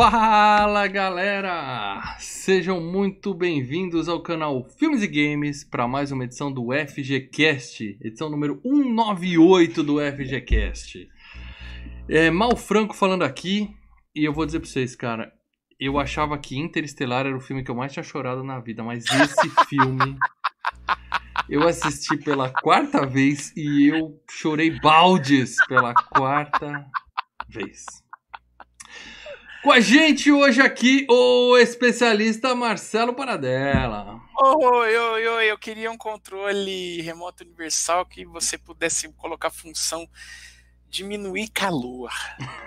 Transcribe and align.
Fala 0.00 0.86
galera! 0.86 2.16
Sejam 2.18 2.80
muito 2.80 3.34
bem-vindos 3.34 4.08
ao 4.08 4.22
canal 4.22 4.64
Filmes 4.78 5.02
e 5.02 5.06
Games 5.06 5.62
para 5.62 5.86
mais 5.86 6.10
uma 6.10 6.24
edição 6.24 6.50
do 6.50 6.68
FGCast, 6.72 7.98
edição 8.00 8.30
número 8.30 8.58
198 8.62 9.82
do 9.82 9.98
FGCast. 10.00 11.06
É 12.08 12.30
Mal 12.30 12.56
Franco 12.56 12.96
falando 12.96 13.24
aqui 13.24 13.76
e 14.14 14.24
eu 14.24 14.32
vou 14.32 14.46
dizer 14.46 14.60
pra 14.60 14.70
vocês, 14.70 14.96
cara, 14.96 15.30
eu 15.78 15.98
achava 15.98 16.38
que 16.38 16.58
Interestelar 16.58 17.26
era 17.26 17.36
o 17.36 17.40
filme 17.40 17.62
que 17.62 17.70
eu 17.70 17.76
mais 17.76 17.92
tinha 17.92 18.02
chorado 18.02 18.42
na 18.42 18.58
vida, 18.58 18.82
mas 18.82 19.04
esse 19.04 19.50
filme 19.68 20.16
eu 21.46 21.68
assisti 21.68 22.16
pela 22.16 22.48
quarta 22.48 23.04
vez 23.04 23.54
e 23.54 23.88
eu 23.92 24.18
chorei 24.30 24.80
baldes 24.80 25.56
pela 25.68 25.92
quarta 25.92 26.86
vez. 27.50 27.84
Com 29.62 29.70
a 29.70 29.78
gente 29.78 30.32
hoje 30.32 30.62
aqui, 30.62 31.06
o 31.10 31.54
especialista 31.58 32.54
Marcelo 32.54 33.12
Paradela. 33.12 34.18
Oi, 34.40 34.96
oi, 34.96 35.28
oi, 35.28 35.50
eu 35.50 35.58
queria 35.58 35.90
um 35.90 35.98
controle 35.98 37.02
remoto 37.02 37.44
universal 37.44 38.06
que 38.06 38.24
você 38.24 38.56
pudesse 38.56 39.12
colocar 39.12 39.50
função 39.50 40.08
diminuir 40.88 41.48
calor. 41.48 42.10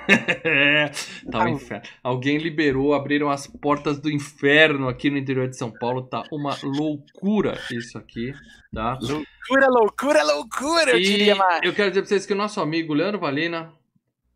é, 0.08 0.92
tá 1.32 1.44
um 1.44 1.48
inferno. 1.50 1.84
Alguém 2.04 2.38
liberou, 2.38 2.94
abriram 2.94 3.32
as 3.32 3.48
portas 3.48 4.00
do 4.00 4.12
inferno 4.12 4.88
aqui 4.88 5.10
no 5.10 5.18
interior 5.18 5.50
de 5.50 5.58
São 5.58 5.72
Paulo. 5.72 6.04
Tá 6.04 6.24
uma 6.32 6.56
loucura 6.62 7.60
isso 7.72 7.98
aqui, 7.98 8.34
tá? 8.72 9.00
Loucura, 9.02 9.68
loucura, 9.68 10.24
loucura, 10.24 10.92
eu 10.92 11.00
e 11.00 11.04
diria 11.04 11.36
mais. 11.36 11.62
Eu 11.64 11.74
quero 11.74 11.90
dizer 11.90 12.02
pra 12.02 12.10
vocês 12.10 12.26
que 12.28 12.34
o 12.34 12.38
nosso 12.38 12.62
amigo 12.62 12.94
Leandro 12.94 13.20
Valina, 13.20 13.74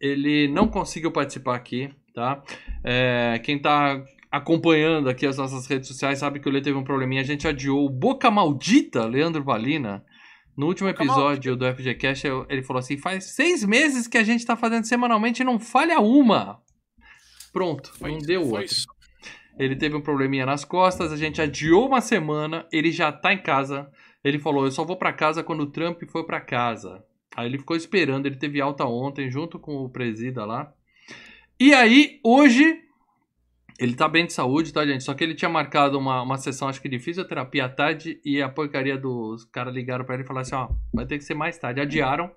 ele 0.01 0.47
não 0.47 0.67
conseguiu 0.67 1.11
participar 1.11 1.55
aqui, 1.55 1.93
tá? 2.17 2.41
É, 2.83 3.39
quem 3.43 3.59
tá 3.59 4.03
acompanhando 4.31 5.07
aqui 5.07 5.27
as 5.27 5.37
nossas 5.37 5.67
redes 5.67 5.87
sociais 5.87 6.17
sabe 6.17 6.39
que 6.39 6.49
o 6.49 6.51
Lê 6.51 6.59
teve 6.61 6.75
um 6.75 6.83
probleminha. 6.83 7.21
A 7.21 7.25
gente 7.25 7.47
adiou 7.47 7.85
o 7.85 7.89
Boca 7.91 8.31
Maldita, 8.31 9.05
Leandro 9.05 9.43
Valina. 9.43 10.03
No 10.57 10.65
último 10.65 10.89
episódio 10.89 11.55
do 11.55 11.71
FGCast, 11.71 12.27
ele 12.49 12.63
falou 12.63 12.79
assim: 12.79 12.97
faz 12.97 13.35
seis 13.35 13.63
meses 13.63 14.07
que 14.07 14.17
a 14.17 14.23
gente 14.23 14.43
tá 14.43 14.55
fazendo 14.55 14.85
semanalmente 14.85 15.43
e 15.43 15.45
não 15.45 15.59
falha 15.59 15.99
uma. 15.99 16.59
Pronto, 17.53 17.93
foi, 17.99 18.13
não 18.13 18.17
deu 18.17 18.41
outra. 18.41 18.65
Isso. 18.65 18.87
Ele 19.59 19.75
teve 19.75 19.95
um 19.95 20.01
probleminha 20.01 20.45
nas 20.45 20.65
costas, 20.65 21.11
a 21.11 21.17
gente 21.17 21.39
adiou 21.39 21.85
uma 21.87 22.01
semana, 22.01 22.67
ele 22.71 22.91
já 22.91 23.11
tá 23.11 23.31
em 23.31 23.37
casa. 23.37 23.87
Ele 24.23 24.39
falou: 24.39 24.65
Eu 24.65 24.71
só 24.71 24.83
vou 24.83 24.97
para 24.97 25.13
casa 25.13 25.43
quando 25.43 25.61
o 25.61 25.71
Trump 25.71 26.01
for 26.09 26.25
para 26.25 26.41
casa. 26.41 27.03
Aí 27.35 27.45
ele 27.45 27.59
ficou 27.59 27.77
esperando, 27.77 28.25
ele 28.25 28.37
teve 28.37 28.59
alta 28.59 28.85
ontem 28.85 29.29
junto 29.29 29.59
com 29.59 29.83
o 29.83 29.89
presida 29.89 30.43
lá. 30.43 30.73
E 31.59 31.73
aí, 31.73 32.19
hoje, 32.23 32.83
ele 33.79 33.95
tá 33.95 34.07
bem 34.07 34.25
de 34.25 34.33
saúde, 34.33 34.71
tá, 34.71 34.85
gente? 34.85 35.03
Só 35.03 35.13
que 35.13 35.23
ele 35.23 35.35
tinha 35.35 35.49
marcado 35.49 35.97
uma, 35.97 36.21
uma 36.21 36.37
sessão, 36.37 36.67
acho 36.67 36.81
que 36.81 36.89
de 36.89 36.99
fisioterapia 36.99 37.65
à 37.65 37.69
tarde, 37.69 38.19
e 38.23 38.41
a 38.41 38.49
porcaria 38.49 38.97
dos 38.97 39.45
caras 39.45 39.73
ligaram 39.73 40.05
para 40.05 40.15
ele 40.15 40.23
e 40.23 40.27
falaram 40.27 40.41
assim: 40.41 40.55
ó, 40.55 40.69
vai 40.93 41.05
ter 41.05 41.17
que 41.17 41.23
ser 41.23 41.33
mais 41.33 41.57
tarde. 41.57 41.81
Adiaram 41.81 42.31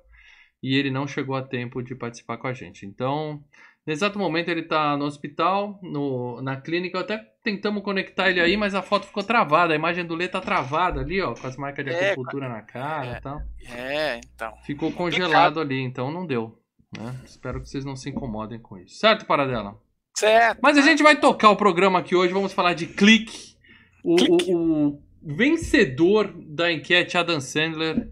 e 0.62 0.76
ele 0.76 0.90
não 0.90 1.06
chegou 1.06 1.34
a 1.34 1.42
tempo 1.42 1.82
de 1.82 1.94
participar 1.94 2.36
com 2.36 2.46
a 2.46 2.52
gente. 2.52 2.84
Então, 2.84 3.42
no 3.86 3.92
exato 3.92 4.18
momento 4.18 4.48
ele 4.50 4.62
tá 4.62 4.96
no 4.96 5.06
hospital, 5.06 5.78
no, 5.82 6.40
na 6.42 6.60
clínica. 6.60 7.00
Até 7.00 7.18
tentamos 7.42 7.82
conectar 7.82 8.30
ele 8.30 8.40
aí, 8.40 8.56
mas 8.56 8.74
a 8.74 8.82
foto 8.82 9.06
ficou 9.06 9.22
travada. 9.22 9.72
A 9.72 9.76
imagem 9.76 10.04
do 10.04 10.14
Lê 10.14 10.28
tá 10.28 10.40
travada 10.40 11.00
ali, 11.00 11.20
ó, 11.20 11.34
com 11.34 11.46
as 11.46 11.56
marcas 11.56 11.84
de 11.84 11.92
é, 11.92 12.12
acupuntura 12.12 12.48
na 12.48 12.60
cara 12.60 13.06
e 13.06 13.10
é, 13.10 13.20
tal. 13.20 13.42
É, 13.74 14.16
então. 14.18 14.54
Ficou 14.64 14.92
congelado 14.92 15.60
ali, 15.60 15.80
então 15.80 16.10
não 16.10 16.26
deu. 16.26 16.59
Né? 16.96 17.14
Espero 17.24 17.60
que 17.60 17.68
vocês 17.68 17.84
não 17.84 17.96
se 17.96 18.10
incomodem 18.10 18.58
com 18.58 18.78
isso. 18.78 18.96
Certo, 18.96 19.26
Paradela? 19.26 19.80
Certo. 20.16 20.58
Mas 20.62 20.76
a 20.76 20.82
gente 20.82 21.02
vai 21.02 21.18
tocar 21.18 21.50
o 21.50 21.56
programa 21.56 21.98
aqui 21.98 22.14
hoje, 22.14 22.32
vamos 22.32 22.52
falar 22.52 22.74
de 22.74 22.86
Clique. 22.86 23.56
O, 24.02 24.16
o, 24.16 24.86
o 24.88 25.02
vencedor 25.22 26.32
da 26.36 26.72
enquete 26.72 27.16
Adam 27.16 27.40
Sandler, 27.40 28.10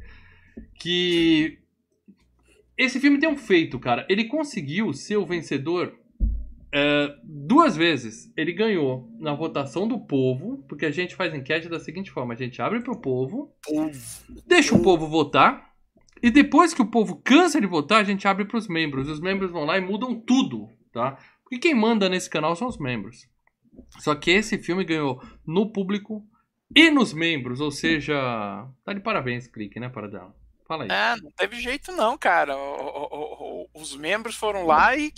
que 0.74 1.58
esse 2.76 3.00
filme 3.00 3.18
tem 3.18 3.28
um 3.28 3.36
feito, 3.36 3.78
cara. 3.78 4.06
Ele 4.08 4.24
conseguiu 4.24 4.92
ser 4.92 5.16
o 5.16 5.26
vencedor 5.26 5.98
é, 6.72 7.14
duas 7.24 7.76
vezes. 7.76 8.32
Ele 8.36 8.52
ganhou 8.52 9.10
na 9.18 9.34
votação 9.34 9.88
do 9.88 9.98
povo, 9.98 10.64
porque 10.68 10.86
a 10.86 10.90
gente 10.90 11.16
faz 11.16 11.34
enquete 11.34 11.68
da 11.68 11.80
seguinte 11.80 12.10
forma: 12.10 12.34
a 12.34 12.36
gente 12.36 12.62
abre 12.62 12.80
pro 12.80 13.00
povo, 13.00 13.52
deixa 14.46 14.74
o 14.74 14.82
povo 14.82 15.08
votar, 15.08 15.67
e 16.22 16.30
depois 16.30 16.74
que 16.74 16.82
o 16.82 16.90
povo 16.90 17.20
cansa 17.24 17.60
de 17.60 17.66
votar, 17.66 18.00
a 18.00 18.04
gente 18.04 18.26
abre 18.26 18.44
para 18.44 18.58
os 18.58 18.68
membros. 18.68 19.08
Os 19.08 19.20
membros 19.20 19.50
vão 19.50 19.64
lá 19.64 19.78
e 19.78 19.80
mudam 19.80 20.14
tudo, 20.14 20.68
tá? 20.92 21.18
Porque 21.42 21.58
quem 21.58 21.74
manda 21.74 22.08
nesse 22.08 22.28
canal 22.28 22.54
são 22.54 22.68
os 22.68 22.78
membros. 22.78 23.28
Só 24.00 24.14
que 24.14 24.30
esse 24.30 24.58
filme 24.58 24.84
ganhou 24.84 25.22
no 25.46 25.72
público 25.72 26.26
e 26.74 26.90
nos 26.90 27.12
membros, 27.12 27.60
ou 27.60 27.70
seja, 27.70 28.14
tá 28.84 28.92
de 28.92 29.00
parabéns, 29.00 29.46
clique, 29.46 29.80
né, 29.80 29.88
Paradão? 29.88 30.34
Fala 30.66 30.84
aí. 30.84 30.90
É, 30.90 31.16
não 31.22 31.30
teve 31.30 31.58
jeito 31.58 31.92
não, 31.92 32.18
cara. 32.18 32.54
O, 32.54 32.60
o, 32.60 33.68
o, 33.74 33.80
os 33.80 33.96
membros 33.96 34.36
foram 34.36 34.66
lá 34.66 34.94
e, 34.94 35.10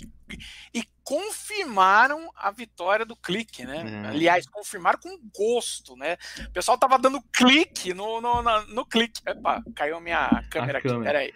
e 0.73 0.83
confirmaram 1.03 2.29
a 2.35 2.51
vitória 2.51 3.05
do 3.05 3.15
clique, 3.15 3.65
né? 3.65 4.05
É. 4.05 4.07
Aliás, 4.09 4.47
confirmaram 4.47 4.99
com 4.99 5.17
gosto, 5.35 5.95
né? 5.95 6.17
O 6.47 6.51
pessoal 6.51 6.77
tava 6.77 6.97
dando 6.97 7.21
clique 7.33 7.93
no, 7.93 8.21
no, 8.21 8.41
no, 8.41 8.65
no 8.67 8.85
clique. 8.85 9.21
Epa, 9.25 9.63
caiu 9.75 9.97
a 9.97 10.01
minha 10.01 10.29
câmera 10.49 10.77
a 10.77 10.79
aqui, 10.79 10.87
câmera. 10.87 11.11
peraí. 11.11 11.33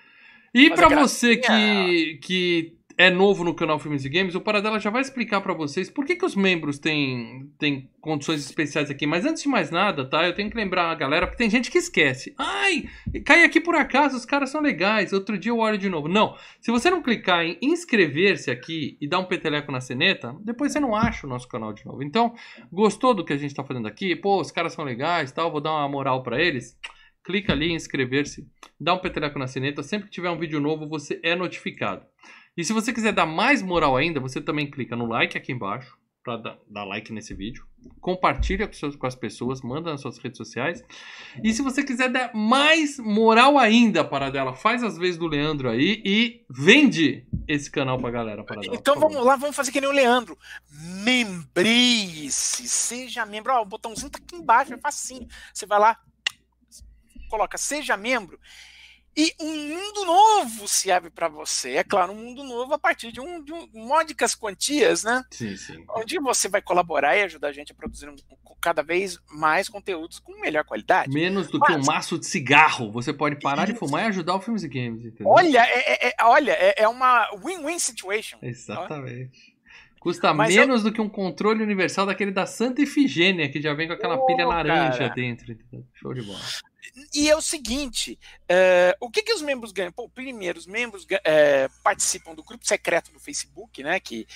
E 0.53 0.69
para 0.69 0.87
você 0.87 1.35
que, 1.35 2.19
que 2.23 2.77
é 2.97 3.09
novo 3.09 3.43
no 3.43 3.53
canal 3.53 3.77
Filmes 3.77 4.05
e 4.05 4.09
Games, 4.09 4.35
o 4.35 4.41
Paradela 4.41 4.79
já 4.79 4.89
vai 4.89 5.01
explicar 5.01 5.41
para 5.41 5.53
vocês 5.53 5.89
por 5.89 6.05
que, 6.05 6.15
que 6.15 6.25
os 6.25 6.35
membros 6.35 6.79
têm, 6.79 7.51
têm 7.59 7.89
condições 7.99 8.39
especiais 8.39 8.89
aqui. 8.89 9.05
Mas 9.05 9.25
antes 9.25 9.43
de 9.43 9.49
mais 9.49 9.69
nada, 9.69 10.05
tá? 10.05 10.25
Eu 10.25 10.33
tenho 10.33 10.49
que 10.49 10.55
lembrar 10.55 10.89
a 10.89 10.95
galera, 10.95 11.27
porque 11.27 11.37
tem 11.37 11.49
gente 11.49 11.69
que 11.69 11.77
esquece. 11.77 12.33
Ai, 12.37 12.85
cai 13.25 13.43
aqui 13.43 13.59
por 13.59 13.75
acaso, 13.75 14.15
os 14.15 14.25
caras 14.25 14.49
são 14.49 14.61
legais. 14.61 15.11
Outro 15.11 15.37
dia 15.37 15.51
eu 15.51 15.59
olho 15.59 15.77
de 15.77 15.89
novo. 15.89 16.07
Não, 16.07 16.35
se 16.61 16.71
você 16.71 16.89
não 16.89 17.01
clicar 17.01 17.43
em 17.43 17.57
inscrever-se 17.61 18.49
aqui 18.49 18.97
e 19.01 19.07
dar 19.07 19.19
um 19.19 19.25
peteleco 19.25 19.71
na 19.71 19.81
ceneta, 19.81 20.33
depois 20.41 20.71
você 20.71 20.79
não 20.79 20.95
acha 20.95 21.27
o 21.27 21.29
nosso 21.29 21.47
canal 21.49 21.73
de 21.73 21.85
novo. 21.85 22.01
Então, 22.01 22.33
gostou 22.71 23.13
do 23.13 23.25
que 23.25 23.33
a 23.33 23.37
gente 23.37 23.53
tá 23.53 23.63
fazendo 23.63 23.87
aqui? 23.87 24.15
Pô, 24.15 24.39
os 24.39 24.51
caras 24.51 24.73
são 24.73 24.85
legais 24.85 25.31
tal, 25.31 25.51
vou 25.51 25.59
dar 25.59 25.73
uma 25.73 25.89
moral 25.89 26.23
para 26.23 26.41
eles 26.41 26.77
clica 27.25 27.53
ali 27.53 27.71
em 27.71 27.75
inscrever-se, 27.75 28.47
dá 28.79 28.93
um 28.93 28.99
peteleco 28.99 29.39
na 29.39 29.47
ceneta, 29.47 29.81
sempre 29.81 30.07
que 30.07 30.13
tiver 30.13 30.29
um 30.29 30.37
vídeo 30.37 30.61
novo 30.61 30.87
você 30.87 31.19
é 31.23 31.35
notificado. 31.35 32.05
E 32.57 32.63
se 32.63 32.71
você 32.71 32.93
quiser 32.93 33.11
dar 33.11 33.25
mais 33.25 33.61
moral 33.61 33.97
ainda, 33.97 34.19
você 34.19 34.39
também 34.39 34.69
clica 34.69 34.95
no 34.95 35.05
like 35.05 35.37
aqui 35.37 35.51
embaixo 35.51 35.97
para 36.23 36.37
dar, 36.37 36.57
dar, 36.67 36.83
like 36.85 37.13
nesse 37.13 37.35
vídeo. 37.35 37.67
Compartilha 38.01 38.67
com, 38.67 38.97
com, 38.97 39.05
as 39.05 39.13
pessoas, 39.13 39.61
manda 39.61 39.91
nas 39.91 40.01
suas 40.01 40.17
redes 40.17 40.37
sociais. 40.37 40.83
E 41.43 41.53
se 41.53 41.61
você 41.61 41.83
quiser 41.83 42.09
dar 42.09 42.33
mais 42.33 42.97
moral 42.97 43.59
ainda 43.59 44.03
para 44.03 44.31
dela, 44.31 44.55
faz 44.55 44.83
as 44.83 44.97
vezes 44.97 45.19
do 45.19 45.27
Leandro 45.27 45.69
aí 45.69 46.01
e 46.03 46.43
vende 46.49 47.27
esse 47.47 47.69
canal 47.69 47.99
pra 47.99 48.09
galera. 48.09 48.43
Para 48.43 48.61
dela, 48.61 48.75
então 48.75 48.99
vamos 48.99 49.23
lá, 49.23 49.35
vamos 49.35 49.55
fazer 49.55 49.71
que 49.71 49.79
nem 49.79 49.89
o 49.89 49.93
Leandro. 49.93 50.35
Membrice, 51.03 52.67
seja 52.67 53.23
membro. 53.25 53.53
Ó, 53.53 53.61
o 53.61 53.65
botãozinho 53.65 54.09
tá 54.09 54.17
aqui 54.17 54.35
embaixo, 54.35 54.73
é 54.73 54.77
facinho. 54.77 55.27
Você 55.53 55.67
vai 55.67 55.79
lá, 55.79 55.99
coloca 57.29 57.57
seja 57.57 57.95
membro 57.95 58.39
e 59.15 59.33
um 59.39 59.69
mundo 59.69 60.05
novo 60.05 60.67
se 60.67 60.91
abre 60.91 61.09
para 61.09 61.27
você. 61.27 61.71
É 61.71 61.83
claro, 61.83 62.11
um 62.11 62.15
mundo 62.15 62.43
novo 62.43 62.73
a 62.73 62.79
partir 62.79 63.11
de, 63.11 63.21
um, 63.21 63.41
de 63.43 63.53
um, 63.53 63.67
módicas 63.73 64.35
quantias, 64.35 65.03
né? 65.03 65.23
Sim, 65.31 65.55
sim. 65.55 65.85
Onde 65.89 66.19
você 66.19 66.49
vai 66.49 66.61
colaborar 66.61 67.15
e 67.15 67.23
ajudar 67.23 67.47
a 67.47 67.53
gente 67.53 67.71
a 67.71 67.75
produzir 67.75 68.09
um, 68.09 68.15
cada 68.59 68.81
vez 68.81 69.17
mais 69.31 69.69
conteúdos 69.69 70.19
com 70.19 70.39
melhor 70.41 70.65
qualidade. 70.65 71.13
Menos 71.13 71.47
do 71.47 71.59
Mas, 71.59 71.69
que 71.69 71.81
um 71.81 71.85
maço 71.85 72.19
de 72.19 72.25
cigarro. 72.25 72.91
Você 72.91 73.13
pode 73.13 73.39
parar 73.39 73.65
de 73.65 73.75
fumar 73.75 74.03
e 74.03 74.07
ajudar 74.07 74.35
o 74.35 74.41
Filmes 74.41 74.63
e 74.63 74.67
Games. 74.67 75.05
Entendeu? 75.05 75.27
Olha, 75.27 75.65
é, 75.65 76.07
é, 76.07 76.07
é 76.09 76.23
olha, 76.23 76.51
é, 76.51 76.83
é 76.83 76.87
uma 76.87 77.29
win-win 77.43 77.79
situation. 77.79 78.37
Exatamente. 78.41 79.55
Custa 79.99 80.33
Mas 80.33 80.53
menos 80.53 80.83
eu... 80.83 80.91
do 80.91 80.93
que 80.93 81.01
um 81.01 81.09
controle 81.09 81.63
universal 81.63 82.05
daquele 82.05 82.31
da 82.31 82.45
Santa 82.45 82.81
Efigênia, 82.81 83.49
que 83.49 83.61
já 83.61 83.73
vem 83.73 83.87
com 83.87 83.93
aquela 83.93 84.15
oh, 84.15 84.25
pilha 84.25 84.45
laranja 84.45 84.97
cara. 84.97 85.13
dentro. 85.15 85.57
Show 85.95 86.13
de 86.13 86.21
bola. 86.21 86.39
E 87.13 87.29
é 87.29 87.35
o 87.35 87.41
seguinte: 87.41 88.19
uh, 88.43 88.97
o 88.99 89.09
que, 89.09 89.23
que 89.23 89.33
os 89.33 89.41
membros 89.41 89.71
ganham? 89.71 89.91
Pô, 89.91 90.09
primeiro, 90.09 90.59
os 90.59 90.67
membros 90.67 91.03
uh, 91.03 91.81
participam 91.83 92.33
do 92.33 92.43
grupo 92.43 92.65
secreto 92.65 93.11
do 93.11 93.19
Facebook, 93.19 93.83
né? 93.83 93.99
Que 93.99 94.27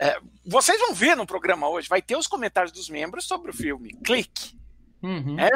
uh, 0.00 0.28
vocês 0.44 0.78
vão 0.80 0.94
ver 0.94 1.16
no 1.16 1.26
programa 1.26 1.68
hoje, 1.68 1.88
vai 1.88 2.02
ter 2.02 2.16
os 2.16 2.26
comentários 2.26 2.72
dos 2.72 2.88
membros 2.88 3.24
sobre 3.24 3.50
o 3.50 3.54
filme 3.54 3.94
Clique. 4.04 4.56
Uhum. 5.02 5.38
É, 5.38 5.50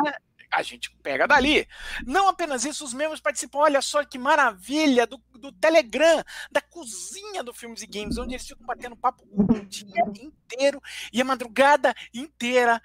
a 0.50 0.62
gente 0.62 0.91
pega 1.03 1.27
dali. 1.27 1.67
Não 2.05 2.29
apenas 2.29 2.65
isso, 2.65 2.85
os 2.85 2.94
membros 2.94 3.21
participam, 3.21 3.59
olha 3.59 3.81
só 3.83 4.05
que 4.05 4.19
maravilha, 4.19 5.06
do, 5.06 5.21
do 5.35 5.53
Telegram, 5.53 6.23
da 6.50 6.61
cozinha 6.61 7.43
do 7.43 7.53
Filmes 7.53 7.83
e 7.83 7.87
Games, 7.87 8.19
onde 8.19 8.35
eles 8.35 8.47
ficam 8.47 8.67
batendo 8.67 8.97
papo 8.97 9.23
o 9.33 9.61
dia 9.67 10.03
inteiro 10.21 10.81
e 11.12 11.21
a 11.21 11.25
madrugada 11.25 11.94
inteira. 12.12 12.83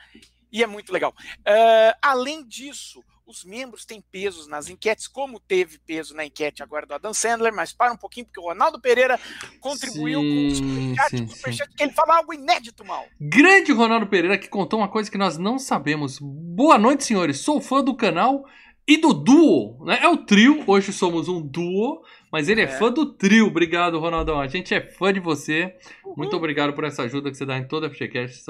E 0.52 0.62
é 0.62 0.68
muito 0.68 0.92
legal. 0.92 1.16
Uh, 1.40 1.98
além 2.02 2.46
disso, 2.46 3.02
os 3.32 3.46
membros 3.46 3.86
têm 3.86 4.02
pesos 4.02 4.48
nas 4.48 4.70
enquetes, 4.70 5.08
como 5.08 5.40
teve 5.40 5.80
peso 5.80 6.14
na 6.14 6.26
enquete 6.26 6.62
agora 6.62 6.86
do 6.86 6.94
Adam 6.94 7.14
Sandler, 7.14 7.54
mas 7.54 7.72
para 7.72 7.94
um 7.94 7.98
pouquinho, 7.98 8.26
porque 8.26 8.40
o 8.40 8.44
Ronaldo 8.44 8.80
Pereira 8.80 9.20
contribuiu 9.60 10.20
sim, 10.20 10.30
com 10.30 10.48
o 10.48 10.56
superchat, 10.56 11.18
sim, 11.18 11.28
superchat 11.28 11.76
que 11.76 11.84
ele 11.84 11.94
fala 11.94 12.18
algo 12.18 12.34
inédito, 12.34 12.86
mal. 12.86 13.06
Grande 13.20 13.72
Ronaldo 13.72 14.08
Pereira 14.08 14.38
que 14.38 14.50
contou 14.50 14.80
uma 14.80 14.90
coisa 14.90 15.10
que 15.10 15.18
nós 15.18 15.38
não 15.38 15.58
sabemos. 15.58 16.20
Boa 16.20 16.78
noite, 16.78 17.06
senhores. 17.06 17.40
Sou 17.40 17.62
fã 17.62 17.82
do 17.82 17.96
canal 17.96 18.46
e 18.88 18.98
do 18.98 19.14
duo, 19.14 19.86
né? 19.86 20.00
É 20.02 20.10
o 20.10 20.18
trio, 20.18 20.64
hoje 20.68 20.92
somos 20.92 21.30
um 21.30 21.42
duo, 21.42 22.02
mas 22.32 22.50
ele 22.50 22.62
é, 22.62 22.66
é 22.66 22.68
fã 22.68 22.92
do 22.92 23.14
trio. 23.14 23.48
Obrigado, 23.48 23.98
Ronaldão. 23.98 24.40
A 24.40 24.48
gente 24.48 24.74
é 24.74 24.82
fã 24.82 25.14
de 25.14 25.22
você. 25.22 25.74
Uhum. 26.06 26.16
Muito 26.18 26.36
obrigado 26.36 26.74
por 26.74 26.84
essa 26.84 27.04
ajuda 27.04 27.32
que 27.32 27.38
você 27.38 27.46
dá 27.46 27.58
em 27.58 27.68
toda 27.68 27.88
a 27.88 27.90
FGCast. 27.90 28.44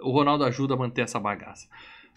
O 0.00 0.10
Ronaldo 0.10 0.44
ajuda 0.44 0.74
a 0.74 0.76
manter 0.76 1.02
essa 1.02 1.18
bagaça. 1.18 1.66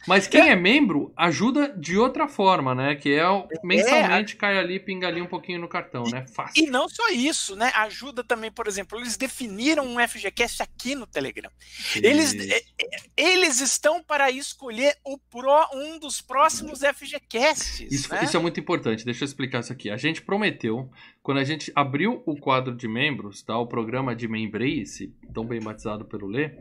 Mas 0.07 0.27
quem 0.27 0.49
é 0.49 0.55
membro 0.55 1.11
ajuda 1.17 1.73
de 1.75 1.97
outra 1.97 2.27
forma, 2.27 2.75
né? 2.75 2.95
Que 2.95 3.13
é, 3.13 3.23
é 3.23 3.45
mensalmente 3.63 4.35
é, 4.35 4.37
cai 4.37 4.57
ali, 4.57 4.79
pinga 4.79 5.07
ali 5.07 5.21
um 5.21 5.25
pouquinho 5.25 5.59
no 5.59 5.67
cartão, 5.67 6.03
e, 6.07 6.11
né? 6.11 6.25
Fácil. 6.27 6.63
E 6.63 6.67
não 6.67 6.87
só 6.87 7.09
isso, 7.09 7.55
né? 7.55 7.71
Ajuda 7.75 8.23
também, 8.23 8.51
por 8.51 8.67
exemplo, 8.67 8.99
eles 8.99 9.17
definiram 9.17 9.85
um 9.85 10.07
FGCast 10.07 10.61
aqui 10.61 10.93
no 10.93 11.07
Telegram. 11.07 11.49
Eles, 11.95 12.33
é, 12.35 12.57
é, 12.57 12.99
eles 13.17 13.59
estão 13.59 14.03
para 14.03 14.29
escolher 14.29 14.95
o 15.03 15.17
pro, 15.17 15.69
um 15.73 15.97
dos 15.97 16.21
próximos 16.21 16.81
FGCasts. 16.81 17.81
Isso, 17.91 18.13
né? 18.13 18.23
isso 18.23 18.37
é 18.37 18.39
muito 18.39 18.59
importante, 18.59 19.05
deixa 19.05 19.23
eu 19.23 19.25
explicar 19.25 19.61
isso 19.61 19.73
aqui. 19.73 19.89
A 19.89 19.97
gente 19.97 20.21
prometeu, 20.21 20.89
quando 21.23 21.39
a 21.39 21.43
gente 21.43 21.71
abriu 21.75 22.21
o 22.25 22.35
quadro 22.39 22.75
de 22.75 22.87
membros, 22.87 23.41
tá? 23.41 23.57
O 23.57 23.65
programa 23.65 24.15
de 24.15 24.27
Membrace, 24.27 25.13
tão 25.33 25.45
bem 25.45 25.59
batizado 25.59 26.05
pelo 26.05 26.27
Lê, 26.27 26.51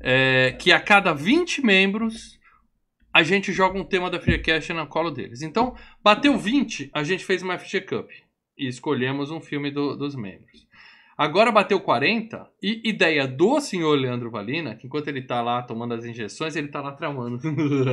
é, 0.00 0.56
que 0.58 0.72
a 0.72 0.80
cada 0.80 1.12
20 1.12 1.62
membros 1.64 2.37
a 3.18 3.22
gente 3.24 3.52
joga 3.52 3.76
um 3.76 3.82
tema 3.82 4.08
da 4.08 4.20
FreeCast 4.20 4.72
na 4.72 4.86
colo 4.86 5.10
deles. 5.10 5.42
Então, 5.42 5.74
bateu 6.04 6.38
20, 6.38 6.88
a 6.94 7.02
gente 7.02 7.24
fez 7.24 7.42
uma 7.42 7.58
FG 7.58 7.80
Cup 7.80 8.08
e 8.56 8.68
escolhemos 8.68 9.32
um 9.32 9.40
filme 9.40 9.72
do, 9.72 9.96
dos 9.96 10.14
membros. 10.14 10.68
Agora 11.16 11.50
bateu 11.50 11.80
40 11.80 12.48
e 12.62 12.80
ideia 12.88 13.26
do 13.26 13.60
senhor 13.60 13.98
Leandro 13.98 14.30
Valina, 14.30 14.76
que 14.76 14.86
enquanto 14.86 15.08
ele 15.08 15.22
tá 15.22 15.42
lá 15.42 15.60
tomando 15.62 15.94
as 15.94 16.04
injeções, 16.04 16.54
ele 16.54 16.68
tá 16.68 16.80
lá 16.80 16.92
tramando. 16.92 17.40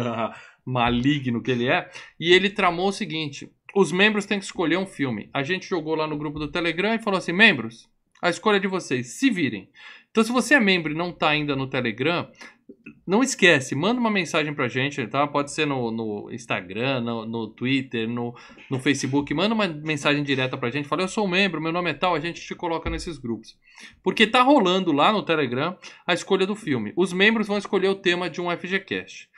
Maligno 0.63 1.41
que 1.41 1.49
ele 1.49 1.69
é. 1.69 1.89
E 2.19 2.31
ele 2.31 2.51
tramou 2.51 2.89
o 2.89 2.93
seguinte: 2.93 3.51
os 3.73 3.91
membros 3.91 4.27
têm 4.27 4.37
que 4.37 4.45
escolher 4.45 4.77
um 4.77 4.85
filme. 4.85 5.27
A 5.33 5.41
gente 5.41 5.67
jogou 5.67 5.95
lá 5.95 6.05
no 6.05 6.19
grupo 6.19 6.37
do 6.37 6.51
Telegram 6.51 6.93
e 6.93 7.01
falou 7.01 7.17
assim: 7.17 7.33
membros, 7.33 7.89
a 8.21 8.29
escolha 8.29 8.57
é 8.57 8.59
de 8.59 8.67
vocês, 8.67 9.07
se 9.17 9.31
virem. 9.31 9.71
Então, 10.15 10.23
se 10.23 10.31
você 10.31 10.53
é 10.53 10.61
membro 10.61 10.93
e 10.93 10.95
não 10.95 11.09
está 11.09 11.27
ainda 11.27 11.57
no 11.57 11.67
Telegram, 11.67 12.25
não 13.05 13.21
esquece, 13.21 13.75
manda 13.75 13.99
uma 13.99 14.09
mensagem 14.09 14.53
pra 14.53 14.69
gente, 14.69 15.05
tá? 15.07 15.27
Pode 15.27 15.51
ser 15.51 15.67
no, 15.67 15.91
no 15.91 16.31
Instagram, 16.31 17.01
no, 17.01 17.25
no 17.25 17.47
Twitter, 17.49 18.07
no, 18.07 18.33
no 18.71 18.79
Facebook. 18.79 19.33
Manda 19.33 19.53
uma 19.53 19.67
mensagem 19.67 20.23
direta 20.23 20.57
pra 20.57 20.69
gente. 20.69 20.87
Fala, 20.87 21.01
eu 21.01 21.09
sou 21.09 21.27
membro, 21.27 21.59
meu 21.59 21.73
nome 21.73 21.89
é 21.89 21.93
tal, 21.93 22.15
a 22.15 22.21
gente 22.21 22.39
te 22.39 22.55
coloca 22.55 22.89
nesses 22.89 23.17
grupos. 23.17 23.57
Porque 24.01 24.25
tá 24.25 24.41
rolando 24.41 24.93
lá 24.93 25.11
no 25.11 25.21
Telegram 25.21 25.77
a 26.07 26.13
escolha 26.13 26.47
do 26.47 26.55
filme. 26.55 26.93
Os 26.95 27.11
membros 27.11 27.47
vão 27.47 27.57
escolher 27.57 27.89
o 27.89 27.95
tema 27.95 28.29
de 28.29 28.39
um 28.39 28.49
FGCast. 28.49 29.29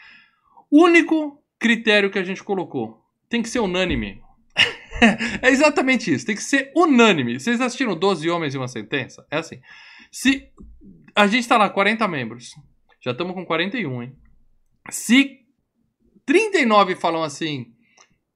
Único 0.72 1.42
critério 1.58 2.12
que 2.12 2.20
a 2.20 2.24
gente 2.24 2.44
colocou. 2.44 3.02
Tem 3.28 3.42
que 3.42 3.50
ser 3.50 3.62
unânime. 3.62 4.22
é 5.42 5.50
exatamente 5.50 6.14
isso. 6.14 6.28
Tem 6.28 6.36
que 6.36 6.44
ser 6.44 6.72
unânime. 6.76 7.40
Vocês 7.40 7.60
assistiram 7.60 7.98
12 7.98 8.30
Homens 8.30 8.54
e 8.54 8.60
uma 8.60 8.68
Sentença? 8.68 9.26
É 9.32 9.38
assim. 9.38 9.60
Se 10.20 10.52
a 11.14 11.28
gente 11.28 11.48
tá 11.48 11.60
lá, 11.60 11.70
40 11.70 12.08
membros. 12.08 12.56
Já 13.00 13.12
estamos 13.12 13.36
com 13.36 13.46
41, 13.46 14.02
hein? 14.02 14.16
Se 14.90 15.42
39 16.26 16.96
falam 16.96 17.22
assim, 17.22 17.68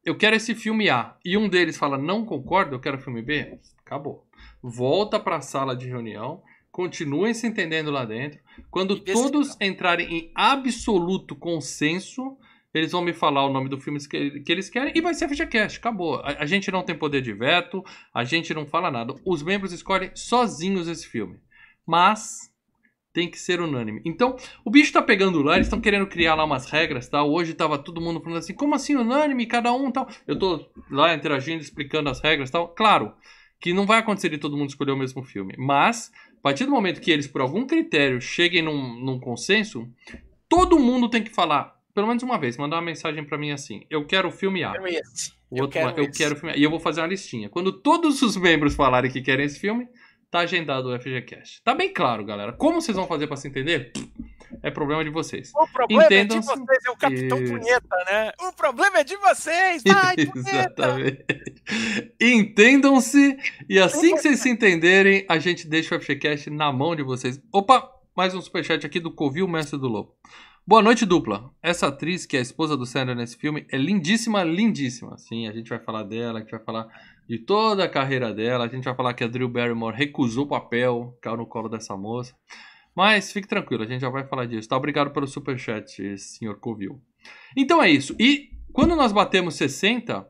eu 0.05 0.15
quero 0.15 0.35
esse 0.35 0.53
filme 0.53 0.91
A, 0.91 1.17
e 1.25 1.35
um 1.35 1.49
deles 1.49 1.79
fala, 1.79 1.97
não 1.97 2.23
concordo, 2.23 2.75
eu 2.75 2.79
quero 2.79 2.97
o 2.97 3.01
filme 3.01 3.23
B, 3.23 3.59
acabou. 3.83 4.27
Volta 4.61 5.19
para 5.19 5.37
a 5.37 5.41
sala 5.41 5.75
de 5.75 5.87
reunião, 5.87 6.43
continuem 6.71 7.33
se 7.33 7.47
entendendo 7.47 7.89
lá 7.89 8.05
dentro. 8.05 8.39
Quando 8.69 8.99
todos 8.99 9.57
entrarem 9.59 10.15
em 10.15 10.31
absoluto 10.35 11.35
consenso, 11.35 12.37
eles 12.75 12.91
vão 12.91 13.01
me 13.01 13.11
falar 13.11 13.43
o 13.43 13.51
nome 13.51 13.69
do 13.69 13.79
filme 13.79 13.99
que, 14.07 14.41
que 14.41 14.51
eles 14.51 14.69
querem 14.69 14.93
e 14.95 15.01
vai 15.01 15.15
ser 15.15 15.25
a 15.25 15.29
FGCast. 15.29 15.79
Acabou. 15.79 16.17
A, 16.17 16.43
a, 16.43 16.45
gente 16.45 16.71
não 16.71 16.83
tem 16.83 16.95
poder 16.95 17.23
de 17.23 17.33
veto, 17.33 17.83
a 18.13 18.23
gente 18.23 18.53
não 18.53 18.67
fala 18.67 18.91
nada. 18.91 19.15
Os 19.25 19.41
membros 19.41 19.73
escolhem 19.73 20.11
sozinhos 20.13 20.87
esse 20.87 21.07
filme. 21.07 21.39
Mas 21.85 22.51
tem 23.13 23.29
que 23.29 23.37
ser 23.37 23.59
unânime. 23.59 24.01
Então, 24.05 24.35
o 24.63 24.71
bicho 24.71 24.93
tá 24.93 25.01
pegando 25.01 25.41
lá, 25.41 25.55
eles 25.55 25.67
estão 25.67 25.81
querendo 25.81 26.07
criar 26.07 26.35
lá 26.35 26.45
umas 26.45 26.69
regras, 26.69 27.09
tal. 27.09 27.29
Hoje 27.29 27.53
tava 27.53 27.77
todo 27.77 28.01
mundo 28.01 28.21
falando 28.21 28.39
assim, 28.39 28.53
como 28.53 28.75
assim 28.75 28.95
unânime, 28.95 29.45
cada 29.45 29.73
um, 29.73 29.91
tal. 29.91 30.07
Eu 30.25 30.39
tô 30.39 30.65
lá 30.89 31.13
interagindo, 31.13 31.61
explicando 31.61 32.09
as 32.09 32.21
regras, 32.21 32.49
tal. 32.49 32.69
Claro 32.69 33.13
que 33.59 33.73
não 33.73 33.85
vai 33.85 33.99
acontecer 33.99 34.29
de 34.29 34.37
todo 34.37 34.57
mundo 34.57 34.69
escolher 34.69 34.91
o 34.91 34.97
mesmo 34.97 35.23
filme, 35.23 35.53
mas 35.57 36.11
a 36.39 36.41
partir 36.41 36.65
do 36.65 36.71
momento 36.71 36.99
que 36.99 37.11
eles 37.11 37.27
por 37.27 37.41
algum 37.41 37.67
critério 37.67 38.19
cheguem 38.19 38.63
num, 38.63 38.99
num 38.99 39.19
consenso, 39.19 39.87
todo 40.49 40.79
mundo 40.79 41.07
tem 41.07 41.23
que 41.23 41.29
falar 41.29 41.79
pelo 41.93 42.07
menos 42.07 42.23
uma 42.23 42.37
vez, 42.39 42.57
mandar 42.57 42.77
uma 42.77 42.81
mensagem 42.81 43.23
para 43.23 43.37
mim 43.37 43.51
assim: 43.51 43.85
eu 43.89 44.05
quero 44.05 44.29
o 44.29 44.31
filme 44.31 44.63
A. 44.63 44.71
O 45.49 45.61
outro, 45.61 45.65
eu, 45.65 45.67
quero, 45.67 46.01
eu 46.01 46.11
quero 46.11 46.35
o 46.35 46.37
filme 46.37 46.53
A. 46.53 46.57
E 46.57 46.63
eu 46.63 46.69
vou 46.69 46.79
fazer 46.79 47.01
uma 47.01 47.07
listinha. 47.07 47.49
Quando 47.49 47.71
todos 47.71 48.21
os 48.21 48.37
membros 48.37 48.75
falarem 48.75 49.11
que 49.11 49.21
querem 49.21 49.45
esse 49.45 49.59
filme, 49.59 49.87
tá 50.31 50.39
agendado 50.39 50.89
o 50.89 50.99
FGCast. 50.99 51.61
Tá 51.61 51.75
bem 51.75 51.93
claro, 51.93 52.23
galera. 52.23 52.53
Como 52.53 52.81
vocês 52.81 52.95
vão 52.95 53.05
fazer 53.05 53.27
para 53.27 53.35
se 53.35 53.49
entender? 53.49 53.91
É 54.63 54.71
problema 54.71 55.03
de 55.03 55.09
vocês. 55.09 55.51
O 55.53 55.67
problema 55.67 56.05
Entendam 56.05 56.37
é 56.37 56.39
de 56.39 56.45
vocês, 56.47 56.85
é 56.85 56.89
o 56.89 56.95
Capitão 56.95 57.43
Isso. 57.43 57.53
Punheta, 57.53 57.95
né? 58.09 58.31
O 58.41 58.53
problema 58.53 58.99
é 58.99 59.03
de 59.03 59.15
vocês, 59.17 59.83
vai, 59.83 60.15
Exatamente. 60.35 61.25
Entendam-se, 62.19 63.37
e 63.69 63.77
assim 63.77 64.15
que 64.15 64.21
vocês 64.21 64.39
se 64.39 64.49
entenderem, 64.49 65.25
a 65.27 65.37
gente 65.37 65.67
deixa 65.67 65.95
o 65.95 66.01
FGCast 66.01 66.49
na 66.49 66.71
mão 66.71 66.95
de 66.95 67.03
vocês. 67.03 67.41
Opa, 67.51 67.91
mais 68.15 68.33
um 68.33 68.41
superchat 68.41 68.85
aqui 68.85 68.99
do 68.99 69.13
Covil, 69.13 69.47
mestre 69.47 69.77
do 69.77 69.87
Lobo. 69.87 70.15
Boa 70.65 70.81
noite, 70.81 71.05
dupla. 71.05 71.49
Essa 71.61 71.87
atriz, 71.87 72.25
que 72.25 72.37
é 72.37 72.39
a 72.39 72.43
esposa 72.43 72.77
do 72.77 72.85
Sandler 72.85 73.15
nesse 73.15 73.35
filme, 73.35 73.65
é 73.69 73.77
lindíssima, 73.77 74.43
lindíssima. 74.43 75.17
Sim, 75.17 75.47
a 75.47 75.51
gente 75.51 75.69
vai 75.69 75.79
falar 75.79 76.03
dela, 76.03 76.37
a 76.37 76.41
gente 76.41 76.51
vai 76.51 76.63
falar 76.63 76.87
de 77.31 77.39
toda 77.39 77.85
a 77.85 77.87
carreira 77.87 78.33
dela. 78.33 78.65
A 78.65 78.67
gente 78.67 78.83
vai 78.83 78.93
falar 78.93 79.13
que 79.13 79.23
a 79.23 79.27
Drew 79.27 79.47
Barrymore 79.47 79.95
recusou 79.95 80.43
o 80.43 80.49
papel, 80.49 81.17
caiu 81.21 81.37
no 81.37 81.45
colo 81.45 81.69
dessa 81.69 81.95
moça. 81.95 82.35
Mas 82.93 83.31
fique 83.31 83.47
tranquilo, 83.47 83.83
a 83.83 83.85
gente 83.85 84.01
já 84.01 84.09
vai 84.09 84.27
falar 84.27 84.45
disso. 84.45 84.67
Tá? 84.67 84.75
Obrigado 84.75 85.11
pelo 85.11 85.25
superchat, 85.25 86.17
senhor 86.17 86.59
Covil. 86.59 87.01
Então 87.55 87.81
é 87.81 87.89
isso. 87.89 88.13
E 88.19 88.49
quando 88.73 88.97
nós 88.97 89.13
batemos 89.13 89.55
60, 89.55 90.27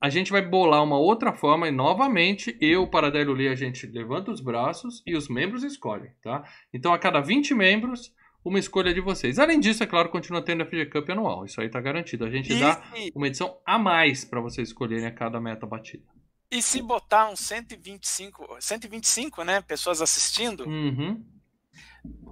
a 0.00 0.08
gente 0.08 0.32
vai 0.32 0.40
bolar 0.40 0.82
uma 0.82 0.98
outra 0.98 1.34
forma 1.34 1.68
e 1.68 1.70
novamente 1.70 2.56
eu, 2.62 2.86
para 2.86 3.10
Paradelo 3.10 3.34
Lee, 3.34 3.48
a 3.48 3.54
gente 3.54 3.86
levanta 3.86 4.30
os 4.30 4.40
braços 4.40 5.02
e 5.06 5.14
os 5.14 5.28
membros 5.28 5.62
escolhem, 5.62 6.12
tá? 6.22 6.44
Então 6.72 6.94
a 6.94 6.98
cada 6.98 7.20
20 7.20 7.52
membros, 7.52 8.10
uma 8.42 8.58
escolha 8.58 8.94
de 8.94 9.02
vocês. 9.02 9.38
Além 9.38 9.60
disso, 9.60 9.82
é 9.82 9.86
claro, 9.86 10.08
continua 10.08 10.40
tendo 10.40 10.62
a 10.62 10.66
FG 10.66 10.86
Cup 10.86 11.10
anual. 11.10 11.44
Isso 11.44 11.60
aí 11.60 11.68
tá 11.68 11.78
garantido. 11.78 12.24
A 12.24 12.30
gente 12.30 12.58
dá 12.58 12.82
uma 13.14 13.26
edição 13.26 13.58
a 13.66 13.78
mais 13.78 14.24
para 14.24 14.40
vocês 14.40 14.68
escolherem 14.68 15.04
a 15.04 15.10
cada 15.10 15.38
meta 15.38 15.66
batida. 15.66 16.17
E 16.50 16.62
se 16.62 16.80
botar 16.80 17.30
uns 17.30 17.40
125, 17.40 18.56
125 18.60 19.44
né, 19.44 19.60
pessoas 19.60 20.00
assistindo, 20.00 20.66
uhum. 20.66 21.22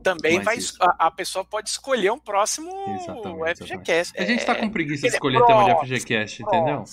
Também 0.03 0.41
vai 0.41 0.57
a, 0.81 1.07
a, 1.07 1.11
pessoa 1.11 1.45
pode 1.45 1.69
escolher 1.69 2.13
um 2.13 2.19
próximo 2.19 2.71
FGCast. 3.57 4.15
A 4.17 4.25
gente 4.25 4.39
está 4.39 4.55
com 4.55 4.71
preguiça 4.71 5.09
de 5.09 5.15
escolher 5.15 5.39
o 5.39 5.47
tema 5.47 5.65
de 5.65 5.87
FGCast, 5.87 6.43
entendeu? 6.45 6.79
Né? 6.79 6.85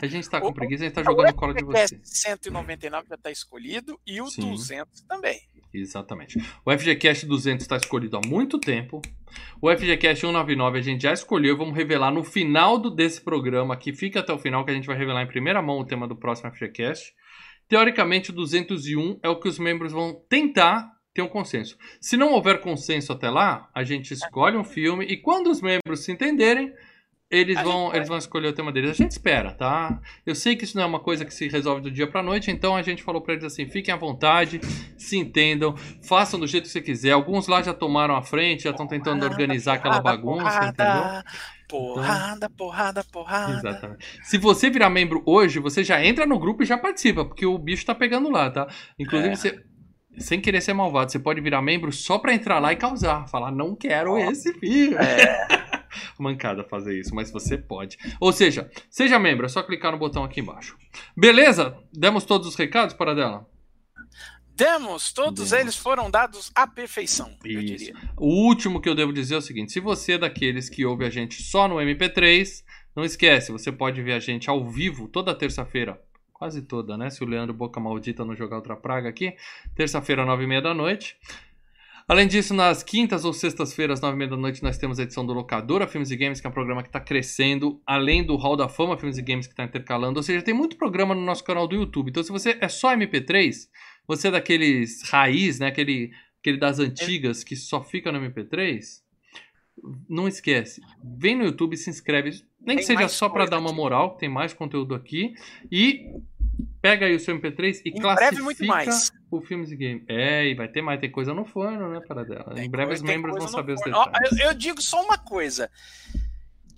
A 0.00 0.06
gente 0.06 0.22
está 0.22 0.40
com 0.40 0.52
preguiça, 0.52 0.84
a 0.84 0.86
gente 0.86 0.98
está 0.98 1.02
jogando 1.02 1.34
cola 1.34 1.52
de 1.52 1.64
você. 1.64 2.00
199 2.04 3.08
já 3.08 3.16
está 3.16 3.30
escolhido 3.30 3.98
e 4.06 4.20
o 4.20 4.28
Sim. 4.28 4.50
200 4.50 5.00
também. 5.02 5.40
Exatamente. 5.74 6.38
O 6.64 6.70
FGCast 6.70 7.26
200 7.26 7.64
está 7.64 7.76
escolhido 7.76 8.16
há 8.16 8.20
muito 8.24 8.58
tempo. 8.58 9.02
O 9.60 9.68
FGCast 9.70 10.20
199 10.20 10.78
a 10.78 10.82
gente 10.82 11.02
já 11.02 11.12
escolheu. 11.12 11.56
Vamos 11.56 11.74
revelar 11.74 12.12
no 12.12 12.22
final 12.22 12.78
do, 12.78 12.90
desse 12.90 13.20
programa, 13.20 13.76
que 13.76 13.92
fica 13.92 14.20
até 14.20 14.32
o 14.32 14.38
final, 14.38 14.64
que 14.64 14.70
a 14.70 14.74
gente 14.74 14.86
vai 14.86 14.96
revelar 14.96 15.22
em 15.22 15.28
primeira 15.28 15.60
mão 15.60 15.78
o 15.78 15.84
tema 15.84 16.06
do 16.06 16.16
próximo 16.16 16.52
FGCast. 16.52 17.12
Teoricamente, 17.68 18.30
o 18.30 18.32
201 18.32 19.20
é 19.22 19.28
o 19.28 19.38
que 19.38 19.48
os 19.48 19.58
membros 19.58 19.92
vão 19.92 20.14
tentar 20.28 20.90
ter 21.12 21.22
um 21.22 21.28
consenso. 21.28 21.76
Se 22.00 22.16
não 22.16 22.32
houver 22.32 22.60
consenso 22.60 23.12
até 23.12 23.28
lá, 23.28 23.68
a 23.74 23.82
gente 23.82 24.12
escolhe 24.12 24.56
um 24.56 24.64
filme 24.64 25.04
e 25.04 25.16
quando 25.16 25.50
os 25.50 25.60
membros 25.60 26.04
se 26.04 26.12
entenderem, 26.12 26.72
eles 27.30 27.62
vão, 27.62 27.94
eles 27.94 28.08
vão 28.08 28.18
escolher 28.18 28.48
o 28.48 28.52
tema 28.52 28.72
deles. 28.72 28.90
A 28.90 28.94
gente 28.94 29.12
espera, 29.12 29.52
tá? 29.52 30.00
Eu 30.26 30.34
sei 30.34 30.56
que 30.56 30.64
isso 30.64 30.76
não 30.76 30.82
é 30.82 30.86
uma 30.86 30.98
coisa 30.98 31.24
que 31.24 31.32
se 31.32 31.48
resolve 31.48 31.80
do 31.80 31.90
dia 31.90 32.08
pra 32.08 32.24
noite, 32.24 32.50
então 32.50 32.74
a 32.74 32.82
gente 32.82 33.04
falou 33.04 33.22
pra 33.22 33.34
eles 33.34 33.44
assim: 33.44 33.66
fiquem 33.66 33.94
à 33.94 33.96
vontade, 33.96 34.60
se 34.98 35.16
entendam, 35.16 35.76
façam 36.02 36.40
do 36.40 36.46
jeito 36.46 36.64
que 36.64 36.70
você 36.70 36.80
quiser. 36.80 37.12
Alguns 37.12 37.46
lá 37.46 37.62
já 37.62 37.72
tomaram 37.72 38.16
a 38.16 38.22
frente, 38.22 38.64
já 38.64 38.70
estão 38.70 38.86
tentando 38.86 39.24
organizar 39.24 39.74
aquela 39.74 40.00
bagunça, 40.00 40.66
entendeu? 40.66 41.22
Porrada, 41.68 42.46
então, 42.46 42.50
porrada, 42.56 43.04
porrada. 43.12 43.52
Exatamente. 43.52 44.04
Se 44.24 44.36
você 44.36 44.68
virar 44.68 44.90
membro 44.90 45.22
hoje, 45.24 45.60
você 45.60 45.84
já 45.84 46.04
entra 46.04 46.26
no 46.26 46.36
grupo 46.36 46.64
e 46.64 46.66
já 46.66 46.76
participa, 46.76 47.24
porque 47.24 47.46
o 47.46 47.56
bicho 47.56 47.86
tá 47.86 47.94
pegando 47.94 48.28
lá, 48.28 48.50
tá? 48.50 48.66
Inclusive, 48.98 49.32
é. 49.32 49.36
você, 49.36 49.64
sem 50.18 50.40
querer 50.40 50.60
ser 50.60 50.72
malvado, 50.72 51.10
você 51.10 51.18
pode 51.18 51.40
virar 51.40 51.62
membro 51.62 51.92
só 51.92 52.18
pra 52.18 52.34
entrar 52.34 52.58
lá 52.58 52.72
e 52.72 52.76
causar. 52.76 53.28
Falar, 53.28 53.50
não 53.50 53.74
quero 53.74 54.18
esse 54.18 54.52
filho. 54.54 54.98
É. 54.98 55.46
Mancada 56.18 56.64
fazer 56.64 56.98
isso, 56.98 57.14
mas 57.14 57.30
você 57.30 57.56
pode. 57.56 57.96
Ou 58.20 58.32
seja, 58.32 58.70
seja 58.88 59.18
membro, 59.18 59.46
é 59.46 59.48
só 59.48 59.62
clicar 59.62 59.92
no 59.92 59.98
botão 59.98 60.22
aqui 60.24 60.40
embaixo. 60.40 60.76
Beleza? 61.16 61.76
Demos 61.92 62.24
todos 62.24 62.46
os 62.46 62.54
recados 62.54 62.94
para 62.94 63.14
dela? 63.14 63.46
Demos, 64.54 65.10
todos 65.12 65.50
Demos. 65.50 65.64
eles 65.64 65.76
foram 65.76 66.10
dados 66.10 66.50
à 66.54 66.66
perfeição, 66.66 67.34
diria. 67.42 67.94
O 68.18 68.46
último 68.46 68.78
que 68.78 68.88
eu 68.88 68.94
devo 68.94 69.12
dizer 69.12 69.36
é 69.36 69.38
o 69.38 69.42
seguinte: 69.42 69.72
se 69.72 69.80
você 69.80 70.12
é 70.12 70.18
daqueles 70.18 70.68
que 70.68 70.84
ouve 70.84 71.06
a 71.06 71.10
gente 71.10 71.42
só 71.42 71.66
no 71.66 71.76
MP3, 71.76 72.62
não 72.94 73.02
esquece, 73.02 73.52
você 73.52 73.72
pode 73.72 74.02
ver 74.02 74.12
a 74.12 74.20
gente 74.20 74.50
ao 74.50 74.68
vivo 74.68 75.08
toda 75.08 75.34
terça-feira. 75.34 75.98
Quase 76.40 76.62
toda, 76.62 76.96
né? 76.96 77.10
Se 77.10 77.22
o 77.22 77.26
Leandro 77.26 77.52
Boca 77.52 77.78
Maldita 77.78 78.24
não 78.24 78.34
jogar 78.34 78.56
outra 78.56 78.74
praga 78.74 79.10
aqui. 79.10 79.36
Terça-feira, 79.74 80.24
nove 80.24 80.44
e 80.44 80.46
meia 80.46 80.62
da 80.62 80.72
noite. 80.72 81.18
Além 82.08 82.26
disso, 82.26 82.54
nas 82.54 82.82
quintas 82.82 83.26
ou 83.26 83.34
sextas-feiras, 83.34 84.00
nove 84.00 84.14
e 84.14 84.18
meia 84.20 84.30
da 84.30 84.38
noite, 84.38 84.62
nós 84.62 84.78
temos 84.78 84.98
a 84.98 85.02
edição 85.02 85.26
do 85.26 85.34
Locadora 85.34 85.86
Filmes 85.86 86.10
e 86.10 86.16
Games, 86.16 86.40
que 86.40 86.46
é 86.46 86.48
um 86.48 86.52
programa 86.54 86.82
que 86.82 86.88
está 86.88 86.98
crescendo, 86.98 87.78
além 87.86 88.24
do 88.24 88.36
Hall 88.36 88.56
da 88.56 88.70
Fama 88.70 88.96
Filmes 88.96 89.18
e 89.18 89.22
Games, 89.22 89.46
que 89.46 89.52
está 89.52 89.64
intercalando. 89.64 90.18
Ou 90.18 90.22
seja, 90.22 90.40
tem 90.40 90.54
muito 90.54 90.78
programa 90.78 91.14
no 91.14 91.20
nosso 91.20 91.44
canal 91.44 91.68
do 91.68 91.76
YouTube. 91.76 92.08
Então, 92.08 92.22
se 92.22 92.32
você 92.32 92.56
é 92.58 92.68
só 92.68 92.96
MP3, 92.96 93.68
você 94.08 94.28
é 94.28 94.30
daqueles 94.30 95.02
raiz, 95.10 95.58
né? 95.58 95.66
Aquele, 95.66 96.10
aquele 96.40 96.56
das 96.56 96.78
antigas 96.78 97.44
que 97.44 97.54
só 97.54 97.84
fica 97.84 98.10
no 98.10 98.18
MP3, 98.18 98.80
não 100.08 100.26
esquece. 100.26 100.80
Vem 101.04 101.36
no 101.36 101.44
YouTube, 101.44 101.76
se 101.76 101.90
inscreve. 101.90 102.30
Nem 102.60 102.76
que 102.76 102.82
seja 102.82 103.08
só 103.08 103.28
para 103.28 103.46
dar 103.46 103.58
uma 103.58 103.72
moral, 103.72 104.16
tem 104.16 104.28
mais 104.28 104.52
conteúdo 104.52 104.94
aqui. 104.94 105.34
E 105.70 106.12
pega 106.80 107.06
aí 107.06 107.14
o 107.14 107.20
seu 107.20 107.38
MP3 107.38 107.82
e 107.84 107.88
em 107.90 108.00
classifica 108.00 109.20
o 109.30 109.40
Filmes 109.40 109.70
e 109.70 109.76
Game. 109.76 110.04
É, 110.08 110.46
e 110.46 110.54
vai 110.54 110.68
ter 110.68 110.82
mais, 110.82 111.00
tem 111.00 111.10
coisa 111.10 111.32
no 111.32 111.44
forno, 111.44 111.88
né, 111.88 112.00
para 112.06 112.24
dela. 112.24 112.54
Tem 112.54 112.66
em 112.66 112.70
breve 112.70 112.88
coisa, 112.88 113.04
os 113.04 113.08
membros 113.08 113.38
vão 113.38 113.48
saber 113.48 113.74
os 113.74 113.80
detalhes. 113.80 114.38
Eu, 114.38 114.48
eu, 114.48 114.54
digo 114.54 114.82
só 114.82 115.02
uma 115.02 115.16
coisa. 115.16 115.70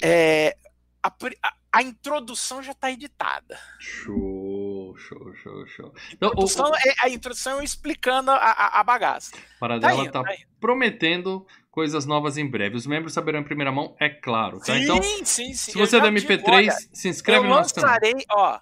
É, 0.02 0.56
a, 1.02 1.08
a, 1.08 1.54
a 1.72 1.82
introdução 1.82 2.62
já 2.62 2.72
está 2.72 2.90
editada. 2.90 3.58
Show, 3.78 4.51
show, 4.96 5.34
show, 5.37 5.66
show. 5.66 5.94
Então, 6.12 6.28
a, 6.28 6.32
introdução, 6.32 6.70
o, 6.70 6.76
é, 6.76 6.94
a 6.99 7.08
introdução 7.08 7.62
explicando 7.62 8.30
a, 8.30 8.37
a, 8.37 8.80
a 8.80 8.84
bagaça. 8.84 9.32
Para 9.58 9.80
tá 9.80 9.88
dela 9.88 10.11
tá, 10.11 10.22
tá 10.22 10.34
prometendo 10.61 11.46
coisas 11.70 12.04
novas 12.04 12.37
em 12.37 12.46
breve. 12.46 12.76
Os 12.76 12.87
membros 12.87 13.14
saberão 13.14 13.40
em 13.40 13.44
primeira 13.44 13.72
mão, 13.72 13.96
é 13.99 14.08
claro. 14.08 14.58
Tá? 14.58 14.75
Sim, 14.75 14.82
então, 14.82 15.02
sim, 15.02 15.25
sim. 15.25 15.54
Se 15.54 15.78
você 15.78 15.96
é 15.96 16.00
da 16.00 16.08
MP3, 16.08 16.37
digo, 16.37 16.50
olha, 16.50 16.72
se 16.92 17.08
inscreve 17.08 17.44
no 17.44 17.54
nosso 17.54 17.75
canal. 17.75 17.99
Ó, 18.30 18.61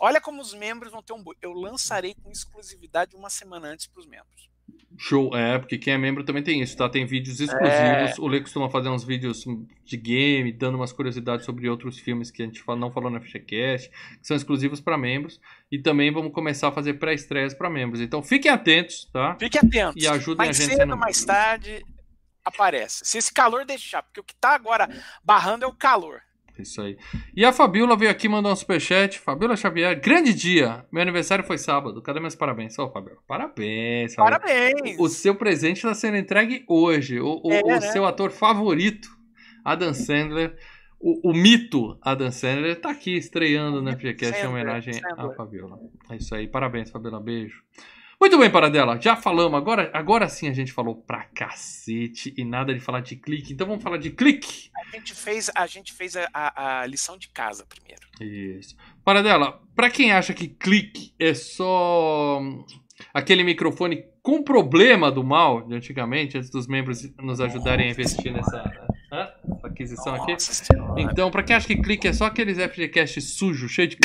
olha 0.00 0.20
como 0.20 0.42
os 0.42 0.52
membros 0.54 0.92
vão 0.92 1.02
ter 1.02 1.12
um. 1.12 1.24
Eu 1.40 1.52
lançarei 1.52 2.14
com 2.14 2.30
exclusividade 2.30 3.16
uma 3.16 3.30
semana 3.30 3.68
antes 3.68 3.86
para 3.86 4.00
os 4.00 4.06
membros. 4.06 4.49
Show, 4.98 5.34
é, 5.34 5.58
porque 5.58 5.78
quem 5.78 5.94
é 5.94 5.98
membro 5.98 6.22
também 6.22 6.42
tem 6.42 6.60
isso, 6.60 6.76
tá? 6.76 6.86
Tem 6.86 7.06
vídeos 7.06 7.40
exclusivos. 7.40 7.70
É. 7.72 8.14
O 8.18 8.26
Lê 8.26 8.40
costuma 8.40 8.68
fazer 8.68 8.90
uns 8.90 9.02
vídeos 9.02 9.46
de 9.82 9.96
game, 9.96 10.52
dando 10.52 10.74
umas 10.74 10.92
curiosidades 10.92 11.46
sobre 11.46 11.68
outros 11.70 11.98
filmes 11.98 12.30
que 12.30 12.42
a 12.42 12.44
gente 12.44 12.62
não 12.76 12.90
falou 12.90 13.10
na 13.10 13.18
FichaCast, 13.18 13.88
que 13.88 14.26
são 14.26 14.36
exclusivos 14.36 14.78
para 14.78 14.98
membros. 14.98 15.40
E 15.72 15.78
também 15.78 16.12
vamos 16.12 16.32
começar 16.32 16.68
a 16.68 16.72
fazer 16.72 16.94
pré-estreias 16.94 17.54
para 17.54 17.70
membros. 17.70 18.00
Então 18.02 18.22
fiquem 18.22 18.50
atentos, 18.50 19.08
tá? 19.10 19.36
Fiquem 19.40 19.60
atentos. 19.64 20.02
E 20.02 20.06
ajudem 20.06 20.46
mais 20.46 20.60
a 20.60 20.62
gente. 20.64 20.76
Cedo, 20.76 20.96
mais 20.96 21.24
tarde, 21.24 21.82
aparece. 22.44 23.02
Se 23.04 23.16
esse 23.16 23.32
calor 23.32 23.64
deixar, 23.64 24.02
porque 24.02 24.20
o 24.20 24.24
que 24.24 24.34
tá 24.34 24.50
agora 24.50 24.86
barrando 25.24 25.64
é 25.64 25.66
o 25.66 25.72
calor. 25.72 26.20
Isso 26.62 26.80
aí. 26.80 26.96
E 27.34 27.44
a 27.44 27.52
Fabiola 27.52 27.96
veio 27.96 28.10
aqui 28.10 28.28
mandar 28.28 28.52
um 28.52 28.56
superchat. 28.56 29.18
Fabiola 29.18 29.56
Xavier, 29.56 30.00
grande 30.00 30.34
dia. 30.34 30.84
Meu 30.92 31.02
aniversário 31.02 31.44
foi 31.44 31.58
sábado. 31.58 32.00
Cadê 32.02 32.20
meus 32.20 32.34
parabéns? 32.34 32.78
Ô, 32.78 32.84
oh, 32.84 32.90
Fabiola, 32.90 33.18
parabéns. 33.26 34.14
Fabiola. 34.14 34.40
Parabéns. 34.40 34.98
O, 34.98 35.08
seu 35.08 35.34
presente 35.34 35.78
está 35.78 35.94
sendo 35.94 36.16
entregue 36.16 36.64
hoje. 36.68 37.20
O, 37.20 37.40
o, 37.44 37.52
é, 37.52 37.62
o 37.62 37.68
né? 37.68 37.80
seu 37.80 38.04
ator 38.04 38.30
favorito, 38.30 39.08
Adam 39.64 39.94
Sandler, 39.94 40.56
o, 41.00 41.30
o 41.30 41.34
mito 41.34 41.98
Adam 42.02 42.30
Sandler, 42.30 42.76
está 42.76 42.90
aqui 42.90 43.16
estreando 43.16 43.80
na 43.82 43.96
FGCast 43.96 44.44
em 44.44 44.48
homenagem 44.48 44.94
Sandler. 44.94 45.26
à 45.26 45.34
Fabiola. 45.34 45.78
É 46.10 46.16
isso 46.16 46.34
aí. 46.34 46.46
Parabéns, 46.46 46.90
Fabiola. 46.90 47.20
Beijo. 47.20 47.62
Muito 48.20 48.38
bem, 48.38 48.50
Paradela, 48.50 49.00
já 49.00 49.16
falamos. 49.16 49.58
Agora, 49.58 49.90
agora 49.94 50.28
sim 50.28 50.46
a 50.46 50.52
gente 50.52 50.72
falou 50.72 50.94
pra 50.94 51.24
cacete 51.34 52.34
e 52.36 52.44
nada 52.44 52.74
de 52.74 52.78
falar 52.78 53.00
de 53.00 53.16
clique. 53.16 53.54
Então 53.54 53.66
vamos 53.66 53.82
falar 53.82 53.96
de 53.96 54.10
clique. 54.10 54.70
A 54.76 54.94
gente 54.94 55.14
fez 55.14 55.50
a, 55.54 55.66
gente 55.66 55.92
fez 55.94 56.14
a, 56.16 56.28
a, 56.34 56.80
a 56.80 56.86
lição 56.86 57.16
de 57.16 57.28
casa 57.28 57.64
primeiro. 57.64 58.02
Isso. 58.20 58.76
Paradela, 59.02 59.62
pra 59.74 59.88
quem 59.88 60.12
acha 60.12 60.34
que 60.34 60.48
clique 60.48 61.14
é 61.18 61.32
só 61.32 62.42
aquele 63.14 63.42
microfone 63.42 64.04
com 64.22 64.42
problema 64.42 65.10
do 65.10 65.24
mal 65.24 65.66
de 65.66 65.74
antigamente, 65.74 66.36
antes 66.36 66.50
dos 66.50 66.66
membros 66.66 67.10
nos 67.16 67.40
ajudarem 67.40 67.88
a 67.88 67.90
investir 67.90 68.30
nessa 68.30 68.62
né, 69.10 69.32
aquisição 69.64 70.14
Nossa 70.14 70.30
aqui. 70.30 70.42
Senhora. 70.42 71.00
Então, 71.00 71.30
pra 71.30 71.42
quem 71.42 71.56
acha 71.56 71.66
que 71.66 71.80
clique 71.80 72.06
é 72.06 72.12
só 72.12 72.26
aqueles 72.26 72.58
FGCast 72.58 73.18
sujos, 73.22 73.70
cheio 73.70 73.88
de 73.88 73.96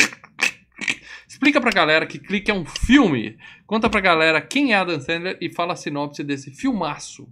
Explica 1.35 1.59
pra 1.59 1.69
galera 1.69 2.05
que 2.05 2.17
Clique 2.17 2.49
é 2.49 2.53
um 2.53 2.63
filme. 2.63 3.37
Conta 3.67 3.89
pra 3.89 3.99
galera 3.99 4.39
quem 4.39 4.71
é 4.71 4.77
Adam 4.77 5.01
Sandler 5.01 5.37
e 5.41 5.53
fala 5.53 5.73
a 5.73 5.75
sinopse 5.75 6.23
desse 6.23 6.49
filmaço. 6.49 7.27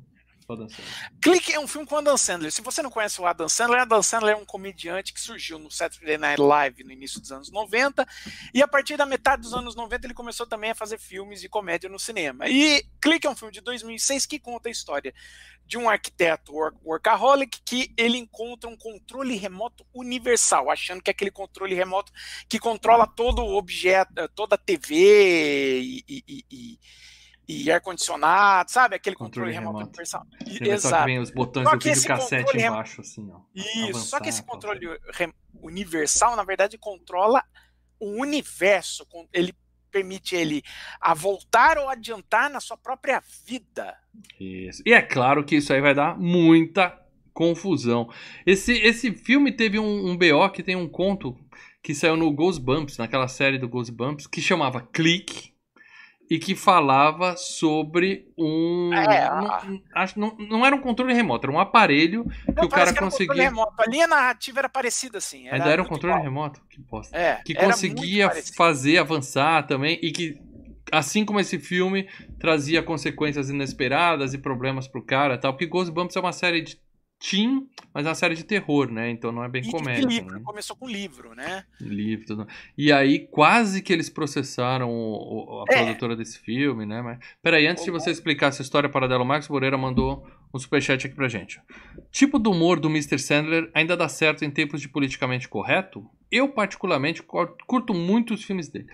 Clique 1.22 1.54
é 1.54 1.60
um 1.60 1.68
filme 1.68 1.88
com 1.88 1.98
Adam 1.98 2.18
Sandler. 2.18 2.52
Se 2.52 2.62
você 2.62 2.82
não 2.82 2.90
conhece 2.90 3.20
o 3.20 3.26
Adam 3.26 3.50
Sandler, 3.50 3.82
Adam 3.82 4.04
Sandler 4.04 4.36
é 4.36 4.38
um 4.38 4.46
comediante 4.46 5.14
que 5.14 5.20
surgiu 5.20 5.58
no 5.58 5.72
Saturday 5.72 6.18
Night 6.18 6.42
Live 6.42 6.84
no 6.84 6.92
início 6.92 7.20
dos 7.20 7.32
anos 7.32 7.52
90 7.52 8.06
e 8.54 8.62
a 8.62 8.68
partir 8.68 8.98
da 8.98 9.06
metade 9.06 9.42
dos 9.42 9.54
anos 9.54 9.76
90 9.76 10.08
ele 10.08 10.14
começou 10.14 10.46
também 10.46 10.72
a 10.72 10.76
fazer 10.76 10.98
filmes 10.98 11.42
de 11.42 11.50
comédia 11.50 11.90
no 11.90 12.00
cinema. 12.00 12.48
E 12.48 12.86
Clique 13.02 13.28
é 13.28 13.30
um 13.30 13.36
filme 13.36 13.54
de 13.54 13.62
2006 13.62 14.26
que 14.26 14.40
conta 14.40 14.70
a 14.70 14.72
história 14.72 15.14
de 15.66 15.78
um 15.78 15.90
arquiteto 15.90 16.54
workaholic 16.84 17.62
que 17.66 17.94
ele 17.98 18.18
encontra 18.18 18.70
um 18.70 18.78
controle 18.78 19.36
remoto 19.36 19.86
universal, 19.94 20.70
achando 20.70 21.02
que 21.02 21.10
é 21.10 21.14
aquele 21.14 21.32
controle 21.32 21.74
remoto 21.74 22.12
que 22.48 22.60
controla 22.60 23.08
todo 23.08 23.44
o 23.44 23.58
objeto, 23.58 24.14
toda 24.36 24.56
a 24.56 24.58
TV 24.58 25.80
e, 25.82 26.04
e, 26.08 26.46
e, 26.52 26.80
e 27.48 27.72
ar-condicionado, 27.72 28.72
sabe? 28.72 28.96
Aquele 28.96 29.16
controle, 29.16 29.54
controle 29.54 29.66
remoto, 29.66 29.78
remoto 29.78 29.90
universal. 29.90 30.28
Exato. 30.62 30.96
Só 30.96 31.06
que 31.06 31.20
os 31.20 31.32
botões 31.32 31.70
só 31.70 31.76
do 31.76 31.84
videocassete 31.84 32.58
embaixo, 32.58 33.02
assim, 33.02 33.32
ó. 33.32 33.40
Isso, 33.54 33.84
avançar, 33.84 34.00
só 34.00 34.20
que 34.20 34.30
esse 34.30 34.44
controle 34.44 35.00
universal, 35.62 36.36
na 36.36 36.44
verdade, 36.44 36.78
controla 36.78 37.44
o 38.00 38.22
universo. 38.22 39.06
Ele 39.32 39.54
permite 39.92 40.36
ele 40.36 40.64
a 41.00 41.14
voltar 41.14 41.78
ou 41.78 41.88
adiantar 41.90 42.50
na 42.50 42.60
sua 42.60 42.78
própria 42.78 43.22
vida. 43.46 43.96
Isso. 44.40 44.82
E 44.86 44.94
é 44.94 45.02
claro 45.02 45.44
que 45.44 45.58
isso 45.58 45.72
aí 45.72 45.82
vai 45.82 45.94
dar 45.94 46.18
muita 46.18 47.00
confusão. 47.34 48.10
Esse, 48.46 48.74
esse 48.74 49.12
filme 49.12 49.52
teve 49.52 49.80
um, 49.80 50.12
um 50.12 50.18
BO 50.18 50.50
que 50.52 50.64
tem 50.64 50.76
um 50.76 50.88
conto 50.88 51.38
que 51.82 51.94
saiu 51.94 52.16
no 52.16 52.32
Ghostbumps, 52.32 52.98
naquela 52.98 53.28
série 53.28 53.58
do 53.58 53.68
Ghostbumps, 53.68 54.26
que 54.26 54.42
chamava 54.42 54.82
Click 54.82 55.53
e 56.34 56.40
que 56.40 56.56
falava 56.56 57.38
sobre 57.38 58.28
um. 58.36 58.92
É, 58.92 59.30
não, 59.30 59.82
acho, 59.94 60.20
não, 60.20 60.36
não 60.50 60.66
era 60.66 60.76
um 60.76 60.82
controle 60.82 61.14
remoto, 61.14 61.46
era 61.46 61.56
um 61.56 61.60
aparelho 61.60 62.24
que 62.24 62.56
não, 62.56 62.64
o 62.64 62.70
cara 62.70 62.92
que 62.92 62.98
conseguia. 62.98 63.52
Um 63.52 63.62
a 63.62 63.86
linha 63.88 64.08
narrativa 64.08 64.62
era 64.62 64.68
parecida 64.68 65.20
assim. 65.20 65.46
Era 65.46 65.58
Ainda 65.58 65.70
era 65.70 65.84
um 65.84 65.86
controle 65.86 66.16
igual. 66.16 66.24
remoto? 66.24 66.60
Que 66.68 66.82
bosta. 66.82 67.16
É, 67.16 67.36
que 67.46 67.54
conseguia 67.54 68.32
fazer 68.58 68.98
avançar 68.98 69.68
também 69.68 70.00
e 70.02 70.12
que, 70.12 70.42
assim 70.92 71.24
como 71.24 71.40
esse 71.40 71.60
filme, 71.60 72.10
trazia 72.40 72.82
consequências 72.82 73.52
inesperadas 73.52 74.34
e 74.34 74.40
problemas 74.40 74.88
pro 74.88 75.06
cara 75.06 75.38
tal. 75.38 75.54
Porque 75.54 75.68
Ghostbumps 75.68 76.16
é 76.16 76.20
uma 76.20 76.34
série 76.34 76.62
de 76.62 76.80
teen, 77.24 77.70
mas 77.94 78.06
é 78.06 78.10
uma 78.10 78.16
série 78.16 78.36
de 78.36 78.44
terror, 78.44 78.92
né? 78.92 79.10
Então 79.10 79.32
não 79.32 79.44
é 79.44 79.48
bem 79.48 79.64
e 79.64 79.72
comédia. 79.72 80.06
Livro, 80.06 80.36
né? 80.36 80.42
começou 80.44 80.76
com 80.76 80.86
livro, 80.86 81.34
né? 81.34 81.64
Livro, 81.80 82.26
tudo. 82.26 82.48
E 82.78 82.92
aí 82.92 83.20
quase 83.20 83.82
que 83.82 83.94
eles 83.94 84.10
processaram 84.10 84.92
o, 84.92 85.64
a 85.70 85.74
é. 85.74 85.84
produtora 85.84 86.18
desse 86.18 86.38
filme, 86.40 86.86
né? 86.86 87.02
Mas 87.02 87.20
peraí, 87.42 87.66
antes 87.66 87.84
o 87.84 87.86
de 87.86 87.92
você 87.92 88.12
explicar 88.12 88.48
essa 88.48 88.62
história 88.62 88.90
para 88.90 89.08
Delo 89.08 89.24
Marcos 89.24 89.48
Moreira 89.48 89.78
mandou 89.78 90.28
um 90.54 90.60
superchat 90.60 91.08
aqui 91.08 91.16
pra 91.16 91.30
gente. 91.30 91.62
Tipo 92.12 92.38
do 92.38 92.52
humor 92.52 92.78
do 92.80 92.90
Mr. 92.90 93.18
Sandler 93.18 93.72
ainda 93.74 93.96
dá 93.96 94.10
certo 94.10 94.44
em 94.44 94.52
tempos 94.52 94.82
de 94.82 94.90
politicamente 94.90 95.48
correto? 95.48 96.06
Eu 96.30 96.50
particularmente 96.50 97.24
curto 97.24 97.94
muito 97.94 98.34
os 98.34 98.44
filmes 98.44 98.68
dele. 98.68 98.88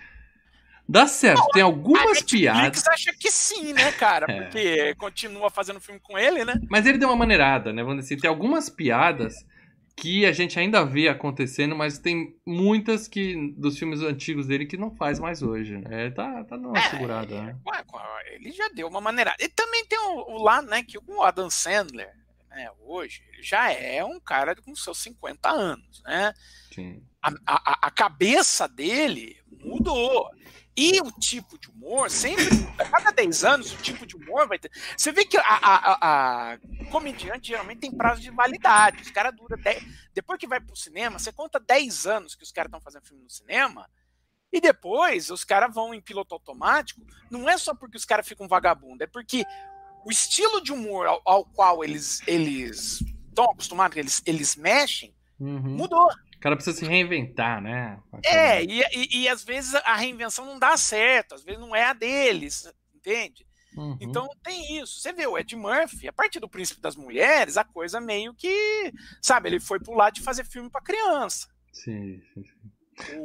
Dá 0.90 1.06
certo, 1.06 1.38
não, 1.38 1.48
tem 1.50 1.62
algumas 1.62 2.20
piadas. 2.20 2.84
Acha 2.88 3.12
que 3.12 3.30
sim, 3.30 3.72
né, 3.72 3.92
cara? 3.92 4.26
É. 4.28 4.42
Porque 4.42 4.94
continua 4.96 5.48
fazendo 5.48 5.80
filme 5.80 6.00
com 6.00 6.18
ele, 6.18 6.44
né? 6.44 6.54
Mas 6.68 6.84
ele 6.84 6.98
deu 6.98 7.08
uma 7.08 7.16
maneirada, 7.16 7.72
né? 7.72 7.80
Vamos 7.84 8.02
dizer 8.02 8.16
tem 8.16 8.28
algumas 8.28 8.68
piadas 8.68 9.46
que 9.94 10.26
a 10.26 10.32
gente 10.32 10.58
ainda 10.58 10.84
vê 10.84 11.08
acontecendo, 11.08 11.76
mas 11.76 12.00
tem 12.00 12.36
muitas 12.44 13.06
que 13.06 13.52
dos 13.56 13.78
filmes 13.78 14.00
antigos 14.00 14.48
dele 14.48 14.66
que 14.66 14.76
não 14.76 14.90
faz 14.90 15.20
mais 15.20 15.42
hoje. 15.42 15.78
Né? 15.78 16.10
Tá, 16.10 16.42
tá 16.42 16.56
dando 16.56 16.70
uma 16.70 16.78
é, 16.78 16.90
segurada. 16.90 17.40
Né? 17.40 17.56
Ele 18.32 18.50
já 18.50 18.68
deu 18.70 18.88
uma 18.88 19.00
maneirada. 19.00 19.36
E 19.38 19.48
também 19.48 19.86
tem 19.86 19.98
o, 19.98 20.32
o 20.32 20.42
lá, 20.42 20.60
né, 20.60 20.82
que 20.82 20.98
o 20.98 21.22
Adam 21.22 21.48
Sandler, 21.48 22.12
né, 22.48 22.68
hoje, 22.80 23.22
ele 23.32 23.44
já 23.44 23.70
é 23.72 24.04
um 24.04 24.18
cara 24.18 24.56
com 24.56 24.74
seus 24.74 24.98
50 24.98 25.48
anos, 25.48 26.02
né? 26.02 26.34
Sim. 26.74 27.00
A, 27.22 27.30
a, 27.46 27.86
a 27.86 27.90
cabeça 27.92 28.66
dele 28.66 29.36
mudou. 29.62 30.30
E 30.76 31.00
o 31.00 31.10
tipo 31.10 31.58
de 31.58 31.68
humor, 31.68 32.10
sempre, 32.10 32.44
a 32.78 32.84
cada 32.88 33.10
10 33.10 33.44
anos, 33.44 33.72
o 33.72 33.76
tipo 33.78 34.06
de 34.06 34.16
humor 34.16 34.46
vai 34.46 34.58
ter. 34.58 34.70
Você 34.96 35.12
vê 35.12 35.24
que 35.24 35.36
a, 35.36 35.42
a, 35.42 35.76
a, 35.76 36.52
a 36.52 36.58
comediante 36.90 37.48
geralmente 37.48 37.80
tem 37.80 37.90
prazo 37.90 38.20
de 38.20 38.30
validade. 38.30 39.02
Os 39.02 39.10
caras 39.10 39.34
duram 39.34 39.58
10. 39.58 39.84
Depois 40.14 40.38
que 40.38 40.46
vai 40.46 40.60
pro 40.60 40.76
cinema, 40.76 41.18
você 41.18 41.32
conta 41.32 41.58
10 41.58 42.06
anos 42.06 42.34
que 42.34 42.44
os 42.44 42.52
caras 42.52 42.68
estão 42.68 42.80
fazendo 42.80 43.06
filme 43.06 43.22
no 43.22 43.30
cinema. 43.30 43.90
E 44.52 44.60
depois 44.60 45.30
os 45.30 45.44
caras 45.44 45.72
vão 45.74 45.92
em 45.92 46.00
piloto 46.00 46.34
automático. 46.34 47.00
Não 47.30 47.48
é 47.48 47.58
só 47.58 47.74
porque 47.74 47.96
os 47.96 48.04
caras 48.04 48.26
ficam 48.26 48.48
vagabundo, 48.48 49.04
é 49.04 49.06
porque 49.06 49.44
o 50.04 50.10
estilo 50.10 50.62
de 50.62 50.72
humor 50.72 51.06
ao, 51.06 51.20
ao 51.24 51.44
qual 51.44 51.84
eles 51.84 52.20
eles 52.26 53.02
estão 53.28 53.44
acostumados, 53.44 53.96
eles, 53.96 54.22
eles 54.26 54.56
mexem, 54.56 55.14
uhum. 55.38 55.76
mudou. 55.76 56.08
O 56.40 56.42
cara 56.42 56.56
precisa 56.56 56.78
se 56.78 56.86
reinventar, 56.86 57.60
né? 57.60 58.00
É, 58.24 58.64
e, 58.64 58.80
e, 58.94 59.20
e, 59.20 59.28
às 59.28 59.44
vezes 59.44 59.74
a 59.74 59.94
reinvenção 59.94 60.46
não 60.46 60.58
dá 60.58 60.74
certo, 60.74 61.34
às 61.34 61.44
vezes 61.44 61.60
não 61.60 61.76
é 61.76 61.84
a 61.84 61.92
deles, 61.92 62.66
entende? 62.94 63.46
Uhum. 63.76 63.98
Então 64.00 64.26
tem 64.42 64.78
isso. 64.80 65.00
Você 65.00 65.12
vê 65.12 65.26
o 65.26 65.36
Ed 65.36 65.54
Murphy, 65.54 66.08
a 66.08 66.12
partir 66.14 66.40
do 66.40 66.48
Príncipe 66.48 66.80
das 66.80 66.96
Mulheres, 66.96 67.58
a 67.58 67.62
coisa 67.64 68.00
meio 68.00 68.32
que, 68.32 68.90
sabe, 69.20 69.50
ele 69.50 69.60
foi 69.60 69.78
pro 69.80 69.92
lado 69.92 70.14
de 70.14 70.22
fazer 70.22 70.46
filme 70.46 70.70
para 70.70 70.80
criança. 70.80 71.46
Sim, 71.74 72.22
sim, 72.32 72.42
sim. 72.42 72.69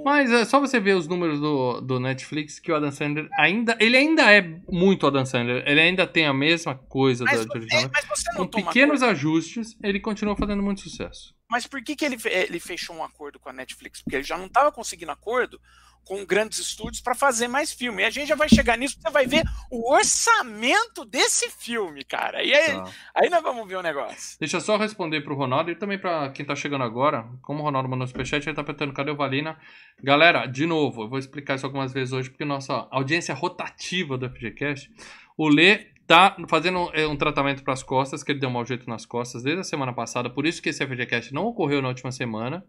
Mas 0.04 0.32
é 0.32 0.46
só 0.46 0.60
você 0.60 0.80
ver 0.80 0.96
os 0.96 1.08
números 1.08 1.40
do, 1.40 1.82
do 1.82 2.00
Netflix 2.00 2.60
que 2.60 2.72
o 2.72 2.76
Adam 2.76 2.92
Sandler 2.92 3.28
ainda. 3.38 3.78
Ele 3.80 3.98
ainda 3.98 4.32
é 4.32 4.42
muito 4.70 5.06
Adam 5.08 5.26
Sandler. 5.26 5.64
Ele 5.68 5.80
ainda 5.80 6.06
tem 6.06 6.26
a 6.26 6.34
mesma 6.34 6.76
coisa 6.76 7.24
mas, 7.26 7.46
da 7.46 7.54
original. 7.54 7.92
Com 8.36 8.48
pequenos 8.48 9.04
ajustes, 9.04 9.78
ele 9.84 10.00
continua 10.00 10.36
fazendo 10.36 10.62
muito 10.62 10.82
sucesso. 10.82 11.36
Mas 11.50 11.68
por 11.68 11.84
que, 11.84 11.96
que 11.96 12.04
ele, 12.04 12.18
ele 12.26 12.60
fechou 12.60 12.96
um 12.96 13.04
acordo 13.04 13.40
com 13.40 13.50
a 13.50 13.54
Netflix? 13.54 14.02
Porque 14.02 14.16
ele 14.16 14.24
já 14.24 14.38
não 14.38 14.48
estava 14.48 14.72
conseguindo 14.72 15.12
acordo 15.12 15.60
com 16.06 16.24
grandes 16.24 16.60
estúdios 16.60 17.02
para 17.02 17.16
fazer 17.16 17.48
mais 17.48 17.74
filme. 17.74 18.04
E 18.04 18.06
a 18.06 18.10
gente 18.10 18.28
já 18.28 18.36
vai 18.36 18.48
chegar 18.48 18.78
nisso, 18.78 18.98
você 19.02 19.10
vai 19.10 19.26
ver 19.26 19.44
o 19.70 19.92
orçamento 19.94 21.04
desse 21.04 21.50
filme, 21.50 22.04
cara. 22.04 22.44
E 22.44 22.54
aí, 22.54 22.74
tá. 22.74 22.86
aí 23.16 23.30
nós 23.30 23.42
vamos 23.42 23.68
ver 23.68 23.76
o 23.76 23.80
um 23.80 23.84
negócio. 23.84 24.38
Deixa 24.40 24.58
eu 24.58 24.62
só 24.62 24.78
responder 24.78 25.22
pro 25.22 25.36
Ronaldo 25.36 25.72
e 25.72 25.76
também 25.76 25.98
para 25.98 26.30
quem 26.30 26.46
tá 26.46 26.56
chegando 26.56 26.84
agora. 26.84 27.26
Como 27.42 27.60
o 27.60 27.64
Ronaldo 27.64 27.90
mandou 27.90 28.08
superchat, 28.08 28.48
ele 28.48 28.56
tá 28.56 28.64
perguntando 28.64 28.94
cadê 28.94 29.12
o 29.12 29.16
Valina. 29.16 29.58
Galera, 30.02 30.46
de 30.46 30.66
novo, 30.66 31.04
eu 31.04 31.10
vou 31.10 31.20
explicar 31.20 31.56
isso 31.56 31.66
algumas 31.66 31.92
vezes 31.92 32.14
hoje, 32.14 32.30
porque 32.30 32.46
nossa 32.46 32.88
audiência 32.92 33.34
rotativa 33.34 34.18
do 34.18 34.30
FGCast, 34.30 34.92
o 35.38 35.48
Lê 35.48 35.96
tá 36.08 36.36
fazendo 36.48 36.92
é, 36.94 37.08
um 37.08 37.16
tratamento 37.16 37.64
para 37.64 37.74
as 37.74 37.82
costas, 37.82 38.24
que 38.24 38.32
ele 38.32 38.40
deu 38.40 38.50
um 38.50 38.54
mau 38.54 38.66
jeito 38.66 38.88
nas 38.90 39.06
costas 39.06 39.44
desde 39.44 39.62
a 39.62 39.64
semana 39.64 39.92
passada, 39.92 40.30
por 40.30 40.46
isso 40.46 40.62
que 40.62 40.70
esse 40.70 40.86
FGCast 40.86 41.34
não 41.34 41.46
ocorreu 41.46 41.82
na 41.82 41.88
última 41.88 42.12
semana. 42.12 42.64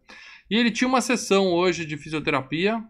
E 0.51 0.57
ele 0.57 0.71
tinha 0.71 0.89
uma 0.89 1.01
sessão 1.01 1.53
hoje 1.53 1.85
de 1.85 1.97
fisioterapia, 1.97 2.83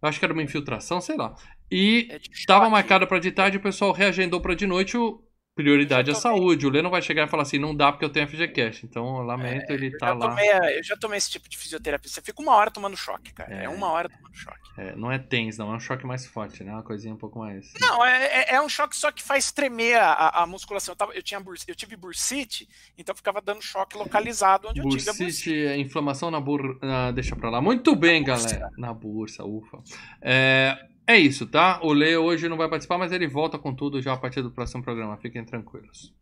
eu 0.00 0.08
acho 0.08 0.18
que 0.18 0.24
era 0.24 0.32
uma 0.32 0.42
infiltração, 0.42 1.00
sei 1.00 1.16
lá. 1.16 1.34
E 1.70 2.08
estava 2.32 2.66
é 2.66 2.70
marcado 2.70 3.06
para 3.06 3.18
de 3.18 3.30
tarde, 3.32 3.58
o 3.58 3.62
pessoal 3.62 3.92
reagendou 3.92 4.40
para 4.40 4.54
de 4.54 4.66
noite. 4.66 4.96
O, 4.96 5.22
prioridade 5.58 6.08
à 6.12 6.14
saúde. 6.14 6.68
O 6.68 6.70
Lê 6.70 6.80
não 6.80 6.88
vai 6.88 7.02
chegar 7.02 7.26
e 7.26 7.28
falar 7.28 7.42
assim, 7.42 7.58
não 7.58 7.74
dá 7.74 7.90
porque 7.90 8.04
eu 8.04 8.08
tenho 8.08 8.28
FGCast. 8.28 8.86
Então, 8.86 9.18
eu 9.18 9.24
lamento, 9.24 9.72
é, 9.72 9.74
ele 9.74 9.90
tá 9.98 10.14
lá. 10.14 10.28
Tomei, 10.28 10.48
eu 10.78 10.84
já 10.84 10.96
tomei 10.96 11.18
esse 11.18 11.28
tipo 11.28 11.48
de 11.48 11.58
fisioterapia. 11.58 12.08
Você 12.08 12.22
fica 12.22 12.40
uma 12.40 12.54
hora 12.54 12.70
tomando 12.70 12.96
choque, 12.96 13.32
cara. 13.32 13.52
É, 13.52 13.64
é 13.64 13.68
uma 13.68 13.88
hora 13.88 14.08
tomando 14.08 14.36
choque. 14.36 14.70
É, 14.78 14.94
não 14.94 15.10
é 15.10 15.18
tens, 15.18 15.58
não. 15.58 15.72
É 15.72 15.76
um 15.76 15.80
choque 15.80 16.06
mais 16.06 16.24
forte, 16.26 16.62
né? 16.62 16.70
Uma 16.70 16.84
coisinha 16.84 17.12
um 17.12 17.16
pouco 17.16 17.40
mais. 17.40 17.72
Não, 17.80 18.06
é, 18.06 18.26
é, 18.26 18.54
é 18.54 18.62
um 18.62 18.68
choque 18.68 18.96
só 18.96 19.10
que 19.10 19.20
faz 19.20 19.50
tremer 19.50 19.96
a, 19.96 20.42
a 20.42 20.46
musculação. 20.46 20.92
Eu, 20.92 20.96
tava, 20.96 21.12
eu, 21.12 21.22
tinha 21.22 21.42
eu 21.66 21.74
tive 21.74 21.96
bursite, 21.96 22.68
então 22.96 23.12
ficava 23.16 23.40
dando 23.40 23.60
choque 23.60 23.98
localizado 23.98 24.68
onde 24.68 24.80
bursite, 24.80 25.08
eu 25.08 25.12
tive 25.12 25.24
a 25.24 25.26
bursite. 25.26 25.66
é 25.66 25.76
inflamação 25.76 26.30
na 26.30 26.40
bursa. 26.40 26.78
Ah, 26.82 27.10
deixa 27.10 27.34
pra 27.34 27.50
lá. 27.50 27.60
Muito 27.60 27.96
bem, 27.96 28.20
na 28.20 28.28
galera. 28.28 28.58
Bursa. 28.58 28.74
Na 28.78 28.94
bursa, 28.94 29.44
ufa. 29.44 29.78
É. 30.22 30.78
É 31.08 31.16
isso, 31.16 31.46
tá? 31.46 31.80
O 31.82 31.94
Lê 31.94 32.18
hoje 32.18 32.50
não 32.50 32.58
vai 32.58 32.68
participar, 32.68 32.98
mas 32.98 33.12
ele 33.12 33.26
volta 33.26 33.58
com 33.58 33.74
tudo 33.74 34.02
já 34.02 34.12
a 34.12 34.16
partir 34.18 34.42
do 34.42 34.50
próximo 34.50 34.82
programa. 34.82 35.16
Fiquem 35.16 35.42
tranquilos. 35.42 36.14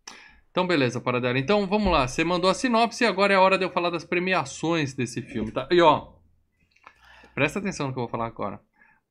Então, 0.49 0.65
beleza, 0.65 1.01
Paradela. 1.01 1.37
Então, 1.37 1.67
vamos 1.67 1.93
lá. 1.93 2.07
Você 2.07 2.23
mandou 2.23 2.49
a 2.49 2.55
sinopse 2.55 3.03
e 3.03 3.07
agora 3.07 3.35
é 3.35 3.37
a 3.37 3.41
hora 3.41 3.59
de 3.59 3.65
eu 3.65 3.71
falar 3.71 3.91
das 3.91 4.05
premiações 4.05 4.95
desse 4.95 5.21
filme, 5.23 5.51
tá? 5.51 5.67
E 5.73 5.83
ó, 5.83 6.13
presta 7.35 7.59
atenção 7.59 7.89
no 7.89 7.93
que 7.93 7.99
eu 7.99 8.05
vou 8.05 8.09
falar 8.09 8.27
agora. 8.27 8.61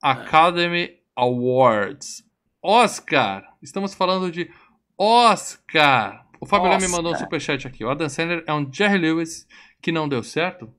Academy 0.01 0.97
Awards. 1.13 2.23
Oscar. 2.63 3.43
Estamos 3.61 3.93
falando 3.93 4.31
de 4.31 4.49
Oscar. 4.97 6.25
O 6.39 6.45
Fábio 6.45 6.77
me 6.79 6.87
mandou 6.87 7.11
um 7.11 7.17
superchat 7.17 7.67
aqui. 7.67 7.83
O 7.83 7.89
Adam 7.89 8.07
Sandler 8.07 8.45
é 8.47 8.53
um 8.53 8.71
Jerry 8.71 8.97
Lewis 8.97 9.45
que 9.81 9.91
não 9.91 10.07
deu 10.07 10.23
certo? 10.23 10.73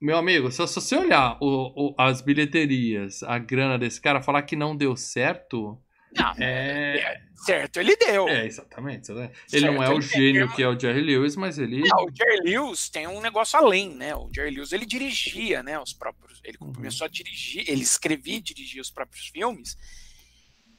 Meu 0.00 0.16
amigo, 0.16 0.50
se 0.50 0.58
você 0.58 0.96
olhar 0.96 1.36
o, 1.42 1.90
o, 1.90 1.94
as 1.98 2.22
bilheterias, 2.22 3.22
a 3.22 3.38
grana 3.38 3.78
desse 3.78 4.00
cara, 4.00 4.22
falar 4.22 4.42
que 4.42 4.56
não 4.56 4.74
deu 4.74 4.96
certo. 4.96 5.78
Não, 6.16 6.32
é... 6.38 6.98
é 6.98 7.20
certo, 7.36 7.78
ele 7.78 7.94
deu. 7.96 8.26
É, 8.26 8.46
exatamente. 8.46 9.10
Ele 9.12 9.30
certo, 9.46 9.64
não 9.66 9.82
é 9.82 9.90
o 9.90 10.00
gênio 10.00 10.50
que 10.54 10.62
é 10.62 10.68
o 10.68 10.78
Jerry 10.78 11.02
Lewis, 11.02 11.36
mas 11.36 11.58
ele. 11.58 11.82
Não, 11.86 12.06
o 12.06 12.10
Jerry 12.16 12.40
Lewis 12.42 12.88
tem 12.88 13.06
um 13.06 13.20
negócio 13.20 13.58
além, 13.58 13.94
né? 13.94 14.14
O 14.16 14.30
Jerry 14.34 14.54
Lewis 14.54 14.72
ele 14.72 14.86
dirigia, 14.86 15.62
né? 15.62 15.78
Os 15.78 15.92
próprios. 15.92 16.40
Ele 16.42 16.56
uhum. 16.62 16.72
começou 16.72 17.04
a 17.04 17.08
dirigir, 17.08 17.64
ele 17.68 17.82
escrevia 17.82 18.38
e 18.38 18.40
dirigia 18.40 18.80
os 18.80 18.90
próprios 18.90 19.26
filmes. 19.26 19.76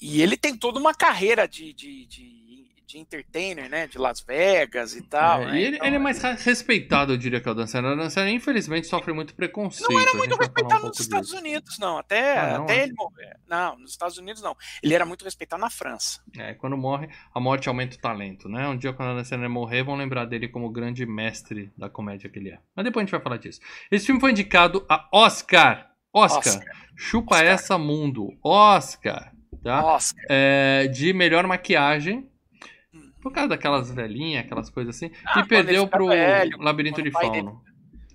E 0.02 0.20
ele 0.20 0.36
tem 0.36 0.58
toda 0.58 0.80
uma 0.80 0.96
carreira 0.96 1.48
de, 1.48 1.72
de, 1.74 2.08
de 2.08 2.51
de 2.92 3.00
entertainer, 3.00 3.70
né? 3.70 3.88
De 3.88 3.98
Las 3.98 4.22
Vegas 4.22 4.96
e 4.96 5.02
tal. 5.02 5.44
É, 5.44 5.46
né? 5.46 5.60
e 5.60 5.64
ele, 5.64 5.76
então, 5.78 5.88
ele, 5.88 5.96
é 5.96 6.00
mais 6.00 6.22
respeitado, 6.22 7.14
eu 7.14 7.18
diria, 7.18 7.40
que 7.40 7.48
é 7.48 7.52
o 7.52 7.56
Dan 7.56 7.66
Sandler. 7.66 7.94
O 7.94 7.98
Dan 7.98 8.10
Sandler, 8.10 8.34
infelizmente, 8.34 8.88
sofre 8.88 9.14
muito 9.14 9.34
preconceito. 9.34 9.92
Não 9.92 10.00
era 10.00 10.14
muito 10.14 10.36
respeitado 10.36 10.86
um 10.86 10.88
nos 10.90 11.00
Estados 11.00 11.30
disso. 11.30 11.40
Unidos, 11.40 11.80
não. 11.80 11.98
Até, 11.98 12.38
ah, 12.38 12.58
não, 12.58 12.64
até 12.66 12.80
é. 12.80 12.84
ele 12.84 12.94
morrer. 12.94 13.38
Não, 13.48 13.78
nos 13.80 13.92
Estados 13.92 14.18
Unidos, 14.18 14.42
não. 14.42 14.56
Ele 14.84 14.94
era 14.94 15.06
muito 15.06 15.24
respeitado 15.24 15.62
na 15.62 15.70
França. 15.70 16.22
É, 16.38 16.54
quando 16.54 16.78
morre, 16.78 17.10
a 17.34 17.40
morte 17.40 17.70
aumenta 17.70 17.96
o 17.96 18.00
talento, 18.00 18.50
né? 18.50 18.68
Um 18.68 18.78
dia, 18.78 18.92
quando 18.94 19.12
o 19.12 19.16
Dan 19.16 19.24
Sandler 19.24 19.50
morrer, 19.50 19.84
vão 19.84 19.96
lembrar 19.96 20.26
dele 20.26 20.48
como 20.48 20.68
o 20.68 20.72
grande 20.72 21.06
mestre 21.06 21.72
da 21.78 21.90
comédia 21.90 22.30
que 22.30 22.40
ele 22.40 22.50
é. 22.50 22.60
Mas 22.76 22.86
depois 22.86 23.04
a 23.04 23.06
gente 23.06 23.12
vai 23.12 23.22
falar 23.22 23.38
disso. 23.38 23.62
Esse 23.90 24.06
filme 24.06 24.20
foi 24.20 24.32
indicado 24.32 24.86
a 24.90 25.08
Oscar. 25.14 25.92
Oscar. 26.14 26.40
Oscar. 26.40 26.76
Chupa 26.96 27.36
Oscar. 27.36 27.48
essa 27.48 27.78
mundo. 27.78 28.38
Oscar. 28.44 29.32
Tá? 29.64 29.86
Oscar. 29.86 30.26
É, 30.28 30.88
de 30.88 31.14
melhor 31.14 31.48
maquiagem 31.48 32.31
por 33.22 33.32
causa 33.32 33.50
daquelas 33.50 33.92
velhinhas, 33.92 34.46
aquelas 34.46 34.70
coisas 34.70 34.96
assim. 34.96 35.12
Ah, 35.26 35.40
e 35.40 35.48
perdeu 35.48 35.88
pro 35.88 36.08
velho, 36.08 36.58
Labirinto 36.60 37.02
de 37.02 37.12
Fauno. 37.12 37.62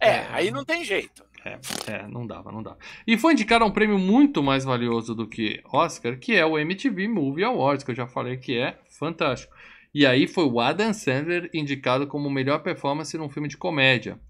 É, 0.00 0.08
é, 0.08 0.26
aí 0.30 0.50
não 0.50 0.64
tem 0.64 0.84
jeito. 0.84 1.24
É, 1.44 1.58
é, 1.92 2.08
não 2.08 2.26
dava, 2.26 2.50
não 2.50 2.62
dava. 2.62 2.76
E 3.06 3.16
foi 3.16 3.32
indicado 3.32 3.64
a 3.64 3.68
um 3.68 3.70
prêmio 3.70 3.98
muito 3.98 4.42
mais 4.42 4.64
valioso 4.64 5.14
do 5.14 5.28
que 5.28 5.62
Oscar, 5.72 6.18
que 6.18 6.34
é 6.34 6.44
o 6.44 6.58
MTV 6.58 7.06
Movie 7.06 7.44
Awards, 7.44 7.84
que 7.84 7.92
eu 7.92 7.94
já 7.94 8.06
falei 8.06 8.36
que 8.36 8.58
é 8.58 8.78
fantástico. 8.98 9.54
E 9.94 10.04
aí 10.04 10.26
foi 10.26 10.44
o 10.44 10.60
Adam 10.60 10.92
Sandler 10.92 11.48
indicado 11.54 12.06
como 12.06 12.28
melhor 12.28 12.62
performance 12.62 13.16
num 13.16 13.30
filme 13.30 13.48
de 13.48 13.56
comédia. 13.56 14.20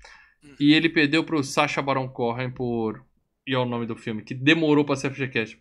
Uhum. 0.44 0.54
E 0.60 0.74
ele 0.74 0.90
perdeu 0.90 1.24
pro 1.24 1.42
Sacha 1.42 1.80
Baron 1.80 2.08
Cohen 2.08 2.50
por... 2.50 3.02
E 3.46 3.54
é 3.54 3.58
o 3.58 3.64
nome 3.64 3.86
do 3.86 3.96
filme, 3.96 4.22
que 4.22 4.34
demorou 4.34 4.84
pra 4.84 4.96
ser 4.96 5.10
FGCast. 5.10 5.58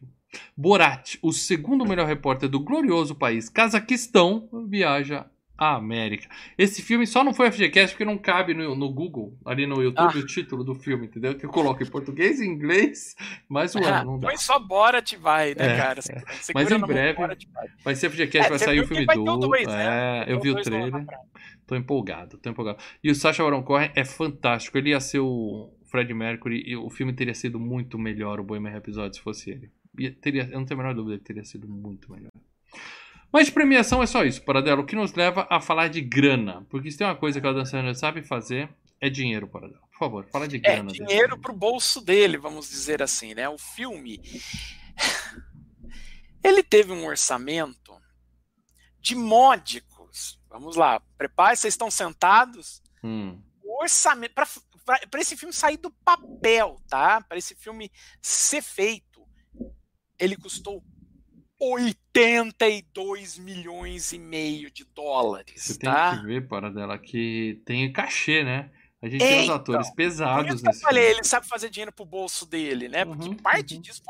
Borat, 0.56 1.18
o 1.22 1.32
segundo 1.32 1.86
melhor 1.86 2.08
repórter 2.08 2.50
do 2.50 2.60
glorioso 2.60 3.16
país 3.16 3.50
Cazaquistão, 3.50 4.50
viaja 4.68 5.26
à 5.58 5.76
América. 5.76 6.28
Esse 6.58 6.82
filme 6.82 7.08
só 7.08 7.24
não 7.24 7.34
foi 7.34 7.52
FGCast 7.52 7.96
porque 7.96 8.06
não 8.06 8.18
cabe 8.18 8.54
no, 8.54 8.76
no 8.76 8.92
Google, 8.92 9.38
ali 9.46 9.66
no 9.66 9.82
YouTube, 9.82 10.18
ah. 10.18 10.20
o 10.20 10.26
título 10.26 10.64
do 10.64 10.76
filme, 10.76 11.08
entendeu? 11.08 11.36
Que 11.36 11.46
eu 11.46 11.50
coloco 11.50 11.82
em 11.82 11.86
português 11.86 12.40
e 12.40 12.46
inglês, 12.46 13.16
mas 13.48 13.74
o 13.76 13.80
ano 13.80 14.12
não 14.12 14.20
dá. 14.20 14.28
Põe 14.28 14.38
só 14.38 14.60
Borat 14.60 15.14
vai, 15.16 15.56
né, 15.56 15.74
é, 15.74 15.78
cara? 15.78 16.02
É. 16.10 16.22
Mas 16.54 16.70
em 16.70 16.80
breve 16.80 17.18
vai 17.84 17.96
ser 17.96 18.10
FGCast, 18.10 18.48
é, 18.48 18.50
vai 18.50 18.60
sair 18.60 18.80
o 18.82 18.88
filme 18.88 19.06
do... 19.06 19.38
Dois, 19.38 19.68
né? 19.68 20.26
É, 20.28 20.32
eu 20.32 20.40
vi 20.40 20.52
o 20.52 20.62
trailer. 20.62 21.06
Tô 21.66 21.76
empolgado, 21.76 22.38
tô 22.38 22.50
empolgado. 22.50 22.78
E 23.04 23.10
o 23.10 23.16
Sacha 23.16 23.44
Baron 23.44 23.64
Cohen 23.64 23.92
é 23.96 24.06
fantástico. 24.06 24.78
Ele 24.78 24.92
ia 24.92 25.00
ser 25.00 25.20
o 25.20 25.74
Fred 25.86 26.14
Mercury 26.14 26.64
e 26.66 26.76
o 26.76 26.90
filme 26.90 27.14
teria 27.14 27.34
sido 27.34 27.60
muito 27.60 27.98
melhor, 27.98 28.40
o 28.40 28.44
Bohemian 28.44 28.72
Rhapsody, 28.72 29.16
se 29.16 29.22
fosse 29.22 29.50
ele 29.50 29.72
teria, 30.22 30.44
eu 30.44 30.60
não 30.60 30.66
tenho 30.66 30.80
a 30.80 30.84
menor 30.84 30.96
dúvida 30.96 31.18
que 31.18 31.26
teria 31.26 31.44
sido 31.44 31.68
muito 31.68 32.12
melhor. 32.12 32.32
Mas 33.32 33.50
premiação 33.50 34.02
é 34.02 34.08
só 34.08 34.24
isso, 34.24 34.42
Paradelo. 34.44 34.84
O 34.84 34.86
que 34.86 34.96
nos 34.96 35.14
leva 35.14 35.46
a 35.50 35.60
falar 35.60 35.90
de 35.90 36.00
grana. 36.00 36.66
Porque 36.70 36.90
se 36.90 36.98
tem 36.98 37.06
uma 37.06 37.16
coisa 37.16 37.42
que 37.42 37.46
a 37.46 37.52
Dan 37.52 37.66
Sandler 37.66 37.96
sabe 37.96 38.24
fazer, 38.24 38.70
é 39.02 39.10
dinheiro, 39.10 39.48
Paradelo. 39.48 39.82
Por 39.92 40.00
favor, 40.00 40.26
fala 40.32 40.48
de 40.48 40.58
é 40.58 40.60
grana. 40.60 40.92
É 40.92 40.94
dinheiro 40.94 41.38
pro 41.38 41.54
bolso 41.54 42.00
dele, 42.00 42.38
vamos 42.38 42.70
dizer 42.70 43.04
assim, 43.04 43.34
né? 43.34 43.50
O 43.50 43.58
filme. 43.58 44.22
Ele 46.44 46.64
teve 46.64 46.92
um 46.92 47.06
orçamento 47.06 47.94
de 49.02 49.16
módicos. 49.16 50.40
Vamos 50.50 50.76
lá, 50.76 51.02
prepare, 51.18 51.58
vocês 51.58 51.74
estão 51.74 51.92
sentados. 51.92 52.82
Hum. 53.04 53.42
O 53.64 53.82
orçamento. 53.82 54.34
Para 54.34 55.20
esse 55.20 55.36
filme 55.36 55.54
sair 55.54 55.78
do 55.78 55.92
papel, 55.92 56.78
tá? 56.88 57.20
Para 57.20 57.38
esse 57.38 57.56
filme 57.56 57.92
ser 58.22 58.62
feito 58.62 59.05
ele 60.20 60.36
custou 60.36 60.84
82 61.60 63.38
milhões 63.38 64.12
e 64.12 64.20
meio 64.20 64.70
de 64.70 64.86
dólares. 64.86 65.64
Você 65.64 65.80
tá? 65.80 66.12
tem 66.12 66.20
que 66.22 66.26
ver, 66.28 66.48
para 66.48 66.70
dela, 66.70 66.98
que 66.98 67.62
tem 67.66 67.92
cachê, 67.92 68.44
né? 68.44 68.70
A 69.02 69.10
gente 69.10 69.24
é, 69.24 69.28
tem 69.28 69.44
os 69.44 69.50
atores 69.50 69.88
então, 69.88 69.96
pesados 69.96 70.62
nesse 70.64 70.80
eu 70.80 70.82
falei, 70.82 71.04
filme. 71.04 71.18
ele 71.20 71.28
sabe 71.28 71.48
fazer 71.48 71.70
dinheiro 71.70 71.92
pro 71.92 72.06
bolso 72.06 72.46
dele, 72.46 72.90
né? 72.90 73.06
Porque 73.06 73.30
uhum, 73.30 73.36
parte 73.36 73.76
uhum. 73.76 73.82
disso 73.82 74.02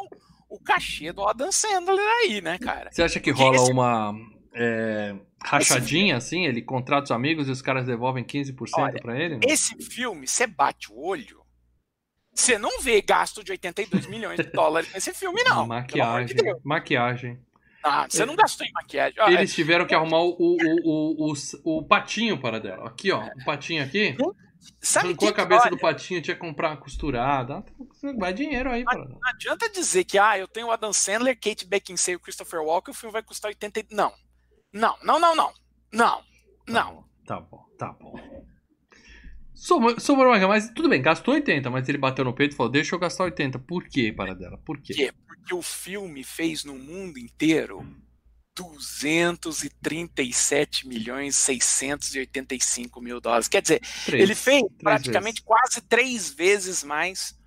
o, 0.50 0.56
o 0.56 0.60
cachê 0.60 1.12
do 1.12 1.28
Adam 1.28 1.52
Sandler 1.52 2.00
aí, 2.22 2.42
né, 2.42 2.58
cara? 2.58 2.92
Você 2.92 3.04
acha 3.04 3.20
que 3.20 3.32
Porque 3.32 3.44
rola 3.44 3.58
esse... 3.58 3.72
uma 3.72 4.14
é, 4.54 5.16
rachadinha, 5.44 6.16
assim? 6.16 6.46
Ele 6.46 6.62
contrata 6.62 7.06
os 7.06 7.12
amigos 7.12 7.48
e 7.48 7.52
os 7.52 7.62
caras 7.62 7.86
devolvem 7.86 8.24
15% 8.24 9.02
para 9.02 9.20
ele? 9.20 9.36
Né? 9.36 9.42
Esse 9.46 9.76
filme, 9.84 10.28
você 10.28 10.48
bate 10.48 10.92
o 10.92 10.98
olho, 10.98 11.45
você 12.36 12.58
não 12.58 12.82
vê 12.82 13.02
gasto 13.02 13.44
de 13.44 13.52
82 13.54 14.08
milhões 14.08 14.38
de 14.38 14.52
dólares 14.52 14.92
nesse 14.94 15.14
filme, 15.14 15.42
não. 15.44 15.66
Maquiagem. 15.66 16.36
De 16.36 16.44
maquiagem. 16.64 17.40
Ah, 17.82 18.08
você 18.10 18.26
não 18.26 18.36
gastou 18.36 18.66
em 18.66 18.72
maquiagem. 18.74 19.16
Ah, 19.20 19.32
Eles 19.32 19.52
é... 19.52 19.56
tiveram 19.56 19.86
que 19.86 19.96
arrumar 19.96 20.20
o, 20.20 20.36
o, 20.38 20.58
o, 20.84 21.32
o, 21.32 21.78
o 21.78 21.84
patinho 21.84 22.38
para 22.40 22.60
dela. 22.60 22.88
Aqui, 22.88 23.12
ó. 23.12 23.24
O 23.24 23.46
patinho 23.46 23.84
aqui. 23.84 24.18
Sabe 24.82 25.10
Arrancou 25.10 25.30
a 25.30 25.34
cabeça 25.34 25.62
olha, 25.64 25.72
do 25.72 25.78
patinho, 25.78 26.22
tinha 26.22 26.36
que 26.36 26.42
comprar 26.42 26.76
costurada. 26.78 27.64
Vai 28.18 28.34
dinheiro 28.34 28.72
aí, 28.72 28.84
não, 28.84 29.06
não 29.06 29.20
adianta 29.24 29.70
dizer 29.70 30.04
que, 30.04 30.18
ah, 30.18 30.38
eu 30.38 30.48
tenho 30.48 30.68
o 30.68 30.72
Adam 30.72 30.92
Sandler, 30.92 31.40
Kate 31.40 31.66
Beckinsale 31.66 32.18
e 32.18 32.20
Christopher 32.20 32.62
Walker, 32.62 32.92
o 32.92 32.94
filme 32.94 33.14
vai 33.14 33.22
custar 33.22 33.50
80. 33.50 33.86
Não. 33.92 34.12
Não, 34.74 34.98
não, 35.04 35.20
não, 35.20 35.36
não. 35.36 35.54
Não. 35.94 36.24
Não. 36.68 37.06
Tá 37.26 37.40
bom, 37.40 37.64
tá 37.78 37.92
bom. 37.94 38.12
Tá 38.14 38.24
bom. 38.24 38.55
Sobrou 39.56 40.34
uma 40.34 40.48
mas 40.48 40.70
tudo 40.70 40.90
bem, 40.90 41.02
gastou 41.02 41.34
80, 41.34 41.70
mas 41.70 41.88
ele 41.88 41.98
bateu 41.98 42.26
no 42.26 42.34
peito 42.34 42.54
e 42.54 42.56
falou: 42.56 42.72
Deixa 42.72 42.94
eu 42.94 43.00
gastar 43.00 43.24
80. 43.24 43.58
Por 43.60 43.88
quê, 43.88 44.12
Paradela? 44.12 44.58
Por 44.58 44.82
quê? 44.82 45.12
Porque 45.26 45.54
o 45.54 45.62
filme 45.62 46.24
fez 46.24 46.66
no 46.66 46.76
mundo 46.76 47.18
inteiro 47.18 47.86
237 48.56 50.88
milhões 50.88 51.36
685 51.36 53.02
mil 53.02 53.22
dólares. 53.22 53.48
Quer 53.48 53.62
dizer, 53.62 53.82
três, 54.06 54.24
ele 54.24 54.36
fez 54.36 54.64
praticamente 54.80 55.42
vezes. 55.42 55.46
quase 55.46 55.82
três 55.82 56.30
vezes 56.30 56.84
mais 56.84 57.38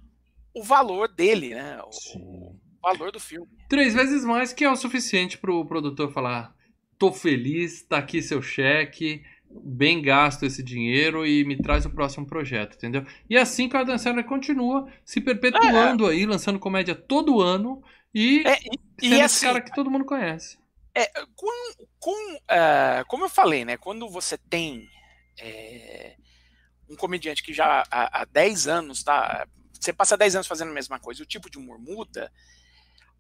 o 0.55 0.63
valor 0.63 1.09
dele, 1.09 1.55
né? 1.55 1.81
O, 1.83 1.91
o, 2.19 2.55
valor 2.83 3.11
do 3.11 3.21
filme. 3.21 3.49
Três 3.69 3.95
vezes 3.95 4.25
mais 4.25 4.53
que 4.53 4.65
é 4.65 4.71
o 4.71 4.77
suficiente 4.77 5.39
para 5.39 5.53
o 5.53 5.67
produtor 5.67 6.13
falar: 6.13 6.55
tô 6.99 7.13
feliz, 7.13 7.83
tá 7.83 7.99
aqui 7.99 8.23
seu 8.23 8.43
cheque, 8.43 9.23
bem 9.51 10.03
gasto 10.03 10.45
esse 10.45 10.63
dinheiro 10.63 11.27
e 11.27 11.45
me 11.45 11.57
traz 11.57 11.87
o 11.87 11.91
próximo 11.91 12.27
projeto, 12.27 12.77
entendeu? 12.77 13.05
E 13.29 13.37
é 13.37 13.41
assim 13.41 13.69
que 13.69 13.77
a 13.77 13.81
Adam 13.81 13.99
Sandler 13.99 14.25
continua 14.25 14.91
se 15.05 15.21
perpetuando 15.21 16.09
é. 16.09 16.13
aí, 16.13 16.27
lançando 16.27 16.59
comédia 16.59 16.95
todo 16.95 17.41
ano 17.41 17.83
e, 18.15 18.47
é, 18.47 18.59
e, 18.59 18.79
sendo 19.01 19.15
e 19.15 19.15
esse 19.15 19.23
assim, 19.23 19.47
cara 19.47 19.61
que 19.61 19.75
todo 19.75 19.91
mundo 19.91 20.05
conhece. 20.05 20.59
É, 20.95 21.07
com, 21.35 21.87
com, 21.99 22.35
uh, 22.35 23.05
como 23.07 23.25
eu 23.25 23.29
falei, 23.29 23.65
né? 23.65 23.77
Quando 23.77 24.09
você 24.09 24.37
tem 24.37 24.89
é, 25.41 26.17
um 26.89 26.97
comediante 26.97 27.43
que 27.43 27.53
já 27.53 27.85
há, 27.91 28.23
há 28.23 28.25
10 28.25 28.67
anos, 28.69 29.03
tá? 29.03 29.47
Você 29.73 29.93
passa 29.93 30.17
10 30.17 30.37
anos 30.37 30.47
fazendo 30.47 30.71
a 30.71 30.75
mesma 30.75 30.99
coisa, 30.99 31.23
o 31.23 31.27
tipo 31.27 31.51
de 31.51 31.59
humor 31.59 31.79
muda, 31.79 32.33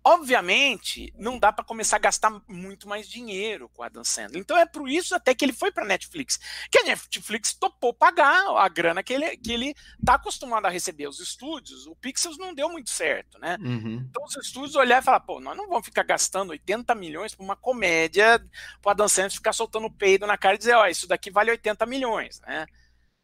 Obviamente, 0.04 1.12
não 1.18 1.38
dá 1.38 1.52
para 1.52 1.64
começar 1.64 1.96
a 1.96 2.00
gastar 2.00 2.30
muito 2.48 2.88
mais 2.88 3.08
dinheiro 3.08 3.68
com 3.68 3.82
a 3.82 3.87
Adam 3.87 4.04
Sandler. 4.04 4.40
Então 4.40 4.56
é 4.56 4.64
por 4.64 4.88
isso 4.88 5.14
até 5.14 5.34
que 5.34 5.44
ele 5.44 5.52
foi 5.52 5.70
para 5.70 5.84
Netflix. 5.84 6.38
Que 6.70 6.78
a 6.78 6.84
Netflix 6.84 7.52
topou 7.52 7.92
pagar 7.92 8.44
a 8.56 8.68
grana 8.68 9.02
que 9.02 9.12
ele, 9.12 9.37
que 9.37 9.52
ele 9.52 9.74
tá 10.04 10.14
acostumado 10.14 10.66
a 10.66 10.70
receber. 10.70 11.08
Os 11.08 11.20
estúdios, 11.20 11.87
o 11.87 11.94
Pixels 11.96 12.38
não 12.38 12.54
deu 12.54 12.68
muito 12.68 12.90
certo, 12.90 13.38
né? 13.38 13.58
Uhum. 13.61 14.06
Então 14.08 14.24
os 14.24 14.37
estúdios 14.37 14.76
olharam 14.76 15.02
e 15.02 15.04
falaram, 15.04 15.26
pô, 15.26 15.40
nós 15.40 15.56
não 15.56 15.68
vamos 15.68 15.84
ficar 15.84 16.04
gastando 16.04 16.50
80 16.50 16.94
milhões 16.94 17.34
para 17.34 17.44
uma 17.44 17.56
comédia, 17.56 18.42
para 18.80 18.92
Adam 18.92 19.08
Sandler 19.08 19.32
ficar 19.32 19.52
soltando 19.52 19.90
peido 19.90 20.26
na 20.26 20.38
cara 20.38 20.54
e 20.54 20.58
dizer, 20.58 20.74
ó, 20.74 20.84
oh, 20.84 20.87
isso 20.87 21.06
daqui 21.06 21.30
vale 21.30 21.50
80 21.50 21.84
milhões, 21.87 22.40
né? 22.40 22.66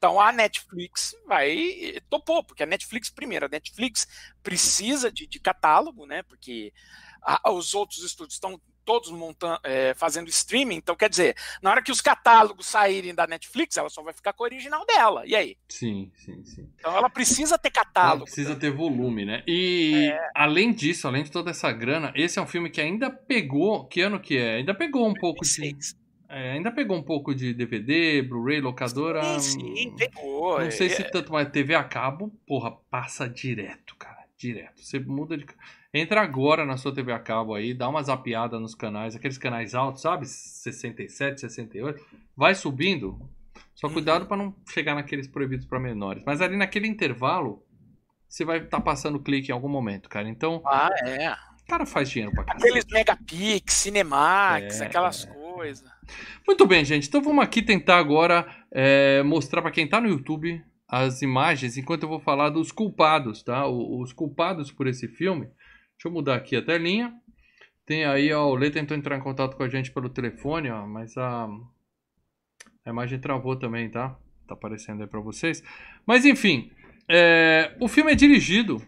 Então 0.05 0.21
a 0.21 0.31
Netflix 0.31 1.17
vai 1.27 1.95
topou, 2.11 2.45
porque 2.45 2.63
a 2.63 2.67
Netflix, 2.67 3.09
primeiro, 3.09 3.47
a 3.47 3.49
Netflix 3.49 4.07
precisa 4.43 5.11
de, 5.11 5.27
de 5.27 5.41
catálogo, 5.41 6.05
né? 6.05 6.23
Porque 6.25 6.75
a, 7.23 7.51
os 7.51 7.73
outros 7.73 8.05
estúdios 8.05 8.35
estão 8.35 8.61
todos 8.85 9.11
montando, 9.11 9.59
é, 9.65 9.95
fazendo 9.95 10.29
streaming, 10.29 10.75
então 10.75 10.95
quer 10.95 11.09
dizer, 11.09 11.35
na 11.63 11.71
hora 11.71 11.83
que 11.83 11.91
os 11.91 12.03
catálogos 12.03 12.67
saírem 12.67 13.15
da 13.15 13.27
Netflix, 13.27 13.79
ela 13.79 13.89
só 13.89 14.03
vai 14.03 14.13
ficar 14.13 14.35
com 14.35 14.43
o 14.43 14.47
original 14.47 14.85
dela. 14.85 15.23
E 15.25 15.35
aí? 15.35 15.57
Sim, 15.71 16.13
sim, 16.17 16.45
sim. 16.45 16.69
Então 16.79 16.95
ela 16.95 17.09
precisa 17.09 17.57
ter 17.57 17.71
catálogo. 17.71 18.17
Ela 18.17 18.25
precisa 18.25 18.55
ter 18.55 18.71
volume, 18.71 19.25
né? 19.25 19.43
E 19.47 20.11
é... 20.13 20.31
além 20.35 20.71
disso, 20.71 21.09
além 21.09 21.25
de 21.25 21.31
toda 21.31 21.51
essa 21.51 21.73
grana, 21.73 22.13
esse 22.15 22.39
é 22.39 22.43
um 22.43 22.47
filme 22.47 22.69
que 22.69 22.83
ainda 22.83 23.09
pegou, 23.09 23.87
que 23.87 24.03
ano 24.03 24.21
que 24.21 24.37
é? 24.37 24.57
Ainda 24.57 24.75
pegou 24.75 25.09
um 25.09 25.15
pouco 25.15 25.43
de 25.43 25.75
é, 26.29 26.53
ainda 26.53 26.73
pegou 26.73 26.97
um 26.97 27.03
pouco 27.03 27.35
de 27.35 27.53
DVD, 27.53 28.23
Blu-ray, 28.23 28.61
locadora. 28.61 29.39
Sim, 29.41 29.77
sim, 29.77 29.97
pegou. 29.97 30.61
Não 30.61 30.71
sei 30.71 30.87
é... 30.87 30.91
se 30.91 31.05
tanto, 31.05 31.33
mas 31.33 31.51
TV 31.51 31.75
a 31.75 31.85
cabo, 31.85 32.33
porra, 32.47 32.71
passa 32.91 33.29
direto, 33.29 33.95
cara. 33.97 34.25
Direto. 34.37 34.83
Você 34.83 34.99
muda 34.99 35.37
de. 35.37 35.47
Entra 35.93 36.23
agora 36.23 36.67
na 36.67 36.77
sua 36.77 36.93
TV 36.93 37.13
a 37.13 37.19
cabo 37.19 37.55
aí, 37.55 37.73
dá 37.73 37.89
uma 37.89 38.03
zapiada 38.03 38.59
nos 38.59 38.75
canais, 38.75 39.15
aqueles 39.15 39.39
canais 39.39 39.75
altos, 39.75 40.03
sabe? 40.03 40.27
67, 40.27 41.41
68. 41.41 42.05
Vai 42.37 42.55
subindo. 42.55 43.19
Só 43.75 43.89
cuidado 43.89 44.23
uhum. 44.23 44.29
para 44.29 44.37
não 44.37 44.55
chegar 44.69 44.95
naqueles 44.95 45.29
proibidos 45.29 45.67
para 45.67 45.79
menores. 45.79 46.23
Mas 46.27 46.41
ali 46.41 46.57
naquele 46.57 46.89
intervalo, 46.89 47.65
você 48.29 48.45
vai 48.45 48.59
estar 48.59 48.79
tá 48.79 48.81
passando 48.81 49.21
clique 49.21 49.51
em 49.51 49.55
algum 49.55 49.69
momento, 49.69 50.09
cara. 50.09 50.29
Então. 50.29 50.61
Ah, 50.67 50.91
é. 51.07 51.31
O 51.31 51.67
cara 51.67 51.87
faz 51.87 52.11
dinheiro 52.11 52.35
pra 52.35 52.45
caramba. 52.45 52.67
Aqueles 52.67 52.85
Megapix, 52.91 53.73
Cinemax, 53.73 54.81
é, 54.81 54.87
aquelas 54.87 55.27
é. 55.27 55.44
Coisas. 55.55 55.89
Muito 56.47 56.67
bem, 56.67 56.85
gente. 56.85 57.09
Então 57.09 57.23
vamos 57.23 57.45
aqui 57.45 57.63
tentar 57.63 57.99
agora 57.99 58.47
é, 58.71 59.23
mostrar 59.23 59.63
para 59.63 59.71
quem 59.71 59.85
está 59.85 60.01
no 60.01 60.09
YouTube 60.09 60.63
as 60.89 61.23
imagens, 61.23 61.77
enquanto 61.77 62.03
eu 62.03 62.09
vou 62.09 62.21
falar 62.21 62.51
dos 62.51 62.71
culpados, 62.71 63.43
tá? 63.43 63.67
Os 63.67 64.13
culpados 64.13 64.71
por 64.71 64.87
esse 64.87 65.09
filme. 65.09 65.47
Deixa 65.47 66.07
eu 66.07 66.13
mudar 66.13 66.37
aqui 66.37 66.57
a 66.57 66.63
telinha. 66.63 67.15
Tem 67.87 68.05
aí, 68.05 68.33
ó, 68.33 68.47
o 68.47 68.55
Lê 68.55 68.71
tentou 68.71 68.97
entrar 68.97 69.17
em 69.17 69.23
contato 69.23 69.57
com 69.57 69.63
a 69.63 69.69
gente 69.69 69.91
pelo 69.93 70.09
telefone, 70.09 70.71
ó, 70.71 70.87
mas 70.87 71.17
a, 71.17 71.49
a 72.85 72.91
imagem 72.91 73.19
travou 73.19 73.57
também, 73.57 73.91
tá? 73.91 74.17
Tá 74.47 74.55
aparecendo 74.55 75.03
aí 75.03 75.07
para 75.07 75.21
vocês. 75.21 75.63
Mas 76.07 76.25
enfim, 76.25 76.71
é, 77.09 77.77
o 77.81 77.89
filme 77.89 78.13
é 78.13 78.15
dirigido 78.15 78.83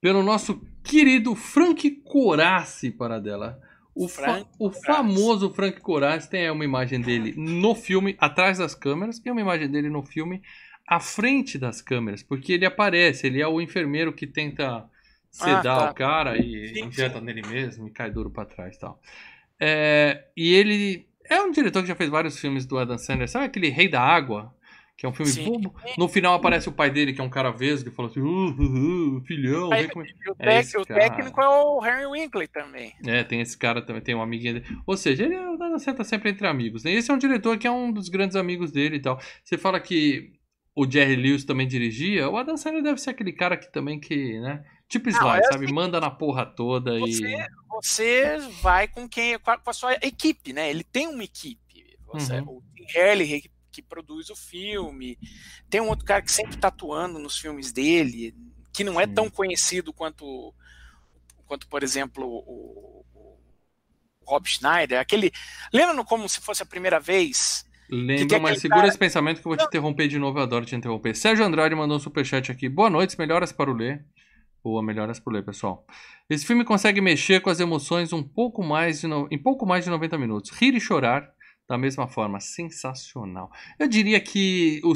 pelo 0.00 0.22
nosso 0.22 0.60
querido 0.84 1.34
Frank 1.34 1.90
Coraci, 2.02 2.90
para 2.90 3.18
O, 3.98 4.08
fa 4.08 4.44
o 4.58 4.70
famoso 4.70 5.50
Frank 5.50 5.80
Coraz 5.80 6.26
tem 6.26 6.50
uma 6.50 6.64
imagem 6.64 7.00
dele 7.00 7.32
no 7.34 7.74
filme 7.74 8.14
atrás 8.20 8.58
das 8.58 8.74
câmeras 8.74 9.22
e 9.24 9.30
uma 9.30 9.40
imagem 9.40 9.70
dele 9.70 9.88
no 9.88 10.02
filme 10.02 10.42
à 10.86 11.00
frente 11.00 11.58
das 11.58 11.80
câmeras, 11.80 12.22
porque 12.22 12.52
ele 12.52 12.66
aparece, 12.66 13.26
ele 13.26 13.40
é 13.40 13.48
o 13.48 13.58
enfermeiro 13.58 14.12
que 14.12 14.26
tenta 14.26 14.84
sedar 15.30 15.78
ah, 15.78 15.86
tá. 15.86 15.90
o 15.90 15.94
cara 15.94 16.36
e 16.38 16.74
sim, 16.74 16.84
injeta 16.84 17.20
nele 17.22 17.42
mesmo 17.48 17.88
e 17.88 17.90
cai 17.90 18.10
duro 18.10 18.30
para 18.30 18.44
trás 18.44 18.76
tal. 18.76 19.00
É, 19.58 20.26
e 20.36 20.54
ele 20.54 21.08
é 21.24 21.40
um 21.40 21.50
diretor 21.50 21.80
que 21.80 21.88
já 21.88 21.96
fez 21.96 22.10
vários 22.10 22.38
filmes 22.38 22.66
do 22.66 22.78
Adam 22.78 22.98
Sandler, 22.98 23.28
sabe 23.28 23.46
aquele 23.46 23.70
Rei 23.70 23.88
da 23.88 24.02
Água? 24.02 24.54
Que 24.96 25.04
é 25.04 25.08
um 25.08 25.12
filme 25.12 25.30
Sim. 25.30 25.44
bobo. 25.44 25.74
No 25.98 26.08
final 26.08 26.34
aparece 26.34 26.68
o 26.68 26.72
pai 26.72 26.90
dele, 26.90 27.12
que 27.12 27.20
é 27.20 27.24
um 27.24 27.28
cara 27.28 27.50
vesgo, 27.50 27.90
e 27.90 27.92
fala 27.92 28.08
assim: 28.08 28.20
uh, 28.20 28.24
uh, 28.26 29.16
uh, 29.18 29.20
filhão. 29.26 29.70
Aí, 29.70 29.88
como... 29.88 30.04
o, 30.04 30.08
é 30.38 30.60
o 30.60 30.86
técnico 30.86 31.40
é 31.40 31.48
o 31.48 31.78
Harry 31.80 32.06
Winkley 32.10 32.48
também. 32.48 32.94
É, 33.06 33.22
tem 33.22 33.40
esse 33.40 33.58
cara 33.58 33.82
também, 33.82 34.00
tem 34.00 34.14
um 34.14 34.22
amiguinho 34.22 34.54
dele. 34.54 34.78
Ou 34.86 34.96
seja, 34.96 35.24
ele 35.24 35.36
tá 35.94 36.04
sempre 36.04 36.30
entre 36.30 36.46
amigos. 36.46 36.82
Né? 36.82 36.92
Esse 36.92 37.10
é 37.10 37.14
um 37.14 37.18
diretor 37.18 37.58
que 37.58 37.66
é 37.66 37.70
um 37.70 37.92
dos 37.92 38.08
grandes 38.08 38.36
amigos 38.36 38.72
dele 38.72 38.96
e 38.96 39.00
tal. 39.00 39.20
Você 39.44 39.58
fala 39.58 39.78
que 39.78 40.32
o 40.74 40.90
Jerry 40.90 41.16
Lewis 41.16 41.44
também 41.44 41.68
dirigia, 41.68 42.28
o 42.28 42.36
Adam 42.36 42.56
Sandler 42.56 42.82
deve 42.82 43.00
ser 43.00 43.10
aquele 43.10 43.32
cara 43.32 43.56
que 43.56 43.70
também 43.70 44.00
que, 44.00 44.40
né? 44.40 44.64
Tipo 44.88 45.10
é 45.10 45.12
sabe? 45.12 45.64
Assim, 45.64 45.74
Manda 45.74 46.00
na 46.00 46.10
porra 46.10 46.46
toda 46.46 46.98
você, 46.98 47.34
e. 47.34 47.46
Você 47.68 48.38
vai 48.62 48.88
com 48.88 49.06
quem. 49.06 49.38
Com 49.38 49.50
a, 49.50 49.72
sua 49.72 49.94
equipe, 49.94 50.52
né? 50.52 50.70
Ele 50.70 50.84
tem 50.84 51.06
uma 51.08 51.24
equipe. 51.24 51.98
Você, 52.12 52.40
uhum. 52.40 52.46
O 52.46 52.62
Harley 52.98 53.26
que 53.76 53.82
produz 53.82 54.30
o 54.30 54.36
filme. 54.36 55.18
Tem 55.68 55.80
um 55.80 55.88
outro 55.88 56.04
cara 56.04 56.22
que 56.22 56.32
sempre 56.32 56.56
tá 56.56 56.68
atuando 56.68 57.18
nos 57.18 57.38
filmes 57.38 57.72
dele, 57.72 58.34
que 58.72 58.82
não 58.82 59.00
é 59.00 59.06
tão 59.06 59.28
conhecido 59.28 59.92
quanto, 59.92 60.54
quanto 61.46 61.68
por 61.68 61.82
exemplo, 61.82 62.24
o, 62.26 63.04
o 63.12 63.38
Rob 64.26 64.48
Schneider. 64.48 64.98
Aquele. 64.98 65.30
Lembra 65.72 66.02
como 66.04 66.28
se 66.28 66.40
fosse 66.40 66.62
a 66.62 66.66
primeira 66.66 66.98
vez? 66.98 67.66
Lembra, 67.88 68.40
mas 68.40 68.60
segura 68.60 68.80
cara... 68.80 68.88
esse 68.88 68.98
pensamento 68.98 69.40
que 69.40 69.46
eu 69.46 69.50
vou 69.50 69.56
te 69.56 69.64
interromper 69.64 70.08
de 70.08 70.18
novo, 70.18 70.38
eu 70.38 70.42
adoro 70.42 70.64
te 70.64 70.74
interromper. 70.74 71.14
Sérgio 71.14 71.44
Andrade 71.44 71.74
mandou 71.74 71.98
um 71.98 72.00
superchat 72.00 72.50
aqui. 72.50 72.68
Boa 72.68 72.90
noite, 72.90 73.16
melhoras 73.18 73.52
para 73.52 73.70
o 73.70 73.74
Lê. 73.74 74.00
Boa, 74.64 74.82
melhoras 74.82 75.20
para 75.20 75.30
o 75.30 75.34
Lê, 75.34 75.42
pessoal. 75.42 75.86
Esse 76.28 76.44
filme 76.44 76.64
consegue 76.64 77.00
mexer 77.00 77.40
com 77.40 77.50
as 77.50 77.60
emoções 77.60 78.12
um 78.12 78.22
pouco 78.22 78.64
mais 78.64 79.02
de 79.02 79.06
no... 79.06 79.28
em 79.30 79.40
pouco 79.40 79.64
mais 79.64 79.84
de 79.84 79.90
90 79.90 80.18
minutos. 80.18 80.50
Rir 80.50 80.74
e 80.74 80.80
chorar 80.80 81.30
da 81.68 81.76
mesma 81.76 82.06
forma, 82.06 82.38
sensacional. 82.38 83.50
Eu 83.78 83.88
diria 83.88 84.20
que 84.20 84.80
o, 84.84 84.92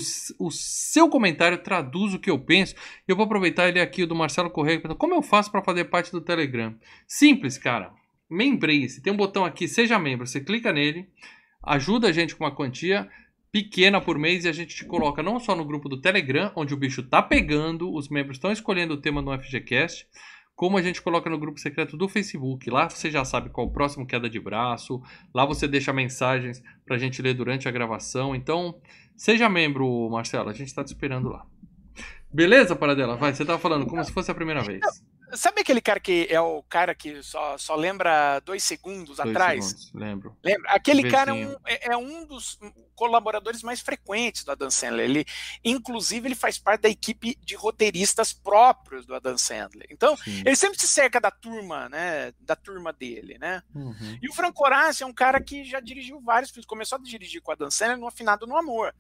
o 0.47 0.51
seu 0.51 1.09
comentário 1.09 1.59
traduz 1.59 2.15
o 2.15 2.19
que 2.19 2.31
eu 2.31 2.39
penso. 2.39 2.75
Eu 3.09 3.17
vou 3.17 3.25
aproveitar 3.25 3.69
ele 3.69 3.81
aqui, 3.81 4.05
o 4.05 4.07
do 4.07 4.15
Marcelo 4.15 4.51
Correia. 4.51 4.81
Como 4.81 5.15
eu 5.15 5.23
faço 5.23 5.51
para 5.51 5.63
fazer 5.63 5.87
parte 5.87 6.13
do 6.13 6.21
Telegram? 6.21 6.75
Simples, 7.07 7.59
cara. 7.59 7.93
Membrace. 8.29 9.03
Tem 9.03 9.13
um 9.13 9.17
botão 9.17 9.45
aqui, 9.45 9.67
seja 9.67 9.99
membro. 9.99 10.27
Você 10.27 10.41
clica 10.41 10.73
nele, 10.73 11.09
ajuda 11.63 12.09
a 12.09 12.13
gente 12.13 12.37
com 12.37 12.45
uma 12.45 12.55
quantia 12.55 13.09
pequena 13.51 14.01
por 14.01 14.17
mês 14.17 14.45
e 14.45 14.49
a 14.49 14.53
gente 14.53 14.77
te 14.77 14.85
coloca 14.85 15.23
não 15.25 15.41
só 15.41 15.57
no 15.57 15.65
grupo 15.65 15.89
do 15.89 16.01
Telegram, 16.01 16.53
onde 16.55 16.73
o 16.73 16.77
bicho 16.77 17.03
tá 17.03 17.21
pegando, 17.21 17.93
os 17.93 18.09
membros 18.09 18.37
estão 18.37 18.53
escolhendo 18.53 18.95
o 18.95 19.01
tema 19.01 19.21
no 19.21 19.37
FGCast, 19.37 20.07
como 20.61 20.77
a 20.77 20.83
gente 20.83 21.01
coloca 21.01 21.31
no 21.31 21.39
grupo 21.39 21.59
secreto 21.59 21.97
do 21.97 22.07
Facebook. 22.07 22.69
Lá 22.69 22.87
você 22.87 23.11
já 23.11 23.25
sabe 23.25 23.49
qual 23.49 23.67
o 23.67 23.71
próximo 23.71 24.07
queda 24.07 24.29
de 24.29 24.39
braço. 24.39 25.01
Lá 25.33 25.47
você 25.47 25.67
deixa 25.67 25.91
mensagens 25.91 26.63
pra 26.85 26.99
gente 26.99 27.23
ler 27.23 27.33
durante 27.33 27.67
a 27.67 27.71
gravação. 27.71 28.35
Então, 28.35 28.79
seja 29.17 29.49
membro, 29.49 30.11
Marcelo. 30.11 30.51
A 30.51 30.53
gente 30.53 30.75
tá 30.75 30.85
te 30.85 30.89
esperando 30.89 31.31
lá. 31.31 31.47
Beleza, 32.31 32.77
Paradela? 32.77 33.17
Vai, 33.17 33.33
você 33.33 33.43
tava 33.43 33.59
falando 33.59 33.87
como 33.87 34.05
se 34.05 34.13
fosse 34.13 34.31
a 34.31 34.35
primeira 34.35 34.61
vez. 34.63 34.83
Sabe 35.35 35.61
aquele 35.61 35.81
cara 35.81 36.01
que 36.01 36.27
é 36.31 36.41
o 36.41 36.63
cara 36.65 36.95
que 36.95 37.23
só, 37.23 37.57
só 37.59 37.75
lembra 37.75 38.41
dois 38.41 38.63
segundos 38.63 39.17
dois 39.17 39.29
atrás? 39.29 39.65
Segundos, 39.65 39.93
lembro. 39.95 40.37
Lembra? 40.43 40.71
Aquele 40.71 41.11
cara 41.11 41.31
é 41.31 41.35
um, 41.35 41.57
é, 41.67 41.93
é 41.93 41.97
um, 41.97 42.25
dos 42.25 42.59
colaboradores 42.95 43.63
mais 43.63 43.81
frequentes 43.81 44.45
do 44.45 44.53
Adam 44.53 44.71
Sandler. 44.71 45.05
Ele, 45.09 45.25
inclusive, 45.65 46.29
ele 46.29 46.35
faz 46.35 46.59
parte 46.59 46.83
da 46.83 46.89
equipe 46.89 47.37
de 47.43 47.55
roteiristas 47.55 48.33
próprios 48.33 49.07
do 49.07 49.15
Adam 49.15 49.39
Sandler. 49.39 49.87
Então, 49.91 50.17
Sim. 50.17 50.43
ele 50.45 50.57
sempre 50.57 50.79
se 50.79 50.89
cerca 50.89 51.21
da 51.21 51.31
turma, 51.31 51.89
né? 51.89 52.33
Da 52.41 52.57
turma 52.57 52.93
dele, 52.93 53.39
né? 53.39 53.63
Uhum. 53.75 54.19
E 54.23 54.29
o 54.29 54.33
Franco 54.33 54.65
Horácio 54.65 55.05
é 55.05 55.07
um 55.07 55.15
cara 55.15 55.41
que 55.41 55.65
já 55.65 55.81
dirigiu 55.81 56.21
vários 56.21 56.51
filmes. 56.51 56.67
Começou 56.67 56.99
a 56.99 57.03
dirigir 57.03 57.41
com 57.41 57.51
o 57.51 57.55
Adam 57.55 57.71
Sandler 57.71 57.99
no 57.99 58.07
Afinado 58.07 58.47
no 58.47 58.57
Amor. 58.57 58.95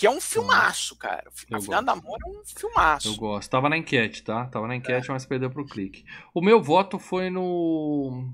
Que 0.00 0.06
é 0.06 0.10
um 0.10 0.18
filmaço, 0.18 0.96
cara. 0.96 1.24
Afinal 1.52 1.82
da 1.82 1.92
Amor 1.92 2.18
é 2.26 2.30
um 2.30 2.42
filmaço. 2.42 3.06
Eu 3.06 3.16
gosto. 3.16 3.50
Tava 3.50 3.68
na 3.68 3.76
enquete, 3.76 4.22
tá? 4.22 4.46
Tava 4.46 4.66
na 4.66 4.74
enquete, 4.74 5.10
é. 5.10 5.12
mas 5.12 5.26
perdeu 5.26 5.50
pro 5.50 5.66
clique. 5.66 6.06
O 6.32 6.40
meu 6.40 6.62
voto 6.62 6.98
foi 6.98 7.28
no. 7.28 8.32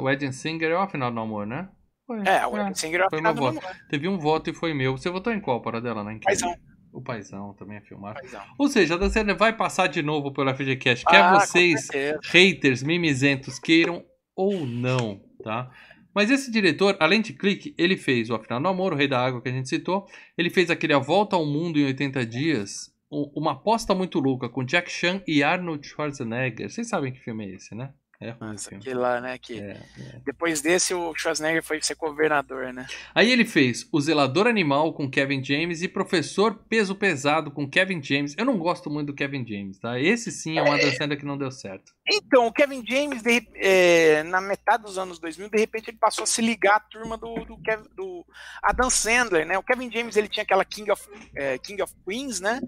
O 0.00 0.10
Ed 0.10 0.32
Singer 0.32 0.70
é 0.70 0.74
o 0.74 0.80
Afinal 0.80 1.12
do 1.12 1.20
Amor, 1.20 1.46
né? 1.46 1.68
Foi. 2.06 2.26
É, 2.26 2.46
o 2.46 2.56
Ed 2.56 2.70
é, 2.70 2.74
Singer 2.74 3.00
é 3.00 3.02
o 3.02 3.06
Afinal 3.08 3.34
do 3.34 3.46
Amor. 3.46 3.62
Teve 3.90 4.08
um 4.08 4.16
voto 4.18 4.48
e 4.48 4.54
foi 4.54 4.72
meu. 4.72 4.96
Você 4.96 5.10
votou 5.10 5.30
em 5.30 5.40
qual 5.40 5.60
para 5.60 5.78
dela 5.78 6.02
na 6.02 6.14
enquete? 6.14 6.24
Paizão. 6.24 6.56
O 6.90 7.02
Paizão 7.02 7.52
também 7.52 7.76
é 7.76 7.80
filmado. 7.82 8.18
Ou 8.56 8.68
seja, 8.68 8.94
a 8.94 8.96
Dancena 8.96 9.34
vai 9.34 9.54
passar 9.54 9.88
de 9.88 10.00
novo 10.00 10.32
pelo 10.32 10.54
FGCast. 10.54 11.04
Quer 11.04 11.20
ah, 11.20 11.38
vocês, 11.38 11.86
haters, 12.22 12.82
mimizentos, 12.82 13.58
queiram 13.58 14.02
ou 14.34 14.66
não, 14.66 15.20
tá? 15.42 15.70
Mas 16.14 16.30
esse 16.30 16.50
diretor, 16.50 16.96
além 17.00 17.20
de 17.20 17.32
Clique, 17.32 17.74
ele 17.76 17.96
fez 17.96 18.30
o 18.30 18.34
Afinal 18.34 18.60
do 18.60 18.68
Amor, 18.68 18.92
o 18.92 18.96
Rei 18.96 19.08
da 19.08 19.18
Água 19.18 19.42
que 19.42 19.48
a 19.48 19.52
gente 19.52 19.68
citou. 19.68 20.06
Ele 20.38 20.48
fez 20.48 20.70
aquele 20.70 20.92
A 20.92 20.98
Volta 20.98 21.34
ao 21.34 21.44
Mundo 21.44 21.78
em 21.78 21.84
80 21.86 22.24
Dias. 22.24 22.94
Uma 23.10 23.52
aposta 23.52 23.94
muito 23.94 24.20
louca 24.20 24.48
com 24.48 24.64
Jack 24.64 24.90
Chan 24.90 25.22
e 25.26 25.42
Arnold 25.42 25.86
Schwarzenegger. 25.86 26.70
Vocês 26.70 26.88
sabem 26.88 27.12
que 27.12 27.20
filme 27.20 27.44
é 27.44 27.54
esse, 27.54 27.74
né? 27.74 27.92
É 28.24 28.30
ruim 28.30 28.56
aquele 28.56 28.94
lá, 28.94 29.20
né? 29.20 29.36
Que 29.36 29.60
é, 29.60 29.76
é. 29.98 30.20
Depois 30.24 30.62
desse, 30.62 30.94
o 30.94 31.14
Schwarzenegger 31.14 31.62
foi 31.62 31.82
ser 31.82 31.94
governador, 31.94 32.72
né? 32.72 32.86
Aí 33.14 33.30
ele 33.30 33.44
fez 33.44 33.86
O 33.92 34.00
Zelador 34.00 34.46
Animal 34.46 34.94
com 34.94 35.10
Kevin 35.10 35.44
James 35.44 35.82
e 35.82 35.88
Professor 35.88 36.54
Peso 36.54 36.94
Pesado 36.94 37.50
com 37.50 37.68
Kevin 37.68 38.02
James. 38.02 38.34
Eu 38.38 38.46
não 38.46 38.56
gosto 38.56 38.88
muito 38.88 39.08
do 39.08 39.14
Kevin 39.14 39.46
James, 39.46 39.78
tá? 39.78 40.00
Esse 40.00 40.32
sim 40.32 40.56
é 40.56 40.62
uma 40.62 40.78
dançada 40.78 41.14
que 41.16 41.26
não 41.26 41.36
deu 41.36 41.50
certo. 41.50 41.92
Então, 42.10 42.46
o 42.46 42.52
Kevin 42.52 42.82
James, 42.86 43.22
de, 43.22 43.46
é, 43.56 44.22
na 44.22 44.40
metade 44.40 44.84
dos 44.84 44.96
anos 44.96 45.18
2000, 45.18 45.50
de 45.50 45.58
repente 45.58 45.90
ele 45.90 45.98
passou 45.98 46.24
a 46.24 46.26
se 46.26 46.40
ligar 46.40 46.76
à 46.76 46.80
turma 46.80 47.18
do, 47.18 47.34
do, 47.44 47.58
Kevin, 47.58 47.84
do 47.94 48.24
Adam 48.62 48.88
Sandler, 48.88 49.46
né? 49.46 49.58
O 49.58 49.62
Kevin 49.62 49.92
James, 49.92 50.16
ele 50.16 50.28
tinha 50.28 50.44
aquela 50.44 50.64
King 50.64 50.90
of, 50.90 51.02
é, 51.34 51.58
King 51.58 51.82
of 51.82 51.92
Queens, 52.06 52.40
né? 52.40 52.62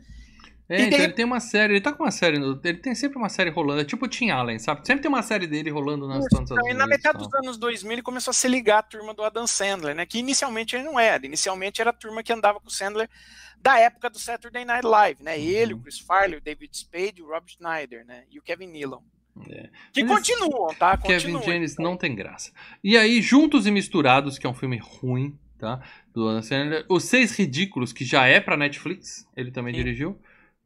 É, 0.68 0.82
então 0.82 0.98
ele 0.98 1.12
tem 1.12 1.24
uma 1.24 1.38
série, 1.38 1.74
ele 1.74 1.80
tá 1.80 1.92
com 1.92 2.02
uma 2.02 2.10
série, 2.10 2.38
ele 2.38 2.78
tem 2.78 2.94
sempre 2.94 3.16
uma 3.16 3.28
série 3.28 3.50
rolando, 3.50 3.82
é 3.82 3.84
tipo 3.84 4.04
o 4.04 4.08
Tim 4.08 4.30
Allen, 4.30 4.58
sabe? 4.58 4.84
Sempre 4.84 5.02
tem 5.02 5.08
uma 5.08 5.22
série 5.22 5.46
dele 5.46 5.70
rolando 5.70 6.08
nas 6.08 6.24
Isso, 6.24 6.42
então, 6.42 6.68
E 6.68 6.74
na 6.74 6.88
metade 6.88 7.18
dos 7.18 7.32
anos 7.34 7.56
2000 7.56 7.92
ele 7.92 8.02
começou 8.02 8.32
a 8.32 8.34
se 8.34 8.48
ligar 8.48 8.78
à 8.78 8.82
turma 8.82 9.14
do 9.14 9.22
Adam 9.22 9.46
Sandler, 9.46 9.94
né? 9.94 10.04
Que 10.04 10.18
inicialmente 10.18 10.74
ele 10.74 10.84
não 10.84 10.98
era, 10.98 11.24
inicialmente 11.24 11.80
era 11.80 11.90
a 11.90 11.92
turma 11.92 12.22
que 12.22 12.32
andava 12.32 12.58
com 12.58 12.66
o 12.66 12.70
Sandler 12.70 13.08
da 13.60 13.78
época 13.78 14.10
do 14.10 14.18
Saturday 14.18 14.64
Night 14.64 14.84
Live, 14.84 15.22
né? 15.22 15.38
Ele, 15.38 15.72
uhum. 15.72 15.80
o 15.80 15.82
Chris 15.82 16.00
Farley, 16.00 16.38
o 16.38 16.40
David 16.40 16.76
Spade, 16.76 17.22
o 17.22 17.28
Rob 17.28 17.44
Schneider, 17.48 18.04
né? 18.04 18.24
E 18.30 18.38
o 18.38 18.42
Kevin 18.42 18.66
Nealon. 18.66 19.00
É. 19.48 19.68
Que 19.92 20.02
Mas 20.02 20.18
continuam, 20.18 20.74
tá? 20.74 20.96
Kevin 20.96 21.42
James 21.42 21.72
então. 21.72 21.84
não 21.84 21.96
tem 21.96 22.14
graça. 22.14 22.50
E 22.82 22.96
aí, 22.96 23.20
Juntos 23.20 23.66
e 23.66 23.70
Misturados, 23.70 24.38
que 24.38 24.46
é 24.46 24.50
um 24.50 24.54
filme 24.54 24.78
ruim, 24.78 25.38
tá? 25.58 25.80
Do 26.12 26.28
Adam 26.28 26.42
Sandler. 26.42 26.86
Os 26.88 27.04
Seis 27.04 27.32
Ridículos, 27.32 27.92
que 27.92 28.04
já 28.04 28.26
é 28.26 28.40
pra 28.40 28.56
Netflix, 28.56 29.28
ele 29.36 29.50
também 29.50 29.74
Sim. 29.74 29.78
dirigiu. 29.78 30.18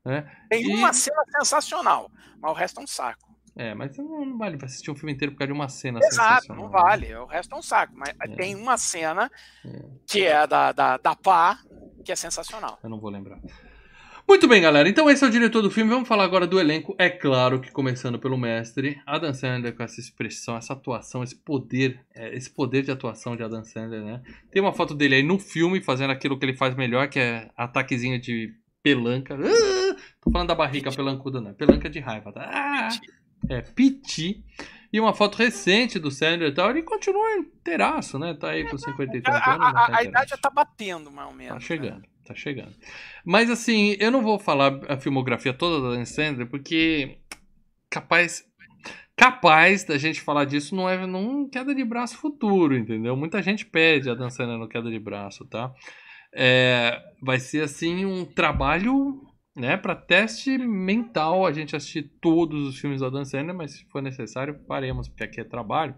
Né? 0.05 0.31
Tem 0.49 0.63
e... 0.63 0.75
uma 0.75 0.93
cena 0.93 1.23
sensacional, 1.39 2.11
mas 2.41 2.51
o 2.51 2.55
resto 2.55 2.81
é 2.81 2.83
um 2.85 2.87
saco. 2.87 3.31
É, 3.57 3.75
mas 3.75 3.97
não 3.99 4.39
vale 4.39 4.59
assistir 4.65 4.91
um 4.91 4.95
filme 4.95 5.13
inteiro 5.13 5.33
por 5.33 5.39
causa 5.39 5.53
de 5.53 5.59
uma 5.59 5.69
cena 5.69 5.99
Exato, 6.03 6.55
não 6.55 6.65
né? 6.65 6.71
vale. 6.71 7.15
O 7.17 7.27
resto 7.27 7.55
é 7.55 7.59
um 7.59 7.63
saco. 7.63 7.93
Mas 7.95 8.15
é. 8.21 8.35
tem 8.35 8.55
uma 8.55 8.79
cena 8.79 9.31
é. 9.65 9.83
que 10.07 10.25
é 10.25 10.47
da, 10.47 10.73
da, 10.73 10.97
da 10.97 11.17
Pá, 11.17 11.59
que 12.05 12.13
é 12.13 12.17
sensacional. 12.17 12.79
Eu 12.83 12.89
não 12.89 13.01
vou 13.01 13.11
lembrar. 13.11 13.39
Muito 14.27 14.47
bem, 14.47 14.63
galera. 14.63 14.89
Então 14.89 15.11
esse 15.11 15.25
é 15.25 15.27
o 15.27 15.31
diretor 15.31 15.61
do 15.61 15.71
filme. 15.71 15.91
Vamos 15.91 16.07
falar 16.07 16.23
agora 16.23 16.47
do 16.47 16.61
elenco. 16.61 16.95
É 16.97 17.11
claro 17.11 17.61
que 17.61 17.73
começando 17.73 18.17
pelo 18.17 18.39
mestre, 18.39 19.03
Adam 19.05 19.35
Sandler 19.35 19.75
com 19.75 19.83
essa 19.83 20.01
expressão, 20.01 20.57
essa 20.57 20.73
atuação, 20.73 21.25
esse 21.25 21.35
poder, 21.35 22.01
é, 22.15 22.35
esse 22.37 22.49
poder 22.49 22.83
de 22.83 22.93
atuação 22.93 23.35
de 23.35 23.43
Adam 23.43 23.65
Sandler, 23.65 24.03
né? 24.03 24.23
Tem 24.51 24.63
uma 24.63 24.73
foto 24.73 24.95
dele 24.95 25.17
aí 25.17 25.23
no 25.25 25.39
filme 25.39 25.83
fazendo 25.83 26.13
aquilo 26.13 26.39
que 26.39 26.47
ele 26.47 26.57
faz 26.57 26.77
melhor, 26.77 27.09
que 27.09 27.19
é 27.19 27.51
ataquezinho 27.57 28.21
de 28.21 28.55
pelanca. 28.83 29.35
Ah, 29.35 29.97
tô 30.21 30.31
falando 30.31 30.49
da 30.49 30.55
barriga 30.55 30.91
pelancuda, 30.91 31.41
não. 31.41 31.55
Pelanca 31.55 31.89
de 31.89 32.01
raiva, 32.01 32.33
tá? 32.33 32.49
Ah, 32.53 32.89
é, 33.49 33.63
piti. 33.63 34.45
E 34.93 34.99
uma 34.99 35.15
foto 35.15 35.37
recente 35.37 35.99
do 35.99 36.11
Sandler 36.11 36.51
e 36.51 36.55
tal. 36.55 36.71
Ele 36.71 36.83
continua 36.83 37.37
inteiraço, 37.37 38.19
né? 38.19 38.35
Tá 38.35 38.51
aí 38.51 38.69
com 38.69 38.77
53 38.77 39.25
anos. 39.27 39.47
A, 39.47 39.69
a, 39.69 39.73
tá 39.73 39.97
a 39.99 40.03
idade 40.03 40.31
já 40.31 40.37
tá 40.37 40.51
batendo, 40.51 41.11
mais 41.11 41.29
ou 41.29 41.35
menos. 41.35 41.49
Tá 41.49 41.55
né? 41.55 41.61
chegando, 41.61 42.01
né? 42.01 42.09
tá 42.25 42.35
chegando. 42.35 42.75
Mas 43.25 43.51
assim, 43.51 43.97
eu 44.01 44.11
não 44.11 44.23
vou 44.23 44.39
falar 44.39 44.81
a 44.89 44.97
filmografia 44.97 45.55
toda 45.55 45.89
da 45.89 45.97
Dan 45.97 46.05
Sandler, 46.05 46.49
porque 46.49 47.19
capaz. 47.89 48.49
Capaz 49.17 49.85
da 49.85 49.99
gente 49.99 50.19
falar 50.19 50.47
disso 50.47 50.75
não 50.75 50.89
é 50.89 51.07
num 51.07 51.47
queda 51.47 51.75
de 51.75 51.85
braço 51.85 52.17
futuro, 52.17 52.75
entendeu? 52.75 53.15
Muita 53.15 53.43
gente 53.43 53.67
pede 53.67 54.09
a 54.09 54.15
Dan 54.15 54.31
Sandler 54.31 54.57
no 54.57 54.67
queda 54.67 54.91
de 54.91 54.99
braço, 54.99 55.45
tá? 55.45 55.71
É, 56.35 56.97
vai 57.23 57.39
ser 57.41 57.63
assim 57.63 58.05
um 58.05 58.25
trabalho 58.25 59.21
né, 59.57 59.77
para 59.77 59.95
teste 59.95 60.57
mental 60.59 61.45
a 61.45 61.53
gente 61.53 61.75
assistir 61.75 62.11
todos 62.21 62.69
os 62.69 62.79
filmes 62.79 63.01
do 63.01 63.07
Adam 63.07 63.25
Sandler, 63.25 63.55
mas 63.55 63.73
se 63.73 63.85
for 63.91 64.01
necessário, 64.01 64.61
faremos, 64.67 65.09
porque 65.09 65.25
aqui 65.25 65.41
é 65.41 65.45
trabalho. 65.45 65.95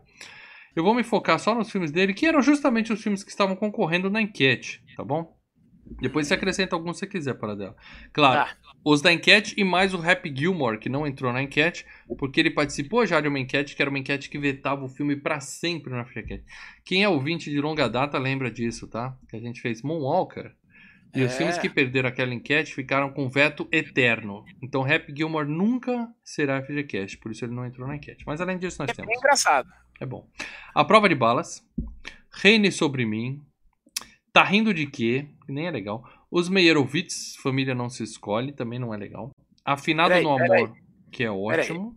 Eu 0.75 0.83
vou 0.83 0.95
me 0.95 1.05
focar 1.05 1.39
só 1.39 1.55
nos 1.55 1.71
filmes 1.71 1.93
dele, 1.93 2.15
que 2.15 2.27
eram 2.27 2.41
justamente 2.41 2.93
os 2.93 3.03
filmes 3.03 3.23
que 3.23 3.31
estavam 3.31 3.55
concorrendo 3.55 4.09
na 4.09 4.23
enquete, 4.23 4.83
tá 4.97 5.05
bom? 5.05 5.37
Depois 6.01 6.27
você 6.27 6.35
acrescenta 6.35 6.75
alguns 6.75 6.99
se 6.99 7.07
quiser 7.07 7.35
para 7.35 7.55
dela. 7.55 7.77
Claro, 8.13 8.49
tá. 8.49 8.57
Os 8.85 9.01
da 9.01 9.13
enquete 9.13 9.55
e 9.57 9.65
mais 9.65 9.95
o 9.95 10.03
Happy 10.03 10.35
Gilmore, 10.35 10.79
que 10.79 10.89
não 10.89 11.07
entrou 11.07 11.33
na 11.33 11.43
enquete, 11.43 11.87
porque 12.19 12.41
ele 12.41 12.51
participou 12.51 13.07
já 13.07 13.21
de 13.21 13.29
uma 13.29 13.39
enquete, 13.39 13.77
que 13.77 13.83
era 13.83 13.91
uma 13.91 13.99
enquete 13.99 14.29
que 14.29 14.39
vetava 14.39 14.85
o 14.85 14.89
filme 14.89 15.17
para 15.17 15.41
sempre 15.41 15.93
na 15.93 16.05
FGCast. 16.05 16.45
Quem 16.85 17.03
é 17.03 17.09
ouvinte 17.09 17.51
de 17.51 17.61
longa 17.61 17.89
data 17.89 18.19
lembra 18.19 18.51
disso, 18.51 18.89
tá? 18.89 19.17
Que 19.29 19.37
a 19.37 19.41
gente 19.41 19.61
fez 19.61 19.83
Moonwalker. 19.83 20.55
E 21.15 21.21
é. 21.21 21.25
os 21.25 21.35
filmes 21.35 21.59
que 21.59 21.69
perderam 21.69 22.09
aquela 22.09 22.33
enquete 22.33 22.75
ficaram 22.75 23.13
com 23.13 23.29
veto 23.29 23.69
eterno. 23.71 24.45
Então 24.63 24.83
Happy 24.83 25.15
Gilmore 25.15 25.49
nunca 25.49 26.09
será 26.25 26.63
FGCast, 26.63 27.19
por 27.19 27.31
isso 27.31 27.45
ele 27.45 27.55
não 27.55 27.67
entrou 27.67 27.87
na 27.87 27.97
enquete. 27.97 28.25
Mas 28.27 28.41
além 28.41 28.59
disso, 28.59 28.79
nós 28.81 28.91
é 28.91 28.95
temos. 28.95 29.13
É 29.13 29.17
engraçado. 29.17 29.69
É 30.01 30.07
bom. 30.07 30.27
A 30.75 30.85
Prova 30.85 31.09
de 31.09 31.15
Balas, 31.15 31.63
Reine 32.33 32.73
Sobre 32.73 33.05
Mim, 33.05 33.45
Tá 34.33 34.43
rindo 34.43 34.73
de 34.73 34.87
quê? 34.87 35.29
Nem 35.47 35.67
é 35.67 35.71
legal. 35.71 36.03
Os 36.35 36.49
Meyerowitz, 36.49 37.37
Família 37.43 37.75
Não 37.75 37.91
Se 37.91 38.03
Escolhe, 38.03 38.55
também 38.55 38.79
não 38.79 38.95
é 38.95 38.97
legal. 38.97 39.31
Afinado 39.63 40.09
peraí, 40.09 40.25
no 40.25 40.31
Amor, 40.31 40.75
que 41.11 41.25
é 41.25 41.31
ótimo. 41.31 41.95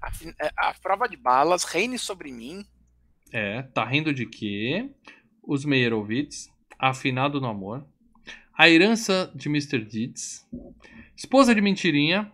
A, 0.00 0.08
é, 0.42 0.50
a, 0.56 0.72
prova 0.72 1.06
de 1.06 1.14
balas, 1.14 1.62
Reine 1.64 1.98
Sobre 1.98 2.32
Mim. 2.32 2.64
É, 3.30 3.60
Tá 3.60 3.84
rindo 3.84 4.14
de 4.14 4.24
quê? 4.24 4.90
Os 5.46 5.66
Meyerowitz, 5.66 6.50
Afinado 6.78 7.38
no 7.38 7.46
Amor. 7.46 7.86
A 8.56 8.70
Herança 8.70 9.30
de 9.34 9.50
Mr. 9.50 9.84
Deeds. 9.84 10.48
Esposa 11.14 11.54
de 11.54 11.60
Mentirinha. 11.60 12.32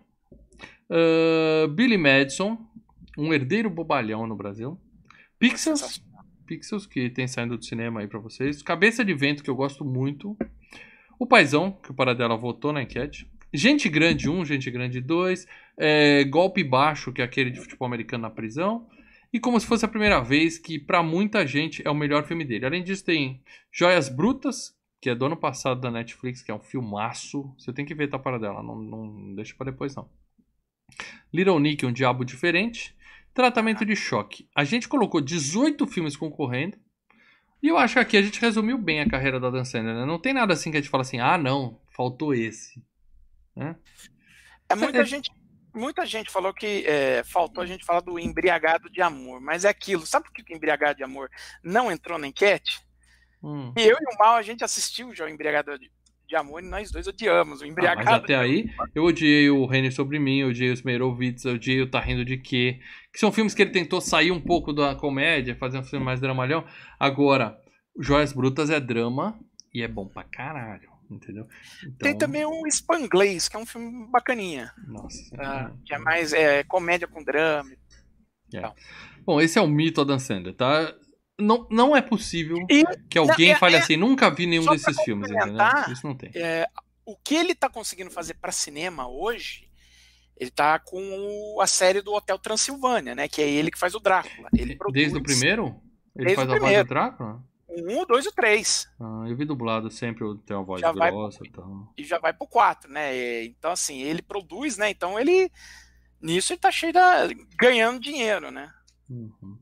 Uh, 0.89 1.67
Billy 1.67 1.97
Madison. 1.97 2.57
Um 3.17 3.33
herdeiro 3.33 3.69
bobalhão 3.69 4.25
no 4.25 4.37
Brasil. 4.37 4.79
Pixels. 5.37 6.01
Pixels, 6.45 6.85
que 6.85 7.09
tem 7.09 7.27
saindo 7.27 7.57
do 7.57 7.65
cinema 7.65 7.99
aí 7.99 8.07
para 8.07 8.19
vocês. 8.19 8.61
Cabeça 8.63 9.03
de 9.03 9.13
Vento, 9.13 9.43
que 9.43 9.49
eu 9.49 9.55
gosto 9.57 9.83
muito. 9.83 10.37
O 11.21 11.27
Paizão, 11.27 11.71
que 11.83 11.91
o 11.91 11.93
Paradela 11.93 12.35
votou 12.35 12.73
na 12.73 12.81
enquete. 12.81 13.29
Gente 13.53 13.87
Grande 13.87 14.27
1, 14.27 14.43
Gente 14.43 14.71
Grande 14.71 14.99
2. 14.99 15.45
É, 15.77 16.23
Golpe 16.23 16.63
Baixo, 16.63 17.13
que 17.13 17.21
é 17.21 17.23
aquele 17.23 17.51
de 17.51 17.59
futebol 17.59 17.85
americano 17.85 18.23
na 18.23 18.29
prisão. 18.31 18.89
E 19.31 19.39
como 19.39 19.59
se 19.59 19.67
fosse 19.67 19.85
a 19.85 19.87
primeira 19.87 20.19
vez, 20.19 20.57
que 20.57 20.79
para 20.79 21.03
muita 21.03 21.45
gente 21.45 21.79
é 21.85 21.91
o 21.91 21.93
melhor 21.93 22.25
filme 22.25 22.43
dele. 22.43 22.65
Além 22.65 22.83
disso, 22.83 23.05
tem 23.05 23.39
Joias 23.71 24.09
Brutas, 24.09 24.75
que 24.99 25.11
é 25.11 25.15
do 25.15 25.27
ano 25.27 25.37
passado 25.37 25.79
da 25.79 25.91
Netflix, 25.91 26.41
que 26.41 26.49
é 26.49 26.55
um 26.55 26.59
filmaço. 26.59 27.53
Você 27.55 27.71
tem 27.71 27.85
que 27.85 27.93
ver, 27.93 28.07
tá, 28.07 28.17
Paradela? 28.17 28.63
Não, 28.63 28.75
não 28.81 29.35
deixa 29.35 29.53
para 29.55 29.69
depois, 29.69 29.95
não. 29.95 30.09
Little 31.31 31.59
Nick, 31.59 31.85
um 31.85 31.93
diabo 31.93 32.25
diferente. 32.25 32.95
Tratamento 33.31 33.85
de 33.85 33.95
choque. 33.95 34.49
A 34.55 34.63
gente 34.63 34.89
colocou 34.89 35.21
18 35.21 35.85
filmes 35.85 36.17
concorrendo. 36.17 36.79
E 37.61 37.67
eu 37.67 37.77
acho 37.77 37.93
que 37.93 37.99
aqui 37.99 38.17
a 38.17 38.21
gente 38.21 38.41
resumiu 38.41 38.77
bem 38.77 39.01
a 39.01 39.09
carreira 39.09 39.39
da 39.39 39.49
Dan 39.49 39.63
Sandler, 39.63 39.95
né? 39.95 40.05
Não 40.05 40.19
tem 40.19 40.33
nada 40.33 40.53
assim 40.53 40.71
que 40.71 40.77
a 40.77 40.81
gente 40.81 40.89
fala 40.89 41.01
assim, 41.01 41.19
ah, 41.19 41.37
não, 41.37 41.79
faltou 41.95 42.33
esse. 42.33 42.83
Né? 43.55 43.75
É 44.67 44.75
muita 44.75 44.99
é, 44.99 45.05
gente. 45.05 45.29
muita 45.73 46.05
gente 46.05 46.31
falou 46.31 46.53
que 46.53 46.83
é, 46.87 47.23
faltou 47.23 47.63
a 47.63 47.67
gente 47.67 47.85
falar 47.85 47.99
do 47.99 48.17
embriagado 48.17 48.89
de 48.89 49.01
amor, 49.01 49.39
mas 49.39 49.63
é 49.63 49.69
aquilo. 49.69 50.05
Sabe 50.07 50.25
por 50.25 50.33
que 50.33 50.53
o 50.53 50.55
embriagado 50.55 50.97
de 50.97 51.03
amor 51.03 51.29
não 51.63 51.91
entrou 51.91 52.17
na 52.17 52.27
enquete? 52.27 52.81
Hum. 53.43 53.73
E 53.77 53.81
eu 53.81 53.97
e 53.99 54.15
o 54.15 54.17
Mal, 54.17 54.35
a 54.35 54.41
gente 54.41 54.63
assistiu 54.63 55.13
já 55.13 55.25
o 55.25 55.29
embriagado 55.29 55.77
de, 55.77 55.91
de 56.31 56.35
amor 56.37 56.63
e 56.63 56.65
nós 56.65 56.89
dois 56.89 57.05
odiamos 57.07 57.59
o 57.61 57.65
embriagado. 57.65 58.07
Ah, 58.07 58.13
mas 58.13 58.23
até 58.23 58.35
aí, 58.35 58.65
eu 58.95 59.03
odiei 59.03 59.49
o 59.49 59.65
Reine 59.65 59.91
Sobre 59.91 60.17
Mim, 60.17 60.39
eu 60.39 60.47
odiei 60.47 60.71
os 60.71 60.81
Meirovitz, 60.81 61.43
eu 61.43 61.55
odiei 61.55 61.81
o 61.81 61.91
Tá 61.91 61.99
Rindo 61.99 62.23
de 62.23 62.37
Quê? 62.37 62.79
Que 63.11 63.19
são 63.19 63.33
filmes 63.33 63.53
que 63.53 63.61
ele 63.61 63.71
tentou 63.71 63.99
sair 63.99 64.31
um 64.31 64.39
pouco 64.39 64.71
da 64.71 64.95
comédia, 64.95 65.57
fazer 65.57 65.77
um 65.77 65.83
filme 65.83 66.05
mais 66.05 66.21
dramalhão. 66.21 66.65
Agora, 66.97 67.57
Joias 67.99 68.31
Brutas 68.31 68.69
é 68.69 68.79
drama 68.79 69.37
e 69.73 69.83
é 69.83 69.87
bom 69.87 70.07
pra 70.07 70.23
caralho 70.23 70.89
entendeu? 71.11 71.45
Então... 71.81 71.97
Tem 71.99 72.17
também 72.17 72.45
o 72.45 72.65
Spanglês, 72.71 73.49
que 73.49 73.57
é 73.57 73.59
um 73.59 73.65
filme 73.65 74.07
bacaninha. 74.09 74.71
Nossa. 74.87 75.35
Tá? 75.35 75.75
Que 75.85 75.93
é 75.93 75.97
mais 75.97 76.31
é, 76.31 76.63
comédia 76.63 77.05
com 77.05 77.21
drama. 77.21 77.69
É. 78.53 78.71
Bom, 79.25 79.41
esse 79.41 79.59
é 79.59 79.61
o 79.61 79.67
mito 79.67 79.99
Adam 79.99 80.17
Sandler, 80.17 80.55
tá? 80.55 80.95
Não, 81.41 81.67
não 81.69 81.95
é 81.95 82.01
possível 82.01 82.57
e, 82.69 82.83
que 83.09 83.17
alguém 83.17 83.51
é, 83.51 83.55
fale 83.55 83.75
é, 83.75 83.79
assim, 83.79 83.97
nunca 83.97 84.29
vi 84.29 84.45
nenhum 84.45 84.65
desses 84.65 85.01
filmes, 85.01 85.29
entendeu? 85.29 85.57
Isso 85.91 86.05
não 86.05 86.15
tem. 86.15 86.31
É, 86.35 86.67
o 87.05 87.15
que 87.15 87.35
ele 87.35 87.55
tá 87.55 87.69
conseguindo 87.69 88.11
fazer 88.11 88.35
para 88.35 88.51
cinema 88.51 89.07
hoje, 89.07 89.67
ele 90.37 90.51
tá 90.51 90.79
com 90.79 91.57
a 91.61 91.67
série 91.67 92.01
do 92.01 92.13
Hotel 92.13 92.37
Transilvânia, 92.39 93.15
né? 93.15 93.27
Que 93.27 93.41
é 93.41 93.49
ele 93.49 93.71
que 93.71 93.79
faz 93.79 93.95
o 93.95 93.99
Drácula. 93.99 94.49
Ele 94.53 94.75
produz, 94.75 94.93
Desde 94.93 95.17
o 95.17 95.23
primeiro? 95.23 95.75
Ele 96.15 96.35
faz 96.35 96.49
a 96.49 96.59
voz 96.59 96.77
do 96.77 96.85
Drácula? 96.85 97.43
um, 97.71 98.01
o 98.01 98.05
dois 98.05 98.25
e 98.25 98.29
o 98.29 98.31
três. 98.31 98.89
Ah, 98.99 99.23
eu 99.27 99.35
vi 99.35 99.45
dublado 99.45 99.89
sempre, 99.89 100.25
tem 100.45 100.55
uma 100.55 100.63
voz 100.63 100.81
já 100.81 100.91
grossa 100.91 101.39
vai, 101.39 101.47
e 101.47 101.51
tal. 101.51 101.93
E 101.97 102.03
já 102.03 102.19
vai 102.19 102.33
pro 102.33 102.47
quatro, 102.47 102.91
né? 102.91 103.43
Então, 103.45 103.71
assim, 103.71 104.01
ele 104.01 104.21
produz, 104.21 104.77
né? 104.77 104.89
Então 104.89 105.19
ele. 105.19 105.51
Nisso 106.21 106.53
ele 106.53 106.59
tá 106.59 106.71
cheio 106.71 106.93
da. 106.93 107.27
ganhando 107.57 107.99
dinheiro, 107.99 108.51
né? 108.51 108.71
Uhum. 109.09 109.57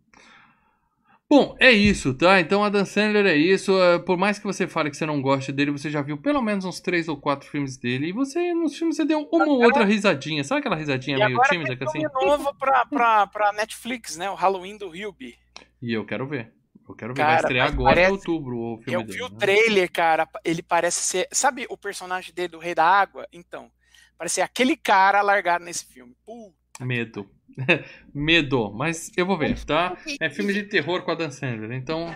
Bom, 1.30 1.56
é 1.60 1.72
isso, 1.72 2.16
tá? 2.16 2.40
Então 2.40 2.64
a 2.64 2.70
Dan 2.70 2.86
Sandler 2.86 3.28
é 3.28 3.36
isso. 3.36 3.80
É, 3.80 4.00
por 4.00 4.18
mais 4.18 4.40
que 4.40 4.46
você 4.46 4.68
fale 4.68 4.90
que 4.90 4.98
você 4.98 5.06
não 5.06 5.22
gosta 5.22 5.54
dele, 5.54 5.70
você 5.70 5.88
já 5.88 6.02
viu 6.02 6.18
pelo 6.18 6.42
menos 6.42 6.66
uns 6.66 6.80
três 6.80 7.08
ou 7.08 7.16
quatro 7.18 7.48
filmes 7.48 7.78
dele. 7.78 8.08
E 8.08 8.12
você, 8.12 8.52
nos 8.56 8.76
filmes, 8.76 8.96
você 8.96 9.06
deu 9.06 9.30
uma 9.32 9.46
ou 9.46 9.64
outra 9.64 9.86
risadinha. 9.86 10.44
Sabe 10.44 10.62
aquela 10.62 10.76
risadinha 10.76 11.18
e 11.18 11.26
meio 11.28 11.40
tímida? 11.44 11.76
Que 11.76 11.84
assim? 11.84 12.02
novo 12.26 12.52
pra, 12.56 12.84
pra, 12.88 13.28
pra 13.28 13.54
Netflix, 13.54 14.18
né? 14.18 14.28
O 14.32 14.34
Halloween 14.34 14.76
do 14.76 14.96
Hillby. 14.96 15.38
E 15.80 15.94
eu 15.94 16.04
quero 16.04 16.28
ver. 16.28 16.52
Eu 16.88 16.96
quero 16.96 17.14
ver, 17.14 17.22
cara, 17.22 17.30
vai 17.30 17.40
estrear 17.42 17.68
agora 17.68 17.96
parece... 17.96 18.10
em 18.10 18.14
outubro 18.16 18.58
o 18.58 18.82
filme 18.82 19.04
Eu 19.04 19.06
vi 19.06 19.22
o 19.22 19.30
né? 19.30 19.36
trailer, 19.38 19.92
cara, 19.92 20.28
ele 20.44 20.64
parece 20.64 21.02
ser... 21.02 21.28
Sabe 21.32 21.68
o 21.70 21.78
personagem 21.78 22.34
dele 22.34 22.48
do 22.48 22.58
Rei 22.58 22.74
da 22.74 22.84
Água? 22.84 23.28
Então, 23.32 23.72
parece 24.18 24.36
ser 24.36 24.42
aquele 24.42 24.76
cara 24.76 25.22
largado 25.22 25.64
nesse 25.64 25.86
filme. 25.86 26.16
Puta. 26.26 26.84
Medo. 26.84 27.30
Medo, 28.14 28.72
mas 28.72 29.12
eu 29.18 29.26
vou 29.26 29.38
ver, 29.38 29.58
tá? 29.66 29.98
É 30.20 30.30
filme 30.30 30.54
de 30.54 30.64
terror 30.64 31.04
com 31.04 31.12
a 31.12 31.16
Dan 31.16 31.32
Sandler, 31.32 31.72
então 31.72 32.14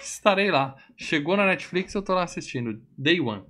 estarei 0.00 0.50
lá. 0.50 0.76
Chegou 0.96 1.36
na 1.36 1.46
Netflix, 1.46 1.94
eu 1.94 2.02
tô 2.02 2.14
lá 2.14 2.24
assistindo. 2.24 2.80
Day 2.96 3.20
One. 3.20 3.44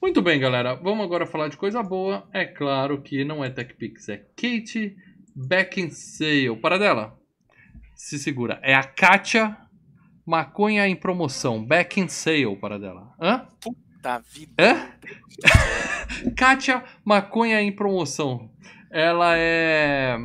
Muito 0.00 0.20
bem, 0.20 0.40
galera. 0.40 0.74
Vamos 0.74 1.04
agora 1.04 1.26
falar 1.26 1.48
de 1.48 1.56
coisa 1.56 1.82
boa. 1.82 2.28
É 2.32 2.44
claro 2.44 3.00
que 3.00 3.24
não 3.24 3.44
é 3.44 3.50
TechPix, 3.50 4.08
é 4.08 4.16
Kate 4.16 4.96
Beckinsale. 5.34 6.56
Para 6.56 6.78
dela 6.78 7.18
se 7.94 8.18
segura. 8.18 8.58
É 8.62 8.74
a 8.74 8.82
Katia 8.82 9.56
Maconha 10.26 10.88
em 10.88 10.96
Promoção. 10.96 11.64
Back 11.64 12.00
in 12.00 12.08
Sale 12.08 12.56
para 12.56 12.78
dela. 12.78 13.14
Hã? 13.20 13.46
Puta 13.60 14.18
vida. 14.18 14.52
Hã? 14.58 14.90
Katia 16.36 16.82
Maconha 17.04 17.62
em 17.62 17.70
Promoção. 17.70 18.50
Ela 18.92 19.38
é. 19.38 20.18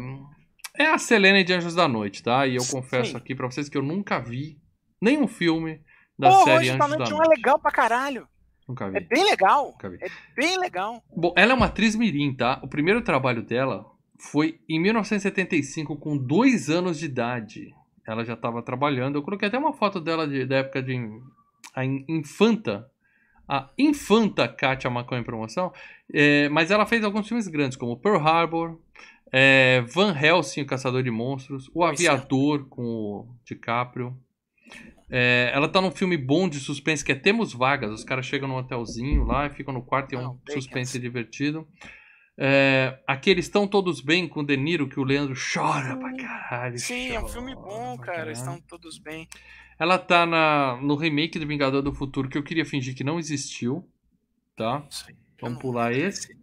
É 0.77 0.85
a 0.85 0.97
Selene 0.97 1.43
de 1.43 1.53
Anjos 1.53 1.73
da 1.73 1.87
Noite, 1.87 2.21
tá? 2.21 2.45
E 2.45 2.55
eu 2.55 2.61
Sim. 2.61 2.81
confesso 2.81 3.17
aqui 3.17 3.33
pra 3.33 3.47
vocês 3.49 3.69
que 3.69 3.77
eu 3.77 3.81
nunca 3.81 4.19
vi 4.19 4.59
nenhum 5.01 5.27
filme 5.27 5.81
da 6.19 6.29
Pô, 6.29 6.43
série 6.43 6.69
Anjos 6.69 6.77
da 6.77 6.87
Noite. 6.87 7.11
Não 7.11 7.23
é 7.23 7.27
legal 7.27 7.57
pra 7.57 7.71
caralho. 7.71 8.27
Nunca 8.67 8.89
vi. 8.89 8.97
É 8.97 8.99
bem 8.99 9.23
legal. 9.23 9.75
É 9.81 10.09
bem 10.35 10.59
legal. 10.59 11.01
Bom, 11.15 11.33
ela 11.35 11.53
é 11.53 11.55
uma 11.55 11.67
atriz 11.67 11.95
mirim, 11.95 12.35
tá? 12.35 12.59
O 12.61 12.67
primeiro 12.67 13.01
trabalho 13.01 13.41
dela 13.41 13.85
foi 14.19 14.59
em 14.67 14.79
1975, 14.81 15.95
com 15.97 16.17
dois 16.17 16.69
anos 16.69 16.99
de 16.99 17.05
idade. 17.05 17.73
Ela 18.05 18.25
já 18.25 18.33
estava 18.33 18.61
trabalhando. 18.61 19.15
Eu 19.15 19.23
coloquei 19.23 19.47
até 19.47 19.57
uma 19.57 19.73
foto 19.73 20.01
dela 20.01 20.27
de, 20.27 20.45
da 20.45 20.57
época 20.57 20.83
de 20.83 20.97
a 21.73 21.85
infanta, 21.85 22.89
a 23.47 23.69
infanta 23.77 24.47
Katia 24.47 24.89
Macon 24.89 25.17
em 25.17 25.23
promoção. 25.23 25.71
É, 26.13 26.49
mas 26.49 26.71
ela 26.71 26.85
fez 26.85 27.03
alguns 27.03 27.27
filmes 27.27 27.47
grandes, 27.47 27.77
como 27.77 27.97
Pearl 27.97 28.17
Harbor, 28.17 28.79
é, 29.31 29.81
Van 29.93 30.15
Helsing, 30.17 30.61
o 30.61 30.65
Caçador 30.65 31.03
de 31.03 31.11
Monstros, 31.11 31.69
O 31.73 31.83
Aviador 31.83 32.65
com 32.65 32.83
o 32.83 33.35
DiCaprio. 33.45 34.17
É, 35.09 35.51
ela 35.53 35.69
tá 35.69 35.79
num 35.79 35.91
filme 35.91 36.17
bom 36.17 36.49
de 36.49 36.59
suspense 36.59 37.03
que 37.03 37.13
é 37.13 37.15
Temos 37.15 37.53
Vagas. 37.53 37.91
Os 37.91 38.03
caras 38.03 38.25
chegam 38.25 38.47
num 38.47 38.57
hotelzinho 38.57 39.23
lá 39.23 39.47
e 39.47 39.49
ficam 39.49 39.73
no 39.73 39.81
quarto 39.81 40.13
e 40.13 40.15
é 40.15 40.19
um 40.19 40.37
suspense 40.49 40.99
divertido. 40.99 41.65
É, 42.37 42.99
aqueles 43.07 43.45
estão 43.45 43.67
todos 43.67 43.99
bem 43.99 44.27
com 44.27 44.41
o 44.41 44.45
De 44.45 44.55
Niro, 44.55 44.87
que 44.87 44.99
o 44.99 45.03
Leandro 45.03 45.33
chora 45.35 45.97
pra 45.97 46.15
caralho. 46.15 46.77
Sim, 46.77 47.11
é 47.11 47.19
um 47.19 47.27
filme 47.27 47.55
bom, 47.55 47.97
cara. 47.97 48.31
Estão 48.31 48.59
todos 48.61 48.99
bem. 48.99 49.27
Ela 49.79 49.97
tá 49.97 50.25
na, 50.25 50.77
no 50.81 50.95
remake 50.95 51.37
do 51.39 51.47
Vingador 51.47 51.81
do 51.81 51.93
Futuro, 51.93 52.29
que 52.29 52.37
eu 52.37 52.43
queria 52.43 52.65
fingir 52.65 52.95
que 52.95 53.03
não 53.03 53.19
existiu. 53.19 53.87
Tá? 54.55 54.83
Vamos 55.39 55.59
pular 55.59 55.93
esse. 55.93 56.35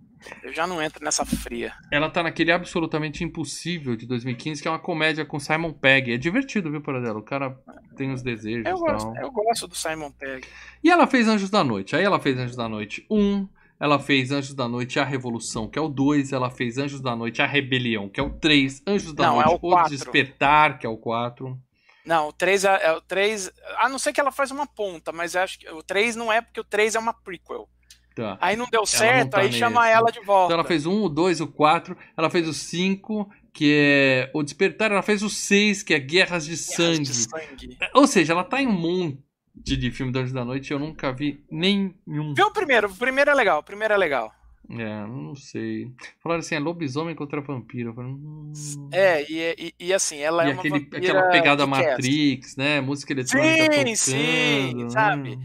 Eu 0.42 0.52
já 0.52 0.66
não 0.66 0.80
entro 0.80 1.04
nessa 1.04 1.24
fria. 1.24 1.72
Ela 1.90 2.08
tá 2.08 2.22
naquele 2.22 2.52
Absolutamente 2.52 3.24
Impossível 3.24 3.96
de 3.96 4.06
2015, 4.06 4.62
que 4.62 4.68
é 4.68 4.70
uma 4.70 4.78
comédia 4.78 5.24
com 5.24 5.38
Simon 5.38 5.72
Pegg. 5.72 6.12
É 6.12 6.16
divertido, 6.16 6.70
viu, 6.70 6.80
Paradelo? 6.80 7.18
O 7.18 7.22
cara 7.22 7.58
tem 7.96 8.12
os 8.12 8.22
desejos. 8.22 8.64
Eu, 8.64 8.78
gosto, 8.78 9.16
eu 9.16 9.30
gosto 9.30 9.68
do 9.68 9.74
Simon 9.74 10.10
Pegg. 10.12 10.46
E 10.82 10.90
ela 10.90 11.06
fez 11.06 11.28
Anjos 11.28 11.50
da 11.50 11.62
Noite. 11.62 11.94
Aí 11.96 12.04
ela 12.04 12.18
fez 12.18 12.38
Anjos 12.38 12.56
da 12.56 12.68
Noite 12.68 13.04
1. 13.10 13.48
Ela 13.78 13.98
fez 13.98 14.30
Anjos 14.30 14.54
da 14.54 14.68
Noite 14.68 14.98
A 14.98 15.04
Revolução, 15.04 15.68
que 15.68 15.78
é 15.78 15.82
o 15.82 15.88
2. 15.88 16.32
Ela 16.32 16.50
fez 16.50 16.78
Anjos 16.78 17.00
da 17.00 17.14
Noite 17.14 17.42
A 17.42 17.46
Rebelião, 17.46 18.08
que 18.08 18.20
é 18.20 18.22
o 18.22 18.30
3. 18.30 18.82
Anjos 18.86 19.12
da 19.12 19.26
não, 19.26 19.34
Noite 19.36 19.50
é 19.50 19.58
o, 19.60 19.74
o 19.74 19.88
Despertar, 19.88 20.78
que 20.78 20.86
é 20.86 20.88
o 20.88 20.96
4. 20.96 21.58
Não, 22.04 22.28
o 22.28 22.32
3 22.32 22.64
é, 22.64 22.86
é, 22.86 22.92
o 22.92 23.00
3. 23.00 23.50
A 23.78 23.88
não 23.88 23.98
ser 23.98 24.12
que 24.12 24.20
ela 24.20 24.30
faz 24.30 24.50
uma 24.50 24.66
ponta, 24.66 25.10
mas 25.10 25.34
acho 25.34 25.58
que 25.58 25.68
o 25.70 25.82
3 25.82 26.16
não 26.16 26.32
é 26.32 26.40
porque 26.40 26.60
o 26.60 26.64
3 26.64 26.94
é 26.94 26.98
uma 26.98 27.14
prequel. 27.14 27.68
Tá. 28.14 28.38
Aí 28.40 28.56
não 28.56 28.66
deu 28.70 28.86
certo, 28.86 29.24
não 29.24 29.30
tá 29.30 29.40
aí 29.40 29.46
nesse. 29.46 29.58
chama 29.58 29.88
ela 29.88 30.12
de 30.12 30.20
volta. 30.20 30.52
Então 30.52 30.60
ela 30.60 30.68
fez 30.68 30.86
um, 30.86 31.02
o 31.02 31.08
2, 31.08 31.40
o 31.40 31.48
4, 31.48 31.96
ela 32.16 32.30
fez 32.30 32.46
o 32.46 32.54
5, 32.54 33.28
que 33.52 33.74
é 33.74 34.30
o 34.32 34.42
Despertar, 34.42 34.92
ela 34.92 35.02
fez 35.02 35.22
o 35.22 35.30
6, 35.30 35.82
que 35.82 35.94
é 35.94 35.98
Guerras 35.98 36.44
de, 36.44 36.52
Guerras 36.52 36.76
Sangue. 36.76 37.02
de 37.02 37.14
Sangue. 37.14 37.78
Ou 37.92 38.06
seja, 38.06 38.32
ela 38.32 38.44
tá 38.44 38.62
em 38.62 38.68
um 38.68 38.72
monte 38.72 39.18
de, 39.54 39.90
filme 39.90 40.12
da 40.12 40.44
Noite, 40.44 40.72
eu 40.72 40.78
nunca 40.78 41.12
vi 41.12 41.44
nenhum. 41.50 42.34
Vê 42.36 42.42
o 42.42 42.52
primeiro, 42.52 42.88
o 42.88 42.96
primeiro 42.96 43.30
é 43.30 43.34
legal, 43.34 43.60
o 43.60 43.64
primeiro 43.64 43.94
é 43.94 43.96
legal. 43.96 44.32
É, 44.70 45.06
não 45.06 45.34
sei. 45.34 45.92
Falaram 46.22 46.40
assim, 46.40 46.54
é 46.54 46.58
lobisomem 46.58 47.14
contra 47.14 47.40
vampiro. 47.40 47.94
Falei, 47.94 48.10
hum... 48.10 48.52
É, 48.92 49.22
e, 49.30 49.54
e, 49.58 49.86
e, 49.86 49.92
assim, 49.92 50.18
ela 50.18 50.46
e 50.46 50.50
é 50.50 50.54
aquele, 50.54 50.78
uma 50.78 50.98
aquela 50.98 51.22
pegada 51.30 51.66
Matrix, 51.66 52.56
né? 52.56 52.80
Música 52.80 53.12
eletrônica 53.12 53.54
sim, 53.54 53.68
tocando. 53.68 53.96
Sim, 53.96 54.90
sabe? 54.90 55.36
Hum. 55.36 55.42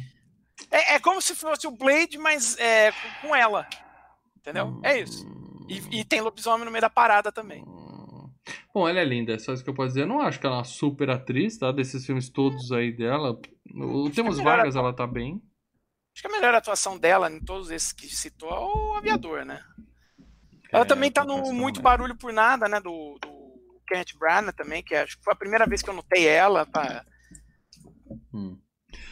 É, 0.72 0.96
é 0.96 1.00
como 1.00 1.22
se 1.22 1.36
fosse 1.36 1.68
o 1.68 1.72
Blade, 1.72 2.18
mas 2.18 2.58
é, 2.58 2.92
com 3.22 3.36
ela. 3.36 3.68
Entendeu? 4.38 4.68
Hum. 4.68 4.82
É 4.84 5.02
isso. 5.02 5.28
E, 5.68 6.00
e, 6.00 6.04
tem 6.06 6.22
lobisomem 6.22 6.66
no 6.66 6.72
meio 6.72 6.82
da 6.82 6.90
parada 6.90 7.32
também. 7.32 7.64
Bom, 8.74 8.88
ela 8.88 9.00
é 9.00 9.06
linda, 9.06 9.34
é 9.34 9.40
só 9.40 9.54
isso 9.54 9.64
que 9.64 9.70
eu 9.70 9.74
posso 9.74 9.90
dizer. 9.90 10.02
Eu 10.02 10.08
não 10.08 10.22
acho 10.22 10.40
que 10.40 10.46
ela 10.46 10.56
é 10.56 10.60
uma 10.60 10.64
super 10.64 11.10
atriz, 11.10 11.58
tá? 11.58 11.72
Desses 11.72 12.06
filmes 12.06 12.30
todos 12.30 12.72
aí 12.72 12.92
dela. 12.92 13.40
O 13.76 14.10
Temos 14.10 14.40
Vargas, 14.40 14.76
ela 14.76 14.94
tá 14.94 15.06
bem. 15.06 15.42
Acho 16.14 16.22
que 16.22 16.28
a 16.28 16.32
melhor 16.32 16.54
atuação 16.54 16.98
dela 16.98 17.32
em 17.32 17.40
todos 17.40 17.72
esses 17.72 17.94
que 17.94 18.08
citou 18.08 18.50
é 18.50 18.60
o 18.60 18.96
Aviador, 18.96 19.46
né? 19.46 19.64
Ela 20.72 20.84
é, 20.84 20.88
também 20.88 21.12
tá 21.12 21.24
no 21.24 21.54
Muito 21.54 21.82
Barulho 21.82 22.16
por 22.16 22.32
Nada, 22.32 22.68
né? 22.68 22.80
Do, 22.80 23.18
do 23.22 23.82
Kenneth 23.88 24.18
Branagh 24.18 24.54
também, 24.54 24.84
que 24.84 24.96
acho 24.96 25.18
que 25.18 25.24
foi 25.24 25.34
a 25.34 25.38
primeira 25.38 25.66
vez 25.66 25.82
que 25.82 25.90
eu 25.90 25.94
notei 25.94 26.28
ela 26.28 26.66
pra 26.66 27.06
hum. 28.34 28.58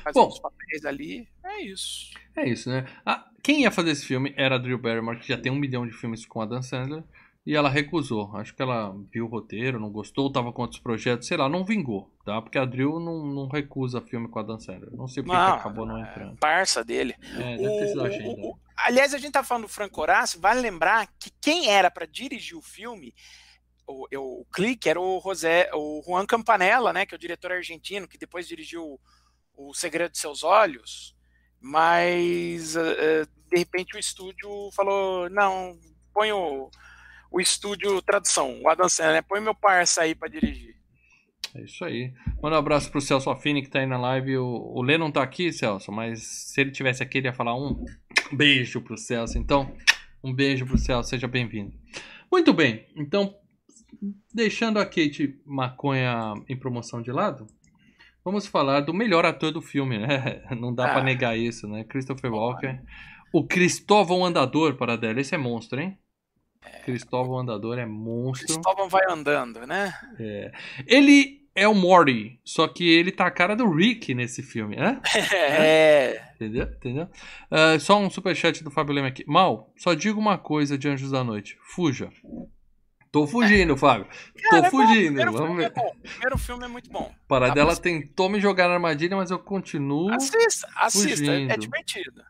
fazer 0.03 0.19
Bom, 0.19 0.27
os 0.27 0.39
papéis 0.39 0.85
ali. 0.85 1.27
É 1.43 1.61
isso. 1.61 2.11
É 2.35 2.47
isso, 2.47 2.69
né? 2.69 2.85
Ah, 3.05 3.27
quem 3.41 3.61
ia 3.61 3.71
fazer 3.71 3.91
esse 3.91 4.05
filme 4.05 4.33
era 4.37 4.55
a 4.55 4.59
Drew 4.59 4.77
Barrymore, 4.77 5.19
que 5.19 5.27
já 5.27 5.37
tem 5.37 5.51
um 5.51 5.55
milhão 5.55 5.87
de 5.87 5.93
filmes 5.93 6.25
com 6.25 6.41
a 6.41 6.45
Dan 6.45 6.61
Sandler. 6.61 7.03
E 7.47 7.55
ela 7.55 7.69
recusou. 7.69 8.35
Acho 8.35 8.53
que 8.53 8.61
ela 8.61 8.93
viu 9.09 9.23
o 9.23 9.29
roteiro, 9.29 9.79
não 9.79 9.89
gostou, 9.89 10.29
tava 10.29 10.51
com 10.51 10.63
outros 10.63 10.81
projetos, 10.81 11.29
sei 11.29 11.37
lá, 11.37 11.47
não 11.47 11.63
vingou, 11.63 12.11
tá? 12.25 12.41
Porque 12.41 12.57
a 12.57 12.65
Drill 12.65 12.99
não, 12.99 13.25
não 13.25 13.47
recusa 13.47 14.01
filme 14.01 14.27
com 14.27 14.37
a 14.37 14.43
Dan 14.43 14.59
Sandler. 14.59 14.91
Não 14.91 15.07
sei 15.07 15.23
porque 15.23 15.37
não, 15.37 15.53
acabou 15.53 15.85
não 15.85 15.97
entrando. 15.97 16.33
É 16.33 16.35
parça 16.41 16.83
dele. 16.83 17.15
É, 17.37 17.55
deve 17.55 17.69
o, 17.69 18.09
ter 18.09 18.25
o, 18.25 18.49
o, 18.49 18.59
aliás, 18.75 19.13
a 19.13 19.17
gente 19.17 19.31
tá 19.31 19.45
falando 19.45 19.63
do 19.63 19.69
Franco 19.69 20.01
Horácio, 20.01 20.41
vale 20.41 20.59
lembrar 20.59 21.07
que 21.17 21.31
quem 21.39 21.69
era 21.69 21.89
para 21.89 22.05
dirigir 22.05 22.57
o 22.57 22.61
filme, 22.61 23.15
o, 23.87 24.05
o, 24.13 24.41
o 24.41 24.45
Clique, 24.51 24.89
era 24.89 24.99
o 24.99 25.21
José, 25.21 25.69
o 25.73 26.03
Juan 26.05 26.25
Campanella, 26.25 26.91
né? 26.91 27.05
Que 27.05 27.15
é 27.15 27.17
o 27.17 27.19
diretor 27.19 27.53
argentino, 27.53 28.09
que 28.09 28.17
depois 28.17 28.45
dirigiu 28.45 28.99
O 29.55 29.73
Segredo 29.73 30.11
de 30.11 30.17
Seus 30.17 30.43
Olhos. 30.43 31.15
Mas, 31.61 32.75
uh, 32.75 33.25
de 33.49 33.57
repente, 33.57 33.95
o 33.95 33.99
estúdio 33.99 34.69
falou: 34.75 35.29
não, 35.29 35.79
põe 36.13 36.33
o 36.33 36.69
o 37.37 37.41
estúdio 37.41 38.01
tradução, 38.01 38.59
o 38.63 38.67
Adam 38.67 38.89
Sandler, 38.89 39.17
né? 39.17 39.21
Põe 39.21 39.39
meu 39.39 39.53
parça 39.53 40.01
aí 40.01 40.15
para 40.15 40.27
dirigir. 40.27 40.75
É 41.53 41.61
isso 41.61 41.85
aí. 41.85 42.11
Manda 42.41 42.55
um 42.55 42.59
abraço 42.59 42.91
pro 42.91 42.99
Celso 42.99 43.29
Affini 43.29 43.61
que 43.61 43.69
tá 43.69 43.77
aí 43.77 43.85
na 43.85 43.97
live. 43.99 44.39
O, 44.39 44.73
o 44.75 44.81
Lê 44.81 44.97
não 44.97 45.11
tá 45.11 45.21
aqui, 45.21 45.53
Celso, 45.53 45.91
mas 45.91 46.23
se 46.23 46.59
ele 46.59 46.71
tivesse 46.71 47.03
aqui, 47.03 47.19
ele 47.19 47.27
ia 47.27 47.33
falar 47.33 47.55
um 47.55 47.85
beijo 48.33 48.81
pro 48.81 48.97
Celso. 48.97 49.37
Então, 49.37 49.71
um 50.23 50.33
beijo 50.33 50.65
pro 50.65 50.79
Celso, 50.79 51.11
seja 51.11 51.27
bem-vindo. 51.27 51.73
Muito 52.31 52.51
bem, 52.53 52.87
então, 52.95 53.35
deixando 54.33 54.79
a 54.79 54.85
Kate 54.85 55.39
Maconha 55.45 56.33
em 56.49 56.57
promoção 56.57 57.03
de 57.03 57.11
lado, 57.11 57.45
vamos 58.25 58.47
falar 58.47 58.81
do 58.81 58.95
melhor 58.95 59.25
ator 59.25 59.51
do 59.51 59.61
filme, 59.61 59.99
né? 59.99 60.43
Não 60.59 60.73
dá 60.73 60.89
ah. 60.89 60.93
para 60.93 61.03
negar 61.03 61.37
isso, 61.37 61.67
né? 61.67 61.83
Christopher 61.83 62.33
Walker. 62.33 62.81
O 63.31 63.45
Cristóvão 63.45 64.25
Andador, 64.25 64.75
para 64.75 64.97
dela. 64.97 65.21
Esse 65.21 65.35
é 65.35 65.37
monstro, 65.37 65.79
hein? 65.79 65.97
É. 66.73 66.79
Cristóvão 66.83 67.39
Andador 67.39 67.77
é 67.77 67.85
monstro. 67.85 68.47
Cristóvão 68.47 68.89
vai 68.89 69.03
andando, 69.09 69.65
né? 69.65 69.93
É. 70.19 70.51
Ele 70.85 71.47
é 71.57 71.67
o 71.67 71.73
Morty, 71.73 72.39
só 72.45 72.67
que 72.67 72.87
ele 72.87 73.11
tá 73.11 73.25
a 73.25 73.31
cara 73.31 73.55
do 73.55 73.67
Rick 73.69 74.13
nesse 74.13 74.43
filme, 74.43 74.75
né? 74.75 75.01
É. 75.33 76.31
Entendeu? 76.35 76.65
Entendeu? 76.65 77.09
Uh, 77.51 77.79
só 77.79 77.97
um 77.97 78.11
superchat 78.11 78.63
do 78.63 78.69
Fábio 78.69 78.93
Lema 78.93 79.07
aqui. 79.07 79.23
Mal, 79.27 79.73
só 79.75 79.95
digo 79.95 80.19
uma 80.19 80.37
coisa 80.37 80.77
de 80.77 80.87
Anjos 80.87 81.09
da 81.09 81.23
Noite. 81.23 81.57
Fuja. 81.63 82.09
Tô 83.11 83.25
fugindo, 83.25 83.75
Fábio. 83.77 84.07
Cara, 84.43 84.61
Tô 84.61 84.67
é 84.67 84.69
fugindo. 84.69 85.25
Bom. 85.25 85.31
Vamos 85.31 85.57
ver. 85.57 85.65
É 85.65 85.69
primeiro 86.09 86.37
filme 86.37 86.65
é 86.65 86.67
muito 86.67 86.91
bom. 86.91 87.11
Para 87.27 87.49
dela 87.49 87.75
tentou 87.75 88.29
me 88.29 88.39
jogar 88.39 88.67
na 88.67 88.75
armadilha, 88.75 89.17
mas 89.17 89.31
eu 89.31 89.39
continuo. 89.39 90.13
Assista, 90.13 90.69
assista. 90.75 91.09
É 91.09 91.15
fugindo. 91.15 91.51
É 91.51 91.57
divertido. 91.57 92.23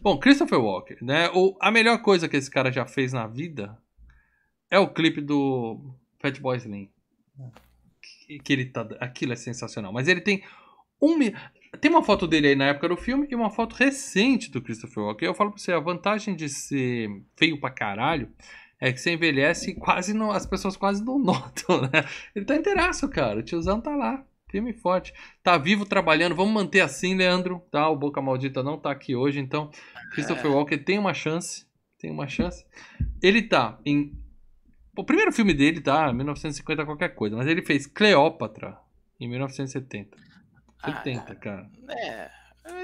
Bom, 0.00 0.18
Christopher 0.18 0.60
Walker, 0.60 0.98
né? 1.02 1.30
O, 1.34 1.56
a 1.60 1.70
melhor 1.70 2.02
coisa 2.02 2.28
que 2.28 2.36
esse 2.36 2.50
cara 2.50 2.70
já 2.70 2.84
fez 2.84 3.12
na 3.12 3.26
vida 3.26 3.78
é 4.70 4.78
o 4.78 4.92
clipe 4.92 5.20
do 5.20 5.94
Fat 6.20 6.38
Boy 6.40 6.56
Slim. 6.58 6.90
Que, 8.26 8.38
que 8.38 8.52
ele 8.52 8.66
tá, 8.66 8.86
aquilo 9.00 9.32
é 9.32 9.36
sensacional. 9.36 9.92
Mas 9.92 10.08
ele 10.08 10.20
tem 10.20 10.42
um 11.00 11.18
tem 11.80 11.90
uma 11.90 12.02
foto 12.02 12.26
dele 12.26 12.48
aí 12.48 12.54
na 12.54 12.66
época 12.66 12.88
do 12.88 12.96
filme 12.96 13.26
e 13.30 13.34
uma 13.34 13.50
foto 13.50 13.74
recente 13.74 14.50
do 14.50 14.62
Christopher 14.62 15.04
Walker. 15.04 15.26
Eu 15.26 15.34
falo 15.34 15.50
pra 15.50 15.58
você, 15.58 15.72
a 15.72 15.80
vantagem 15.80 16.36
de 16.36 16.48
ser 16.48 17.08
feio 17.36 17.58
pra 17.58 17.70
caralho 17.70 18.30
é 18.80 18.92
que 18.92 19.00
você 19.00 19.12
envelhece 19.12 19.70
e 19.70 19.74
quase 19.74 20.12
não, 20.14 20.30
as 20.30 20.46
pessoas 20.46 20.76
quase 20.76 21.04
não 21.04 21.18
notam, 21.22 21.82
né? 21.82 22.04
Ele 22.34 22.44
tá 22.44 22.54
inteiraço, 22.54 23.08
cara. 23.08 23.40
O 23.40 23.42
tiozão 23.42 23.80
tá 23.80 23.94
lá. 23.96 24.24
Firme 24.54 24.70
e 24.70 24.72
forte. 24.72 25.12
Tá 25.42 25.58
vivo 25.58 25.84
trabalhando. 25.84 26.36
Vamos 26.36 26.54
manter 26.54 26.80
assim, 26.80 27.16
Leandro. 27.16 27.60
Tá? 27.72 27.88
O 27.88 27.96
Boca 27.96 28.22
Maldita 28.22 28.62
não 28.62 28.78
tá 28.78 28.92
aqui 28.92 29.16
hoje. 29.16 29.40
Então, 29.40 29.68
Christopher 30.12 30.46
é. 30.46 30.54
Walker 30.54 30.78
tem 30.78 30.96
uma 30.96 31.12
chance. 31.12 31.66
Tem 31.98 32.08
uma 32.08 32.28
chance. 32.28 32.64
Ele 33.20 33.42
tá 33.42 33.80
em. 33.84 34.16
O 34.96 35.02
primeiro 35.02 35.32
filme 35.32 35.52
dele 35.52 35.80
tá 35.80 36.12
1950 36.12 36.84
qualquer 36.84 37.16
coisa. 37.16 37.34
Mas 37.34 37.48
ele 37.48 37.62
fez 37.62 37.84
Cleópatra 37.84 38.78
em 39.18 39.28
1970. 39.28 40.16
80, 40.86 41.32
ah, 41.32 41.34
cara. 41.34 41.70
É. 41.90 42.30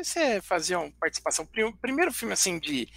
Você 0.02 0.42
fazia 0.42 0.76
uma 0.76 0.90
participação. 0.98 1.46
Primeiro 1.80 2.12
filme 2.12 2.32
assim 2.32 2.58
de. 2.58 2.88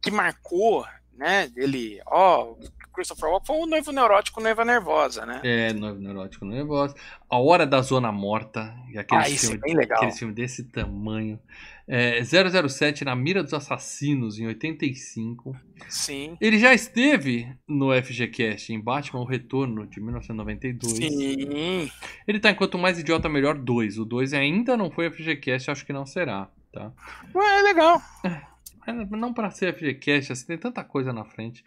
que 0.00 0.10
marcou, 0.10 0.86
né? 1.12 1.46
Dele. 1.48 2.00
Ó, 2.06 2.56
Christopher 2.94 3.28
Walken 3.28 3.46
foi 3.46 3.56
o 3.56 3.66
noivo 3.66 3.92
neurótico, 3.92 4.40
noiva 4.40 4.64
nervosa, 4.64 5.26
né? 5.26 5.40
É, 5.42 5.72
noivo 5.72 6.00
neurótico, 6.00 6.44
nervosa. 6.44 6.94
A 7.28 7.38
Hora 7.38 7.66
da 7.66 7.82
Zona 7.82 8.12
Morta. 8.12 8.74
E 8.90 8.98
aquele 8.98 9.20
ah, 9.20 9.24
filme, 9.24 9.56
é 9.56 9.58
bem 9.58 9.74
legal. 9.74 9.98
Aquele 9.98 10.12
filme 10.12 10.32
desse 10.32 10.64
tamanho. 10.64 11.38
É, 11.86 12.22
007 12.24 13.04
na 13.04 13.14
Mira 13.14 13.42
dos 13.42 13.52
Assassinos, 13.52 14.38
em 14.38 14.46
85. 14.46 15.54
Sim. 15.88 16.36
Ele 16.40 16.58
já 16.58 16.72
esteve 16.72 17.54
no 17.68 17.90
FGCast, 17.92 18.72
em 18.72 18.80
Batman 18.80 19.20
O 19.20 19.24
Retorno, 19.24 19.86
de 19.86 20.00
1992. 20.00 20.96
Sim. 20.96 21.90
Ele 22.26 22.40
tá 22.40 22.50
Enquanto 22.50 22.78
Mais 22.78 22.98
Idiota 22.98 23.28
Melhor 23.28 23.58
2. 23.58 23.98
O 23.98 24.04
2 24.04 24.32
ainda 24.32 24.76
não 24.76 24.90
foi 24.90 25.10
FGCast, 25.10 25.70
acho 25.70 25.84
que 25.84 25.92
não 25.92 26.06
será, 26.06 26.48
tá? 26.72 26.92
Ué, 27.34 27.58
é 27.58 27.62
legal. 27.62 28.00
É. 28.24 28.53
Não 28.92 29.32
para 29.32 29.50
ser 29.50 29.74
FGCast, 29.74 30.32
assim, 30.32 30.46
tem 30.46 30.58
tanta 30.58 30.84
coisa 30.84 31.12
na 31.12 31.24
frente. 31.24 31.64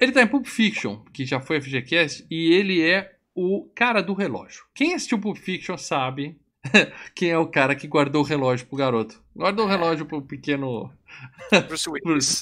Ele 0.00 0.12
tá 0.12 0.22
em 0.22 0.26
Pulp 0.26 0.46
Fiction, 0.46 1.04
que 1.12 1.24
já 1.24 1.40
foi 1.40 1.60
FGCast, 1.60 2.26
e 2.30 2.52
ele 2.52 2.82
é 2.82 3.16
o 3.34 3.70
cara 3.74 4.02
do 4.02 4.14
relógio. 4.14 4.64
Quem 4.74 4.94
assistiu 4.94 5.18
Pulp 5.18 5.36
Fiction 5.36 5.76
sabe 5.76 6.36
quem 7.14 7.30
é 7.30 7.38
o 7.38 7.46
cara 7.46 7.74
que 7.74 7.86
guardou 7.86 8.22
o 8.22 8.26
relógio 8.26 8.66
pro 8.66 8.76
garoto. 8.76 9.22
Guardou 9.34 9.66
o 9.66 9.68
relógio 9.68 10.06
pro 10.06 10.22
pequeno. 10.22 10.92
Bruce 11.68 11.88
Willis. 11.88 12.40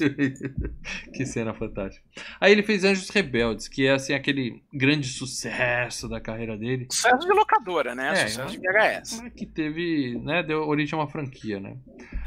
que 1.12 1.26
cena 1.26 1.52
fantástica. 1.52 2.04
Aí 2.40 2.52
ele 2.52 2.62
fez 2.62 2.84
Anjos 2.84 3.10
Rebeldes, 3.10 3.68
que 3.68 3.86
é 3.86 3.92
assim 3.92 4.14
aquele 4.14 4.62
grande 4.72 5.06
sucesso 5.08 6.08
da 6.08 6.20
carreira 6.20 6.56
dele. 6.56 6.88
Sucesso 6.90 7.26
de 7.26 7.32
locadora, 7.32 7.94
né? 7.94 8.12
É, 8.12 8.28
sucesso 8.28 8.52
de 8.52 8.58
VHS. 8.58 9.22
Que 9.36 9.46
teve, 9.46 10.18
né? 10.22 10.42
Deu 10.42 10.66
origem 10.66 10.98
a 10.98 11.02
uma 11.02 11.08
franquia, 11.08 11.60
né? 11.60 11.76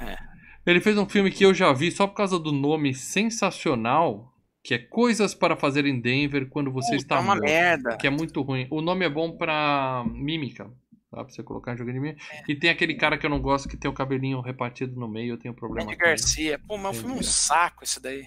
É. 0.01 0.38
Ele 0.69 0.79
fez 0.79 0.95
um 0.97 1.09
filme 1.09 1.31
que 1.31 1.43
eu 1.43 1.51
já 1.51 1.73
vi 1.73 1.91
só 1.91 2.05
por 2.05 2.13
causa 2.13 2.37
do 2.37 2.51
nome 2.51 2.93
sensacional, 2.93 4.31
que 4.63 4.75
é 4.75 4.77
Coisas 4.77 5.33
para 5.33 5.55
Fazer 5.55 5.85
em 5.87 5.99
Denver 5.99 6.47
quando 6.47 6.71
você 6.71 6.91
Puta, 6.91 7.01
está 7.01 7.15
é 7.15 7.19
uma 7.19 7.35
morto, 7.35 7.43
merda. 7.43 7.97
que 7.97 8.05
é 8.05 8.09
muito 8.11 8.41
ruim. 8.43 8.67
O 8.69 8.79
nome 8.79 9.03
é 9.03 9.09
bom 9.09 9.35
para 9.35 10.05
mímica, 10.13 10.65
dá 11.11 11.23
pra 11.23 11.33
você 11.33 11.41
colocar 11.41 11.75
jogo 11.75 11.91
de 11.91 11.99
mímica. 11.99 12.21
É. 12.31 12.43
E 12.51 12.55
tem 12.55 12.69
aquele 12.69 12.93
cara 12.93 13.17
que 13.17 13.25
eu 13.25 13.31
não 13.31 13.41
gosto 13.41 13.67
que 13.67 13.75
tem 13.75 13.89
o 13.89 13.93
cabelinho 13.95 14.41
repartido 14.41 14.99
no 14.99 15.07
meio, 15.07 15.33
eu 15.33 15.37
tenho 15.39 15.55
problema 15.55 15.89
Andy 15.89 15.97
Garcia. 15.97 16.59
Pô, 16.67 16.77
mas 16.77 17.01
foi 17.01 17.11
um 17.11 17.23
saco 17.23 17.83
esse 17.83 17.99
daí. 17.99 18.23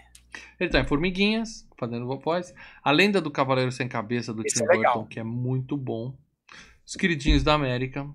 Ele 0.58 0.70
tá 0.70 0.80
em 0.80 0.84
Formiguinhas, 0.84 1.68
fazendo 1.78 2.08
voz. 2.18 2.52
A 2.82 2.90
Lenda 2.90 3.20
do 3.20 3.30
Cavaleiro 3.30 3.70
Sem 3.70 3.86
Cabeça 3.86 4.34
do 4.34 4.44
esse 4.44 4.56
Tim 4.56 4.64
é 4.64 4.76
Burton, 4.76 5.06
que 5.06 5.20
é 5.20 5.22
muito 5.22 5.76
bom. 5.76 6.16
Os 6.84 6.96
Queridinhos 6.96 7.44
da 7.44 7.54
América, 7.54 8.08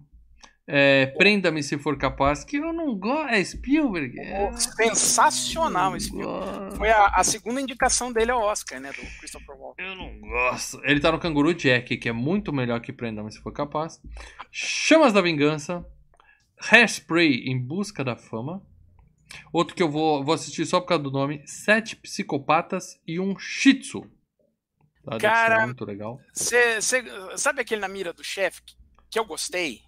é, 0.69 1.05
Prenda-me 1.17 1.63
se 1.63 1.77
for 1.77 1.97
capaz, 1.97 2.43
que 2.43 2.57
eu 2.57 2.73
não 2.73 2.93
gosto. 2.93 3.29
É 3.29 3.41
Spielberg. 3.41 4.19
É... 4.19 4.51
Sensacional 4.51 5.93
filme. 5.93 6.23
Foi 6.75 6.89
a, 6.89 7.07
a, 7.07 7.23
segunda 7.23 7.61
indicação 7.61 8.11
dele 8.11 8.31
ao 8.31 8.41
Oscar, 8.41 8.81
né? 8.81 8.89
Do 8.89 9.19
Christopher 9.19 9.55
Walken. 9.55 9.85
Eu 9.85 9.95
não 9.95 10.19
gosto. 10.19 10.81
Ele 10.83 10.99
tá 10.99 11.09
no 11.09 11.19
Canguru 11.19 11.53
Jack, 11.53 11.95
que 11.95 12.09
é 12.09 12.11
muito 12.11 12.51
melhor 12.51 12.81
que 12.81 12.91
Prenda-me 12.91 13.31
se 13.31 13.39
for 13.39 13.53
capaz. 13.53 14.01
Chamas 14.51 15.13
da 15.13 15.21
Vingança. 15.21 15.85
Hairspray 16.69 17.45
em 17.45 17.57
busca 17.57 18.03
da 18.03 18.17
fama. 18.17 18.61
Outro 19.53 19.73
que 19.75 19.83
eu 19.83 19.89
vou, 19.89 20.23
vou 20.23 20.33
assistir 20.33 20.65
só 20.65 20.81
por 20.81 20.87
causa 20.87 21.03
do 21.03 21.11
nome: 21.11 21.43
Sete 21.45 21.95
Psicopatas 21.95 22.99
e 23.07 23.19
um 23.19 23.37
Shih 23.39 23.75
Tzu. 23.75 24.01
Tá, 25.05 25.17
Cara, 25.17 25.65
muito 25.65 25.85
legal. 25.85 26.19
Cê, 26.33 26.81
cê, 26.81 27.03
sabe 27.37 27.61
aquele 27.61 27.79
na 27.79 27.87
mira 27.87 28.11
do 28.11 28.23
chefe 28.23 28.61
que, 28.63 28.75
que 29.11 29.19
eu 29.19 29.25
gostei? 29.25 29.86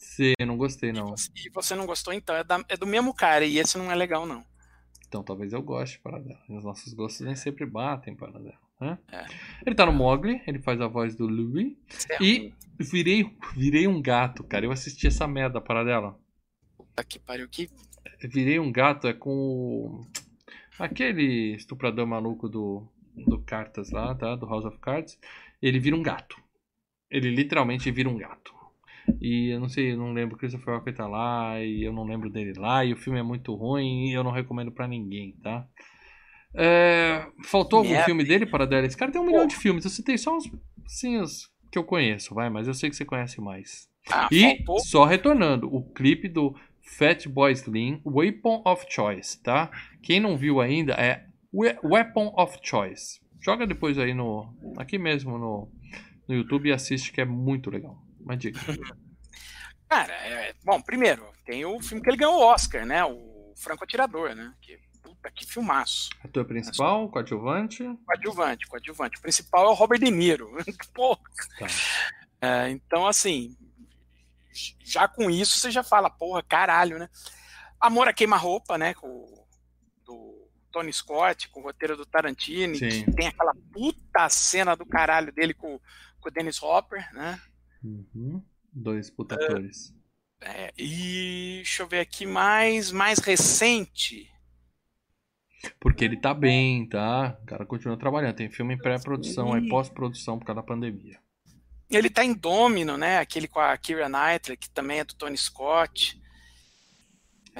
Sim, 0.00 0.32
eu 0.38 0.46
não 0.46 0.56
gostei, 0.56 0.92
não. 0.92 1.08
E 1.08 1.10
você, 1.10 1.30
e 1.36 1.50
você 1.50 1.74
não 1.74 1.84
gostou, 1.84 2.14
então 2.14 2.34
é, 2.34 2.42
da, 2.42 2.64
é, 2.70 2.76
do 2.76 2.86
mesmo 2.86 3.12
cara, 3.12 3.44
e 3.44 3.58
esse 3.58 3.76
não 3.76 3.92
é 3.92 3.94
legal, 3.94 4.24
não. 4.24 4.42
Então 5.06 5.22
talvez 5.22 5.52
eu 5.52 5.62
goste, 5.62 5.98
Paradela. 5.98 6.40
Os 6.48 6.64
nossos 6.64 6.94
gostos 6.94 7.26
nem 7.26 7.36
sempre 7.36 7.66
batem, 7.66 8.16
Paradela. 8.16 8.58
Né? 8.80 8.98
É. 9.12 9.26
Ele 9.66 9.74
tá 9.74 9.84
no 9.84 9.92
Mogli, 9.92 10.42
ele 10.46 10.58
faz 10.58 10.80
a 10.80 10.88
voz 10.88 11.14
do 11.14 11.26
Louie. 11.26 11.76
E 12.18 12.54
virei, 12.78 13.36
virei 13.54 13.86
um 13.86 14.00
gato, 14.00 14.42
cara. 14.42 14.64
Eu 14.64 14.72
assisti 14.72 15.06
essa 15.06 15.28
merda, 15.28 15.60
Paradela. 15.60 16.18
Puta 16.76 17.04
que 17.04 17.18
pariu, 17.18 17.46
que. 17.46 17.68
Virei 18.22 18.58
um 18.58 18.72
gato, 18.72 19.06
é 19.06 19.12
com 19.12 19.30
o... 19.30 20.06
aquele 20.78 21.54
estuprador 21.56 22.06
maluco 22.06 22.48
do, 22.48 22.88
do 23.14 23.38
Cartas 23.42 23.90
lá, 23.90 24.14
tá? 24.14 24.34
Do 24.34 24.46
House 24.46 24.64
of 24.64 24.78
Cards. 24.78 25.18
Ele 25.60 25.78
vira 25.78 25.94
um 25.94 26.02
gato. 26.02 26.40
Ele 27.10 27.28
literalmente 27.30 27.90
vira 27.90 28.08
um 28.08 28.16
gato. 28.16 28.59
E 29.20 29.50
eu 29.50 29.60
não 29.60 29.68
sei, 29.68 29.92
eu 29.92 29.96
não 29.96 30.12
lembro, 30.12 30.36
Christopher 30.36 30.74
Walker 30.74 30.92
tá 30.92 31.06
lá, 31.06 31.62
e 31.62 31.82
eu 31.82 31.92
não 31.92 32.04
lembro 32.04 32.28
dele 32.28 32.52
lá, 32.58 32.84
e 32.84 32.92
o 32.92 32.96
filme 32.96 33.18
é 33.18 33.22
muito 33.22 33.54
ruim, 33.54 34.08
e 34.08 34.12
eu 34.12 34.22
não 34.22 34.30
recomendo 34.30 34.70
para 34.70 34.88
ninguém, 34.88 35.32
tá? 35.42 35.66
É, 36.54 37.26
faltou 37.44 37.80
algum 37.80 37.96
filme 38.02 38.24
dele 38.24 38.44
para 38.44 38.66
dar? 38.66 38.84
Esse 38.84 38.96
cara 38.96 39.12
tem 39.12 39.20
um 39.20 39.26
milhão 39.26 39.46
de 39.46 39.56
filmes, 39.56 39.84
eu 39.84 39.90
citei 39.90 40.18
só 40.18 40.36
os, 40.36 40.50
assim, 40.84 41.18
os 41.18 41.50
que 41.70 41.78
eu 41.78 41.84
conheço, 41.84 42.34
vai, 42.34 42.50
mas 42.50 42.66
eu 42.66 42.74
sei 42.74 42.90
que 42.90 42.96
você 42.96 43.04
conhece 43.04 43.40
mais. 43.40 43.88
Ah, 44.10 44.28
e, 44.30 44.56
faltou. 44.58 44.80
só 44.80 45.04
retornando, 45.04 45.72
o 45.72 45.82
clipe 45.92 46.28
do 46.28 46.54
Fat 46.82 47.26
Boy 47.28 47.52
Slim, 47.52 48.00
Weapon 48.04 48.62
of 48.66 48.84
Choice, 48.88 49.40
tá? 49.42 49.70
Quem 50.02 50.18
não 50.18 50.36
viu 50.36 50.60
ainda 50.60 50.94
é 50.94 51.26
Weapon 51.52 52.32
of 52.36 52.58
Choice. 52.62 53.20
Joga 53.40 53.66
depois 53.66 53.98
aí 53.98 54.12
no. 54.12 54.52
Aqui 54.76 54.98
mesmo 54.98 55.38
no, 55.38 55.68
no 56.28 56.34
YouTube 56.34 56.68
e 56.68 56.72
assiste 56.72 57.12
que 57.12 57.20
é 57.20 57.24
muito 57.24 57.70
legal. 57.70 58.02
Uma 58.20 58.36
dica. 58.36 58.60
Cara, 59.90 60.12
é, 60.12 60.54
bom, 60.62 60.80
primeiro, 60.80 61.28
tem 61.44 61.64
o 61.64 61.80
filme 61.80 62.00
que 62.00 62.08
ele 62.08 62.16
ganhou 62.16 62.36
o 62.36 62.44
Oscar, 62.44 62.86
né? 62.86 63.04
O 63.04 63.52
Franco 63.56 63.82
Atirador, 63.82 64.36
né? 64.36 64.54
Que, 64.62 64.78
puta, 65.02 65.28
que 65.32 65.44
filmaço. 65.44 66.10
Ator 66.22 66.44
principal, 66.44 67.02
Mas, 67.02 67.10
coadjuvante? 67.10 67.98
Coadjuvante, 68.06 68.68
coadjuvante. 68.68 69.18
O 69.18 69.20
principal 69.20 69.64
é 69.66 69.68
o 69.70 69.74
Robert 69.74 69.98
De 69.98 70.08
Niro. 70.08 70.48
Porra. 70.94 71.20
Tá. 71.58 71.66
É, 72.40 72.70
então, 72.70 73.04
assim, 73.04 73.56
já 74.78 75.08
com 75.08 75.28
isso 75.28 75.58
você 75.58 75.72
já 75.72 75.82
fala, 75.82 76.08
porra, 76.08 76.40
caralho, 76.40 76.96
né? 76.96 77.08
Amor 77.80 78.06
a 78.06 78.12
queima-roupa, 78.12 78.78
né? 78.78 78.94
Com, 78.94 79.44
do 80.06 80.48
Tony 80.70 80.92
Scott, 80.92 81.48
com 81.48 81.58
o 81.58 81.64
roteiro 81.64 81.96
do 81.96 82.06
Tarantino, 82.06 82.76
Sim. 82.76 82.88
que 82.88 83.10
tem 83.10 83.26
aquela 83.26 83.54
puta 83.72 84.28
cena 84.28 84.76
do 84.76 84.86
caralho 84.86 85.32
dele 85.32 85.52
com, 85.52 85.80
com 86.20 86.28
o 86.28 86.32
Dennis 86.32 86.62
Hopper, 86.62 87.12
né? 87.12 87.40
Uhum. 87.82 88.40
Dois 88.72 89.10
puta 89.10 89.34
atores. 89.34 89.90
Uh, 89.90 90.00
é, 90.42 90.72
e 90.78 91.56
deixa 91.56 91.82
eu 91.82 91.88
ver 91.88 92.00
aqui 92.00 92.24
mais, 92.26 92.90
mais 92.90 93.18
recente. 93.18 94.30
Porque 95.78 96.04
ele 96.04 96.16
tá 96.16 96.32
bem, 96.32 96.88
tá? 96.88 97.38
O 97.42 97.46
cara 97.46 97.66
continua 97.66 97.98
trabalhando. 97.98 98.36
Tem 98.36 98.50
filme 98.50 98.74
em 98.74 98.78
pré-produção, 98.78 99.52
aí 99.52 99.68
pós-produção 99.68 100.38
por 100.38 100.46
causa 100.46 100.60
da 100.60 100.66
pandemia. 100.66 101.18
Ele 101.90 102.08
tá 102.08 102.24
em 102.24 102.32
Domino, 102.32 102.96
né? 102.96 103.18
Aquele 103.18 103.48
com 103.48 103.60
a 103.60 103.76
Kira 103.76 104.08
Knightley, 104.08 104.56
que 104.56 104.70
também 104.70 105.00
é 105.00 105.04
do 105.04 105.14
Tony 105.14 105.36
Scott. 105.36 106.19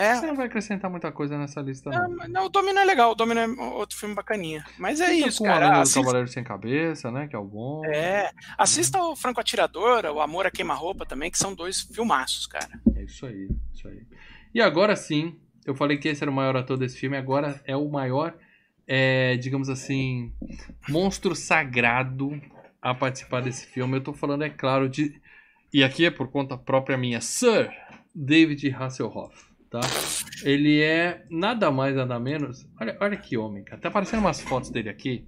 É. 0.00 0.14
Você 0.14 0.26
não 0.26 0.34
vai 0.34 0.46
acrescentar 0.46 0.90
muita 0.90 1.12
coisa 1.12 1.36
nessa 1.36 1.60
lista, 1.60 1.90
não. 1.90 2.08
Não, 2.08 2.28
não 2.28 2.46
o 2.46 2.48
Domino 2.48 2.78
é 2.78 2.84
legal, 2.86 3.12
o 3.12 3.14
Domino 3.14 3.38
é 3.38 3.46
outro 3.74 3.98
filme 3.98 4.14
bacaninha. 4.14 4.64
Mas 4.78 4.98
é 4.98 5.12
isso, 5.12 5.42
cara. 5.44 5.68
O 5.68 5.80
assista... 5.82 6.00
Cavaleiro 6.00 6.28
Sem 6.28 6.42
Cabeça, 6.42 7.10
né? 7.10 7.28
Que 7.28 7.36
é 7.36 7.38
o 7.38 7.44
bom. 7.44 7.84
É. 7.84 8.30
Assista 8.56 8.98
o 9.02 9.14
Franco 9.14 9.40
Atirador, 9.40 10.06
o 10.06 10.20
Amor 10.22 10.46
a 10.46 10.50
Queima-Roupa 10.50 11.04
também, 11.04 11.30
que 11.30 11.36
são 11.36 11.54
dois 11.54 11.82
filmaços, 11.82 12.46
cara. 12.46 12.80
É 12.96 13.02
isso 13.02 13.26
aí, 13.26 13.50
isso 13.74 13.86
aí. 13.88 14.00
E 14.54 14.62
agora 14.62 14.96
sim, 14.96 15.38
eu 15.66 15.74
falei 15.74 15.98
que 15.98 16.08
esse 16.08 16.24
era 16.24 16.30
o 16.30 16.34
maior 16.34 16.56
ator 16.56 16.78
desse 16.78 16.96
filme, 16.96 17.18
agora 17.18 17.60
é 17.66 17.76
o 17.76 17.86
maior, 17.90 18.34
é, 18.86 19.36
digamos 19.36 19.68
assim, 19.68 20.32
monstro 20.88 21.36
sagrado 21.36 22.40
a 22.80 22.94
participar 22.94 23.42
desse 23.42 23.66
filme. 23.66 23.98
Eu 23.98 24.02
tô 24.02 24.14
falando, 24.14 24.44
é 24.44 24.48
claro, 24.48 24.88
de. 24.88 25.20
E 25.70 25.84
aqui 25.84 26.06
é 26.06 26.10
por 26.10 26.28
conta 26.28 26.56
própria 26.56 26.96
minha, 26.96 27.20
Sir 27.20 27.70
David 28.14 28.74
Hasselhoff 28.74 29.49
tá? 29.70 29.80
Ele 30.42 30.82
é 30.82 31.24
nada 31.30 31.70
mais, 31.70 31.94
nada 31.94 32.18
menos. 32.18 32.66
Olha, 32.78 32.96
olha 33.00 33.16
que 33.16 33.36
homem, 33.38 33.62
cara. 33.62 33.80
Tá 33.80 33.88
aparecendo 33.88 34.20
umas 34.20 34.40
fotos 34.40 34.70
dele 34.70 34.88
aqui. 34.88 35.24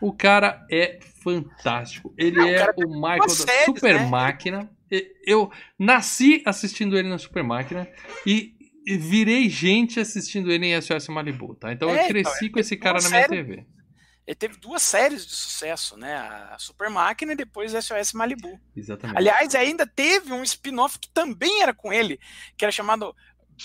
O 0.00 0.12
cara 0.12 0.64
é 0.70 1.00
fantástico. 1.22 2.14
Ele 2.16 2.36
Não, 2.36 2.46
é 2.48 2.70
o, 2.76 2.94
Michael 2.94 3.18
da 3.18 3.28
séries, 3.28 3.64
Super 3.64 3.94
né? 3.94 4.06
Máquina. 4.06 4.70
Eu 5.26 5.50
nasci 5.78 6.42
assistindo 6.46 6.96
ele 6.96 7.08
na 7.08 7.18
Super 7.18 7.42
Máquina 7.42 7.88
e 8.24 8.54
virei 8.86 9.48
gente 9.48 10.00
assistindo 10.00 10.50
ele 10.50 10.66
em 10.66 10.80
SOS 10.80 11.08
Malibu, 11.08 11.54
tá? 11.54 11.72
Então 11.72 11.90
é, 11.90 12.04
eu 12.04 12.08
cresci 12.08 12.44
então, 12.44 12.52
com 12.52 12.60
esse 12.60 12.76
cara 12.76 13.00
na 13.02 13.08
minha 13.08 13.22
série, 13.22 13.36
TV. 13.36 13.66
Ele 14.26 14.34
teve 14.34 14.56
duas 14.58 14.82
séries 14.82 15.26
de 15.26 15.34
sucesso, 15.34 15.96
né? 15.96 16.14
A 16.14 16.56
Super 16.58 16.88
Máquina 16.88 17.32
e 17.32 17.36
depois 17.36 17.72
SOS 17.72 18.12
Malibu. 18.12 18.58
Exatamente. 18.76 19.16
Aliás, 19.16 19.54
ainda 19.54 19.86
teve 19.86 20.32
um 20.32 20.42
spin-off 20.42 20.98
que 20.98 21.10
também 21.10 21.62
era 21.62 21.74
com 21.74 21.92
ele, 21.92 22.18
que 22.56 22.64
era 22.64 22.72
chamado 22.72 23.14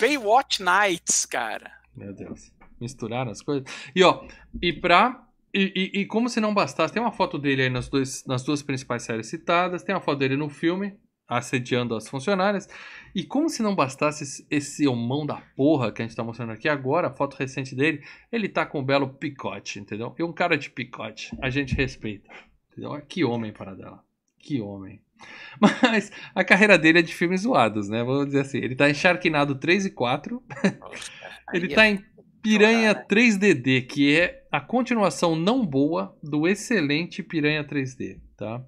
Baywatch 0.00 0.62
Nights, 0.62 1.26
cara. 1.26 1.70
Meu 1.96 2.12
Deus. 2.12 2.52
Misturaram 2.80 3.30
as 3.30 3.40
coisas. 3.40 3.64
E 3.94 4.02
ó, 4.02 4.26
e 4.60 4.72
pra. 4.72 5.26
E, 5.52 5.72
e, 5.94 6.00
e, 6.00 6.06
como 6.06 6.28
se 6.28 6.40
não 6.40 6.52
bastasse, 6.52 6.92
tem 6.92 7.00
uma 7.00 7.12
foto 7.12 7.38
dele 7.38 7.62
aí 7.62 7.70
nas, 7.70 7.88
dois, 7.88 8.24
nas 8.26 8.42
duas 8.42 8.60
principais 8.60 9.04
séries 9.04 9.28
citadas, 9.28 9.84
tem 9.84 9.94
uma 9.94 10.00
foto 10.00 10.18
dele 10.18 10.36
no 10.36 10.48
filme, 10.48 10.98
assediando 11.28 11.94
as 11.94 12.08
funcionárias. 12.08 12.68
E 13.14 13.22
como 13.22 13.48
se 13.48 13.62
não 13.62 13.72
bastasse 13.72 14.44
esse, 14.50 14.88
homão 14.88 15.24
da 15.24 15.40
porra 15.54 15.92
que 15.92 16.02
a 16.02 16.04
gente 16.04 16.16
tá 16.16 16.24
mostrando 16.24 16.50
aqui 16.50 16.68
agora, 16.68 17.06
a 17.06 17.14
foto 17.14 17.36
recente 17.36 17.72
dele, 17.72 18.02
ele 18.32 18.48
tá 18.48 18.66
com 18.66 18.80
um 18.80 18.84
belo 18.84 19.08
picote, 19.14 19.78
entendeu? 19.78 20.12
E 20.18 20.24
um 20.24 20.32
cara 20.32 20.58
de 20.58 20.68
picote, 20.68 21.30
a 21.40 21.48
gente 21.48 21.72
respeita. 21.76 22.28
Entendeu? 22.72 23.00
Que 23.02 23.24
homem 23.24 23.52
para 23.52 23.76
dela. 23.76 24.04
Que 24.40 24.60
homem. 24.60 25.00
Mas 25.60 26.10
a 26.34 26.44
carreira 26.44 26.78
dele 26.78 26.98
é 26.98 27.02
de 27.02 27.14
filmes 27.14 27.42
zoados, 27.42 27.88
né? 27.88 28.02
Vamos 28.02 28.26
dizer 28.26 28.40
assim. 28.40 28.58
Ele 28.58 28.74
tá 28.74 28.88
em 28.88 28.94
Sharknado 28.94 29.54
3 29.54 29.86
e 29.86 29.90
4. 29.90 30.42
ele 31.52 31.68
tá 31.68 31.88
em 31.88 32.04
Piranha 32.42 32.94
3DD, 32.94 33.86
que 33.86 34.18
é 34.18 34.44
a 34.52 34.60
continuação 34.60 35.34
não 35.34 35.64
boa 35.64 36.16
do 36.22 36.46
excelente 36.46 37.22
Piranha 37.22 37.64
3D, 37.64 38.20
tá? 38.36 38.62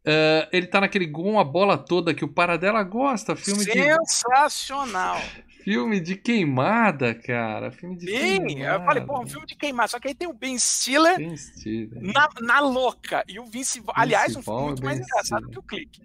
Uh, 0.00 0.48
ele 0.52 0.66
tá 0.66 0.80
naquele 0.80 1.06
Gon 1.06 1.38
a 1.38 1.44
bola 1.44 1.76
toda 1.76 2.14
que 2.14 2.24
o 2.24 2.28
Paradela 2.28 2.82
gosta, 2.82 3.36
filme 3.36 3.64
Sensacional. 3.64 3.98
de. 3.98 4.10
Sensacional! 4.10 5.20
Filme 5.62 6.00
de 6.00 6.16
queimada, 6.16 7.14
cara. 7.14 7.70
Filme 7.70 7.96
de 7.96 8.06
Sim, 8.06 8.46
queimada. 8.46 8.82
eu 8.82 8.84
falei, 8.84 9.04
pô, 9.04 9.20
um 9.20 9.26
filme 9.26 9.46
de 9.46 9.56
queimada. 9.56 9.88
Só 9.88 10.00
que 10.00 10.08
aí 10.08 10.14
tem 10.14 10.28
o 10.28 10.32
Ben 10.32 10.58
Stiller, 10.58 11.16
ben 11.16 11.36
Stiller. 11.36 12.02
Na, 12.02 12.28
na 12.40 12.60
louca. 12.60 13.24
E 13.28 13.38
o 13.38 13.44
Vince, 13.44 13.80
Vince 13.80 13.92
aliás, 13.94 14.36
um 14.36 14.42
filme 14.42 14.62
muito 14.62 14.84
mais 14.84 14.98
engraçado 14.98 15.48
que 15.48 15.58
o 15.58 15.62
clique. 15.62 16.02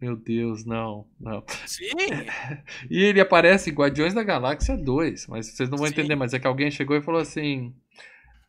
Meu 0.00 0.14
Deus, 0.14 0.64
não, 0.64 1.06
não. 1.20 1.42
Sim. 1.66 1.84
E 2.88 3.02
ele 3.02 3.20
aparece 3.20 3.70
em 3.70 3.74
Guardiões 3.74 4.14
da 4.14 4.22
Galáxia 4.22 4.76
2, 4.76 5.26
mas 5.26 5.46
vocês 5.48 5.68
não 5.68 5.76
vão 5.76 5.86
Sim. 5.86 5.92
entender, 5.92 6.14
mas 6.14 6.32
é 6.32 6.38
que 6.38 6.46
alguém 6.46 6.70
chegou 6.70 6.96
e 6.96 7.02
falou 7.02 7.20
assim: 7.20 7.74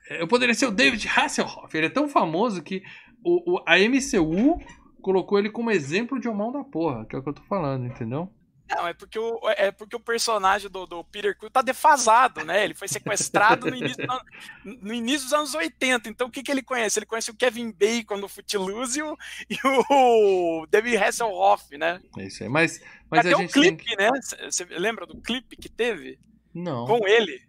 Eu 0.09 0.27
poderia 0.27 0.53
ser 0.53 0.67
o 0.67 0.71
David 0.71 1.07
Hasselhoff. 1.07 1.75
Ele 1.75 1.87
é 1.87 1.89
tão 1.89 2.07
famoso 2.07 2.61
que 2.61 2.83
o, 3.23 3.55
o, 3.55 3.63
a 3.65 3.77
MCU 3.77 4.61
colocou 5.01 5.39
ele 5.39 5.49
como 5.49 5.71
exemplo 5.71 6.19
de 6.19 6.27
um 6.27 6.33
mão 6.33 6.51
da 6.51 6.63
porra, 6.63 7.05
que 7.05 7.15
é 7.15 7.19
o 7.19 7.23
que 7.23 7.29
eu 7.29 7.33
tô 7.33 7.41
falando, 7.43 7.85
entendeu? 7.85 8.29
Não, 8.69 8.87
é 8.87 8.93
porque 8.93 9.17
o, 9.17 9.39
é 9.49 9.71
porque 9.71 9.95
o 9.95 9.99
personagem 9.99 10.69
do, 10.69 10.85
do 10.85 11.03
Peter 11.03 11.37
Quill 11.37 11.49
tá 11.49 11.61
defasado, 11.61 12.45
né? 12.45 12.63
Ele 12.63 12.75
foi 12.75 12.87
sequestrado 12.87 13.69
no 13.69 13.75
início, 13.75 14.05
no 14.63 14.93
início 14.93 15.23
dos 15.23 15.33
anos 15.33 15.55
80. 15.55 16.07
Então 16.07 16.27
o 16.27 16.31
que, 16.31 16.43
que 16.43 16.51
ele 16.51 16.61
conhece? 16.61 16.99
Ele 16.99 17.05
conhece 17.05 17.31
o 17.31 17.35
Kevin 17.35 17.71
Bacon 17.71 18.19
do 18.19 18.29
Footloose 18.29 18.99
e 18.99 19.03
o, 19.03 19.17
e 19.49 19.57
o 19.65 20.67
David 20.69 20.97
Hasselhoff, 20.97 21.77
né? 21.77 21.99
É 22.17 22.27
isso 22.27 22.43
aí. 22.43 22.49
Mas, 22.49 22.79
mas 23.09 23.21
Até 23.21 23.33
a 23.33 23.37
gente 23.37 23.49
um 23.49 23.51
clipe, 23.51 23.83
que... 23.83 23.95
né? 23.95 24.09
Você 24.45 24.65
lembra 24.65 25.05
do 25.05 25.19
clipe 25.19 25.57
que 25.57 25.69
teve? 25.69 26.19
Não. 26.53 26.85
Com 26.85 27.07
ele. 27.07 27.41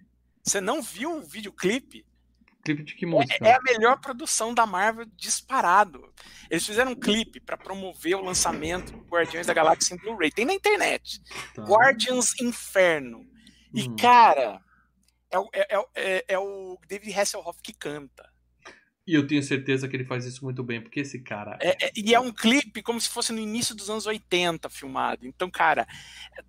Você 0.43 0.61
não 0.61 0.81
viu 0.81 1.18
o 1.18 1.23
videoclipe? 1.23 2.05
Clipe 2.63 2.83
de 2.83 2.95
que 2.95 3.07
música? 3.07 3.45
É, 3.45 3.51
é, 3.51 3.55
a 3.55 3.63
melhor 3.63 3.99
produção 4.01 4.53
da 4.53 4.67
Marvel 4.67 5.07
disparado. 5.17 6.13
Eles 6.51 6.67
fizeram 6.67 6.93
um 6.93 6.97
clipe 6.97 7.41
para 7.41 7.57
promover 7.57 8.17
o 8.17 8.23
lançamento 8.23 8.93
do 8.93 8.99
Guardiões 9.09 9.47
da 9.47 9.55
Galáxia 9.55 9.95
em 9.95 9.99
Blu-ray. 9.99 10.31
Tem 10.31 10.45
na 10.45 10.53
internet. 10.53 11.23
Tá. 11.55 11.63
Guardians 11.63 12.39
Inferno. 12.41 13.27
E, 13.73 13.89
hum. 13.89 13.97
cara, 13.97 14.61
é, 15.31 15.39
é, 15.55 15.87
é, 15.95 16.25
é, 16.29 16.39
o 16.39 16.79
David 16.87 17.19
Hasselhoff 17.19 17.61
que 17.63 17.73
canta. 17.73 18.30
E 19.11 19.15
eu 19.15 19.27
tenho 19.27 19.43
certeza 19.43 19.89
que 19.89 19.97
ele 19.97 20.05
faz 20.05 20.25
isso 20.25 20.45
muito 20.45 20.63
bem, 20.63 20.81
porque 20.81 21.01
esse 21.01 21.19
cara. 21.19 21.59
É, 21.61 21.87
é, 21.87 21.93
e 21.97 22.15
é 22.15 22.21
um 22.21 22.31
clipe 22.31 22.81
como 22.81 23.01
se 23.01 23.09
fosse 23.09 23.33
no 23.33 23.41
início 23.41 23.75
dos 23.75 23.91
anos 23.91 24.07
80 24.07 24.69
filmado. 24.69 25.27
Então, 25.27 25.51
cara, 25.51 25.85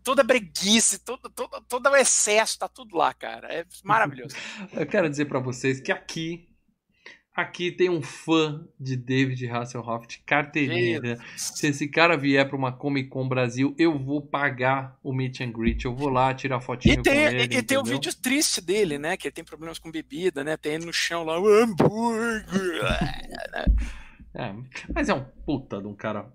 toda 0.04 0.24
breguice, 0.24 1.00
todo, 1.00 1.28
todo, 1.28 1.60
todo 1.68 1.90
o 1.90 1.96
excesso, 1.96 2.60
tá 2.60 2.68
tudo 2.68 2.96
lá, 2.96 3.16
cara. 3.16 3.52
É 3.52 3.66
maravilhoso. 3.84 4.36
eu 4.74 4.86
quero 4.86 5.10
dizer 5.10 5.26
para 5.26 5.40
vocês 5.40 5.80
que 5.80 5.92
aqui 5.92 6.48
Aqui 7.34 7.72
tem 7.72 7.90
um 7.90 8.02
fã 8.02 8.68
de 8.78 8.98
David 8.98 9.48
Hasselhoff 9.48 10.06
de 10.06 10.20
carteirinha. 10.20 11.18
Se 11.38 11.68
esse 11.68 11.88
cara 11.88 12.18
vier 12.18 12.46
para 12.46 12.58
uma 12.58 12.74
Comic 12.74 13.08
Con 13.08 13.26
Brasil, 13.26 13.74
eu 13.78 13.98
vou 13.98 14.22
pagar 14.22 15.00
o 15.02 15.14
meet 15.14 15.40
and 15.40 15.52
greet. 15.52 15.86
Eu 15.86 15.96
vou 15.96 16.10
lá 16.10 16.34
tirar 16.34 16.60
fotinho 16.60 17.00
e 17.00 17.02
tem, 17.02 17.14
com 17.14 17.20
ele. 17.20 17.56
E, 17.56 17.58
e 17.58 17.64
tem 17.64 17.78
o 17.78 17.86
vídeo 17.86 18.14
triste 18.14 18.60
dele, 18.60 18.98
né? 18.98 19.16
Que 19.16 19.30
ele 19.30 19.34
tem 19.34 19.46
problemas 19.46 19.80
com 19.80 19.90
bebida, 19.90 20.44
né? 20.44 20.58
Tem 20.58 20.74
ele 20.74 20.86
no 20.86 20.92
chão 20.92 21.24
lá, 21.24 21.40
o 21.40 21.48
hambúrguer. 21.48 22.46
é, 24.36 24.54
mas 24.94 25.08
é 25.08 25.14
um 25.14 25.24
puta 25.46 25.80
de 25.80 25.88
um 25.88 25.96
cara. 25.96 26.30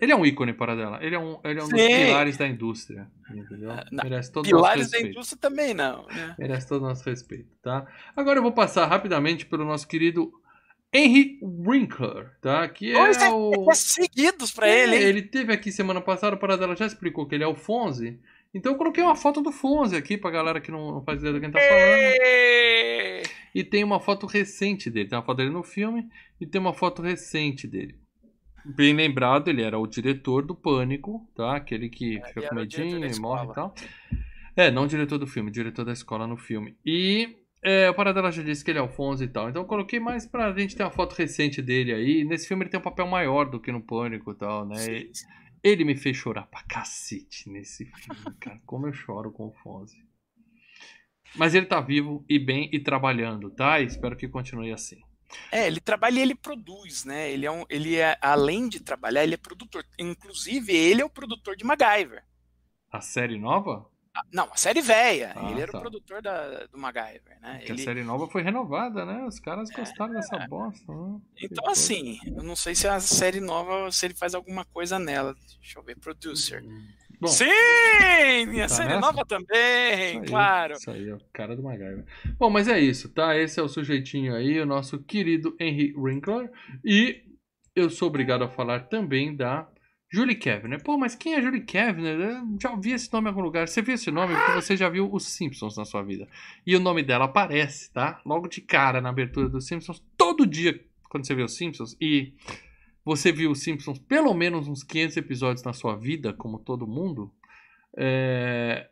Ele 0.00 0.10
é 0.10 0.16
um 0.16 0.26
ícone 0.26 0.52
para 0.52 0.74
dela. 0.74 0.98
Ele 1.00 1.14
é 1.14 1.18
um, 1.20 1.38
ele 1.44 1.60
é 1.60 1.62
um 1.62 1.68
dos 1.68 1.80
pilares 1.80 2.36
da 2.36 2.48
indústria. 2.48 3.08
Entendeu? 3.32 3.70
Ah, 3.70 3.86
Merece 3.92 4.32
todo 4.32 4.44
pilares 4.44 4.90
da 4.90 5.00
indústria 5.00 5.38
também 5.40 5.74
não. 5.74 6.08
Né? 6.08 6.34
Merece 6.36 6.66
todo 6.66 6.82
o 6.82 6.88
nosso 6.88 7.08
respeito, 7.08 7.54
tá? 7.62 7.86
Agora 8.16 8.40
eu 8.40 8.42
vou 8.42 8.50
passar 8.50 8.86
rapidamente 8.86 9.46
pelo 9.46 9.64
nosso 9.64 9.86
querido 9.86 10.39
Henry 10.92 11.38
Winkler, 11.40 12.32
tá? 12.40 12.68
Que 12.68 12.92
é, 12.92 13.12
é 13.12 13.30
o. 13.30 13.72
Seguidos 13.74 14.50
para 14.50 14.68
ele. 14.68 14.96
Hein? 14.96 15.02
Ele 15.02 15.22
teve 15.22 15.52
aqui 15.52 15.70
semana 15.70 16.00
passada, 16.00 16.36
para 16.36 16.56
dela 16.56 16.74
já 16.74 16.86
explicou 16.86 17.26
que 17.26 17.34
ele 17.34 17.44
é 17.44 17.46
o 17.46 17.54
Fonze. 17.54 18.18
Então 18.52 18.72
eu 18.72 18.78
coloquei 18.78 19.02
uma 19.02 19.14
foto 19.14 19.40
do 19.40 19.52
Fonze 19.52 19.96
aqui 19.96 20.18
pra 20.18 20.30
galera 20.30 20.60
que 20.60 20.72
não, 20.72 20.92
não 20.94 21.04
faz 21.04 21.20
ideia 21.20 21.32
do 21.32 21.40
que 21.40 21.46
a 21.46 21.48
gente 21.48 21.58
tá 21.58 21.68
falando. 21.68 23.30
E 23.54 23.64
tem 23.64 23.84
uma 23.84 24.00
foto 24.00 24.26
recente 24.26 24.90
dele. 24.90 25.08
Tem 25.08 25.16
uma 25.18 25.24
foto 25.24 25.36
dele 25.36 25.50
no 25.50 25.62
filme 25.62 26.08
e 26.40 26.46
tem 26.46 26.60
uma 26.60 26.74
foto 26.74 27.02
recente 27.02 27.68
dele. 27.68 27.96
Bem 28.64 28.94
lembrado, 28.94 29.48
ele 29.48 29.62
era 29.62 29.78
o 29.78 29.86
diretor 29.86 30.44
do 30.44 30.54
Pânico, 30.54 31.26
tá? 31.34 31.56
Aquele 31.56 31.88
que 31.88 32.18
é, 32.18 32.26
fica 32.26 32.48
com 32.48 32.54
medinho 32.54 33.04
e 33.04 33.18
morre 33.18 33.48
e 33.48 33.54
tal. 33.54 33.74
É, 34.56 34.70
não 34.70 34.86
diretor 34.86 35.18
do 35.18 35.26
filme, 35.26 35.50
diretor 35.50 35.84
da 35.84 35.92
escola 35.92 36.26
no 36.26 36.36
filme. 36.36 36.76
E 36.84 37.36
é, 37.62 37.90
o 37.90 37.94
Paradela 37.94 38.32
já 38.32 38.42
disse 38.42 38.64
que 38.64 38.70
ele 38.70 38.78
é 38.78 38.82
Alfonso 38.82 39.22
e 39.22 39.28
tal. 39.28 39.50
Então 39.50 39.62
eu 39.62 39.68
coloquei 39.68 40.00
mais 40.00 40.26
pra 40.26 40.52
gente 40.52 40.74
ter 40.74 40.82
uma 40.82 40.90
foto 40.90 41.14
recente 41.14 41.60
dele 41.60 41.92
aí. 41.92 42.24
Nesse 42.24 42.48
filme 42.48 42.64
ele 42.64 42.70
tem 42.70 42.80
um 42.80 42.82
papel 42.82 43.06
maior 43.06 43.50
do 43.50 43.60
que 43.60 43.70
no 43.70 43.82
Pânico 43.82 44.32
e 44.32 44.34
tal, 44.34 44.66
né? 44.66 44.76
Sim. 44.76 45.10
Ele 45.62 45.84
me 45.84 45.94
fez 45.94 46.16
chorar 46.16 46.46
pra 46.46 46.62
cacete 46.62 47.50
nesse 47.50 47.84
filme, 47.84 48.36
cara. 48.40 48.58
Como 48.64 48.86
eu 48.86 48.92
choro 48.94 49.30
com 49.30 49.48
o 49.48 49.52
Fonzi. 49.52 50.02
Mas 51.36 51.54
ele 51.54 51.66
tá 51.66 51.80
vivo 51.80 52.24
e 52.28 52.38
bem 52.38 52.68
e 52.72 52.80
trabalhando, 52.80 53.50
tá? 53.50 53.78
E 53.78 53.84
espero 53.84 54.16
que 54.16 54.26
continue 54.26 54.72
assim. 54.72 54.98
É, 55.52 55.66
ele 55.66 55.80
trabalha 55.80 56.18
e 56.18 56.22
ele 56.22 56.34
produz, 56.34 57.04
né? 57.04 57.30
Ele 57.30 57.46
é, 57.46 57.50
um, 57.50 57.64
ele 57.68 57.96
é, 57.96 58.16
além 58.20 58.68
de 58.68 58.80
trabalhar, 58.80 59.22
ele 59.22 59.34
é 59.34 59.38
produtor. 59.38 59.84
Inclusive, 59.98 60.74
ele 60.74 61.02
é 61.02 61.04
o 61.04 61.10
produtor 61.10 61.54
de 61.54 61.64
MacGyver. 61.64 62.24
A 62.90 63.00
série 63.00 63.38
nova? 63.38 63.86
Não, 64.32 64.48
a 64.52 64.56
série 64.56 64.80
velha. 64.80 65.32
Ah, 65.36 65.50
ele 65.50 65.60
era 65.60 65.72
tá. 65.72 65.78
o 65.78 65.80
produtor 65.80 66.22
da, 66.22 66.66
do 66.66 66.78
MacGyver, 66.78 67.40
né? 67.40 67.60
Ele... 67.62 67.72
A 67.72 67.84
série 67.84 68.02
nova 68.02 68.28
foi 68.28 68.42
renovada, 68.42 69.04
né? 69.04 69.24
Os 69.26 69.38
caras 69.38 69.70
gostaram 69.70 70.12
é, 70.12 70.16
dessa 70.16 70.38
bosta. 70.46 70.92
Né? 70.92 71.20
Então, 71.42 71.68
assim, 71.68 72.18
eu 72.26 72.42
não 72.42 72.56
sei 72.56 72.74
se 72.74 72.86
a 72.88 73.00
série 73.00 73.40
nova, 73.40 73.90
se 73.92 74.06
ele 74.06 74.14
faz 74.14 74.34
alguma 74.34 74.64
coisa 74.64 74.98
nela. 74.98 75.34
Deixa 75.60 75.78
eu 75.78 75.82
ver, 75.82 75.96
producer. 75.98 76.64
Bom, 77.20 77.28
Sim! 77.28 77.44
A 77.44 78.62
tá 78.62 78.68
série 78.68 78.88
nessa? 78.88 79.00
nova 79.00 79.26
também, 79.26 80.12
isso 80.12 80.20
aí, 80.20 80.26
claro. 80.26 80.72
Isso 80.72 80.90
aí, 80.90 81.08
é 81.08 81.14
o 81.14 81.20
cara 81.32 81.54
do 81.54 81.62
MacGyver. 81.62 82.04
Bom, 82.38 82.48
mas 82.48 82.66
é 82.66 82.80
isso, 82.80 83.10
tá? 83.10 83.36
Esse 83.36 83.60
é 83.60 83.62
o 83.62 83.68
sujeitinho 83.68 84.34
aí, 84.34 84.58
o 84.58 84.64
nosso 84.64 84.98
querido 84.98 85.54
Henry 85.60 85.94
Winkler. 85.94 86.50
E 86.82 87.22
eu 87.74 87.90
sou 87.90 88.08
obrigado 88.08 88.42
a 88.42 88.48
falar 88.48 88.88
também 88.88 89.36
da 89.36 89.68
Julie 90.12 90.34
Kevner. 90.34 90.82
Pô, 90.82 90.98
mas 90.98 91.14
quem 91.14 91.34
é 91.34 91.42
Julie 91.42 91.62
Kevner? 91.62 92.18
Eu 92.18 92.58
já 92.60 92.70
ouvi 92.72 92.90
esse 92.90 93.10
nome 93.12 93.26
em 93.26 93.28
algum 93.28 93.40
lugar. 93.40 93.68
Você 93.68 93.80
viu 93.80 93.94
esse 93.94 94.10
nome 94.10 94.34
porque 94.34 94.52
você 94.52 94.76
já 94.76 94.88
viu 94.88 95.08
os 95.12 95.24
Simpsons 95.28 95.76
na 95.76 95.84
sua 95.84 96.02
vida. 96.02 96.26
E 96.66 96.74
o 96.74 96.80
nome 96.80 97.02
dela 97.02 97.26
aparece, 97.26 97.92
tá? 97.92 98.20
Logo 98.26 98.48
de 98.48 98.60
cara 98.60 99.00
na 99.00 99.08
abertura 99.08 99.48
dos 99.48 99.66
Simpsons. 99.66 100.02
Todo 100.16 100.44
dia, 100.44 100.84
quando 101.08 101.24
você 101.24 101.34
vê 101.34 101.44
os 101.44 101.56
Simpsons. 101.56 101.96
E 102.00 102.32
você 103.04 103.30
viu 103.30 103.52
os 103.52 103.62
Simpsons 103.62 104.00
pelo 104.00 104.34
menos 104.34 104.66
uns 104.66 104.82
500 104.82 105.16
episódios 105.16 105.62
na 105.62 105.72
sua 105.72 105.94
vida, 105.94 106.32
como 106.32 106.58
todo 106.58 106.88
mundo. 106.88 107.32
É... 107.96 108.88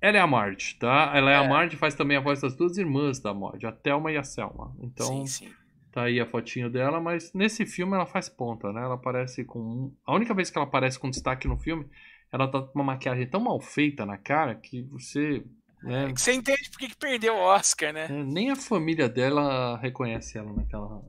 Ela 0.00 0.18
é 0.18 0.20
a 0.20 0.26
Marge, 0.26 0.76
tá? 0.76 1.12
Ela 1.14 1.30
é, 1.30 1.34
é, 1.34 1.36
a 1.36 1.44
Marge 1.44 1.76
faz 1.76 1.94
também 1.94 2.16
a 2.16 2.20
voz 2.20 2.40
das 2.40 2.54
duas 2.54 2.76
irmãs 2.76 3.18
da 3.20 3.32
Marge, 3.32 3.66
a 3.66 3.72
Thelma 3.72 4.12
e 4.12 4.16
a 4.16 4.22
Selma. 4.22 4.74
Então, 4.80 5.26
sim, 5.26 5.46
sim. 5.46 5.52
Tá 5.94 6.02
aí 6.02 6.18
a 6.18 6.26
fotinho 6.26 6.68
dela, 6.68 7.00
mas 7.00 7.32
nesse 7.32 7.64
filme 7.64 7.94
ela 7.94 8.04
faz 8.04 8.28
ponta, 8.28 8.72
né? 8.72 8.82
Ela 8.82 8.96
aparece 8.96 9.44
com. 9.44 9.94
A 10.04 10.12
única 10.12 10.34
vez 10.34 10.50
que 10.50 10.58
ela 10.58 10.66
aparece 10.66 10.98
com 10.98 11.08
destaque 11.08 11.46
no 11.46 11.56
filme, 11.56 11.86
ela 12.32 12.48
tá 12.48 12.62
com 12.62 12.74
uma 12.74 12.82
maquiagem 12.82 13.28
tão 13.28 13.40
mal 13.40 13.60
feita 13.60 14.04
na 14.04 14.18
cara 14.18 14.56
que 14.56 14.82
você. 14.82 15.44
Né? 15.84 16.10
É 16.10 16.12
que 16.12 16.20
você 16.20 16.32
entende 16.32 16.68
porque 16.68 16.88
que 16.88 16.96
perdeu 16.96 17.34
o 17.34 17.38
Oscar, 17.38 17.92
né? 17.92 18.06
É, 18.10 18.24
nem 18.24 18.50
a 18.50 18.56
família 18.56 19.08
dela 19.08 19.78
reconhece 19.78 20.36
ela 20.36 20.52
naquela 20.52 21.00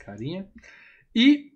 carinha. 0.00 0.44
E 1.14 1.52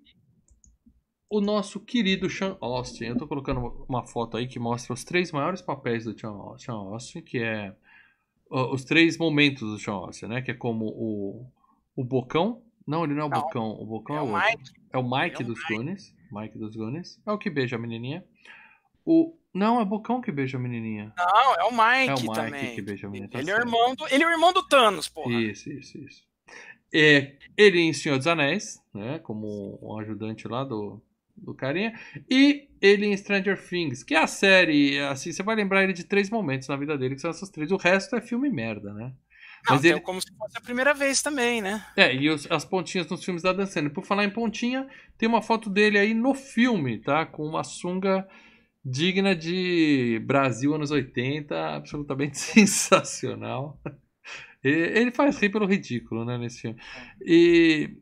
o 1.28 1.41
nosso 1.41 1.80
querido 1.80 2.30
Sean 2.30 2.57
Austin. 2.61 3.07
Eu 3.07 3.18
tô 3.18 3.26
colocando 3.26 3.84
uma 3.89 4.07
foto 4.07 4.37
aí 4.37 4.47
que 4.47 4.61
mostra 4.61 4.95
os 4.95 5.03
três 5.03 5.32
maiores 5.32 5.61
papéis 5.61 6.05
do 6.05 6.16
Sean 6.16 6.70
Austin, 6.70 7.20
que 7.20 7.39
é 7.39 7.74
os 8.49 8.84
três 8.84 9.18
momentos 9.18 9.68
do 9.68 9.76
Sean 9.76 9.95
Austin, 9.95 10.26
né? 10.26 10.41
Que 10.41 10.53
é 10.53 10.55
como 10.55 10.84
o, 10.87 11.51
o 11.97 12.05
Bocão, 12.05 12.62
não, 12.87 13.05
ele 13.05 13.14
não 13.14 13.22
é 13.22 13.26
o 13.26 13.28
não, 13.28 13.41
Bocão. 13.41 13.70
O 13.70 13.84
Bocão 13.84 14.16
é, 14.16 14.18
é 14.18 14.22
o, 14.22 14.26
Mike. 14.26 14.72
É 14.93 14.99
o 14.99 15.03
Mike 15.03 15.43
é 15.43 15.45
o 15.45 15.49
dos 15.49 15.59
Mike. 15.59 15.74
Goonies. 15.74 16.14
Mike 16.30 16.59
dos 16.59 16.76
Goonies. 16.76 17.20
É 17.26 17.32
o 17.32 17.39
que 17.39 17.51
beija 17.51 17.76
a 17.76 17.78
menininha. 17.78 18.24
O... 19.05 19.37
Não, 19.53 19.78
é 19.80 19.82
o 19.82 19.87
Bocão 19.87 20.20
que 20.20 20.30
beija 20.30 20.57
a 20.57 20.61
menininha. 20.61 21.12
Não, 21.16 21.55
é 21.55 21.64
o 21.64 21.70
Mike, 21.70 22.11
é 22.11 22.14
o 22.14 22.20
Mike 22.20 22.34
também. 22.34 22.74
que 22.74 22.82
beija 22.82 23.07
a 23.07 23.11
menininha. 23.11 23.30
Tá 23.30 23.41
ele, 23.41 23.51
é 23.51 23.57
o 23.57 23.59
irmão 23.59 23.95
do... 23.95 24.07
ele 24.09 24.22
é 24.22 24.26
o 24.26 24.30
irmão 24.30 24.53
do 24.53 24.62
Thanos, 24.62 25.09
porra. 25.09 25.32
Isso, 25.32 25.70
isso, 25.70 25.99
isso. 25.99 26.24
É, 26.93 27.34
ele 27.57 27.80
em 27.80 27.93
Senhor 27.93 28.16
dos 28.16 28.26
Anéis, 28.26 28.80
né? 28.95 29.18
Como 29.18 29.78
um 29.82 29.99
ajudante 29.99 30.47
lá 30.47 30.62
do, 30.62 31.03
do 31.37 31.55
carinha. 31.55 31.99
E 32.30 32.68
ele 32.80 33.07
em 33.07 33.16
Stranger 33.16 33.61
Things, 33.68 34.03
que 34.03 34.14
é 34.14 34.18
a 34.18 34.26
série, 34.26 34.99
assim, 35.01 35.32
você 35.32 35.43
vai 35.43 35.57
lembrar 35.57 35.82
ele 35.82 35.93
de 35.93 36.05
três 36.05 36.30
momentos 36.30 36.68
na 36.68 36.76
vida 36.76 36.97
dele, 36.97 37.14
que 37.14 37.20
são 37.20 37.30
essas 37.30 37.51
três. 37.51 37.72
O 37.72 37.76
resto 37.76 38.14
é 38.14 38.20
filme 38.20 38.49
merda, 38.49 38.93
né? 38.93 39.12
Mas 39.69 39.85
ele... 39.85 40.01
como 40.01 40.21
se 40.21 40.29
fosse 40.37 40.57
a 40.57 40.61
primeira 40.61 40.95
vez 40.95 41.23
também, 41.23 41.61
né? 41.61 41.85
É, 41.97 42.14
e 42.14 42.31
os, 42.31 42.51
as 42.51 42.64
pontinhas 42.64 43.07
nos 43.09 43.25
filmes 43.25 43.43
da 43.43 43.53
Dan 43.53 43.67
Sandler. 43.67 43.93
Por 43.93 44.05
falar 44.05 44.25
em 44.25 44.31
pontinha, 44.31 44.87
tem 45.19 45.29
uma 45.29 45.43
foto 45.43 45.69
dele 45.69 45.99
aí 45.99 46.14
no 46.14 46.35
filme, 46.35 46.99
tá? 46.99 47.27
Com 47.27 47.45
uma 47.45 47.64
sunga 47.64 48.27
digna 48.85 49.35
de 49.35 50.23
Brasil 50.25 50.75
anos 50.75 50.91
80, 50.91 51.75
absolutamente 51.75 52.39
sensacional. 52.39 53.81
Ele 54.62 55.11
faz 55.11 55.39
rir 55.39 55.51
pelo 55.51 55.67
ridículo, 55.67 56.25
né, 56.25 56.39
nesse 56.39 56.62
filme. 56.62 56.81
E 57.21 57.97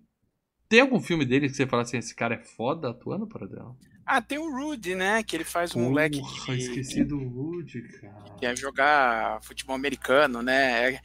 tem 0.69 0.81
algum 0.81 1.01
filme 1.01 1.25
dele 1.25 1.49
que 1.49 1.55
você 1.55 1.67
fala 1.67 1.83
assim, 1.83 1.99
esse 1.99 2.15
cara 2.15 2.37
é 2.37 2.39
foda 2.39 2.91
atuando 2.91 3.27
para 3.27 3.47
dela? 3.47 3.77
Ah, 4.07 4.21
tem 4.21 4.39
o 4.39 4.51
Rudy, 4.51 4.95
né? 4.95 5.23
Que 5.23 5.37
ele 5.37 5.45
faz 5.45 5.75
um 5.75 5.85
moleque. 5.85 6.21
Que, 6.21 6.53
esqueci 6.53 7.05
do 7.05 7.19
Rudy, 7.19 7.83
cara. 8.01 8.37
Que 8.39 8.47
é 8.47 8.55
jogar 8.55 9.43
futebol 9.43 9.75
americano, 9.75 10.43
né? 10.43 10.93
É, 10.93 11.01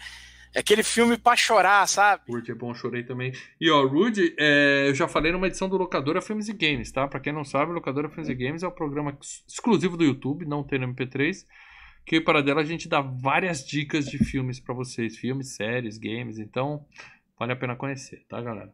é 0.53 0.59
aquele 0.59 0.83
filme 0.83 1.17
pra 1.17 1.35
chorar, 1.35 1.87
sabe? 1.87 2.23
Rude 2.27 2.51
é 2.51 2.55
bom, 2.55 2.73
chorei 2.73 3.03
também. 3.03 3.31
E 3.59 3.69
ó, 3.69 3.85
Rude, 3.85 4.35
é, 4.37 4.85
eu 4.87 4.95
já 4.95 5.07
falei 5.07 5.31
numa 5.31 5.47
edição 5.47 5.69
do 5.69 5.77
Locadora 5.77 6.21
Filmes 6.21 6.49
e 6.49 6.53
Games, 6.53 6.91
tá? 6.91 7.07
Pra 7.07 7.19
quem 7.19 7.31
não 7.31 7.43
sabe, 7.43 7.71
Locadora 7.71 8.09
Filmes 8.09 8.29
e 8.29 8.35
Games 8.35 8.63
é 8.63 8.67
um 8.67 8.71
programa 8.71 9.17
exclusivo 9.47 9.95
do 9.95 10.03
YouTube, 10.03 10.45
não 10.45 10.63
tem 10.63 10.79
no 10.79 10.93
MP3. 10.93 11.45
Que 12.05 12.19
para 12.19 12.41
dela 12.41 12.61
a 12.61 12.65
gente 12.65 12.89
dá 12.89 13.01
várias 13.01 13.63
dicas 13.63 14.05
de 14.05 14.17
filmes 14.17 14.59
para 14.59 14.73
vocês, 14.73 15.17
filmes, 15.17 15.55
séries, 15.55 15.97
games, 15.97 16.39
então 16.39 16.83
vale 17.37 17.51
a 17.51 17.55
pena 17.55 17.75
conhecer, 17.75 18.25
tá, 18.27 18.41
galera? 18.41 18.73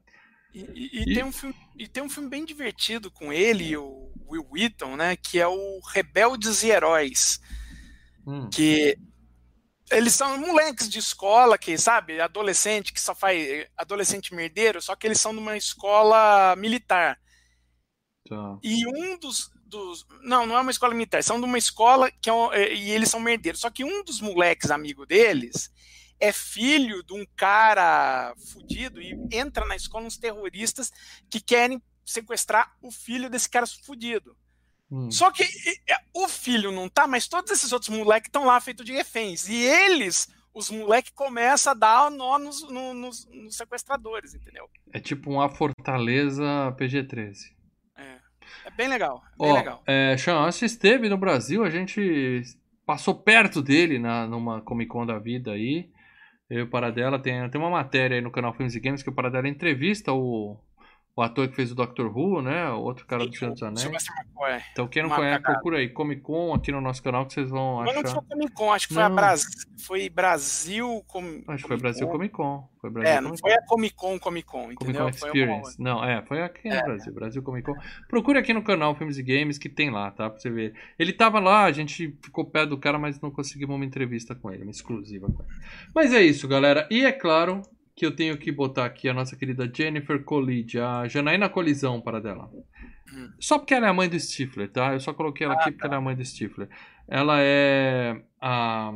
E, 0.53 0.59
e, 0.73 1.01
e, 1.01 1.13
Tem 1.13 1.23
um 1.25 1.33
filme, 1.33 1.55
e 1.77 1.85
tem 1.85 2.01
um 2.01 2.09
filme 2.09 2.29
bem 2.29 2.45
divertido 2.45 3.11
com 3.11 3.33
ele 3.33 3.75
o 3.75 4.09
Will 4.29 4.47
Wheaton, 4.49 4.95
né? 4.95 5.17
Que 5.17 5.37
é 5.37 5.47
o 5.47 5.81
Rebeldes 5.93 6.63
e 6.63 6.69
Heróis. 6.69 7.41
Hum. 8.25 8.49
Que 8.49 8.97
eles 9.91 10.13
são 10.13 10.37
moleques 10.37 10.89
de 10.89 10.99
escola 10.99 11.57
que, 11.57 11.77
sabe, 11.77 12.19
adolescente 12.19 12.91
que 12.91 12.99
só 12.99 13.13
faz 13.13 13.67
adolescente 13.77 14.33
merdeiro, 14.33 14.81
só 14.81 14.95
que 14.95 15.05
eles 15.05 15.19
são 15.19 15.31
de 15.31 15.39
uma 15.39 15.55
escola 15.55 16.55
militar. 16.55 17.19
Tá. 18.27 18.57
E 18.63 18.87
um 18.87 19.19
dos, 19.19 19.51
dos, 19.65 20.05
não, 20.23 20.45
não 20.45 20.57
é 20.57 20.61
uma 20.61 20.71
escola 20.71 20.93
militar, 20.93 21.23
são 21.23 21.39
de 21.39 21.45
uma 21.45 21.57
escola 21.57 22.09
que 22.09 22.29
é, 22.29 22.33
é, 22.53 22.73
e 22.73 22.89
eles 22.89 23.09
são 23.09 23.19
merdeiros. 23.19 23.61
Só 23.61 23.69
que 23.69 23.83
um 23.83 24.03
dos 24.03 24.19
moleques 24.19 24.71
amigo 24.71 25.05
deles 25.05 25.71
é 26.19 26.31
filho 26.31 27.03
de 27.03 27.13
um 27.13 27.25
cara 27.35 28.33
fudido 28.53 29.01
e 29.01 29.13
entra 29.31 29.65
na 29.65 29.75
escola 29.75 30.05
uns 30.05 30.17
terroristas 30.17 30.91
que 31.29 31.39
querem 31.39 31.81
sequestrar 32.03 32.75
o 32.81 32.91
filho 32.91 33.29
desse 33.29 33.49
cara 33.49 33.65
fudido. 33.67 34.35
Hum. 34.91 35.09
Só 35.11 35.31
que 35.31 35.43
o 36.13 36.27
filho 36.27 36.71
não 36.71 36.87
tá, 36.87 37.07
mas 37.07 37.27
todos 37.27 37.51
esses 37.51 37.71
outros 37.71 37.89
moleques 37.89 38.27
estão 38.27 38.45
lá 38.45 38.59
feitos 38.59 38.85
de 38.85 38.93
reféns. 38.93 39.49
E 39.49 39.55
eles, 39.55 40.29
os 40.53 40.69
moleques, 40.69 41.11
começam 41.11 41.71
a 41.71 41.75
dar 41.75 42.11
nó 42.11 42.37
nos, 42.37 42.61
no, 42.69 42.93
nos, 42.93 43.27
nos, 43.31 43.55
sequestradores, 43.55 44.33
entendeu? 44.33 44.69
É 44.93 44.99
tipo 44.99 45.31
uma 45.31 45.49
Fortaleza 45.49 46.45
PG-13. 46.77 47.35
É. 47.97 48.17
É 48.65 48.71
bem 48.71 48.87
legal. 48.87 49.23
É 49.39 49.43
bem 49.43 49.51
Ó, 49.51 49.55
legal. 49.55 49.83
É, 49.85 50.15
Sean 50.17 50.47
esteve 50.49 51.09
no 51.09 51.17
Brasil, 51.17 51.63
a 51.63 51.69
gente 51.69 52.43
passou 52.85 53.15
perto 53.15 53.61
dele 53.61 53.97
na, 53.97 54.27
numa 54.27 54.61
Comic 54.61 54.89
Con 54.89 55.05
da 55.05 55.17
vida 55.17 55.51
aí. 55.51 55.89
Eu 56.47 56.59
e 56.59 56.61
o 56.61 56.69
Paradela 56.69 57.17
tem, 57.17 57.49
tem 57.49 57.59
uma 57.59 57.71
matéria 57.71 58.15
aí 58.15 58.21
no 58.21 58.31
canal 58.31 58.53
Filmes 58.53 58.75
e 58.75 58.79
Games 58.79 59.01
que 59.01 59.09
o 59.09 59.15
Paradela 59.15 59.47
entrevista 59.47 60.13
o, 60.13 60.55
o 61.17 61.21
ator 61.21 61.47
que 61.47 61.55
fez 61.55 61.71
o 61.71 61.75
Doctor 61.75 62.15
Who, 62.15 62.41
né? 62.41 62.69
O 62.71 62.81
outro 62.81 63.05
cara 63.05 63.23
Sim, 63.23 63.29
do 63.29 63.37
Senhor 63.37 63.51
dos 63.53 63.63
Anéis. 63.63 64.05
Então 64.73 64.85
quem 64.85 65.01
não 65.01 65.09
conhece, 65.09 65.41
procura 65.41 65.77
aí 65.77 65.87
Comic 65.87 66.21
Con 66.21 66.53
aqui 66.53 66.73
no 66.73 66.81
nosso 66.81 67.01
canal 67.01 67.25
que 67.25 67.33
vocês 67.33 67.49
vão 67.49 67.77
Mas 67.77 67.89
achar. 67.89 67.95
Mas 67.95 68.13
não 68.13 68.21
foi 68.21 68.29
Comic 68.29 68.53
Con, 68.53 68.73
acho 68.73 68.87
que 68.89 68.93
foi 68.93 69.03
a 69.03 69.09
Brasil, 69.09 69.49
foi 69.77 70.09
Brasil 70.09 71.05
Com... 71.07 71.43
Acho 71.47 71.63
que 71.63 71.67
foi 71.69 71.77
Brasil 71.77 72.07
Comic 72.09 72.33
Con. 72.33 72.67
Foi 72.81 72.89
Brasil 72.89 73.13
é, 73.13 73.21
não 73.21 73.37
foi 73.37 73.53
a 73.53 73.61
Comic 73.65 73.95
Con 73.95 74.19
Comic 74.19 74.45
Con, 74.45 74.71
entendeu? 74.73 75.03
Comic 75.03 75.19
Con 75.19 75.27
Experience. 75.27 75.81
Não, 75.81 76.03
é, 76.03 76.21
foi 76.21 76.41
aqui 76.41 76.67
no 76.67 76.75
é. 76.75 76.83
Brasil, 76.83 77.13
Brasil 77.13 77.41
Comic 77.41 77.65
Con. 77.65 77.77
Procure 78.09 78.37
aqui 78.37 78.53
no 78.53 78.61
canal 78.61 78.93
Filmes 78.95 79.17
e 79.17 79.23
Games 79.23 79.57
que 79.57 79.69
tem 79.69 79.89
lá, 79.89 80.11
tá? 80.11 80.29
Pra 80.29 80.37
você 80.37 80.49
ver. 80.49 80.73
Ele 80.99 81.13
tava 81.13 81.39
lá, 81.39 81.63
a 81.63 81.71
gente 81.71 82.17
ficou 82.21 82.43
perto 82.43 82.71
do 82.71 82.77
cara, 82.77 82.99
mas 82.99 83.21
não 83.21 83.31
conseguimos 83.31 83.73
uma 83.73 83.85
entrevista 83.85 84.35
com 84.35 84.51
ele, 84.51 84.63
uma 84.63 84.71
exclusiva 84.71 85.27
com 85.27 85.43
ele. 85.43 85.51
Mas 85.93 86.13
é 86.13 86.21
isso, 86.21 86.45
galera. 86.45 86.85
E 86.91 87.05
é 87.05 87.11
claro, 87.13 87.61
que 87.95 88.05
eu 88.05 88.13
tenho 88.13 88.37
que 88.37 88.51
botar 88.51 88.85
aqui 88.85 89.07
a 89.07 89.13
nossa 89.13 89.35
querida 89.37 89.71
Jennifer 89.73 90.21
Colide, 90.21 90.79
a 90.79 91.07
Janaína 91.07 91.47
Colisão 91.47 92.01
para 92.01 92.19
dela. 92.19 92.51
Hum. 93.13 93.31
Só 93.39 93.57
porque 93.57 93.73
ela 93.73 93.87
é 93.87 93.89
a 93.89 93.93
mãe 93.93 94.09
do 94.09 94.19
Stifler, 94.19 94.69
tá? 94.69 94.93
Eu 94.93 94.99
só 94.99 95.13
coloquei 95.13 95.45
ela 95.45 95.55
ah, 95.55 95.61
aqui 95.61 95.71
porque 95.71 95.81
tá. 95.81 95.87
ela 95.87 95.95
é 95.95 95.97
a 95.97 96.01
mãe 96.01 96.15
do 96.15 96.25
Stifler. 96.25 96.67
Ela 97.07 97.37
é 97.39 98.21
a 98.41 98.91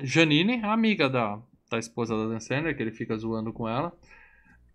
Janine, 0.00 0.62
a 0.62 0.72
amiga 0.72 1.10
da, 1.10 1.38
da 1.70 1.78
esposa 1.78 2.16
da 2.16 2.26
Dan 2.26 2.40
Sandler, 2.40 2.74
que 2.74 2.82
ele 2.82 2.92
fica 2.92 3.16
zoando 3.18 3.52
com 3.52 3.68
ela. 3.68 3.92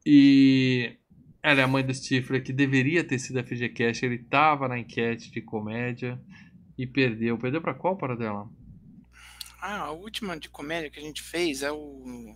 E 0.05 0.95
ela 1.41 1.61
é 1.61 1.63
a 1.63 1.67
mãe 1.67 1.83
do 1.83 1.93
Stifler, 1.93 2.43
que 2.43 2.53
deveria 2.53 3.03
ter 3.03 3.17
sido 3.17 3.39
a 3.39 3.43
FGCast. 3.43 4.05
Ele 4.05 4.19
tava 4.19 4.67
na 4.67 4.77
enquete 4.77 5.31
de 5.31 5.41
comédia 5.41 6.21
e 6.77 6.85
perdeu. 6.85 7.39
Perdeu 7.39 7.61
para 7.61 7.73
qual 7.73 7.97
para 7.97 8.15
dela? 8.15 8.47
Ah, 9.59 9.85
a 9.85 9.91
última 9.91 10.37
de 10.37 10.49
comédia 10.49 10.91
que 10.91 10.99
a 10.99 11.03
gente 11.03 11.23
fez 11.23 11.63
é 11.63 11.71
o 11.71 12.35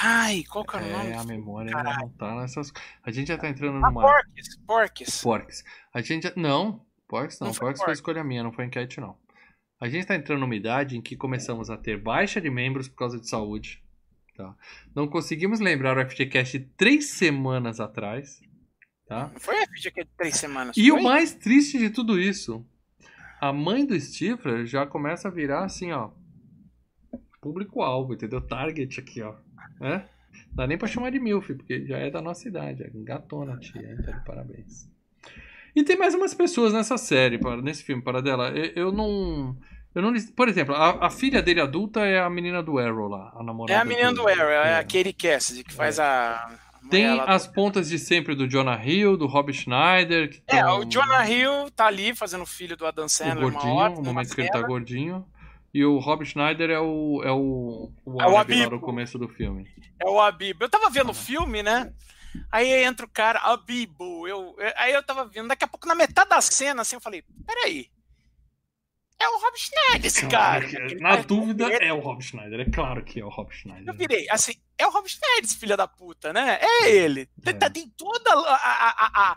Ai, 0.00 0.44
qual 0.44 0.64
que 0.64 0.76
é 0.76 0.80
o 0.80 0.90
nome? 0.90 1.10
É, 1.10 1.16
a 1.16 1.24
memória 1.24 1.70
não 1.72 2.08
tá 2.10 2.40
nessas. 2.40 2.72
A 3.02 3.10
gente 3.10 3.28
já 3.28 3.36
tá 3.36 3.48
entrando 3.48 3.76
ah, 3.76 3.90
numa. 3.90 4.00
Porques, 4.00 4.56
Porques. 4.66 5.22
Porques. 5.22 5.64
A 5.92 6.00
gente 6.00 6.24
já... 6.24 6.32
Não, 6.36 6.84
Porques 7.08 7.38
não. 7.40 7.48
não 7.48 7.54
foi 7.54 7.66
Porques 7.66 7.84
foi 7.84 7.92
escolha 7.92 8.24
minha, 8.24 8.42
não 8.42 8.52
foi 8.52 8.64
enquete, 8.64 9.00
não. 9.00 9.16
A 9.80 9.88
gente 9.88 10.06
tá 10.06 10.14
entrando 10.14 10.40
numa 10.40 10.54
idade 10.54 10.96
em 10.96 11.02
que 11.02 11.16
começamos 11.16 11.68
a 11.68 11.76
ter 11.76 12.00
baixa 12.00 12.40
de 12.40 12.48
membros 12.48 12.88
por 12.88 12.96
causa 12.96 13.20
de 13.20 13.28
saúde. 13.28 13.82
Tá? 14.36 14.54
Não 14.94 15.08
conseguimos 15.08 15.60
lembrar 15.60 15.98
o 15.98 16.08
FGCast 16.08 16.58
três 16.76 17.10
semanas 17.10 17.80
atrás. 17.80 18.40
Tá? 19.06 19.28
Não 19.32 19.40
foi 19.40 19.56
o 19.56 19.66
FGCast 19.66 20.10
três 20.16 20.36
semanas. 20.36 20.76
E 20.76 20.88
foi? 20.88 21.00
o 21.00 21.02
mais 21.02 21.34
triste 21.34 21.78
de 21.78 21.90
tudo 21.90 22.18
isso 22.18 22.64
a 23.42 23.52
mãe 23.52 23.84
do 23.84 23.98
Stifler 23.98 24.64
já 24.64 24.86
começa 24.86 25.26
a 25.26 25.30
virar 25.30 25.64
assim, 25.64 25.90
ó. 25.90 26.10
Público-alvo, 27.40 28.14
entendeu? 28.14 28.40
Target 28.40 29.00
aqui, 29.00 29.20
ó. 29.20 29.34
É? 29.82 30.02
Dá 30.52 30.66
nem 30.66 30.78
pra 30.78 30.88
chamar 30.88 31.10
de 31.10 31.18
MILF, 31.18 31.54
porque 31.54 31.86
já 31.86 31.98
é 31.98 32.10
da 32.10 32.20
nossa 32.20 32.46
idade. 32.48 32.82
É 32.82 32.90
gatona, 32.92 33.58
tia. 33.58 33.96
De 33.96 34.24
parabéns. 34.24 34.90
E 35.74 35.82
tem 35.82 35.96
mais 35.96 36.14
umas 36.14 36.34
pessoas 36.34 36.72
nessa 36.72 36.98
série, 36.98 37.38
nesse 37.62 37.82
filme, 37.82 38.02
para 38.02 38.20
dela. 38.20 38.50
Eu, 38.50 38.86
eu 38.86 38.92
não. 38.92 39.56
Eu 39.94 40.00
não, 40.00 40.12
por 40.34 40.48
exemplo, 40.48 40.74
a, 40.74 41.06
a, 41.06 41.10
filha 41.10 41.42
dele 41.42 41.60
adulta 41.60 42.00
é 42.00 42.18
a 42.18 42.30
menina 42.30 42.62
do 42.62 42.78
Arrow 42.78 43.08
lá, 43.08 43.30
a 43.36 43.42
namorada. 43.42 43.78
É 43.78 43.82
a 43.82 43.84
menina 43.84 44.08
do, 44.10 44.22
do 44.22 44.28
Arrow, 44.28 44.48
é, 44.48 44.72
é 44.72 44.76
a 44.76 44.82
Katie 44.82 45.12
Cassidy, 45.12 45.64
que 45.64 45.72
faz 45.72 45.98
é. 45.98 46.02
a. 46.02 46.50
Tem 46.90 47.06
as 47.06 47.46
do... 47.46 47.52
pontas 47.52 47.88
de 47.88 47.98
sempre 47.98 48.34
do 48.34 48.48
Jonah 48.48 48.82
Hill, 48.84 49.16
do 49.16 49.26
Rob 49.26 49.52
Schneider. 49.52 50.42
é, 50.46 50.60
tão... 50.60 50.80
o 50.80 50.84
Jonah 50.84 51.28
Hill 51.28 51.70
tá 51.76 51.86
ali 51.86 52.14
fazendo 52.14 52.42
o 52.42 52.46
filho 52.46 52.76
do 52.76 52.86
Adam 52.86 53.08
Sandler. 53.08 53.46
O 53.46 53.50
gordinho, 53.50 53.74
hora, 53.74 53.94
no 53.94 54.02
momento 54.02 54.34
que 54.34 54.40
ele 54.40 54.50
tá 54.50 54.62
gordinho. 54.62 55.26
E 55.74 55.84
o 55.84 55.98
Rob 55.98 56.24
Schneider 56.24 56.70
é 56.70 56.78
o. 56.78 57.22
É 57.24 57.32
o, 57.32 57.90
o, 58.04 58.22
é 58.22 58.26
o 58.26 58.36
Abib. 58.36 58.70
no 58.70 58.80
começo 58.80 59.18
do 59.18 59.28
filme. 59.28 59.66
É 59.98 60.06
o 60.06 60.20
Abib. 60.20 60.60
Eu 60.60 60.68
tava 60.68 60.90
vendo 60.90 61.10
o 61.10 61.14
filme, 61.14 61.62
né? 61.62 61.92
Aí 62.50 62.84
entra 62.84 63.06
o 63.06 63.08
cara, 63.08 63.38
Abibo. 63.40 64.26
Eu, 64.28 64.54
aí 64.76 64.92
eu 64.92 65.02
tava 65.02 65.24
vendo, 65.24 65.48
daqui 65.48 65.64
a 65.64 65.68
pouco, 65.68 65.86
na 65.86 65.94
metade 65.94 66.30
da 66.30 66.40
cena, 66.40 66.82
assim, 66.82 66.96
eu 66.96 67.00
falei: 67.00 67.24
peraí. 67.46 67.90
É 69.22 69.28
o 69.28 69.38
Rob 69.38 69.56
Schneider, 69.56 70.06
esse 70.06 70.26
cara. 70.26 70.66
Na 70.98 71.16
dúvida, 71.16 71.68
é 71.68 71.92
o 71.92 72.00
Rob 72.00 72.20
Schneider. 72.20 72.58
É 72.58 72.64
claro 72.68 73.04
que 73.04 73.20
é 73.20 73.24
o 73.24 73.28
Rob 73.28 73.54
Schneider. 73.54 73.86
Eu 73.86 73.94
virei, 73.94 74.28
assim, 74.28 74.54
é 74.76 74.84
o 74.84 74.90
Rob 74.90 75.08
Schneider, 75.08 75.44
esse 75.44 75.56
filho 75.56 75.76
da 75.76 75.86
puta, 75.86 76.32
né? 76.32 76.58
É 76.60 76.90
ele. 76.90 77.30
É. 77.46 77.52
Tem, 77.52 77.70
tem 77.70 77.88
toda 77.90 78.32
a, 78.32 79.36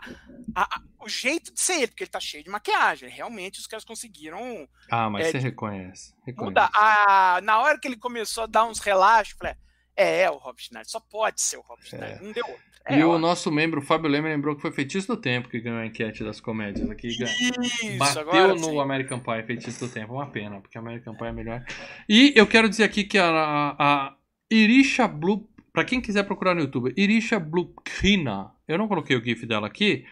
a, 0.56 0.80
o 0.98 1.08
jeito 1.08 1.54
de 1.54 1.60
ser 1.60 1.74
ele, 1.74 1.86
porque 1.86 2.02
ele 2.02 2.10
tá 2.10 2.18
cheio 2.18 2.42
de 2.42 2.50
maquiagem. 2.50 3.08
Realmente 3.08 3.60
os 3.60 3.66
caras 3.68 3.84
conseguiram. 3.84 4.68
Ah, 4.90 5.08
mas 5.08 5.26
é, 5.26 5.30
você 5.30 5.38
reconhece. 5.38 6.12
reconhece. 6.26 6.44
Mudar. 6.44 6.70
Ah, 6.74 7.38
na 7.44 7.60
hora 7.60 7.78
que 7.78 7.86
ele 7.86 7.96
começou 7.96 8.42
a 8.42 8.48
dar 8.48 8.64
uns 8.64 8.80
relaxos, 8.80 9.34
eu 9.34 9.38
falei, 9.38 9.54
é, 9.94 10.22
é 10.22 10.30
o 10.32 10.36
Rob 10.36 10.60
Schneider, 10.60 10.90
só 10.90 10.98
pode 10.98 11.40
ser 11.40 11.58
o 11.58 11.62
Rob 11.62 11.80
é. 11.80 11.86
Schneider, 11.86 12.18
é. 12.18 12.22
não 12.22 12.32
deu 12.32 12.44
outro. 12.44 12.75
É, 12.86 12.98
e 12.98 13.02
ó. 13.02 13.16
o 13.16 13.18
nosso 13.18 13.50
membro, 13.50 13.82
Fábio 13.82 14.08
Leme, 14.08 14.28
lembrou 14.28 14.54
que 14.54 14.62
foi 14.62 14.70
Feitiço 14.70 15.08
do 15.08 15.16
Tempo 15.16 15.48
que 15.48 15.60
ganhou 15.60 15.80
a 15.80 15.86
enquete 15.86 16.22
das 16.22 16.40
comédias 16.40 16.88
aqui. 16.88 17.08
Isso, 17.08 17.98
Bateu 17.98 18.22
agora, 18.22 18.54
no 18.54 18.58
sim. 18.58 18.78
American 18.78 19.18
Pie, 19.18 19.42
Feitiço 19.42 19.86
do 19.86 19.92
Tempo. 19.92 20.14
Uma 20.14 20.26
pena, 20.26 20.60
porque 20.60 20.78
American 20.78 21.14
Pie 21.16 21.26
é 21.26 21.32
melhor. 21.32 21.64
E 22.08 22.32
eu 22.36 22.46
quero 22.46 22.68
dizer 22.68 22.84
aqui 22.84 23.02
que 23.02 23.18
a, 23.18 23.28
a, 23.28 23.76
a 23.78 24.16
Irisha 24.50 25.08
Blue, 25.08 25.48
pra 25.72 25.84
quem 25.84 26.00
quiser 26.00 26.22
procurar 26.22 26.54
no 26.54 26.60
YouTube, 26.60 26.94
Irisha 26.96 27.40
Blukrina, 27.40 28.52
eu 28.68 28.78
não 28.78 28.86
coloquei 28.86 29.16
o 29.16 29.24
GIF 29.24 29.44
dela 29.46 29.66
aqui, 29.66 30.04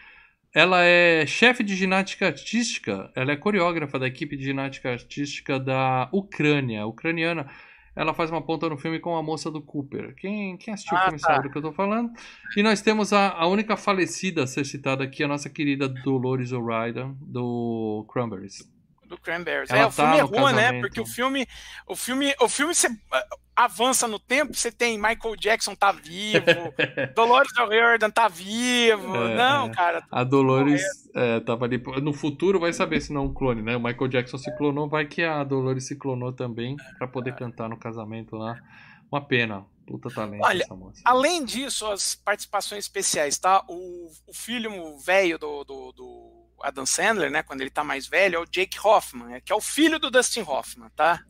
ela 0.53 0.83
é 0.83 1.25
chefe 1.27 1.62
de 1.62 1.77
ginástica 1.77 2.27
artística, 2.27 3.11
ela 3.14 3.33
é 3.33 3.37
coreógrafa 3.37 3.99
da 3.99 4.07
equipe 4.07 4.37
de 4.37 4.45
ginástica 4.45 4.91
artística 4.91 5.61
da 5.61 6.09
Ucrânia, 6.12 6.87
ucraniana 6.87 7.49
ela 7.97 8.13
faz 8.15 8.31
uma 8.31 8.43
ponta 8.43 8.69
no 8.69 8.77
filme 8.77 8.99
com 8.99 9.17
a 9.17 9.23
moça 9.23 9.51
do 9.51 9.63
Cooper. 9.63 10.15
Quem, 10.17 10.57
quem 10.57 10.75
assistiu 10.75 10.97
ah, 10.97 11.01
o 11.01 11.05
filme 11.05 11.21
tá. 11.21 11.29
sabe 11.29 11.49
do 11.49 11.53
que 11.53 11.59
eu 11.59 11.63
tô 11.63 11.73
falando. 11.73 12.11
E 12.57 12.63
nós 12.63 12.81
temos 12.81 13.13
a, 13.13 13.31
a 13.31 13.47
única 13.47 13.77
falecida 13.77 14.45
a 14.45 14.47
ser 14.47 14.65
citada 14.65 15.05
aqui, 15.05 15.23
a 15.23 15.29
nossa 15.29 15.49
querida 15.49 15.89
Dolores 15.89 16.53
O'Riordan, 16.53 17.15
do 17.21 18.05
Cranberries 18.13 18.73
do 19.07 19.19
Cranberries. 19.19 19.71
Ela 19.71 19.81
é, 19.81 19.87
o 19.87 19.91
tá 19.91 19.93
filme 19.93 20.19
é 20.19 20.23
ruim, 20.23 20.53
né? 20.55 20.81
Porque 20.81 21.01
o 21.01 21.07
filme, 21.07 21.47
o 21.87 21.95
filme, 21.95 22.35
o 22.41 22.49
filme 22.49 22.75
você 22.75 22.89
avança 23.57 24.09
no 24.09 24.19
tempo, 24.19 24.55
você 24.55 24.73
tem 24.73 24.97
Michael 24.97 25.37
Jackson 25.37 25.75
tá 25.75 25.93
vivo, 25.93 26.45
Dolores 27.15 27.57
O'Riordan 27.57 28.11
tá 28.11 28.29
vivo. 28.29 29.17
É, 29.17 29.37
não, 29.37 29.67
é. 29.67 29.71
cara. 29.71 30.07
A 30.11 30.25
Dolores 30.25 30.83
é, 31.15 31.41
tava 31.41 31.65
ali. 31.65 31.83
No 32.03 32.13
futuro 32.13 32.59
vai 32.59 32.73
saber 32.73 33.01
se 33.01 33.13
não 33.13 33.23
é 33.23 33.25
um 33.25 33.35
clone, 33.35 33.63
né? 33.63 33.77
O 33.77 33.81
Michael 33.81 34.09
Jackson 34.09 34.39
se 34.39 34.55
clonou, 34.57 34.89
vai 34.89 35.07
que 35.07 35.23
a 35.23 35.45
Dolores 35.45 35.87
se 35.87 35.97
clonou 35.97 36.33
também 36.33 36.77
para 36.99 37.07
poder 37.07 37.31
é. 37.31 37.35
cantar 37.35 37.69
no 37.69 37.77
casamento 37.77 38.37
lá. 38.37 38.59
Uma 39.11 39.21
pena. 39.21 39.65
Puta 39.87 40.09
talento 40.09 40.43
Olha, 40.43 40.63
essa 40.63 40.75
moça. 40.75 41.03
Além 41.05 41.45
disso, 41.45 41.87
as 41.87 42.15
participações 42.15 42.85
especiais, 42.85 43.39
tá? 43.39 43.63
O, 43.69 44.11
o 44.27 44.33
filho 44.33 44.71
velho 44.99 45.39
do, 45.39 45.63
do, 45.63 45.93
do 45.93 46.47
Adam 46.63 46.87
Sandler, 46.87 47.31
né? 47.31 47.43
Quando 47.43 47.61
ele 47.61 47.71
tá 47.71 47.85
mais 47.85 48.07
velho, 48.07 48.37
é 48.37 48.39
o 48.39 48.47
Jake 48.47 48.79
Hoffman, 48.83 49.41
que 49.43 49.53
é 49.53 49.55
o 49.55 49.61
filho 49.61 49.99
do 49.99 50.11
Dustin 50.11 50.41
Hoffman, 50.41 50.89
tá? 50.97 51.23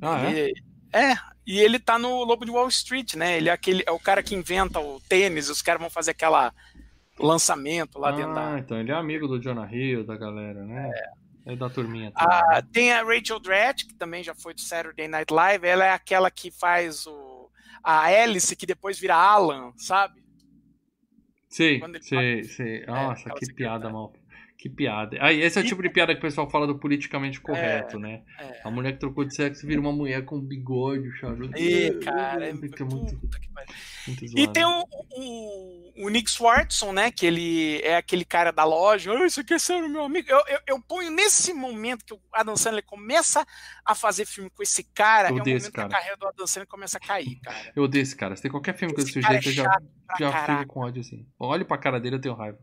Ah, 0.00 0.30
ele, 0.30 0.52
é? 0.52 0.67
É, 0.92 1.14
e 1.46 1.58
ele 1.58 1.78
tá 1.78 1.98
no 1.98 2.24
Lobo 2.24 2.44
de 2.44 2.50
Wall 2.50 2.68
Street, 2.68 3.14
né? 3.14 3.36
Ele 3.36 3.48
é, 3.48 3.52
aquele, 3.52 3.82
é 3.86 3.90
o 3.90 3.98
cara 3.98 4.22
que 4.22 4.34
inventa 4.34 4.80
o 4.80 5.00
tênis, 5.08 5.48
os 5.48 5.62
caras 5.62 5.80
vão 5.80 5.90
fazer 5.90 6.12
aquela 6.12 6.52
lançamento 7.18 7.98
lá 7.98 8.10
ah, 8.10 8.12
dentro 8.12 8.34
da. 8.34 8.58
então 8.58 8.78
ele 8.78 8.92
é 8.92 8.94
amigo 8.94 9.26
do 9.26 9.40
Jonah 9.40 9.68
Hill, 9.72 10.04
da 10.04 10.16
galera, 10.16 10.64
né? 10.64 10.90
É. 10.94 11.28
É 11.48 11.56
da 11.56 11.70
turminha. 11.70 12.12
Ah, 12.14 12.62
tem 12.70 12.92
a 12.92 13.02
Rachel 13.02 13.40
Dratch, 13.40 13.86
que 13.86 13.94
também 13.94 14.22
já 14.22 14.34
foi 14.34 14.52
do 14.52 14.60
Saturday 14.60 15.08
Night 15.08 15.32
Live. 15.32 15.66
Ela 15.66 15.86
é 15.86 15.92
aquela 15.92 16.30
que 16.30 16.50
faz 16.50 17.06
o, 17.06 17.50
a 17.82 18.04
Alice, 18.04 18.54
que 18.54 18.66
depois 18.66 18.98
vira 18.98 19.14
Alan, 19.14 19.72
sabe? 19.78 20.22
Sim, 21.48 21.80
sim, 22.02 22.42
sim. 22.42 22.84
Nossa, 22.86 23.30
é, 23.30 23.32
que 23.32 23.54
piada 23.54 23.88
mal 23.88 24.12
que 24.58 24.68
piada. 24.68 25.16
Aí, 25.20 25.40
esse 25.40 25.56
é 25.56 25.62
o 25.62 25.64
tipo 25.64 25.80
de 25.80 25.88
piada 25.88 26.12
que 26.12 26.18
o 26.18 26.22
pessoal 26.22 26.50
fala 26.50 26.66
do 26.66 26.76
politicamente 26.76 27.40
correto, 27.40 27.96
é, 27.96 28.00
né? 28.00 28.22
É. 28.40 28.60
A 28.64 28.70
mulher 28.70 28.92
que 28.92 28.98
trocou 28.98 29.24
de 29.24 29.32
sexo 29.32 29.64
vira 29.64 29.80
uma 29.80 29.92
mulher 29.92 30.24
com 30.24 30.40
bigode, 30.40 31.16
charuto. 31.16 31.56
E, 31.56 31.92
cara, 32.00 32.48
é, 32.48 32.52
muito, 32.52 32.84
muito, 32.84 33.20
E 34.36 34.48
tem 34.48 34.64
o, 34.64 34.84
o, 35.12 36.04
o, 36.04 36.08
Nick 36.08 36.28
Swartson, 36.28 36.92
né? 36.92 37.12
Que 37.12 37.24
ele 37.24 37.80
é 37.82 37.94
aquele 37.94 38.24
cara 38.24 38.50
da 38.50 38.64
loja. 38.64 39.12
Oh, 39.12 39.24
isso 39.24 39.40
aqui 39.40 39.54
é 39.54 39.60
sério, 39.60 39.88
meu 39.88 40.02
amigo. 40.02 40.28
Eu, 40.28 40.42
eu, 40.48 40.58
eu, 40.66 40.82
ponho 40.82 41.08
nesse 41.08 41.54
momento 41.54 42.04
que 42.04 42.14
o 42.14 42.20
Adam 42.32 42.56
Sandler 42.56 42.84
começa 42.84 43.46
a 43.84 43.94
fazer 43.94 44.26
filme 44.26 44.50
com 44.50 44.60
esse 44.60 44.82
cara, 44.82 45.28
eu 45.28 45.30
é 45.30 45.32
o 45.34 45.38
momento 45.38 45.70
cara. 45.70 45.88
que 45.88 45.94
a 45.94 45.98
carreira 45.98 46.16
do 46.16 46.26
Adam 46.26 46.46
Sandler 46.48 46.66
começa 46.66 46.98
a 46.98 47.00
cair, 47.00 47.38
cara. 47.42 47.72
Eu 47.76 47.84
odeio 47.84 48.02
esse 48.02 48.16
cara. 48.16 48.34
Se 48.34 48.42
tem 48.42 48.50
qualquer 48.50 48.76
filme 48.76 48.92
com 48.92 49.00
esse 49.00 49.12
sujeito, 49.12 49.46
é 49.46 49.50
eu 49.50 49.52
já, 49.52 49.80
já 50.18 50.46
fico 50.46 50.66
com 50.66 50.80
ódio 50.80 51.00
assim. 51.00 51.24
Olho 51.38 51.64
pra 51.64 51.78
cara 51.78 52.00
dele, 52.00 52.16
eu 52.16 52.20
tenho 52.20 52.34
raiva. 52.34 52.58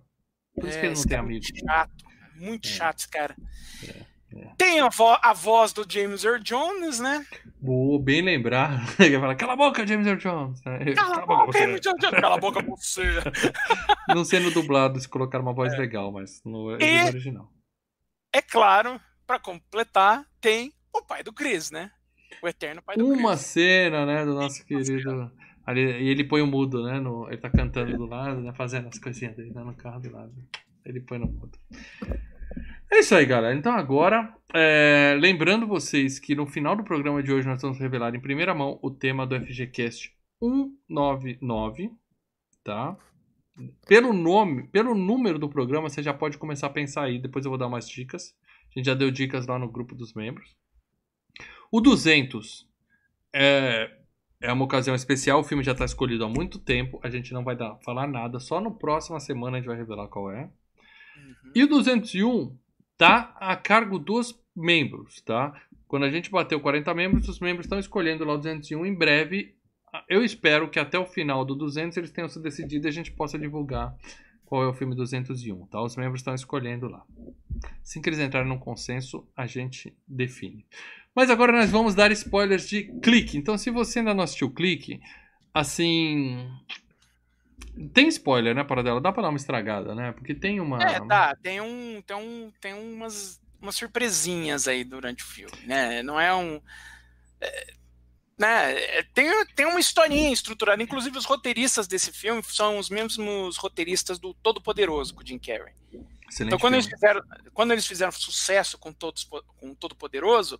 Por 0.55 0.67
isso 0.67 0.77
é, 0.77 0.81
que 0.81 0.87
ele 0.87 0.95
não 0.95 1.03
tem 1.03 1.17
amigo. 1.17 1.45
Muito 1.45 1.59
chato, 1.59 2.05
muito 2.35 2.67
é. 2.67 2.71
chato 2.71 2.99
esse 2.99 3.09
cara. 3.09 3.35
É, 3.83 4.37
é. 4.37 4.53
Tem 4.57 4.79
a, 4.79 4.89
vo 4.89 5.17
a, 5.21 5.33
voz 5.33 5.73
do 5.73 5.85
James 5.87 6.23
Earl 6.23 6.41
Jones, 6.41 6.99
né? 6.99 7.25
Boa, 7.61 8.01
bem 8.01 8.21
lembrar. 8.21 8.81
Ele 8.99 9.19
fala, 9.19 9.35
cala 9.35 9.53
a 9.53 9.55
boca, 9.55 9.85
James 9.85 10.07
Earl 10.07 10.17
Jones. 10.17 10.61
Cala, 10.61 10.95
cala 10.95 11.23
a 11.23 11.25
boca, 11.25 11.57
James 11.57 11.85
Earl 11.85 11.97
Jones. 11.97 12.21
Cala 12.21 12.35
a 12.35 12.39
boca 12.39 12.61
você. 12.63 13.03
não 14.09 14.23
sendo 14.23 14.51
dublado, 14.51 14.99
se 14.99 15.09
colocar 15.09 15.39
uma 15.39 15.53
voz 15.53 15.73
é. 15.73 15.77
legal, 15.77 16.11
mas 16.11 16.41
no 16.43 16.71
e, 16.79 17.03
original. 17.03 17.51
É 18.33 18.41
claro, 18.41 18.99
para 19.25 19.39
completar, 19.39 20.25
tem 20.39 20.73
o 20.93 21.01
pai 21.01 21.23
do 21.23 21.33
Chris, 21.33 21.71
né? 21.71 21.91
O 22.41 22.47
eterno 22.47 22.81
pai 22.81 22.97
do 22.97 23.07
Chris. 23.07 23.19
Uma 23.19 23.37
cena, 23.37 24.05
né, 24.05 24.25
do 24.25 24.33
nosso 24.33 24.65
querido... 24.65 25.31
Ali, 25.65 25.81
e 25.81 26.09
ele 26.09 26.23
põe 26.23 26.41
o 26.41 26.47
mudo, 26.47 26.83
né? 26.83 26.99
No, 26.99 27.27
ele 27.27 27.37
tá 27.37 27.49
cantando 27.49 27.97
do 27.97 28.05
lado, 28.05 28.39
né? 28.41 28.53
Fazendo 28.53 28.87
as 28.87 28.99
coisinhas 28.99 29.35
dele 29.35 29.51
né, 29.51 29.63
no 29.63 29.73
carro 29.73 29.99
do 29.99 30.11
lado. 30.11 30.33
Ele 30.85 30.99
põe 30.99 31.17
no 31.17 31.27
mudo. 31.27 31.57
É 32.91 32.99
isso 32.99 33.15
aí, 33.15 33.25
galera. 33.25 33.55
Então 33.55 33.73
agora, 33.73 34.33
é, 34.53 35.17
lembrando 35.19 35.67
vocês 35.67 36.19
que 36.19 36.35
no 36.35 36.45
final 36.45 36.75
do 36.75 36.83
programa 36.83 37.21
de 37.23 37.31
hoje 37.31 37.47
nós 37.47 37.61
vamos 37.61 37.79
revelar 37.79 38.13
em 38.13 38.21
primeira 38.21 38.53
mão 38.53 38.79
o 38.81 38.91
tema 38.91 39.25
do 39.25 39.35
FGCast 39.39 40.13
199, 40.39 41.91
tá? 42.63 42.95
Pelo 43.87 44.13
nome, 44.13 44.67
pelo 44.67 44.93
número 44.93 45.39
do 45.39 45.49
programa, 45.49 45.89
você 45.89 46.03
já 46.03 46.13
pode 46.13 46.37
começar 46.37 46.67
a 46.67 46.71
pensar 46.71 47.03
aí. 47.03 47.17
Depois 47.17 47.43
eu 47.43 47.49
vou 47.49 47.57
dar 47.57 47.67
umas 47.67 47.89
dicas. 47.89 48.35
A 48.69 48.77
gente 48.79 48.85
já 48.85 48.93
deu 48.93 49.09
dicas 49.09 49.47
lá 49.47 49.57
no 49.57 49.71
grupo 49.71 49.95
dos 49.95 50.13
membros. 50.13 50.55
O 51.71 51.81
200 51.81 52.67
é, 53.33 53.91
é 54.41 54.51
uma 54.51 54.65
ocasião 54.65 54.95
especial, 54.95 55.39
o 55.39 55.43
filme 55.43 55.63
já 55.63 55.71
está 55.71 55.85
escolhido 55.85 56.25
há 56.25 56.29
muito 56.29 56.59
tempo, 56.59 56.99
a 57.03 57.09
gente 57.09 57.33
não 57.33 57.43
vai 57.43 57.55
dar, 57.55 57.75
falar 57.83 58.07
nada, 58.07 58.39
só 58.39 58.59
no 58.59 58.75
próxima 58.75 59.19
semana 59.19 59.57
a 59.57 59.59
gente 59.59 59.67
vai 59.67 59.77
revelar 59.77 60.07
qual 60.07 60.31
é. 60.31 60.43
Uhum. 60.43 61.51
E 61.55 61.63
o 61.63 61.67
201 61.67 62.55
tá 62.97 63.35
a 63.39 63.55
cargo 63.55 63.97
dos 63.97 64.39
membros, 64.55 65.21
tá? 65.21 65.53
Quando 65.87 66.03
a 66.03 66.09
gente 66.09 66.31
bateu 66.31 66.59
40 66.59 66.93
membros, 66.93 67.27
os 67.27 67.39
membros 67.39 67.65
estão 67.65 67.79
escolhendo 67.79 68.25
lá 68.25 68.33
o 68.33 68.37
201 68.37 68.85
em 68.85 68.93
breve. 68.93 69.55
Eu 70.09 70.23
espero 70.23 70.69
que 70.69 70.79
até 70.79 70.97
o 70.97 71.05
final 71.05 71.45
do 71.45 71.55
200 71.55 71.97
eles 71.97 72.11
tenham 72.11 72.27
se 72.27 72.41
decidido 72.41 72.87
e 72.87 72.89
a 72.89 72.91
gente 72.91 73.11
possa 73.11 73.37
divulgar 73.37 73.95
qual 74.45 74.63
é 74.63 74.67
o 74.67 74.73
filme 74.73 74.95
201, 74.95 75.67
tá? 75.67 75.81
Os 75.81 75.95
membros 75.95 76.21
estão 76.21 76.33
escolhendo 76.33 76.87
lá. 76.87 77.03
Assim 77.81 78.01
que 78.01 78.09
eles 78.09 78.19
entrarem 78.19 78.49
num 78.49 78.59
consenso, 78.59 79.27
a 79.35 79.45
gente 79.45 79.95
define. 80.07 80.65
Mas 81.15 81.29
agora 81.29 81.53
nós 81.53 81.71
vamos 81.71 81.95
dar 81.95 82.11
spoilers 82.11 82.67
de 82.67 82.83
Clique. 83.01 83.37
Então, 83.37 83.57
se 83.57 83.71
você 83.71 83.99
ainda 83.99 84.13
não 84.13 84.25
assistiu 84.25 84.51
Clique, 84.51 84.99
assim. 85.53 86.51
Tem 87.93 88.07
spoiler, 88.09 88.53
né, 88.53 88.63
para 88.63 88.83
dela? 88.83 88.99
Dá 88.99 89.11
pra 89.11 89.23
dar 89.23 89.29
uma 89.29 89.37
estragada, 89.37 89.95
né? 89.95 90.11
Porque 90.11 90.35
tem 90.35 90.59
uma. 90.59 90.81
É, 90.83 90.99
dá. 90.99 91.35
Tem, 91.41 91.61
um, 91.61 92.01
tem, 92.05 92.15
um, 92.17 92.51
tem 92.59 92.73
umas, 92.73 93.41
umas 93.61 93.75
surpresinhas 93.75 94.67
aí 94.67 94.83
durante 94.83 95.23
o 95.23 95.27
filme, 95.27 95.57
né? 95.65 96.03
Não 96.03 96.19
é 96.19 96.35
um. 96.35 96.61
É, 97.39 97.73
né, 98.37 98.73
é, 98.73 99.03
tem, 99.13 99.29
tem 99.55 99.65
uma 99.65 99.79
historinha 99.79 100.33
estruturada. 100.33 100.83
Inclusive, 100.83 101.17
os 101.17 101.25
roteiristas 101.25 101.87
desse 101.87 102.11
filme 102.11 102.43
são 102.43 102.77
os 102.77 102.89
mesmos 102.89 103.55
roteiristas 103.55 104.19
do 104.19 104.33
Todo 104.33 104.61
Poderoso 104.61 105.13
com 105.13 105.21
o 105.21 105.25
Jim 105.25 105.39
Carrey. 105.39 105.73
Excelente 106.29 106.47
então, 106.47 106.59
quando 106.59 106.73
eles, 106.73 106.87
fizeram, 106.87 107.21
quando 107.53 107.71
eles 107.71 107.87
fizeram 107.87 108.11
sucesso 108.11 108.77
com, 108.77 108.91
todos, 108.91 109.23
com 109.23 109.73
Todo 109.75 109.95
Poderoso, 109.95 110.59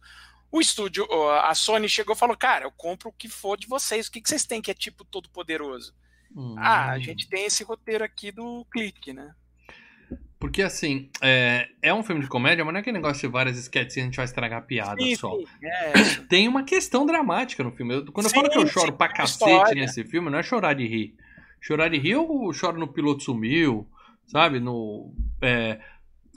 o 0.52 0.62
estúdio, 0.62 1.06
a 1.32 1.54
Sony 1.54 1.90
chegou 1.90 2.16
e 2.16 2.18
falou: 2.18 2.38
Cara, 2.38 2.66
eu 2.66 2.72
compro 2.72 3.10
o 3.10 3.14
que 3.14 3.28
for 3.28 3.58
de 3.58 3.68
vocês. 3.68 4.08
O 4.08 4.12
que, 4.12 4.22
que 4.22 4.30
vocês 4.30 4.46
têm 4.46 4.62
que 4.62 4.72
é 4.72 4.74
tipo 4.74 5.04
Todo 5.04 5.30
Poderoso? 5.30 5.94
Hum. 6.36 6.56
Ah, 6.58 6.92
a 6.92 7.00
gente 7.00 7.28
tem 7.30 7.46
esse 7.46 7.64
roteiro 7.64 8.04
aqui 8.04 8.32
do 8.32 8.66
clique, 8.72 9.14
né? 9.14 9.34
Porque, 10.38 10.62
assim, 10.62 11.10
é, 11.22 11.70
é 11.82 11.94
um 11.94 12.04
filme 12.04 12.22
de 12.22 12.28
comédia, 12.28 12.64
mas 12.64 12.74
não 12.74 12.78
é 12.78 12.82
aquele 12.82 12.98
negócio 12.98 13.28
de 13.28 13.32
várias 13.32 13.58
sketches 13.58 13.98
e 13.98 14.00
a 14.02 14.04
gente 14.04 14.18
vai 14.18 14.26
estragar 14.26 14.60
a 14.60 14.62
piada 14.62 15.02
sim, 15.02 15.16
só. 15.16 15.32
Sim, 15.32 15.46
é. 15.64 15.94
Tem 16.30 16.48
uma 16.48 16.64
questão 16.64 17.06
dramática 17.06 17.64
no 17.64 17.72
filme. 17.72 17.96
Eu, 17.96 18.12
quando 18.12 18.30
sim, 18.30 18.36
eu 18.36 18.42
falo 18.42 18.52
que 18.52 18.58
eu 18.60 18.68
choro 18.68 18.94
pra 18.94 19.08
cacete 19.08 19.50
história. 19.50 19.82
nesse 19.82 20.04
filme, 20.04 20.30
não 20.30 20.38
é 20.38 20.44
chorar 20.44 20.74
de 20.74 20.86
rir. 20.86 21.16
Chorar 21.60 21.90
de 21.90 21.98
rir 21.98 22.12
eu 22.12 22.52
choro 22.54 22.78
no 22.78 22.88
Piloto 22.88 23.24
Sumiu, 23.24 23.90
sabe? 24.28 24.60
No. 24.60 25.12
É, 25.42 25.80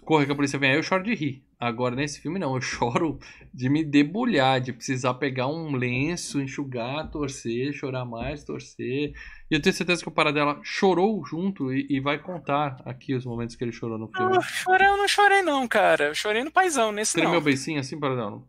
Corre 0.09 0.25
que 0.25 0.33
a 0.33 0.35
polícia 0.35 0.59
vem 0.59 0.71
aí, 0.71 0.77
eu 0.79 0.83
choro 0.83 1.03
de 1.03 1.15
rir. 1.15 1.45
Agora, 1.61 1.95
nesse 1.95 2.19
filme, 2.19 2.39
não. 2.39 2.55
Eu 2.55 2.63
choro 2.65 3.19
de 3.53 3.69
me 3.69 3.85
debulhar, 3.85 4.59
de 4.59 4.73
precisar 4.73 5.13
pegar 5.13 5.49
um 5.49 5.77
lenço, 5.77 6.41
enxugar, 6.41 7.11
torcer, 7.11 7.75
chorar 7.75 8.07
mais, 8.07 8.43
torcer. 8.43 9.13
E 9.51 9.55
eu 9.55 9.61
tenho 9.61 9.75
certeza 9.75 10.01
que 10.01 10.09
o 10.09 10.11
Paradela 10.11 10.59
chorou 10.63 11.23
junto 11.27 11.71
e, 11.71 11.87
e 11.91 12.01
vai 12.01 12.19
contar 12.19 12.81
aqui 12.87 13.15
os 13.15 13.27
momentos 13.27 13.55
que 13.55 13.63
ele 13.63 13.71
chorou 13.71 13.99
no 13.99 14.09
filme. 14.09 14.31
Não, 14.31 14.37
eu, 14.37 14.41
chorei, 14.41 14.89
eu 14.89 14.97
não 14.97 15.07
chorei, 15.07 15.43
não, 15.43 15.69
cara. 15.69 16.07
Eu 16.07 16.15
chorei 16.15 16.43
no 16.43 16.51
paizão, 16.51 16.91
nesse 16.91 17.13
Tremeu 17.13 17.33
não. 17.33 17.41
o 17.41 17.45
beicinho 17.45 17.79
assim, 17.79 18.01
Paradela? 18.01 18.43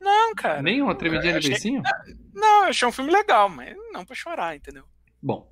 Não, 0.00 0.34
cara. 0.34 0.60
Nem 0.60 0.82
uma 0.82 0.96
tremidinha 0.96 1.34
de 1.34 1.38
achei... 1.38 1.50
beicinho? 1.50 1.82
Não, 2.34 2.64
eu 2.64 2.70
achei 2.70 2.88
um 2.88 2.90
filme 2.92 3.12
legal, 3.12 3.48
mas 3.48 3.76
não 3.92 4.04
pra 4.04 4.16
chorar, 4.16 4.56
entendeu? 4.56 4.82
Bom, 5.22 5.48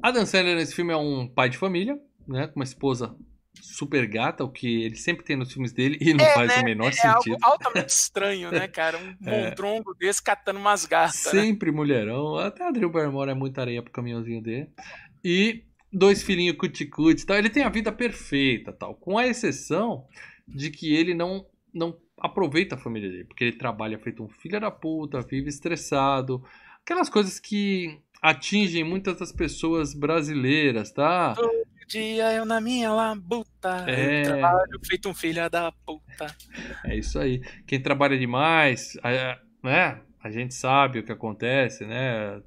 Adam 0.00 0.24
Sandler 0.24 0.54
nesse 0.54 0.72
filme 0.72 0.92
é 0.92 0.96
um 0.96 1.26
pai 1.26 1.48
de 1.48 1.58
família, 1.58 1.98
né? 2.28 2.46
Com 2.46 2.60
uma 2.60 2.64
esposa 2.64 3.16
super 3.62 4.06
gata, 4.06 4.44
o 4.44 4.50
que 4.50 4.84
ele 4.84 4.96
sempre 4.96 5.24
tem 5.24 5.36
nos 5.36 5.52
filmes 5.52 5.72
dele 5.72 5.98
e 6.00 6.12
não 6.14 6.24
é, 6.24 6.34
faz 6.34 6.48
né? 6.48 6.60
o 6.60 6.64
menor 6.64 6.88
é 6.88 6.92
sentido. 6.92 7.36
É 7.40 7.44
algo 7.44 7.64
altamente 7.64 7.90
estranho, 7.92 8.50
né, 8.50 8.68
cara? 8.68 8.98
Um 8.98 9.28
é. 9.28 9.48
mondrongo 9.50 9.94
desse 9.94 10.22
catando 10.22 10.58
umas 10.58 10.84
gatas. 10.84 11.32
Né? 11.32 11.42
Sempre 11.42 11.70
né? 11.70 11.76
mulherão. 11.76 12.36
Até 12.36 12.66
a 12.66 12.70
Drew 12.70 12.90
Barrymore 12.90 13.30
é 13.30 13.34
muita 13.34 13.60
areia 13.60 13.82
pro 13.82 13.92
caminhãozinho 13.92 14.42
dele. 14.42 14.68
E 15.24 15.64
dois 15.92 16.22
filhinhos 16.22 16.56
cuticute 16.56 17.24
tal. 17.24 17.36
Ele 17.36 17.50
tem 17.50 17.62
a 17.62 17.68
vida 17.68 17.92
perfeita, 17.92 18.72
tal. 18.72 18.94
Com 18.94 19.18
a 19.18 19.26
exceção 19.26 20.06
de 20.46 20.70
que 20.70 20.94
ele 20.94 21.14
não, 21.14 21.46
não 21.72 21.96
aproveita 22.18 22.74
a 22.74 22.78
família 22.78 23.10
dele. 23.10 23.24
Porque 23.24 23.44
ele 23.44 23.56
trabalha 23.56 23.98
feito 23.98 24.22
um 24.22 24.28
filho 24.28 24.60
da 24.60 24.70
puta, 24.70 25.20
vive 25.20 25.48
estressado. 25.48 26.42
Aquelas 26.82 27.08
coisas 27.08 27.38
que 27.38 27.98
atingem 28.20 28.82
muitas 28.82 29.18
das 29.18 29.32
pessoas 29.32 29.94
brasileiras, 29.94 30.90
tá? 30.90 31.34
Dia 31.88 32.32
eu 32.32 32.44
na 32.44 32.60
minha 32.60 32.92
labuta. 32.92 33.84
É... 33.86 34.22
trabalho 34.22 34.78
feito 34.84 35.08
um 35.08 35.14
filho 35.14 35.48
da 35.48 35.72
puta. 35.72 36.26
É 36.84 36.96
isso 36.96 37.18
aí. 37.18 37.40
Quem 37.66 37.80
trabalha 37.80 38.18
demais, 38.18 38.96
né? 39.62 40.00
A 40.22 40.30
gente 40.30 40.54
sabe 40.54 40.98
o 40.98 41.02
que 41.02 41.12
acontece, 41.12 41.86
né? 41.86 42.42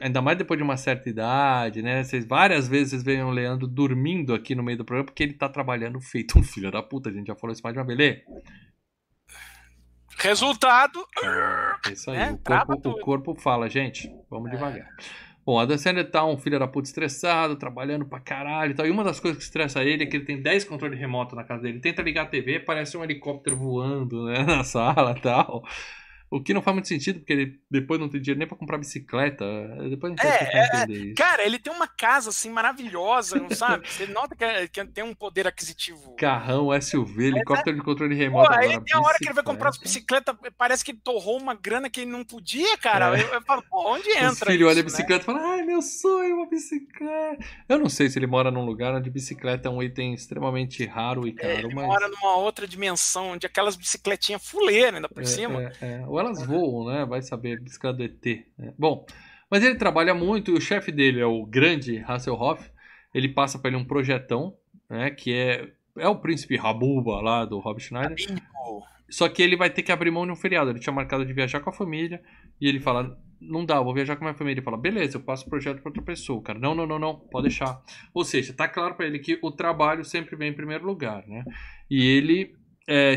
Ainda 0.00 0.20
mais 0.20 0.36
depois 0.36 0.58
de 0.58 0.64
uma 0.64 0.76
certa 0.76 1.08
idade, 1.08 1.80
né? 1.80 2.02
Vocês, 2.02 2.26
várias 2.26 2.66
vezes 2.66 2.90
vocês 2.90 3.02
veem 3.04 3.22
o 3.22 3.30
Leandro 3.30 3.68
dormindo 3.68 4.34
aqui 4.34 4.54
no 4.54 4.62
meio 4.62 4.78
do 4.78 4.84
programa 4.84 5.06
porque 5.06 5.22
ele 5.22 5.34
tá 5.34 5.48
trabalhando 5.48 6.00
feito 6.00 6.38
um 6.38 6.42
filho 6.42 6.70
da 6.70 6.82
puta. 6.82 7.10
A 7.10 7.12
gente 7.12 7.28
já 7.28 7.36
falou 7.36 7.52
isso 7.52 7.62
mais 7.62 7.74
de 7.74 7.80
uma 7.80 7.86
vez. 7.86 8.22
Resultado. 10.18 11.04
É, 11.22 11.92
isso 11.92 12.10
aí. 12.10 12.16
É, 12.16 12.32
o, 12.32 12.38
corpo, 12.38 12.88
o, 12.88 13.00
corpo, 13.00 13.34
fala, 13.36 13.68
gente. 13.68 14.10
Vamos 14.28 14.50
é. 14.50 14.54
devagar. 14.54 14.88
Bom, 15.46 15.58
a 15.58 15.78
Sandler 15.78 16.10
tá 16.10 16.24
um 16.24 16.38
filho 16.38 16.58
da 16.58 16.66
puta 16.66 16.88
estressado, 16.88 17.56
trabalhando 17.56 18.06
pra 18.06 18.18
caralho 18.18 18.72
e 18.72 18.74
tal. 18.74 18.86
E 18.86 18.90
uma 18.90 19.04
das 19.04 19.20
coisas 19.20 19.38
que 19.38 19.44
estressa 19.44 19.82
ele 19.82 20.04
é 20.04 20.06
que 20.06 20.16
ele 20.16 20.24
tem 20.24 20.40
10 20.40 20.64
controles 20.64 20.98
remotos 20.98 21.36
na 21.36 21.44
casa 21.44 21.62
dele. 21.62 21.74
Ele 21.74 21.82
tenta 21.82 22.00
ligar 22.00 22.22
a 22.22 22.26
TV, 22.26 22.60
parece 22.60 22.96
um 22.96 23.04
helicóptero 23.04 23.56
voando 23.56 24.24
né, 24.24 24.42
na 24.46 24.64
sala 24.64 25.14
e 25.16 25.20
tal. 25.20 25.62
O 26.30 26.42
que 26.42 26.52
não 26.52 26.62
faz 26.62 26.74
muito 26.74 26.88
sentido, 26.88 27.20
porque 27.20 27.32
ele 27.32 27.60
depois 27.70 28.00
não 28.00 28.08
tem 28.08 28.20
dinheiro 28.20 28.38
nem 28.38 28.48
pra 28.48 28.56
comprar 28.56 28.78
bicicleta. 28.78 29.44
Depois 29.88 30.12
a 30.12 30.16
gente 30.16 30.26
é, 30.26 30.50
é, 30.52 30.66
entender 30.66 31.04
isso. 31.06 31.14
Cara, 31.14 31.44
ele 31.44 31.58
tem 31.58 31.72
uma 31.72 31.86
casa 31.86 32.30
assim 32.30 32.50
maravilhosa, 32.50 33.38
não 33.38 33.50
sabe? 33.50 33.88
Você 33.88 34.06
nota 34.06 34.34
que, 34.34 34.44
é, 34.44 34.66
que, 34.66 34.84
tem 34.86 35.04
um 35.04 35.14
poder 35.14 35.46
aquisitivo. 35.46 36.16
Carrão, 36.16 36.68
SUV, 36.80 37.26
helicóptero 37.26 37.76
é, 37.76 37.78
de 37.78 37.84
controle 37.84 38.14
remoto. 38.14 38.48
Pô, 38.48 38.52
agora, 38.52 38.68
aí 38.68 38.80
tem 38.80 38.96
a 38.96 39.00
hora 39.00 39.16
que 39.18 39.26
ele 39.26 39.34
vai 39.34 39.44
comprar 39.44 39.68
as 39.68 39.78
bicicletas, 39.78 40.34
parece 40.58 40.84
que 40.84 40.90
ele 40.90 41.00
torrou 41.02 41.38
uma 41.38 41.54
grana 41.54 41.88
que 41.88 42.00
ele 42.00 42.10
não 42.10 42.24
podia, 42.24 42.76
cara. 42.78 43.16
É. 43.16 43.22
Eu, 43.22 43.28
eu, 43.28 43.42
falo, 43.42 43.62
pô, 43.70 43.94
onde 43.94 44.08
entra? 44.10 44.30
Os 44.30 44.38
filhos 44.38 44.68
olham 44.68 44.72
a 44.72 44.74
né? 44.74 44.82
bicicleta 44.82 45.22
e 45.22 45.26
falam, 45.26 45.46
ai, 45.46 45.62
meu 45.62 45.82
sonho, 45.82 46.33
uma 46.44 46.50
bicicleta. 46.50 47.44
Eu 47.68 47.78
não 47.78 47.88
sei 47.88 48.08
se 48.08 48.18
ele 48.18 48.26
mora 48.26 48.50
num 48.50 48.64
lugar 48.64 48.94
onde 48.94 49.10
bicicleta 49.10 49.68
é 49.68 49.70
um 49.70 49.82
item 49.82 50.14
extremamente 50.14 50.84
raro 50.84 51.26
e 51.26 51.32
caro. 51.32 51.66
Ele 51.66 51.74
mas... 51.74 51.86
mora 51.86 52.08
numa 52.08 52.36
outra 52.36 52.68
dimensão, 52.68 53.30
onde 53.30 53.46
aquelas 53.46 53.76
bicicletinhas 53.76 54.46
fuleiras 54.46 54.94
ainda 54.94 55.08
por 55.08 55.22
é, 55.22 55.26
cima. 55.26 55.72
É, 55.80 56.04
Ou 56.06 56.20
elas 56.20 56.46
voam, 56.46 56.86
né? 56.92 57.04
Vai 57.04 57.22
saber, 57.22 57.60
bicicleta 57.60 57.96
do 57.96 58.04
ET. 58.04 58.46
Né? 58.58 58.72
Bom, 58.78 59.04
mas 59.50 59.64
ele 59.64 59.76
trabalha 59.76 60.14
muito 60.14 60.50
e 60.50 60.54
o 60.54 60.60
chefe 60.60 60.92
dele 60.92 61.20
é 61.20 61.26
o 61.26 61.44
grande 61.44 62.04
Hasselhoff. 62.06 62.70
Ele 63.14 63.28
passa 63.28 63.58
para 63.58 63.70
ele 63.70 63.76
um 63.76 63.84
projetão, 63.84 64.56
né? 64.88 65.10
Que 65.10 65.32
é, 65.32 65.68
é 65.98 66.08
o 66.08 66.16
príncipe 66.16 66.56
Rabuba 66.56 67.20
lá 67.20 67.44
do 67.44 67.58
Rob 67.58 67.80
Schneider. 67.80 68.16
Só 69.08 69.28
que 69.28 69.42
ele 69.42 69.56
vai 69.56 69.70
ter 69.70 69.82
que 69.82 69.92
abrir 69.92 70.10
mão 70.10 70.26
de 70.26 70.32
um 70.32 70.36
feriado. 70.36 70.70
Ele 70.70 70.80
tinha 70.80 70.92
marcado 70.92 71.24
de 71.24 71.32
viajar 71.32 71.60
com 71.60 71.70
a 71.70 71.72
família 71.72 72.20
e 72.60 72.68
ele 72.68 72.80
fala: 72.80 73.16
Não 73.48 73.64
dá, 73.64 73.80
vou 73.80 73.94
viajar 73.94 74.16
com 74.16 74.24
a 74.24 74.28
minha 74.28 74.38
família. 74.38 74.58
Ele 74.58 74.64
fala: 74.64 74.76
Beleza, 74.76 75.16
eu 75.16 75.22
passo 75.22 75.46
o 75.46 75.50
projeto 75.50 75.80
para 75.80 75.90
outra 75.90 76.02
pessoa. 76.02 76.42
Cara, 76.42 76.58
não, 76.58 76.74
não, 76.74 76.86
não, 76.86 76.98
não, 76.98 77.14
pode 77.14 77.48
deixar. 77.48 77.80
Ou 78.12 78.24
seja, 78.24 78.52
tá 78.52 78.68
claro 78.68 78.94
para 78.94 79.06
ele 79.06 79.18
que 79.18 79.38
o 79.42 79.50
trabalho 79.50 80.04
sempre 80.04 80.36
vem 80.36 80.50
em 80.50 80.54
primeiro 80.54 80.84
lugar, 80.84 81.26
né? 81.26 81.44
E 81.90 82.04
ele 82.04 82.54
é, 82.88 83.16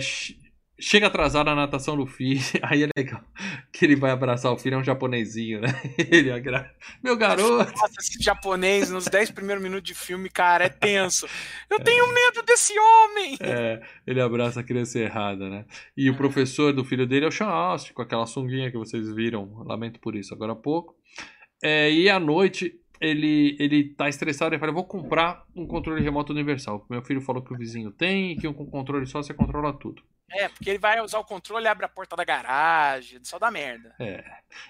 Chega 0.80 1.08
atrasado 1.08 1.50
a 1.50 1.56
natação 1.56 1.98
do 1.98 2.06
filho, 2.06 2.42
aí 2.64 2.84
é 2.84 2.90
legal 2.96 3.24
que 3.78 3.86
ele 3.86 3.96
vai 3.96 4.10
abraçar 4.10 4.52
o 4.52 4.58
filho, 4.58 4.74
é 4.74 4.78
um 4.80 4.84
japonesinho, 4.84 5.62
né? 5.62 5.68
Ele 6.12 6.32
agra... 6.32 6.74
Meu 7.04 7.16
garoto! 7.16 7.72
Nossa, 7.72 8.00
esse 8.00 8.24
japonês 8.24 8.90
nos 8.90 9.06
10 9.10 9.30
primeiros 9.30 9.62
minutos 9.62 9.88
de 9.88 9.94
filme, 9.94 10.30
cara, 10.30 10.66
é 10.66 10.70
tenso. 10.70 11.28
Eu 11.70 11.78
é. 11.78 11.84
tenho 11.84 12.12
medo 12.12 12.42
desse 12.42 12.74
homem! 12.78 13.38
É, 13.40 13.80
ele 14.06 14.20
abraça 14.20 14.62
a 14.62 14.64
criança 14.64 14.98
errada, 14.98 15.48
né? 15.48 15.66
E 15.96 16.10
o 16.10 16.18
professor 16.18 16.74
do 16.74 16.84
filho 16.84 17.06
dele 17.06 17.26
é 17.26 17.28
o 17.28 17.32
Sean 17.32 17.48
Austin, 17.48 17.94
com 17.94 18.02
aquela 18.02 18.26
sunguinha 18.26 18.72
que 18.72 18.78
vocês 18.78 19.14
viram, 19.14 19.64
lamento 19.64 20.00
por 20.00 20.16
isso, 20.16 20.34
agora 20.34 20.54
há 20.54 20.56
pouco. 20.56 20.96
É, 21.64 21.92
e 21.92 22.10
à 22.10 22.20
noite 22.20 22.80
ele, 23.00 23.56
ele 23.60 23.90
tá 23.94 24.10
estressado 24.10 24.56
e 24.56 24.60
fala: 24.60 24.72
vou 24.72 24.86
comprar 24.86 25.46
um 25.56 25.68
controle 25.68 26.04
remoto 26.04 26.34
universal. 26.34 26.84
Meu 26.90 27.04
filho 27.04 27.22
falou 27.22 27.44
que 27.44 27.54
o 27.54 27.58
vizinho 27.58 27.92
tem 27.92 28.32
e 28.32 28.36
que 28.38 28.48
um 28.48 28.54
controle 28.54 29.06
só 29.06 29.22
você 29.22 29.36
controla 29.36 29.72
tudo. 29.72 30.02
É, 30.30 30.50
porque 30.50 30.70
ele 30.70 30.80
vai 30.80 31.00
usar 31.00 31.20
o 31.20 31.24
controle, 31.24 31.68
abre 31.68 31.86
a 31.86 31.90
porta 31.90 32.16
da 32.16 32.26
garagem, 32.26 33.20
só 33.24 33.40
dá 33.40 33.50
merda. 33.50 33.96
É. 33.98 34.24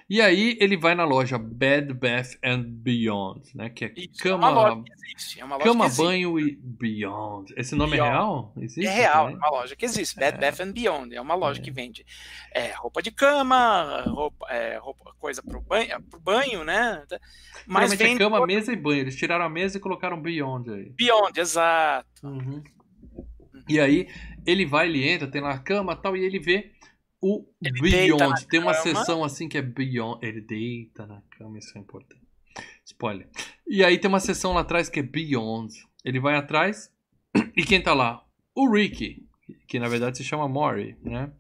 E 0.08 0.22
aí 0.22 0.56
ele 0.62 0.78
vai 0.78 0.94
na 0.94 1.04
loja 1.04 1.40
Bed 1.40 1.94
Bath 1.94 2.36
and 2.44 2.64
Beyond, 2.64 3.56
né? 3.56 3.70
Que 3.70 3.86
é 3.86 3.94
Isso, 3.96 4.22
cama, 4.22 4.48
é 4.48 4.52
uma 4.52 4.62
loja 4.62 4.84
que 4.84 4.94
existe. 4.94 5.42
É 5.42 5.46
uma 5.46 5.56
loja 5.56 5.68
cama 5.68 5.90
banho 5.90 6.40
e 6.40 6.56
Beyond. 6.56 7.54
Esse 7.58 7.74
nome 7.74 7.94
é 7.94 8.02
Beyond. 8.02 8.08
é 8.08 8.14
real? 8.14 8.54
Existe, 8.58 8.86
é 8.86 8.92
real, 8.92 9.30
é 9.30 9.34
uma 9.34 9.50
loja 9.50 9.76
que 9.76 9.86
existe. 9.86 10.16
Bed 10.16 10.38
é. 10.38 10.40
Bath 10.40 10.60
and 10.60 10.72
Beyond. 10.74 11.16
É 11.16 11.22
uma 11.22 11.36
loja 11.36 11.60
é. 11.60 11.64
que 11.64 11.72
vende 11.72 12.06
é, 12.52 12.72
roupa 12.74 13.02
de 13.02 13.10
cama, 13.10 14.04
roupa, 14.08 14.46
é, 14.52 14.78
roupa 14.78 15.16
coisa 15.20 15.42
pro 15.42 15.60
banho, 15.60 16.02
pro 16.04 16.20
banho, 16.20 16.64
né? 16.64 17.04
Mas 17.66 17.96
vem 17.96 18.16
cama, 18.16 18.46
mesa 18.46 18.72
e 18.72 18.76
banho. 18.76 19.02
Eles 19.02 19.16
tiraram 19.16 19.46
a 19.46 19.50
mesa 19.50 19.78
e 19.78 19.82
colocaram 19.82 20.22
Beyond 20.22 20.70
aí. 20.70 20.90
Beyond, 20.92 21.40
exato. 21.40 22.08
Uhum. 22.24 22.64
E 23.68 23.80
aí 23.80 24.08
ele 24.48 24.66
vai, 24.66 24.88
ele 24.88 25.08
entra, 25.08 25.28
tem 25.28 25.42
lá 25.42 25.52
a 25.52 25.60
cama 25.60 25.94
tal, 25.96 26.16
e 26.16 26.24
ele 26.24 26.40
vê 26.40 26.72
o 27.22 27.46
ele 27.62 27.82
Beyond. 27.82 28.48
Tem 28.48 28.60
uma 28.62 28.74
cama. 28.74 28.84
sessão 28.84 29.24
assim 29.24 29.50
que 29.50 29.58
é 29.58 29.62
Beyond. 29.62 30.26
Ele 30.26 30.40
deita 30.40 31.06
na 31.06 31.22
cama, 31.38 31.60
isso 31.60 31.78
é 31.78 31.82
importante. 31.82 32.26
Spoiler. 32.86 33.30
E 33.68 33.84
aí 33.84 34.00
tem 34.00 34.08
uma 34.08 34.22
sessão 34.22 34.54
lá 34.54 34.62
atrás 34.62 34.90
que 34.90 35.02
é 35.02 35.04
Beyond. 35.04 35.74
Ele 36.06 36.20
vai 36.20 36.36
atrás 36.36 36.90
e 37.56 37.64
quem 37.64 37.82
tá 37.82 37.94
lá? 37.94 38.26
O 38.56 38.72
Ricky, 38.72 39.28
que 39.68 39.78
na 39.78 39.90
verdade 39.90 40.18
se 40.18 40.24
chama 40.24 40.48
Mori, 40.48 40.98
né? 41.04 41.32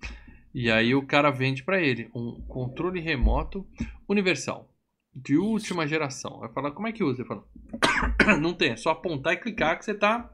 E 0.53 0.69
aí 0.69 0.93
o 0.93 1.05
cara 1.05 1.31
vende 1.31 1.63
para 1.63 1.81
ele 1.81 2.09
um 2.13 2.41
controle 2.47 2.99
remoto 2.99 3.65
universal 4.07 4.69
de 5.15 5.37
última 5.37 5.87
geração. 5.87 6.39
Vai 6.39 6.51
falar 6.51 6.71
como 6.71 6.87
é 6.87 6.91
que 6.91 7.03
usa? 7.03 7.21
Ele 7.21 7.27
fala, 7.27 7.47
não 8.41 8.53
tem, 8.53 8.71
é 8.71 8.75
só 8.75 8.89
apontar 8.89 9.33
e 9.33 9.37
clicar 9.37 9.77
que 9.77 9.85
você 9.85 9.93
tá 9.93 10.33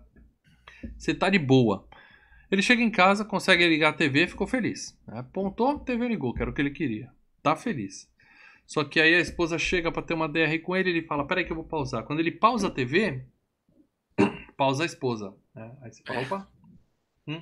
você 0.97 1.13
tá 1.13 1.29
de 1.29 1.39
boa. 1.39 1.87
Ele 2.53 2.61
chega 2.61 2.83
em 2.83 2.91
casa, 2.91 3.25
consegue 3.25 3.67
ligar 3.67 3.89
a 3.89 3.93
TV, 3.93 4.27
ficou 4.27 4.45
feliz. 4.45 4.95
Apontou, 5.07 5.69
a 5.69 5.79
TV 5.79 6.07
ligou, 6.07 6.35
que 6.35 6.39
era 6.43 6.51
o 6.51 6.53
que 6.53 6.61
ele 6.61 6.69
queria. 6.69 7.09
Tá 7.41 7.55
feliz. 7.55 8.07
Só 8.67 8.83
que 8.83 8.99
aí 8.99 9.15
a 9.15 9.19
esposa 9.19 9.57
chega 9.57 9.91
para 9.91 10.03
ter 10.03 10.13
uma 10.13 10.29
DR 10.29 10.59
com 10.61 10.75
ele, 10.75 10.91
ele 10.91 11.01
fala: 11.01 11.25
Peraí, 11.25 11.45
que 11.45 11.51
eu 11.51 11.55
vou 11.55 11.65
pausar. 11.65 12.03
Quando 12.03 12.19
ele 12.19 12.29
pausa 12.29 12.67
a 12.67 12.69
TV, 12.69 13.25
pausa 14.55 14.83
a 14.83 14.85
esposa. 14.85 15.33
Né? 15.55 15.75
Aí 15.81 15.91
você 15.91 16.03
fala: 16.05 16.21
Opa, 16.21 16.47
hum, 17.27 17.41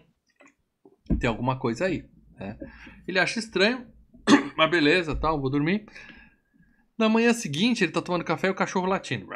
tem 1.19 1.27
alguma 1.27 1.59
coisa 1.59 1.87
aí. 1.87 2.05
Né? 2.39 2.57
Ele 3.05 3.19
acha 3.19 3.37
estranho, 3.37 3.85
mas 4.55 4.71
beleza, 4.71 5.13
tal, 5.13 5.41
vou 5.41 5.49
dormir. 5.49 5.87
Na 6.97 7.09
manhã 7.09 7.33
seguinte, 7.33 7.83
ele 7.83 7.91
tá 7.91 8.01
tomando 8.01 8.23
café 8.23 8.47
e 8.47 8.51
o 8.51 8.55
cachorro 8.55 8.85
latindo. 8.85 9.27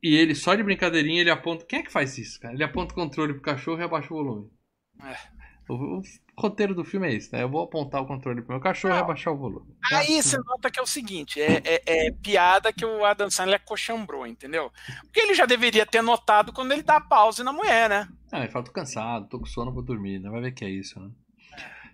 E 0.00 0.14
ele, 0.14 0.36
só 0.36 0.54
de 0.54 0.62
brincadeirinha, 0.62 1.20
ele 1.20 1.30
aponta. 1.30 1.66
Quem 1.66 1.80
é 1.80 1.82
que 1.82 1.90
faz 1.90 2.16
isso, 2.16 2.38
cara? 2.38 2.54
Ele 2.54 2.62
aponta 2.62 2.92
o 2.92 2.94
controle 2.94 3.32
pro 3.32 3.42
cachorro 3.42 3.80
e 3.80 3.82
abaixa 3.82 4.14
o 4.14 4.16
volume. 4.16 4.59
É. 5.04 5.40
O, 5.68 5.98
o, 5.98 6.02
roteiro 6.36 6.74
do 6.74 6.84
filme 6.84 7.06
é 7.06 7.14
isso, 7.14 7.30
né? 7.32 7.42
Eu 7.42 7.48
vou 7.48 7.62
apontar 7.62 8.02
o 8.02 8.06
controle 8.06 8.42
pro 8.42 8.54
meu 8.54 8.60
cachorro 8.60 8.94
Não. 8.94 9.00
e 9.00 9.04
abaixar 9.04 9.32
o 9.32 9.36
volume. 9.36 9.72
Aí 9.92 10.20
você 10.20 10.36
nota 10.38 10.70
que 10.70 10.80
é 10.80 10.82
o 10.82 10.86
seguinte: 10.86 11.40
é, 11.40 11.62
é, 11.64 11.82
é, 11.86 12.10
piada 12.10 12.72
que 12.72 12.84
o 12.84 13.04
Adam 13.04 13.30
Sandler 13.30 13.62
cochambrou, 13.64 14.26
entendeu? 14.26 14.72
Porque 15.02 15.20
ele 15.20 15.34
já 15.34 15.46
deveria 15.46 15.86
ter 15.86 16.02
notado 16.02 16.52
quando 16.52 16.72
ele 16.72 16.82
dá 16.82 17.00
pause 17.00 17.44
na 17.44 17.52
mulher, 17.52 17.88
né? 17.88 18.08
Ah, 18.32 18.40
ele 18.40 18.50
fala: 18.50 18.64
tô 18.64 18.72
cansado, 18.72 19.28
tô 19.28 19.38
com 19.38 19.46
sono, 19.46 19.72
vou 19.72 19.82
dormir. 19.82 20.18
Né? 20.18 20.28
Vai 20.28 20.40
ver 20.40 20.52
que 20.52 20.64
é 20.64 20.70
isso, 20.70 20.98
né? 20.98 21.10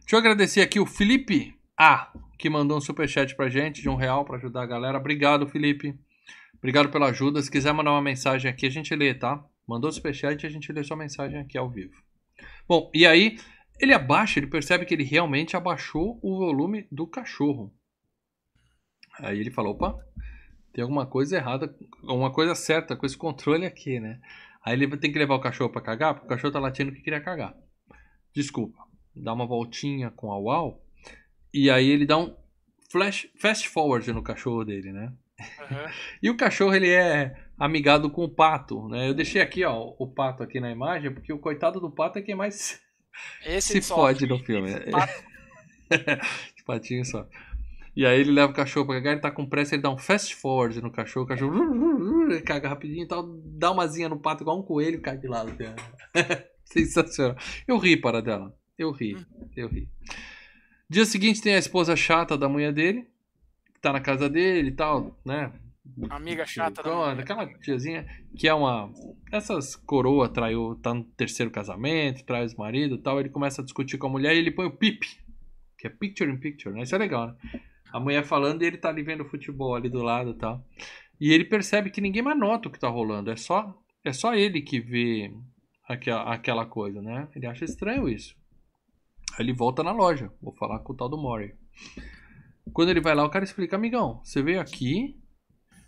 Deixa 0.00 0.14
eu 0.14 0.18
agradecer 0.20 0.60
aqui 0.60 0.78
o 0.80 0.86
Felipe 0.86 1.54
A, 1.76 2.12
que 2.38 2.48
mandou 2.48 2.78
um 2.78 2.80
superchat 2.80 3.34
pra 3.34 3.48
gente 3.48 3.82
de 3.82 3.88
um 3.88 3.96
real 3.96 4.24
pra 4.24 4.36
ajudar 4.36 4.62
a 4.62 4.66
galera. 4.66 4.98
Obrigado, 4.98 5.48
Felipe. 5.48 5.98
Obrigado 6.58 6.88
pela 6.88 7.08
ajuda. 7.08 7.42
Se 7.42 7.50
quiser 7.50 7.72
mandar 7.74 7.90
uma 7.90 8.02
mensagem 8.02 8.50
aqui, 8.50 8.66
a 8.66 8.70
gente 8.70 8.94
lê, 8.94 9.12
tá? 9.12 9.44
Mandou 9.68 9.90
o 9.90 9.92
superchat 9.92 10.42
e 10.42 10.46
a 10.46 10.50
gente 10.50 10.72
lê 10.72 10.82
sua 10.84 10.96
mensagem 10.96 11.40
aqui 11.40 11.58
ao 11.58 11.68
vivo. 11.68 12.05
Bom, 12.68 12.90
e 12.94 13.06
aí, 13.06 13.38
ele 13.80 13.92
abaixa, 13.92 14.38
ele 14.38 14.46
percebe 14.46 14.84
que 14.84 14.94
ele 14.94 15.04
realmente 15.04 15.56
abaixou 15.56 16.18
o 16.22 16.38
volume 16.38 16.86
do 16.90 17.06
cachorro. 17.06 17.72
Aí 19.18 19.38
ele 19.38 19.50
fala: 19.50 19.70
opa, 19.70 19.98
tem 20.72 20.82
alguma 20.82 21.06
coisa 21.06 21.36
errada, 21.36 21.74
alguma 22.02 22.32
coisa 22.32 22.54
certa 22.54 22.96
com 22.96 23.06
esse 23.06 23.16
controle 23.16 23.64
aqui, 23.64 24.00
né? 24.00 24.20
Aí 24.64 24.74
ele 24.74 24.96
tem 24.96 25.12
que 25.12 25.18
levar 25.18 25.36
o 25.36 25.40
cachorro 25.40 25.70
para 25.70 25.80
cagar, 25.80 26.14
porque 26.14 26.26
o 26.26 26.28
cachorro 26.28 26.52
tá 26.52 26.58
latindo 26.58 26.92
que 26.92 27.00
queria 27.00 27.20
cagar. 27.20 27.54
Desculpa. 28.34 28.84
Dá 29.14 29.32
uma 29.32 29.46
voltinha 29.46 30.10
com 30.10 30.32
a 30.32 30.38
UAU. 30.38 30.82
E 31.54 31.70
aí 31.70 31.88
ele 31.88 32.04
dá 32.04 32.18
um 32.18 32.36
flash, 32.90 33.28
fast 33.40 33.68
forward 33.68 34.12
no 34.12 34.22
cachorro 34.22 34.64
dele, 34.64 34.92
né? 34.92 35.12
Uhum. 35.40 35.92
e 36.22 36.30
o 36.30 36.36
cachorro 36.36 36.74
ele 36.74 36.90
é 36.90 37.45
amigado 37.58 38.10
com 38.10 38.24
o 38.24 38.28
pato, 38.28 38.88
né? 38.88 39.08
Eu 39.08 39.14
deixei 39.14 39.40
aqui, 39.40 39.64
ó, 39.64 39.94
o 39.98 40.06
pato 40.06 40.42
aqui 40.42 40.60
na 40.60 40.70
imagem, 40.70 41.12
porque 41.12 41.32
o 41.32 41.38
coitado 41.38 41.80
do 41.80 41.90
pato 41.90 42.18
é 42.18 42.22
quem 42.22 42.34
mais 42.34 42.80
esse 43.44 43.80
se 43.80 43.82
fode 43.82 44.26
no 44.26 44.38
filme. 44.38 44.70
Esse 44.70 46.64
patinho 46.66 47.04
só. 47.04 47.26
E 47.96 48.04
aí 48.04 48.20
ele 48.20 48.30
leva 48.30 48.52
o 48.52 48.54
cachorro 48.54 48.86
pra 48.86 48.96
cagar, 48.96 49.12
ele 49.14 49.22
tá 49.22 49.30
com 49.30 49.46
pressa, 49.46 49.74
ele 49.74 49.82
dá 49.82 49.90
um 49.90 49.96
fast 49.96 50.36
forward 50.36 50.82
no 50.82 50.90
cachorro, 50.90 51.24
o 51.24 51.28
cachorro 51.28 51.54
caga 52.44 52.68
rapidinho 52.68 53.04
e 53.04 53.08
tal, 53.08 53.26
dá 53.26 53.70
uma 53.70 53.86
zinha 53.86 54.08
no 54.08 54.18
pato 54.18 54.42
igual 54.42 54.58
um 54.58 54.62
coelho 54.62 55.00
cai 55.00 55.16
de 55.16 55.26
lado. 55.26 55.50
Sensacional. 56.62 57.36
Eu 57.66 57.78
ri 57.78 57.96
para 57.96 58.20
dela. 58.20 58.54
Eu 58.78 58.90
ri, 58.90 59.16
eu 59.56 59.68
ri. 59.68 59.88
Dia 60.90 61.06
seguinte 61.06 61.40
tem 61.40 61.54
a 61.54 61.58
esposa 61.58 61.96
chata 61.96 62.36
da 62.36 62.50
mulher 62.50 62.72
dele, 62.72 63.08
que 63.72 63.80
tá 63.80 63.92
na 63.92 64.00
casa 64.00 64.28
dele 64.28 64.68
e 64.68 64.72
tal, 64.72 65.18
né? 65.24 65.50
Amiga 66.10 66.44
chata 66.46 66.82
da. 66.82 67.12
Aquela 67.12 67.46
tiazinha 67.58 68.06
que 68.36 68.48
é 68.48 68.54
uma. 68.54 68.92
Essas 69.32 69.76
coroa 69.76 70.28
traiu, 70.28 70.78
tá 70.82 70.92
no 70.92 71.04
terceiro 71.04 71.50
casamento, 71.50 72.24
traz 72.24 72.52
o 72.54 72.58
marido 72.58 72.96
e 72.96 72.98
tal. 72.98 73.18
Ele 73.20 73.28
começa 73.28 73.62
a 73.62 73.64
discutir 73.64 73.98
com 73.98 74.06
a 74.06 74.10
mulher 74.10 74.34
e 74.34 74.38
ele 74.38 74.50
põe 74.50 74.66
o 74.66 74.76
pip, 74.76 75.06
que 75.78 75.86
é 75.86 75.90
picture 75.90 76.30
in 76.30 76.38
picture, 76.38 76.74
né? 76.74 76.82
Isso 76.82 76.94
é 76.94 76.98
legal, 76.98 77.28
né? 77.28 77.36
A 77.92 78.00
mulher 78.00 78.24
falando 78.24 78.62
e 78.62 78.66
ele 78.66 78.76
tá 78.76 78.88
ali 78.88 79.02
vendo 79.02 79.24
futebol 79.24 79.74
ali 79.74 79.88
do 79.88 80.02
lado 80.02 80.30
e 80.30 80.34
tal. 80.34 80.64
E 81.20 81.32
ele 81.32 81.44
percebe 81.44 81.90
que 81.90 82.00
ninguém 82.00 82.22
mais 82.22 82.38
nota 82.38 82.68
o 82.68 82.72
que 82.72 82.78
tá 82.78 82.88
rolando. 82.88 83.30
É 83.30 83.36
só, 83.36 83.74
é 84.04 84.12
só 84.12 84.34
ele 84.34 84.60
que 84.60 84.80
vê 84.80 85.32
aquela, 85.88 86.34
aquela 86.34 86.66
coisa, 86.66 87.00
né? 87.00 87.28
Ele 87.34 87.46
acha 87.46 87.64
estranho 87.64 88.08
isso. 88.08 88.36
Aí 89.32 89.44
ele 89.44 89.52
volta 89.52 89.82
na 89.82 89.92
loja. 89.92 90.30
Vou 90.42 90.54
falar 90.54 90.80
com 90.80 90.92
o 90.92 90.96
tal 90.96 91.08
do 91.08 91.16
Mori. 91.16 91.54
Quando 92.72 92.90
ele 92.90 93.00
vai 93.00 93.14
lá, 93.14 93.24
o 93.24 93.30
cara 93.30 93.44
explica, 93.44 93.76
amigão, 93.76 94.20
você 94.22 94.42
veio 94.42 94.60
aqui, 94.60 95.16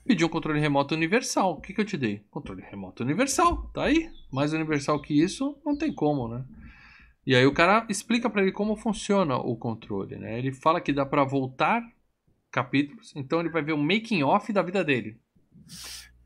pediu 0.09 0.27
um 0.27 0.31
controle 0.31 0.59
remoto 0.59 0.95
universal. 0.95 1.53
O 1.53 1.61
que, 1.61 1.75
que 1.75 1.81
eu 1.81 1.85
te 1.85 1.99
dei? 1.99 2.25
Controle 2.31 2.63
remoto 2.63 3.05
universal. 3.05 3.71
Tá 3.75 3.85
aí. 3.85 4.11
Mais 4.33 4.55
universal 4.55 5.01
que 5.01 5.23
isso, 5.23 5.57
não 5.65 5.77
tem 5.77 5.93
como, 5.93 6.27
né? 6.27 6.45
E 7.27 7.37
aí 7.37 7.45
o 7.45 7.53
cara 7.53 7.87
explica 7.91 8.31
para 8.31 8.41
ele 8.41 8.51
como 8.51 8.75
funciona 8.75 9.37
o 9.37 9.55
controle, 9.55 10.17
né? 10.17 10.39
Ele 10.39 10.51
fala 10.51 10.81
que 10.81 10.95
dá 10.95 11.05
para 11.05 11.25
voltar 11.25 11.83
capítulos, 12.51 13.13
então 13.15 13.41
ele 13.41 13.51
vai 13.51 13.61
ver 13.61 13.75
o 13.75 13.79
making 13.79 14.23
off 14.23 14.51
da 14.51 14.63
vida 14.63 14.83
dele. 14.83 15.21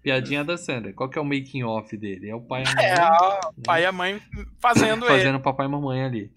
Piadinha 0.01 0.45
da 0.45 0.57
Sandra. 0.57 0.93
Qual 0.93 1.09
que 1.09 1.19
é 1.19 1.21
o 1.21 1.25
making 1.25 1.65
off 1.65 1.97
dele? 1.97 2.31
É 2.31 2.35
o 2.35 2.41
pai 2.41 2.63
e 2.63 2.69
a 2.69 2.75
mãe. 2.75 2.85
É, 2.85 2.95
o 2.95 3.53
né? 3.57 3.63
pai 3.65 3.83
e 3.83 3.87
a 3.87 3.93
mãe 3.93 4.23
fazendo, 4.61 5.07
fazendo 5.07 5.35
ele. 5.35 5.43
papai 5.43 5.67
e 5.67 5.69
mamãe 5.69 6.05
ali. 6.05 6.33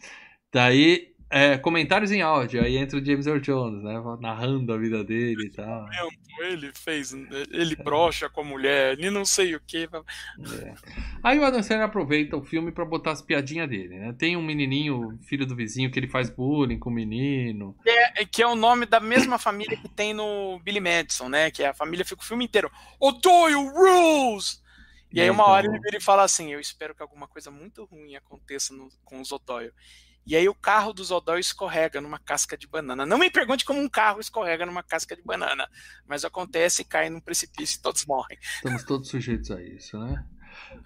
Daí 0.51 1.14
é, 1.35 1.57
comentários 1.57 2.13
em 2.13 2.21
áudio, 2.21 2.63
aí 2.63 2.77
entra 2.77 2.97
o 2.97 3.03
James 3.03 3.27
Earl 3.27 3.41
Jones, 3.41 3.83
né? 3.83 4.01
Narrando 4.21 4.71
a 4.71 4.77
vida 4.77 5.03
dele 5.03 5.47
e 5.47 5.49
tal. 5.49 5.85
Ele 6.39 6.71
fez, 6.73 7.11
ele 7.51 7.75
brocha 7.75 8.29
com 8.29 8.39
a 8.39 8.43
mulher, 8.45 8.97
e 8.97 9.09
não 9.09 9.25
sei 9.25 9.53
o 9.53 9.59
que. 9.59 9.83
É. 9.83 10.75
Aí 11.21 11.37
o 11.37 11.43
Adam 11.43 11.61
Sandler 11.61 11.87
aproveita 11.87 12.37
o 12.37 12.41
filme 12.41 12.71
para 12.71 12.85
botar 12.85 13.11
as 13.11 13.21
piadinhas 13.21 13.67
dele, 13.67 13.99
né? 13.99 14.15
Tem 14.17 14.37
um 14.37 14.41
menininho, 14.41 15.19
filho 15.23 15.45
do 15.45 15.57
vizinho, 15.57 15.91
que 15.91 15.99
ele 15.99 16.07
faz 16.07 16.29
bullying 16.29 16.79
com 16.79 16.89
o 16.89 16.93
menino. 16.93 17.75
É, 17.85 18.23
que 18.23 18.41
é 18.41 18.47
o 18.47 18.55
nome 18.55 18.85
da 18.85 19.01
mesma 19.01 19.37
família 19.37 19.75
que 19.75 19.89
tem 19.89 20.13
no 20.13 20.57
Billy 20.63 20.79
Madison, 20.79 21.27
né? 21.27 21.51
Que 21.51 21.63
é 21.63 21.67
a 21.67 21.73
família 21.73 22.05
fica 22.05 22.21
o 22.21 22.25
filme 22.25 22.45
inteiro. 22.45 22.71
O'Doyle 22.97 23.55
Rules! 23.55 24.63
E 25.11 25.19
aí 25.19 25.29
uma 25.29 25.45
hora 25.47 25.67
ele 25.85 25.99
fala 25.99 26.23
assim, 26.23 26.53
eu 26.53 26.61
espero 26.61 26.95
que 26.95 27.01
alguma 27.01 27.27
coisa 27.27 27.51
muito 27.51 27.83
ruim 27.83 28.15
aconteça 28.15 28.73
no, 28.73 28.87
com 29.03 29.19
os 29.19 29.33
O'Doyle. 29.33 29.73
E 30.25 30.35
aí 30.35 30.49
o 30.49 30.55
carro 30.55 30.91
do 30.91 31.03
Zodó 31.03 31.37
escorrega 31.37 32.01
numa 32.01 32.17
casca 32.17 32.57
de 32.57 32.67
banana. 32.67 33.05
Não 33.05 33.17
me 33.17 33.29
pergunte 33.29 33.63
como 33.63 33.79
um 33.79 33.87
carro 33.87 34.19
escorrega 34.19 34.65
numa 34.65 34.81
casca 34.81 35.15
de 35.15 35.21
banana, 35.21 35.69
mas 36.07 36.25
acontece 36.25 36.81
e 36.81 36.85
cai 36.85 37.09
num 37.09 37.19
precipício 37.19 37.77
e 37.77 37.81
todos 37.81 38.05
morrem. 38.05 38.37
Estamos 38.41 38.83
todos 38.83 39.09
sujeitos 39.09 39.51
a 39.51 39.61
isso, 39.61 39.99
né? 39.99 40.25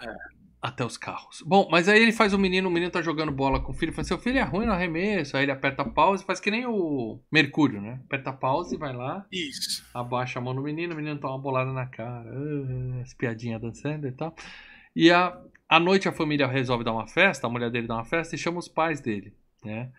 É. 0.01 0.39
Até 0.61 0.83
os 0.83 0.97
carros. 0.97 1.41
Bom, 1.45 1.69
mas 1.71 1.87
aí 1.87 2.01
ele 2.01 2.11
faz 2.11 2.33
o 2.33 2.37
menino, 2.37 2.67
o 2.67 2.71
menino 2.71 2.91
tá 2.91 3.01
jogando 3.01 3.31
bola 3.31 3.61
com 3.61 3.71
o 3.71 3.73
filho, 3.73 3.93
fala: 3.93 4.03
seu 4.03 4.17
filho 4.17 4.39
é 4.39 4.43
ruim 4.43 4.65
no 4.65 4.73
arremesso. 4.73 5.37
Aí 5.37 5.43
ele 5.43 5.53
aperta 5.53 5.85
pause, 5.85 6.25
faz 6.25 6.41
que 6.41 6.51
nem 6.51 6.65
o 6.65 7.21
Mercúrio, 7.31 7.79
né? 7.79 8.01
Aperta 8.03 8.33
pause, 8.33 8.75
vai 8.75 8.93
lá. 8.93 9.25
Isso. 9.31 9.89
Abaixa 9.93 10.37
a 10.37 10.41
mão 10.41 10.53
no 10.53 10.61
menino, 10.61 10.93
o 10.93 10.97
menino 10.97 11.17
toma 11.17 11.35
uma 11.35 11.41
bolada 11.41 11.71
na 11.71 11.85
cara. 11.85 12.29
Uh, 12.29 12.99
as 13.01 13.13
piadinhas 13.13 13.61
dançando 13.61 14.05
e 14.05 14.11
tal. 14.11 14.35
E 14.93 15.09
a, 15.09 15.41
à 15.69 15.79
noite 15.79 16.09
a 16.09 16.11
família 16.11 16.47
resolve 16.47 16.83
dar 16.83 16.93
uma 16.93 17.07
festa, 17.07 17.45
a 17.45 17.49
mulher 17.49 17.69
dele 17.69 17.87
dá 17.87 17.95
uma 17.95 18.05
festa 18.05 18.35
e 18.35 18.37
chama 18.39 18.57
os 18.57 18.67
pais 18.67 18.99
dele, 18.99 19.33
né? 19.63 19.91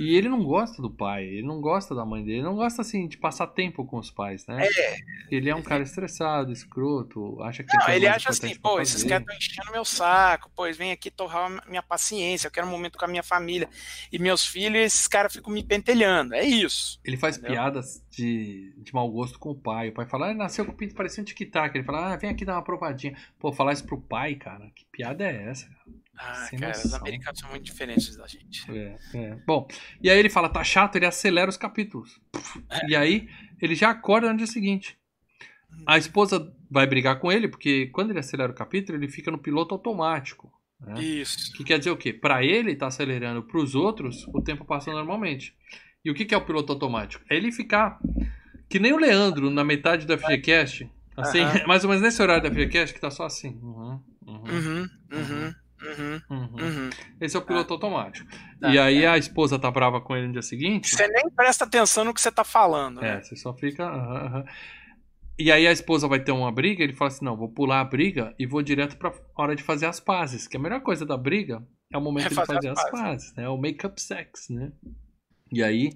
E 0.00 0.16
ele 0.16 0.30
não 0.30 0.42
gosta 0.42 0.80
do 0.80 0.90
pai, 0.90 1.24
ele 1.24 1.46
não 1.46 1.60
gosta 1.60 1.94
da 1.94 2.06
mãe 2.06 2.24
dele, 2.24 2.38
ele 2.38 2.44
não 2.44 2.56
gosta 2.56 2.80
assim 2.80 3.06
de 3.06 3.18
passar 3.18 3.46
tempo 3.48 3.84
com 3.84 3.98
os 3.98 4.10
pais, 4.10 4.46
né? 4.46 4.66
É. 4.66 4.96
Ele 5.30 5.50
é 5.50 5.54
um 5.54 5.60
cara 5.60 5.82
estressado, 5.82 6.50
escroto, 6.50 7.40
acha 7.42 7.62
que 7.62 7.76
Não, 7.76 7.88
ele 7.90 8.08
acha 8.08 8.30
assim, 8.30 8.56
pô, 8.56 8.80
esses 8.80 9.04
caras 9.04 9.20
estão 9.20 9.36
enchendo 9.36 9.72
meu 9.72 9.84
saco, 9.84 10.50
pois 10.56 10.74
vem 10.74 10.90
aqui 10.90 11.10
torrar 11.10 11.62
minha 11.68 11.82
paciência, 11.82 12.46
eu 12.46 12.50
quero 12.50 12.66
um 12.66 12.70
momento 12.70 12.98
com 12.98 13.04
a 13.04 13.08
minha 13.08 13.22
família. 13.22 13.68
E 14.10 14.18
meus 14.18 14.46
filhos, 14.46 14.80
esses 14.80 15.06
caras 15.06 15.34
ficam 15.34 15.52
me 15.52 15.62
pentelhando. 15.62 16.34
É 16.34 16.44
isso. 16.44 16.98
Ele 17.04 17.18
faz 17.18 17.36
entendeu? 17.36 17.56
piadas 17.56 18.02
de, 18.10 18.72
de 18.78 18.94
mau 18.94 19.10
gosto 19.10 19.38
com 19.38 19.50
o 19.50 19.54
pai. 19.54 19.90
O 19.90 19.92
pai 19.92 20.06
fala, 20.06 20.30
ah, 20.30 20.34
nasceu 20.34 20.64
com 20.64 20.72
o 20.72 20.74
pinto 20.74 20.94
parecendo 20.94 21.28
um 21.30 21.34
tic-tac. 21.34 21.76
Ele 21.76 21.84
fala, 21.84 22.14
ah, 22.14 22.16
vem 22.16 22.30
aqui 22.30 22.46
dar 22.46 22.54
uma 22.54 22.64
provadinha. 22.64 23.14
Pô, 23.38 23.52
falar 23.52 23.74
isso 23.74 23.84
pro 23.84 24.00
pai, 24.00 24.34
cara, 24.34 24.70
que 24.74 24.86
piada 24.90 25.24
é 25.24 25.50
essa, 25.50 25.66
cara? 25.66 26.00
Ah, 26.22 26.34
Sem 26.34 26.58
cara, 26.58 26.72
noção. 26.72 26.86
os 26.86 26.94
americanos 26.94 27.40
são 27.40 27.48
muito 27.48 27.64
diferentes 27.64 28.14
da 28.14 28.26
gente. 28.26 28.70
É, 28.70 28.96
é. 29.14 29.38
Bom, 29.46 29.66
e 30.02 30.10
aí 30.10 30.18
ele 30.18 30.28
fala, 30.28 30.48
tá 30.50 30.62
chato, 30.62 30.96
ele 30.96 31.06
acelera 31.06 31.48
os 31.48 31.56
capítulos. 31.56 32.20
É. 32.68 32.90
E 32.90 32.96
aí 32.96 33.28
ele 33.60 33.74
já 33.74 33.90
acorda 33.90 34.30
no 34.30 34.36
dia 34.36 34.46
seguinte. 34.46 34.98
A 35.86 35.96
esposa 35.96 36.52
vai 36.70 36.86
brigar 36.86 37.18
com 37.18 37.32
ele, 37.32 37.48
porque 37.48 37.86
quando 37.86 38.10
ele 38.10 38.18
acelera 38.18 38.52
o 38.52 38.54
capítulo, 38.54 38.98
ele 38.98 39.08
fica 39.08 39.30
no 39.30 39.38
piloto 39.38 39.74
automático. 39.74 40.52
Né? 40.78 41.02
Isso. 41.02 41.52
Que 41.54 41.64
quer 41.64 41.78
dizer 41.78 41.90
o 41.90 41.96
quê? 41.96 42.12
Para 42.12 42.44
ele 42.44 42.76
tá 42.76 42.86
acelerando, 42.88 43.42
para 43.42 43.58
os 43.58 43.74
outros, 43.74 44.26
o 44.28 44.42
tempo 44.42 44.64
passa 44.64 44.92
normalmente. 44.92 45.54
E 46.04 46.10
o 46.10 46.14
que, 46.14 46.24
que 46.24 46.34
é 46.34 46.36
o 46.38 46.44
piloto 46.44 46.72
automático? 46.72 47.24
É 47.30 47.36
ele 47.36 47.52
ficar 47.52 47.98
que 48.68 48.78
nem 48.78 48.92
o 48.92 48.98
Leandro 48.98 49.50
na 49.50 49.64
metade 49.64 50.06
da 50.06 50.18
FGCast. 50.18 50.88
Assim, 51.16 51.40
mais 51.66 51.84
ou 51.84 51.88
menos 51.88 52.02
nesse 52.02 52.20
horário 52.20 52.42
da 52.42 52.50
FGCast, 52.50 52.94
que 52.94 53.00
tá 53.00 53.10
só 53.10 53.24
assim. 53.24 53.58
Uhum, 53.62 54.00
uhum, 54.26 54.44
uhum, 54.48 54.88
uhum. 55.12 55.54
Uhum, 55.82 56.20
uhum. 56.30 56.54
Uhum. 56.60 56.90
Esse 57.20 57.36
é 57.36 57.38
o 57.38 57.42
piloto 57.42 57.72
ah. 57.72 57.76
automático. 57.76 58.28
Tá, 58.60 58.72
e 58.72 58.78
aí 58.78 59.04
é. 59.04 59.08
a 59.08 59.16
esposa 59.16 59.58
tá 59.58 59.70
brava 59.70 60.00
com 60.00 60.14
ele 60.14 60.26
no 60.26 60.32
dia 60.32 60.42
seguinte. 60.42 60.94
Você 60.94 61.08
nem 61.08 61.30
presta 61.30 61.64
atenção 61.64 62.04
no 62.04 62.12
que 62.12 62.20
você 62.20 62.30
tá 62.30 62.44
falando. 62.44 63.02
É, 63.02 63.16
né? 63.16 63.22
você 63.22 63.36
só 63.36 63.54
fica. 63.54 64.44
E 65.38 65.50
aí 65.50 65.66
a 65.66 65.72
esposa 65.72 66.06
vai 66.06 66.20
ter 66.20 66.32
uma 66.32 66.52
briga, 66.52 66.84
ele 66.84 66.92
fala 66.92 67.08
assim: 67.08 67.24
não, 67.24 67.36
vou 67.36 67.48
pular 67.48 67.80
a 67.80 67.84
briga 67.84 68.34
e 68.38 68.46
vou 68.46 68.62
direto 68.62 68.98
pra 68.98 69.12
hora 69.34 69.56
de 69.56 69.62
fazer 69.62 69.86
as 69.86 69.98
pazes. 69.98 70.46
Que 70.46 70.58
a 70.58 70.60
melhor 70.60 70.82
coisa 70.82 71.06
da 71.06 71.16
briga 71.16 71.66
é 71.90 71.96
o 71.96 72.00
momento 72.00 72.26
é 72.26 72.28
de 72.28 72.34
fazer 72.34 72.68
as, 72.68 72.78
as 72.78 72.90
pazes, 72.90 73.34
né? 73.34 73.48
O 73.48 73.56
make-up 73.56 74.00
sex, 74.00 74.50
né? 74.50 74.70
E 75.50 75.62
aí 75.62 75.92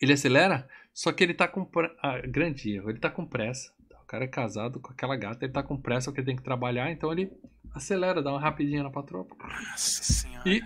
ele 0.00 0.12
acelera, 0.12 0.68
só 0.92 1.10
que 1.10 1.24
ele 1.24 1.32
tá 1.32 1.48
com. 1.48 1.66
Ah, 2.02 2.20
grande 2.20 2.74
erro, 2.74 2.90
ele 2.90 2.98
tá 2.98 3.08
com 3.08 3.24
pressa. 3.24 3.72
O 4.12 4.14
cara 4.14 4.24
é 4.24 4.28
casado 4.28 4.78
com 4.78 4.92
aquela 4.92 5.16
gata, 5.16 5.42
ele 5.42 5.54
tá 5.54 5.62
com 5.62 5.74
pressa 5.74 6.10
porque 6.10 6.20
ele 6.20 6.26
tem 6.26 6.36
que 6.36 6.42
trabalhar, 6.42 6.90
então 6.90 7.10
ele 7.10 7.32
acelera, 7.74 8.22
dá 8.22 8.30
uma 8.30 8.38
rapidinha 8.38 8.82
na 8.82 8.90
patroa. 8.90 9.26
Nossa 9.70 10.02
senhora. 10.02 10.46
E 10.46 10.62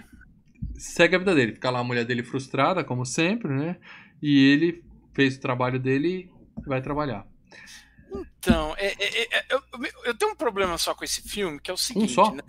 segue 0.76 1.14
a 1.14 1.18
vida 1.20 1.32
dele. 1.32 1.53
Fica 1.53 1.70
lá 1.70 1.78
a 1.78 1.84
mulher 1.84 2.05
dele 2.05 2.24
frustrada, 2.24 2.82
como 2.82 3.07
sempre, 3.07 3.55
né? 3.55 3.78
E 4.20 4.49
ele 4.49 4.84
fez 5.14 5.36
o 5.36 5.40
trabalho 5.40 5.78
dele 5.78 6.28
e 6.59 6.68
vai 6.68 6.82
trabalhar. 6.82 7.24
Então, 8.36 8.74
é, 8.78 8.86
é, 8.99 9.38
é, 9.38 9.47
eu, 9.49 9.62
eu, 10.07 10.18
tenho 10.18 10.32
um 10.32 10.36
problema 10.36 10.76
só 10.76 10.92
com 10.92 11.05
esse 11.05 11.22
filme, 11.22 11.61
que 11.61 11.70
é 11.70 11.74
o 11.74 11.76
seguinte. 11.76 12.11
Um 12.11 12.14
só? 12.14 12.34
Né? 12.34 12.42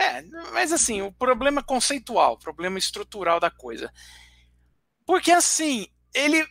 É, 0.00 0.22
mas 0.52 0.72
assim, 0.72 1.00
o 1.00 1.12
problema 1.12 1.62
conceitual, 1.62 2.32
o 2.32 2.38
problema 2.40 2.76
estrutural 2.76 3.38
da 3.38 3.52
coisa. 3.52 3.92
Porque 5.06 5.30
assim, 5.30 5.86
ele 6.12 6.44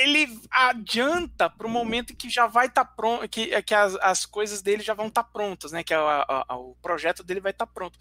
ele 0.00 0.40
adianta 0.50 1.50
para 1.50 1.66
o 1.66 1.70
momento 1.70 2.16
que 2.16 2.28
já 2.28 2.46
vai 2.46 2.66
estar 2.66 2.84
tá 2.84 2.92
pronto, 2.96 3.28
que, 3.28 3.62
que 3.62 3.74
as, 3.74 3.94
as 3.96 4.26
coisas 4.26 4.62
dele 4.62 4.82
já 4.82 4.94
vão 4.94 5.08
estar 5.08 5.22
tá 5.22 5.30
prontas, 5.30 5.72
né? 5.72 5.84
Que 5.84 5.94
a, 5.94 6.44
a, 6.48 6.56
o 6.56 6.74
projeto 6.80 7.22
dele 7.22 7.40
vai 7.40 7.52
estar 7.52 7.66
tá 7.66 7.72
pronto. 7.72 7.98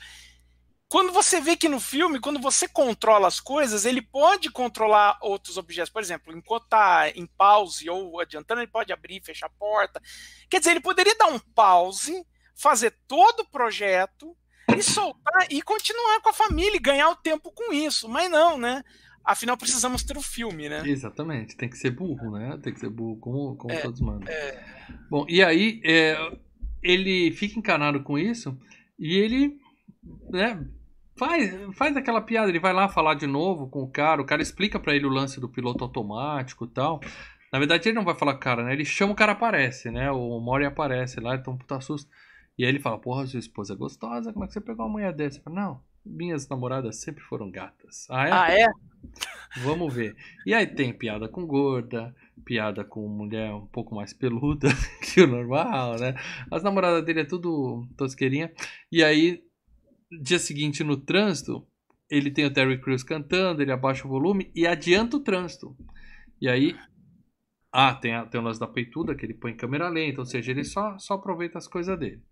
Quando 0.88 1.12
você 1.12 1.42
vê 1.42 1.58
que 1.58 1.68
no 1.68 1.80
filme, 1.80 2.20
quando 2.20 2.40
você 2.40 2.68
controla 2.68 3.28
as 3.28 3.40
coisas, 3.40 3.86
ele 3.86 4.02
pode 4.02 4.50
controlar 4.52 5.18
outros 5.22 5.58
objetos. 5.58 5.92
Por 5.92 6.02
exemplo, 6.02 6.34
está 6.58 7.10
em 7.10 7.26
pause 7.26 7.90
ou 7.90 8.20
adiantando, 8.20 8.62
ele 8.62 8.72
pode 8.72 8.94
abrir 8.94 9.18
e 9.18 9.26
fechar 9.26 9.48
a 9.48 9.58
porta. 9.60 10.02
Quer 10.50 10.60
dizer, 10.60 10.72
ele 10.72 10.80
poderia 10.80 11.16
dar 11.18 11.28
um 11.28 11.40
pause, 11.40 12.26
fazer 12.56 12.96
todo 13.08 13.42
o 13.42 13.50
projeto 13.50 14.38
e 14.78 14.82
soltar 14.84 15.48
e 15.50 15.62
continuar 15.62 16.22
com 16.22 16.30
a 16.30 16.34
família 16.34 16.78
e 16.78 16.80
ganhar 16.80 17.10
o 17.10 17.16
tempo 17.16 17.52
com 17.52 17.74
isso. 17.74 18.08
Mas 18.08 18.30
não, 18.30 18.58
né? 18.58 18.84
Afinal, 19.26 19.58
precisamos 19.58 20.04
ter 20.04 20.16
o 20.16 20.20
um 20.20 20.24
filme, 20.24 20.70
né? 20.70 20.84
Exatamente. 20.86 21.58
Tem 21.58 21.68
que 21.68 21.78
ser 21.78 21.90
burro, 21.90 22.32
né? 22.32 22.60
Tem 22.62 22.72
que 22.72 22.80
ser 22.80 22.90
burro, 22.90 23.18
como, 23.18 23.56
como 23.56 23.74
é, 23.74 23.82
todos 23.82 24.00
mandam. 24.00 24.32
É... 24.32 24.64
Bom, 25.10 25.26
e 25.28 25.44
aí 25.44 25.82
é, 25.84 26.16
ele 26.84 27.32
fica 27.32 27.58
encanado 27.58 28.04
com 28.04 28.20
isso 28.20 28.56
e 29.00 29.18
ele 29.18 29.60
né, 30.30 30.64
faz, 31.18 31.52
faz 31.76 31.98
aquela 31.98 32.22
piada. 32.22 32.50
Ele 32.50 32.60
vai 32.60 32.72
lá 32.72 32.88
falar 32.88 33.16
de 33.16 33.26
novo 33.26 33.68
com 33.68 33.82
o 33.82 33.90
cara. 33.90 34.22
O 34.22 34.26
cara 34.26 34.44
explica 34.44 34.80
para 34.80 34.96
ele 34.96 35.08
o 35.08 35.10
lance 35.10 35.40
do 35.40 35.50
piloto 35.50 35.84
automático 35.84 36.66
e 36.66 36.70
tal. 36.70 37.02
Na 37.52 37.58
verdade, 37.58 37.90
ele 37.90 37.96
não 37.96 38.06
vai 38.06 38.16
falar 38.16 38.34
com 38.34 38.40
o 38.40 38.44
cara, 38.44 38.64
né? 38.64 38.74
Ele 38.74 38.86
chama 38.86 39.14
o 39.14 39.16
cara 39.16 39.32
aparece, 39.32 39.90
né? 39.90 40.12
O 40.12 40.40
Mori 40.40 40.66
aparece 40.66 41.20
lá, 41.20 41.36
então 41.36 41.58
puta 41.58 41.82
susto. 41.82 42.12
E 42.58 42.64
aí 42.64 42.70
ele 42.70 42.80
fala, 42.80 42.98
porra, 43.00 43.26
sua 43.26 43.40
esposa 43.40 43.74
é 43.74 43.76
gostosa, 43.76 44.32
como 44.32 44.46
é 44.46 44.48
que 44.48 44.54
você 44.54 44.62
pegou 44.62 44.86
uma 44.86 44.92
mulher 44.92 45.14
dessa? 45.14 45.42
Falo, 45.42 45.56
não, 45.56 45.82
minhas 46.06 46.48
namoradas 46.48 46.98
sempre 46.98 47.24
foram 47.24 47.50
gatas. 47.50 48.08
Ah, 48.10 48.28
é? 48.28 48.32
Ah, 48.32 48.52
é? 48.52 48.68
Vamos 49.58 49.94
ver. 49.94 50.16
E 50.46 50.54
aí 50.54 50.68
tem 50.68 50.94
piada 50.94 51.28
com 51.28 51.46
gorda, 51.46 52.14
piada 52.44 52.84
com 52.84 53.08
mulher 53.08 53.54
um 53.54 53.66
pouco 53.66 53.96
mais 53.96 54.14
peluda 54.14 54.70
que 55.02 55.22
o 55.22 55.28
normal, 55.28 55.98
né? 55.98 56.16
As 56.52 56.62
namoradas 56.64 57.04
dele 57.06 57.22
é 57.22 57.26
tudo 57.26 57.88
tosqueirinha. 57.98 58.52
E 58.92 59.04
aí, 59.04 59.44
dia 60.22 60.40
seguinte 60.40 60.84
no 60.84 60.98
trânsito, 60.98 61.66
ele 62.10 62.30
tem 62.30 62.46
o 62.46 62.54
Terry 62.54 62.80
Crews 62.80 63.04
cantando, 63.04 63.62
ele 63.62 63.72
abaixa 63.72 64.06
o 64.06 64.10
volume 64.10 64.52
e 64.54 64.68
adianta 64.68 65.18
o 65.18 65.22
trânsito. 65.22 65.76
E 66.42 66.50
aí 66.50 66.76
ah, 67.72 67.94
tem, 67.94 68.14
a, 68.14 68.26
tem 68.26 68.40
o 68.40 68.44
lance 68.44 68.58
da 68.58 68.68
peituda 68.68 69.14
que 69.14 69.26
ele 69.26 69.34
põe 69.34 69.52
em 69.52 69.58
câmera 69.58 69.90
lenta, 69.90 70.22
ou 70.22 70.26
seja, 70.26 70.50
ele 70.50 70.64
só, 70.64 70.98
só 70.98 71.16
aproveita 71.16 71.58
as 71.58 71.68
coisas 71.68 72.00
dele. 72.00 72.24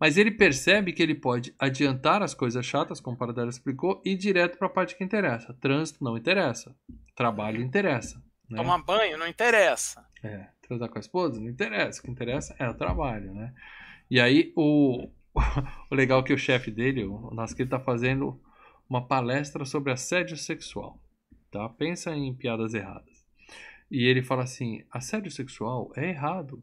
Mas 0.00 0.16
ele 0.16 0.30
percebe 0.30 0.94
que 0.94 1.02
ele 1.02 1.14
pode 1.14 1.54
adiantar 1.58 2.22
as 2.22 2.32
coisas 2.32 2.64
chatas, 2.64 3.00
como 3.00 3.16
o 3.16 3.18
Paradela 3.18 3.50
explicou, 3.50 4.00
e 4.02 4.12
ir 4.12 4.16
direto 4.16 4.56
para 4.56 4.66
a 4.66 4.70
parte 4.70 4.96
que 4.96 5.04
interessa. 5.04 5.52
Trânsito 5.60 6.02
não 6.02 6.16
interessa. 6.16 6.74
Trabalho 7.14 7.60
interessa. 7.60 8.16
Né? 8.48 8.56
Tomar 8.56 8.78
banho 8.78 9.18
não 9.18 9.26
interessa. 9.26 10.02
É, 10.24 10.48
transar 10.62 10.88
com 10.88 10.96
a 10.96 11.00
esposa 11.00 11.38
não 11.38 11.50
interessa. 11.50 12.00
O 12.00 12.04
que 12.04 12.10
interessa 12.10 12.56
é 12.58 12.66
o 12.66 12.74
trabalho, 12.74 13.34
né? 13.34 13.52
E 14.10 14.18
aí 14.18 14.54
o, 14.56 15.10
o 15.90 15.94
legal 15.94 16.20
é 16.20 16.22
que 16.22 16.32
o 16.32 16.38
chefe 16.38 16.70
dele, 16.70 17.04
o 17.04 17.30
ele 17.30 17.62
está 17.64 17.78
fazendo 17.78 18.40
uma 18.88 19.06
palestra 19.06 19.66
sobre 19.66 19.92
assédio 19.92 20.36
sexual. 20.36 20.98
Tá? 21.50 21.68
Pensa 21.68 22.14
em 22.14 22.34
piadas 22.34 22.72
erradas. 22.72 23.26
E 23.90 24.04
ele 24.04 24.22
fala 24.22 24.44
assim: 24.44 24.82
assédio 24.90 25.30
sexual 25.30 25.92
é 25.94 26.08
errado. 26.08 26.62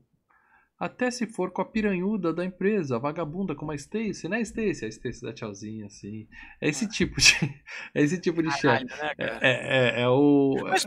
Até 0.80 1.10
se 1.10 1.26
for 1.26 1.50
com 1.50 1.62
a 1.62 1.66
piranhuda 1.66 2.32
da 2.32 2.46
empresa, 2.46 2.98
a 2.98 3.00
vagabunda 3.00 3.56
como 3.56 3.72
a 3.72 3.76
Stacy, 3.76 4.28
né, 4.28 4.42
Stacy? 4.42 4.86
A 4.86 4.88
Stacy 4.88 5.22
dá 5.24 5.34
tchauzinho, 5.34 5.88
assim. 5.88 6.28
É 6.62 6.70
esse 6.70 6.86
ah. 6.86 6.90
tipo 6.90 7.20
de. 7.20 7.34
É 7.96 8.02
esse 8.02 8.20
tipo 8.20 8.44
de 8.44 8.52
chefe. 8.52 8.86
Né, 8.86 9.12
é, 9.18 9.40
é, 9.42 10.02
é, 10.02 10.08
o. 10.08 10.56
Mas, 10.62 10.86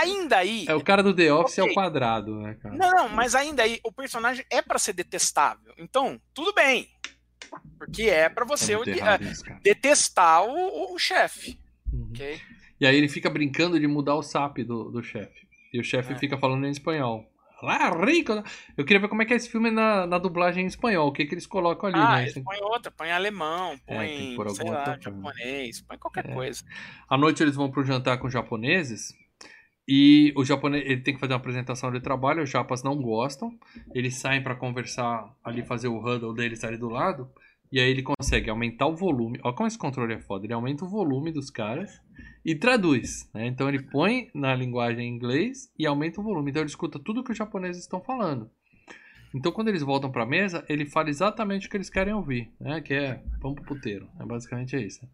ainda 0.00 0.36
aí. 0.36 0.64
É 0.68 0.74
o 0.74 0.82
cara 0.82 1.02
do 1.02 1.14
The 1.14 1.32
Office 1.32 1.58
okay. 1.58 1.68
ao 1.68 1.74
quadrado, 1.74 2.40
né, 2.40 2.54
cara? 2.54 2.76
Não, 2.76 3.08
mas 3.08 3.34
ainda 3.34 3.64
aí, 3.64 3.80
o 3.82 3.90
personagem 3.90 4.44
é 4.50 4.62
para 4.62 4.78
ser 4.78 4.92
detestável. 4.92 5.74
Então, 5.76 6.20
tudo 6.32 6.52
bem. 6.52 6.88
Porque 7.78 8.04
é 8.04 8.28
para 8.28 8.44
você 8.44 8.74
é 8.74 9.22
isso, 9.22 9.44
detestar 9.62 10.44
o, 10.44 10.94
o 10.94 10.98
chefe. 10.98 11.58
Uhum. 11.92 12.10
Okay? 12.10 12.40
E 12.80 12.86
aí 12.86 12.96
ele 12.96 13.08
fica 13.08 13.28
brincando 13.30 13.78
de 13.80 13.86
mudar 13.86 14.14
o 14.14 14.22
SAP 14.22 14.58
do, 14.58 14.90
do 14.90 15.02
chefe. 15.02 15.46
E 15.72 15.80
o 15.80 15.84
chefe 15.84 16.12
é. 16.12 16.16
fica 16.16 16.38
falando 16.38 16.66
em 16.66 16.70
espanhol. 16.70 17.26
Lá, 17.62 17.90
rico! 18.04 18.32
Eu 18.76 18.84
queria 18.84 19.00
ver 19.00 19.08
como 19.08 19.22
é 19.22 19.24
que 19.24 19.32
é 19.32 19.36
esse 19.36 19.48
filme 19.48 19.70
na, 19.70 20.06
na 20.06 20.18
dublagem 20.18 20.64
em 20.64 20.66
espanhol. 20.66 21.08
O 21.08 21.12
que, 21.12 21.24
que 21.24 21.34
eles 21.34 21.46
colocam 21.46 21.88
ali, 21.88 21.98
ah, 21.98 22.20
né? 22.20 22.42
põe 22.44 22.60
outra, 22.60 22.90
põe 22.90 23.10
alemão, 23.10 23.78
é, 23.86 23.94
põe, 23.94 24.46
é, 24.46 24.48
sei 24.50 24.70
lá, 24.70 24.98
japonês, 25.00 25.80
põe 25.80 25.96
qualquer 25.96 26.28
é. 26.28 26.34
coisa. 26.34 26.62
À 27.08 27.16
noite 27.16 27.42
eles 27.42 27.56
vão 27.56 27.70
pro 27.70 27.84
jantar 27.84 28.18
com 28.18 28.28
japoneses. 28.28 29.14
E 29.88 30.34
o 30.36 30.44
japonês 30.44 30.84
ele 30.84 31.00
tem 31.00 31.14
que 31.14 31.20
fazer 31.20 31.32
uma 31.32 31.38
apresentação 31.38 31.90
de 31.90 32.00
trabalho, 32.00 32.42
os 32.42 32.50
japas 32.50 32.82
não 32.82 32.96
gostam. 32.96 33.56
Eles 33.94 34.16
saem 34.16 34.42
para 34.42 34.54
conversar 34.54 35.32
ali, 35.42 35.64
fazer 35.64 35.88
o 35.88 35.98
huddle 35.98 36.34
deles 36.34 36.62
ali 36.62 36.76
do 36.76 36.88
lado. 36.88 37.30
E 37.72 37.80
aí 37.80 37.90
ele 37.90 38.02
consegue 38.02 38.50
aumentar 38.50 38.86
o 38.86 38.94
volume. 38.94 39.40
Olha 39.42 39.54
como 39.54 39.66
esse 39.66 39.78
controle 39.78 40.14
é 40.14 40.20
foda. 40.20 40.44
Ele 40.44 40.52
aumenta 40.52 40.84
o 40.84 40.88
volume 40.88 41.32
dos 41.32 41.50
caras 41.50 42.00
e 42.46 42.54
traduz. 42.54 43.28
Né? 43.34 43.48
Então 43.48 43.68
ele 43.68 43.82
põe 43.82 44.30
na 44.32 44.54
linguagem 44.54 45.04
em 45.04 45.12
inglês 45.12 45.68
e 45.76 45.84
aumenta 45.84 46.20
o 46.20 46.24
volume. 46.24 46.50
Então 46.50 46.62
ele 46.62 46.70
escuta 46.70 46.96
tudo 46.96 47.24
que 47.24 47.32
os 47.32 47.36
japoneses 47.36 47.82
estão 47.82 48.00
falando. 48.00 48.48
Então 49.34 49.50
quando 49.50 49.66
eles 49.66 49.82
voltam 49.82 50.12
para 50.12 50.22
a 50.22 50.26
mesa, 50.26 50.64
ele 50.68 50.86
fala 50.86 51.10
exatamente 51.10 51.66
o 51.66 51.70
que 51.70 51.76
eles 51.76 51.90
querem 51.90 52.14
ouvir, 52.14 52.48
né? 52.60 52.80
Que 52.80 52.94
é 52.94 53.20
vamos 53.40 53.56
pro 53.56 53.74
puteiro. 53.74 54.08
Né? 54.16 54.24
Basicamente 54.24 54.76
é 54.76 54.80
isso. 54.80 55.02
Né? 55.02 55.08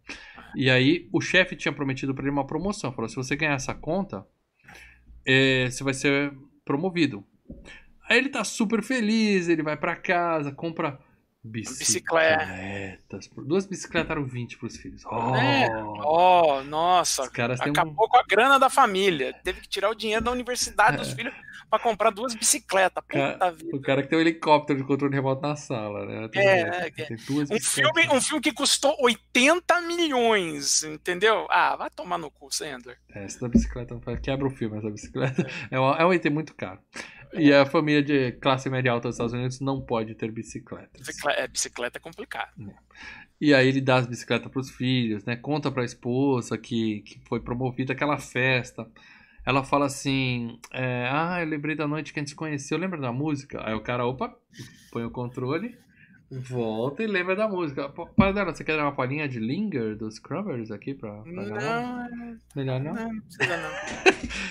E 0.55 0.69
aí 0.69 1.09
o 1.11 1.19
chefe 1.19 1.55
tinha 1.55 1.73
prometido 1.73 2.13
para 2.13 2.23
ele 2.23 2.31
uma 2.31 2.45
promoção. 2.45 2.93
Falou: 2.93 3.09
se 3.09 3.15
você 3.15 3.35
ganhar 3.35 3.55
essa 3.55 3.73
conta, 3.73 4.23
é, 5.25 5.67
você 5.71 5.83
vai 5.83 5.95
ser 5.95 6.31
promovido. 6.63 7.25
Aí 8.07 8.19
ele 8.19 8.29
tá 8.29 8.43
super 8.43 8.83
feliz, 8.83 9.49
ele 9.49 9.63
vai 9.63 9.75
para 9.75 9.95
casa, 9.95 10.51
compra 10.51 10.99
Bicicletas. 11.45 13.29
Duas 13.35 13.65
bicicletas 13.65 14.11
eram 14.11 14.25
20 14.25 14.57
para 14.57 14.67
os 14.67 14.77
filhos. 14.77 15.03
Oh, 15.05 15.35
é. 15.35 15.67
oh 16.05 16.63
nossa. 16.63 17.25
Acabou 17.25 18.05
um... 18.05 18.09
com 18.09 18.17
a 18.17 18.23
grana 18.23 18.57
da 18.57 18.69
família. 18.69 19.33
Teve 19.43 19.59
que 19.59 19.67
tirar 19.67 19.89
o 19.89 19.95
dinheiro 19.95 20.23
da 20.23 20.31
universidade 20.31 20.95
é. 20.95 20.99
dos 20.99 21.11
filhos 21.11 21.33
para 21.69 21.79
comprar 21.79 22.11
duas 22.11 22.33
bicicletas. 22.33 23.03
Puta 23.05 23.51
vida. 23.51 23.75
O 23.75 23.81
cara 23.81 24.01
que 24.01 24.07
tem 24.07 24.17
um 24.17 24.21
helicóptero 24.21 24.79
de 24.79 24.85
controle 24.85 25.13
remoto 25.13 25.41
na 25.41 25.55
sala, 25.57 26.05
né? 26.05 26.29
Tem, 26.29 26.47
é, 26.47 26.59
é, 26.61 26.89
tem 26.91 27.17
duas 27.27 27.51
um, 27.51 27.59
filme, 27.59 28.07
um 28.09 28.21
filme 28.21 28.41
que 28.41 28.53
custou 28.53 28.95
80 29.01 29.81
milhões, 29.81 30.83
entendeu? 30.83 31.45
Ah, 31.49 31.75
vai 31.75 31.89
tomar 31.89 32.17
no 32.17 32.31
cu, 32.31 32.49
Sandler. 32.55 32.97
É, 33.13 33.25
essa 33.25 33.41
da 33.41 33.49
bicicleta 33.49 33.99
quebra 34.21 34.47
o 34.47 34.49
filme, 34.49 34.77
essa 34.77 34.89
bicicleta. 34.89 35.45
É, 35.69 35.77
um, 35.77 35.93
é 35.93 36.05
um 36.05 36.13
item 36.13 36.31
muito 36.31 36.53
caro. 36.55 36.79
E 37.33 37.53
a 37.53 37.65
família 37.65 38.03
de 38.03 38.33
classe 38.33 38.69
média 38.69 38.91
alta 38.91 39.07
dos 39.07 39.15
Estados 39.15 39.33
Unidos 39.33 39.59
não 39.59 39.81
pode 39.81 40.13
ter 40.15 40.31
bicicletas. 40.31 41.05
Bicicleta, 41.05 41.39
é, 41.39 41.47
bicicleta 41.47 41.97
é 41.97 42.01
complicado. 42.01 42.51
É. 42.69 42.73
E 43.41 43.53
aí 43.53 43.67
ele 43.67 43.81
dá 43.81 43.97
as 43.97 44.07
bicicletas 44.07 44.51
para 44.51 44.59
os 44.59 44.69
filhos, 44.69 45.25
né? 45.25 45.35
Conta 45.35 45.71
para 45.71 45.81
a 45.81 45.85
esposa 45.85 46.57
que, 46.57 47.01
que 47.01 47.19
foi 47.27 47.39
promovida 47.39 47.93
aquela 47.93 48.17
festa. 48.17 48.87
Ela 49.45 49.63
fala 49.63 49.85
assim: 49.85 50.59
é, 50.71 51.09
Ah, 51.11 51.37
eu 51.41 51.47
lembrei 51.47 51.75
da 51.75 51.87
noite 51.87 52.13
que 52.13 52.19
a 52.19 52.21
gente 52.21 52.29
se 52.29 52.35
conheceu. 52.35 52.77
Lembra 52.77 52.99
da 52.99 53.11
música? 53.11 53.61
Aí 53.67 53.73
o 53.73 53.81
cara, 53.81 54.05
opa, 54.05 54.33
põe 54.91 55.03
o 55.03 55.11
controle 55.11 55.77
Volta 56.41 57.03
e 57.03 57.07
lembra 57.07 57.35
da 57.35 57.47
música. 57.47 57.89
Para 57.89 58.31
dela, 58.31 58.53
você 58.53 58.63
quer 58.63 58.77
dar 58.77 58.83
uma 58.83 58.95
palhinha 58.95 59.27
de 59.27 59.39
Linger 59.39 59.95
dos 59.95 60.19
Crumbers 60.19 60.71
aqui 60.71 60.93
pra, 60.93 61.21
pra 61.21 61.31
não, 61.31 62.09
Melhor 62.55 62.79
não? 62.79 62.93
Não, 62.93 63.13
não 63.13 63.21
precisa 63.21 63.57
não. 63.57 63.69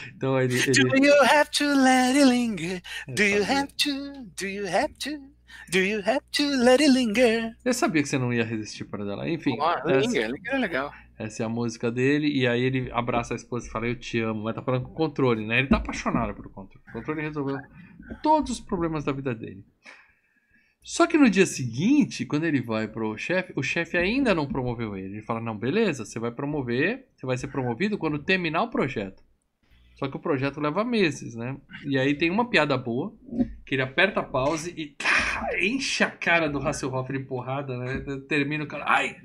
então 0.14 0.40
ele, 0.40 0.54
ele... 0.54 0.84
Do 0.84 0.96
you 1.04 1.22
have 1.22 1.50
to 1.50 1.64
let 1.64 2.16
it 2.16 2.24
linger? 2.24 2.82
Do 3.08 3.22
you 3.22 3.42
have 3.42 3.68
to? 3.74 4.26
Do 4.36 4.46
you 4.46 4.66
have 4.66 4.94
to? 5.00 5.32
Do 5.70 5.78
you 5.78 6.00
have 6.00 6.22
to 6.32 6.42
let 6.42 6.80
it 6.80 6.92
linger? 6.92 7.56
Eu 7.64 7.74
sabia 7.74 8.02
que 8.02 8.08
você 8.08 8.18
não 8.18 8.32
ia 8.32 8.44
resistir 8.44 8.84
para 8.84 9.04
dela. 9.04 9.28
Enfim. 9.28 9.56
Oh, 9.58 9.90
essa, 9.90 10.00
Linger, 10.00 10.30
Linger 10.30 10.54
é 10.54 10.58
legal. 10.58 10.92
Essa 11.18 11.42
é 11.42 11.46
a 11.46 11.48
música 11.48 11.90
dele, 11.90 12.28
e 12.28 12.46
aí 12.46 12.62
ele 12.62 12.90
abraça 12.90 13.34
a 13.34 13.36
esposa 13.36 13.66
e 13.66 13.70
fala, 13.70 13.86
eu 13.86 13.96
te 13.96 14.18
amo, 14.20 14.42
mas 14.42 14.54
tá 14.54 14.62
falando 14.62 14.84
com 14.84 14.90
o 14.90 14.94
controle, 14.94 15.46
né? 15.46 15.60
Ele 15.60 15.68
tá 15.68 15.76
apaixonado 15.76 16.34
pelo 16.34 16.50
controle. 16.50 16.84
O 16.88 16.92
controle 16.92 17.22
resolveu 17.22 17.58
todos 18.22 18.50
os 18.52 18.60
problemas 18.60 19.04
da 19.04 19.12
vida 19.12 19.34
dele. 19.34 19.64
Só 20.82 21.06
que 21.06 21.16
no 21.16 21.30
dia 21.30 21.46
seguinte, 21.46 22.26
quando 22.26 22.44
ele 22.44 22.60
vai 22.60 22.88
pro 22.88 23.16
chefe, 23.16 23.52
o 23.54 23.62
chefe 23.62 23.96
ainda 23.96 24.34
não 24.34 24.48
promoveu 24.48 24.96
ele. 24.96 25.14
Ele 25.14 25.22
fala: 25.22 25.40
Não, 25.40 25.56
beleza, 25.56 26.04
você 26.04 26.18
vai 26.18 26.32
promover, 26.32 27.06
você 27.14 27.24
vai 27.24 27.38
ser 27.38 27.48
promovido 27.48 27.96
quando 27.96 28.18
terminar 28.18 28.62
o 28.62 28.70
projeto. 28.70 29.22
Só 29.94 30.08
que 30.08 30.16
o 30.16 30.20
projeto 30.20 30.60
leva 30.60 30.84
meses, 30.84 31.36
né? 31.36 31.56
E 31.86 31.96
aí 31.96 32.14
tem 32.14 32.30
uma 32.30 32.50
piada 32.50 32.76
boa, 32.76 33.14
que 33.64 33.76
ele 33.76 33.82
aperta 33.82 34.18
a 34.18 34.24
pause 34.24 34.74
e 34.76 34.96
enche 35.64 36.02
a 36.02 36.10
cara 36.10 36.48
do 36.48 36.58
Hasselhoff 36.58 37.12
de 37.12 37.20
porrada, 37.20 37.76
né? 37.78 38.02
Termina 38.28 38.64
o 38.64 38.66
cara. 38.66 38.84
Ai! 38.88 39.16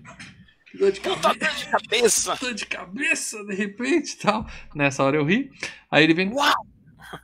Dor 0.77 0.91
de, 0.91 0.99
cabe... 0.99 1.39
dor 1.39 1.55
de 1.55 1.65
cabeça! 1.65 2.35
Dor 2.35 2.53
de 2.53 2.65
cabeça, 2.67 3.43
de 3.45 3.55
repente 3.55 4.19
tal. 4.19 4.45
Nessa 4.75 5.03
hora 5.03 5.17
eu 5.17 5.25
ri. 5.25 5.49
Aí 5.89 6.03
ele 6.03 6.13
vem. 6.13 6.31
Uau! 6.31 6.53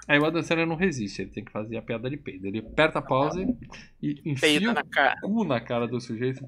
Aí 0.08 0.20
o 0.20 0.26
Adam 0.26 0.42
Sandler 0.42 0.68
não 0.68 0.76
resiste, 0.76 1.22
ele 1.22 1.32
tem 1.32 1.44
que 1.44 1.52
fazer 1.52 1.78
a 1.78 1.82
piada 1.82 2.10
de 2.10 2.18
peido. 2.18 2.48
Ele 2.48 2.60
aperta 2.60 3.00
a 3.00 3.02
pausa 3.02 3.42
e 4.02 4.22
enfia 4.26 4.70
o 4.70 4.74
na 4.74 4.84
cara. 4.84 5.20
cu 5.22 5.44
na 5.44 5.60
cara 5.60 5.88
do 5.88 6.00
sujeito. 6.00 6.48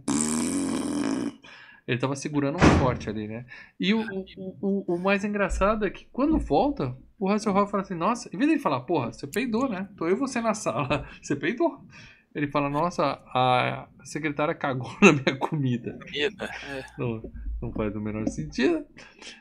Ele 1.88 2.00
tava 2.00 2.16
segurando 2.16 2.58
um 2.58 2.80
forte 2.80 3.10
ali, 3.10 3.28
né? 3.28 3.46
E 3.80 3.94
o, 3.94 4.02
o, 4.02 4.58
o, 4.62 4.96
o 4.96 5.00
mais 5.00 5.24
engraçado 5.24 5.86
é 5.86 5.90
que 5.90 6.08
quando 6.12 6.40
volta, 6.40 6.98
o 7.20 7.30
Hasselhoff 7.30 7.70
fala 7.70 7.84
assim, 7.84 7.94
nossa, 7.94 8.28
em 8.34 8.38
vez 8.38 8.50
de 8.50 8.56
ele 8.56 8.62
falar, 8.62 8.82
porra, 8.82 9.14
você 9.14 9.28
peidou, 9.28 9.70
né? 9.70 9.88
Tô 9.96 10.08
eu 10.08 10.16
e 10.16 10.20
você 10.20 10.42
na 10.42 10.54
sala. 10.54 11.08
Você 11.22 11.36
peidou. 11.36 11.86
Ele 12.34 12.48
fala, 12.48 12.70
nossa, 12.70 13.22
a 13.34 13.88
secretária 14.04 14.54
cagou 14.54 14.92
na 15.02 15.14
minha 15.14 15.38
comida. 15.38 15.98
Comida, 16.02 16.50
é. 16.68 16.84
Não, 16.98 17.32
não 17.62 17.72
faz 17.72 17.96
o 17.96 18.02
menor 18.02 18.28
sentido. 18.28 18.86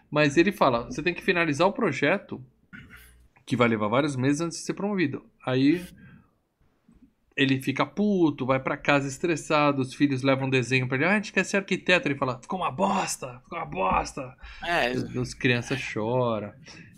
Mas 0.09 0.37
ele 0.37 0.53
fala, 0.53 0.85
você 0.85 1.03
tem 1.03 1.13
que 1.13 1.23
finalizar 1.23 1.67
o 1.67 1.73
projeto, 1.73 2.41
que 3.47 3.57
vai 3.57 3.69
levar 3.69 3.89
vários 3.89 4.17
meses 4.17 4.41
antes 4.41 4.59
de 4.59 4.65
ser 4.65 4.75
promovido. 4.75 5.25
Aí 5.45 5.87
ele 7.37 7.61
fica 7.61 7.85
puto, 7.85 8.47
vai 8.47 8.61
para 8.61 8.77
casa 8.77 9.09
estressado, 9.09 9.83
os 9.83 9.95
filhos 9.95 10.23
levam 10.23 10.47
um 10.47 10.51
desenho 10.51 10.87
pra 10.87 10.97
ele, 10.97 11.05
ah, 11.05 11.11
a 11.11 11.15
gente 11.17 11.33
quer 11.33 11.45
ser 11.45 11.57
arquiteto. 11.57 12.07
Ele 12.07 12.15
fala, 12.15 12.41
ficou 12.41 12.61
uma 12.61 12.71
bosta, 12.71 13.41
ficou 13.43 13.59
uma 13.59 13.67
bosta. 13.67 14.37
É. 14.63 14.93
As 14.93 15.35
crianças 15.35 15.79
choram. 15.79 16.53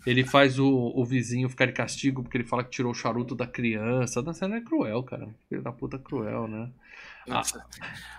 Ele 0.07 0.23
faz 0.23 0.57
o, 0.57 0.93
o 0.95 1.03
vizinho 1.03 1.49
ficar 1.49 1.65
de 1.65 1.73
castigo 1.73 2.23
porque 2.23 2.37
ele 2.37 2.47
fala 2.47 2.63
que 2.63 2.69
tirou 2.69 2.93
o 2.93 2.95
charuto 2.95 3.35
da 3.35 3.45
criança. 3.45 4.21
A 4.25 4.33
cena 4.33 4.55
é 4.55 4.61
cruel, 4.61 5.03
cara. 5.03 5.27
Filho 5.49 5.61
da 5.61 5.73
puta 5.73 5.99
cruel, 5.99 6.47
né? 6.47 6.71
Nossa. 7.27 7.61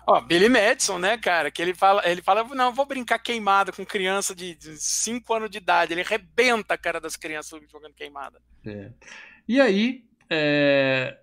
Ó, 0.06 0.20
Billy 0.20 0.50
Madison, 0.50 0.98
né, 0.98 1.16
cara? 1.16 1.50
Que 1.50 1.62
ele 1.62 1.72
fala, 1.72 2.06
ele 2.06 2.20
fala, 2.20 2.44
não, 2.54 2.74
vou 2.74 2.84
brincar 2.84 3.18
queimada 3.18 3.72
com 3.72 3.86
criança 3.86 4.34
de 4.34 4.58
5 4.60 5.32
anos 5.32 5.48
de 5.48 5.56
idade. 5.56 5.94
Ele 5.94 6.02
arrebenta 6.02 6.74
a 6.74 6.78
cara 6.78 7.00
das 7.00 7.16
crianças 7.16 7.58
jogando 7.72 7.94
queimada. 7.94 8.38
É. 8.66 8.90
E 9.48 9.58
aí, 9.58 10.04
é... 10.28 11.18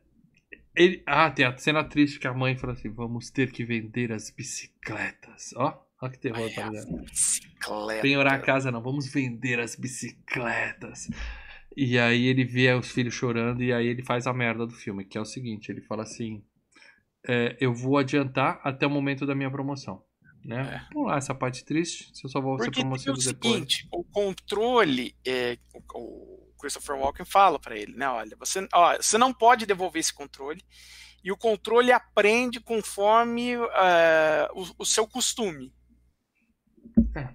Ele... 0.75 1.03
Ah, 1.05 1.29
tem 1.29 1.45
a 1.45 1.55
cena 1.57 1.83
triste 1.83 2.19
que 2.19 2.27
a 2.27 2.33
mãe 2.33 2.57
fala 2.57 2.73
assim: 2.73 2.89
vamos 2.89 3.29
ter 3.29 3.51
que 3.51 3.63
vender 3.63 4.11
as 4.11 4.31
bicicletas. 4.31 5.53
Ó. 5.55 5.84
Olha 6.05 6.11
que 6.11 6.19
terror, 6.19 6.53
tá 6.53 6.69
ligado? 6.69 8.01
Penhorar 8.01 8.33
a 8.35 8.39
casa 8.39 8.71
não, 8.71 8.79
vamos 8.79 9.11
vender 9.11 9.59
as 9.59 9.75
bicicletas. 9.75 11.09
E 11.75 11.97
aí 11.97 12.27
ele 12.27 12.45
vê 12.45 12.71
os 12.73 12.91
filhos 12.91 13.15
chorando 13.15 13.63
e 13.63 13.73
aí 13.73 13.87
ele 13.87 14.03
faz 14.03 14.27
a 14.27 14.33
merda 14.33 14.67
do 14.67 14.73
filme, 14.73 15.03
que 15.03 15.17
é 15.17 15.21
o 15.21 15.25
seguinte, 15.25 15.71
ele 15.71 15.81
fala 15.81 16.03
assim, 16.03 16.43
é, 17.27 17.57
eu 17.59 17.73
vou 17.73 17.97
adiantar 17.97 18.61
até 18.63 18.85
o 18.85 18.89
momento 18.89 19.25
da 19.25 19.33
minha 19.33 19.49
promoção. 19.49 20.03
Né? 20.43 20.75
É. 20.75 20.93
Vamos 20.93 21.09
lá, 21.09 21.17
essa 21.17 21.33
parte 21.33 21.65
triste, 21.65 22.15
se 22.15 22.23
eu 22.23 22.29
só 22.29 22.39
vou 22.39 22.59
ser 22.59 22.69
promovido 22.69 23.13
o 23.13 23.17
depois. 23.17 23.53
seguinte, 23.53 23.87
o 23.91 24.03
controle, 24.03 25.15
é, 25.25 25.57
o, 25.73 25.79
o 25.95 26.53
Christopher 26.59 26.97
Walken 26.97 27.25
fala 27.25 27.57
para 27.57 27.75
ele, 27.75 27.95
né? 27.95 28.07
Olha, 28.07 28.37
você, 28.37 28.67
ó, 28.71 28.95
você 28.95 29.17
não 29.17 29.33
pode 29.33 29.65
devolver 29.65 29.99
esse 29.99 30.13
controle 30.13 30.61
e 31.23 31.31
o 31.31 31.37
controle 31.37 31.91
aprende 31.91 32.59
conforme 32.59 33.57
uh, 33.57 33.65
o, 34.53 34.83
o 34.83 34.85
seu 34.85 35.07
costume. 35.07 35.73
É. 37.15 37.27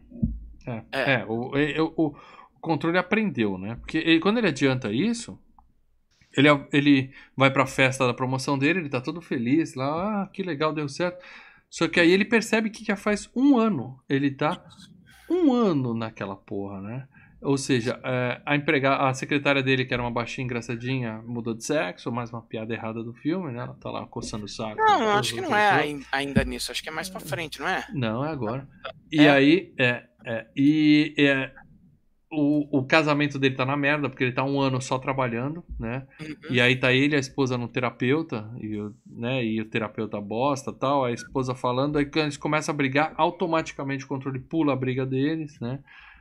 É, 0.66 0.84
é. 0.92 1.12
é 1.14 1.24
o, 1.24 1.52
o, 1.96 2.06
o, 2.06 2.16
controle 2.60 2.98
aprendeu, 2.98 3.58
né? 3.58 3.76
Porque 3.76 3.98
ele, 3.98 4.20
quando 4.20 4.38
ele 4.38 4.48
adianta 4.48 4.92
isso, 4.92 5.38
ele, 6.36 6.48
ele 6.72 7.10
vai 7.36 7.50
pra 7.50 7.66
festa 7.66 8.06
da 8.06 8.14
promoção 8.14 8.58
dele, 8.58 8.80
ele 8.80 8.88
tá 8.88 9.00
todo 9.00 9.20
feliz 9.20 9.74
lá, 9.74 10.22
ah, 10.22 10.26
que 10.26 10.42
legal, 10.42 10.72
deu 10.72 10.88
certo. 10.88 11.24
Só 11.68 11.88
que 11.88 12.00
aí 12.00 12.10
ele 12.10 12.24
percebe 12.24 12.70
que 12.70 12.84
já 12.84 12.96
faz 12.96 13.30
um 13.34 13.56
ano 13.56 14.00
ele 14.08 14.30
tá 14.30 14.64
um 15.30 15.52
ano 15.52 15.94
naquela 15.94 16.34
porra, 16.34 16.80
né? 16.80 17.08
Ou 17.42 17.56
seja, 17.56 17.98
é, 18.04 18.40
a 18.44 18.54
empregada, 18.54 19.08
a 19.08 19.14
secretária 19.14 19.62
dele, 19.62 19.86
que 19.86 19.94
era 19.94 20.02
uma 20.02 20.10
baixinha 20.10 20.44
engraçadinha, 20.44 21.22
mudou 21.24 21.54
de 21.54 21.64
sexo, 21.64 22.12
mais 22.12 22.30
uma 22.30 22.42
piada 22.42 22.74
errada 22.74 23.02
do 23.02 23.14
filme, 23.14 23.50
né? 23.50 23.62
Ela 23.62 23.74
tá 23.74 23.90
lá 23.90 24.06
coçando 24.06 24.44
o 24.44 24.48
saco. 24.48 24.76
Não, 24.76 25.16
acho 25.16 25.32
que 25.32 25.40
não 25.40 25.56
é 25.56 25.98
ainda 26.12 26.44
nisso, 26.44 26.70
acho 26.70 26.82
que 26.82 26.90
é 26.90 26.92
mais 26.92 27.08
pra 27.08 27.20
frente, 27.20 27.58
não 27.58 27.68
é? 27.68 27.86
Não, 27.94 28.24
é 28.24 28.28
agora. 28.28 28.68
E 29.10 29.20
é. 29.20 29.30
aí, 29.30 29.74
é, 29.78 30.04
é 30.24 30.46
e 30.54 31.14
é, 31.16 31.50
o, 32.30 32.78
o 32.78 32.84
casamento 32.84 33.38
dele 33.38 33.56
tá 33.56 33.64
na 33.64 33.76
merda, 33.76 34.08
porque 34.08 34.22
ele 34.22 34.32
tá 34.32 34.44
um 34.44 34.60
ano 34.60 34.80
só 34.80 34.98
trabalhando, 34.98 35.64
né? 35.78 36.06
Uhum. 36.20 36.36
E 36.50 36.60
aí 36.60 36.76
tá 36.76 36.92
ele 36.92 37.14
e 37.14 37.16
a 37.16 37.20
esposa 37.20 37.56
no 37.56 37.68
terapeuta, 37.68 38.48
e 38.60 38.76
o, 38.78 38.94
né, 39.04 39.44
e 39.44 39.60
o 39.60 39.64
terapeuta 39.64 40.20
bosta 40.20 40.72
tal, 40.72 41.06
a 41.06 41.12
esposa 41.12 41.54
falando, 41.54 41.96
aí 41.96 42.04
quando 42.04 42.24
eles 42.24 42.36
começam 42.36 42.72
a 42.72 42.76
brigar, 42.76 43.14
automaticamente 43.16 44.04
o 44.04 44.08
controle 44.08 44.38
pula 44.38 44.74
a 44.74 44.76
briga 44.76 45.04
deles, 45.04 45.58
né? 45.58 45.80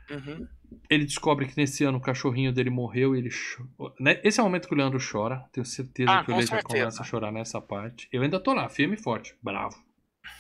Uhum. 0.10 0.48
Ele 0.90 1.06
descobre 1.06 1.46
que 1.46 1.58
nesse 1.58 1.84
ano 1.84 1.98
o 1.98 2.02
cachorrinho 2.02 2.52
dele 2.52 2.70
morreu 2.70 3.16
e 3.16 3.20
ele 3.20 3.30
chora. 3.30 3.94
Né? 4.00 4.20
Esse 4.24 4.40
é 4.40 4.44
o 4.44 4.46
momento 4.46 4.68
que 4.68 4.74
o 4.74 4.78
Leandro 4.78 5.00
chora. 5.00 5.46
Tenho 5.52 5.66
certeza 5.66 6.12
ah, 6.12 6.24
que 6.24 6.32
o 6.32 6.36
Leandro 6.36 6.56
já 6.56 6.64
começa 6.64 7.02
a 7.02 7.06
chorar 7.06 7.32
nessa 7.32 7.62
parte. 7.62 8.08
Eu 8.12 8.22
ainda 8.22 8.40
tô 8.40 8.54
lá, 8.54 8.68
firme 8.70 8.96
e 8.96 9.02
forte, 9.02 9.36
bravo, 9.42 9.78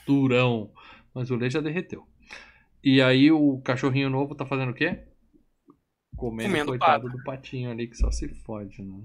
durão. 0.05 0.71
Mas 1.13 1.29
o 1.31 1.35
Lê 1.35 1.49
já 1.49 1.61
derreteu. 1.61 2.07
E 2.83 3.01
aí 3.01 3.31
o 3.31 3.59
cachorrinho 3.61 4.09
novo 4.09 4.35
tá 4.35 4.45
fazendo 4.45 4.71
o 4.71 4.73
quê? 4.73 5.03
Comendo, 6.15 6.49
Comendo 6.49 6.69
coitado 6.71 7.03
pato. 7.05 7.17
do 7.17 7.23
patinho 7.23 7.71
ali 7.71 7.87
que 7.87 7.95
só 7.95 8.11
se 8.11 8.27
fode, 8.43 8.81
né? 8.81 9.01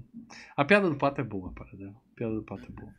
A 0.55 0.65
piada 0.65 0.89
do 0.89 0.97
pato 0.97 1.21
é 1.21 1.23
boa, 1.23 1.51
para 1.53 1.65
A 1.65 2.15
piada 2.15 2.35
do 2.35 2.43
pato 2.43 2.65
é 2.65 2.69
boa. 2.69 2.93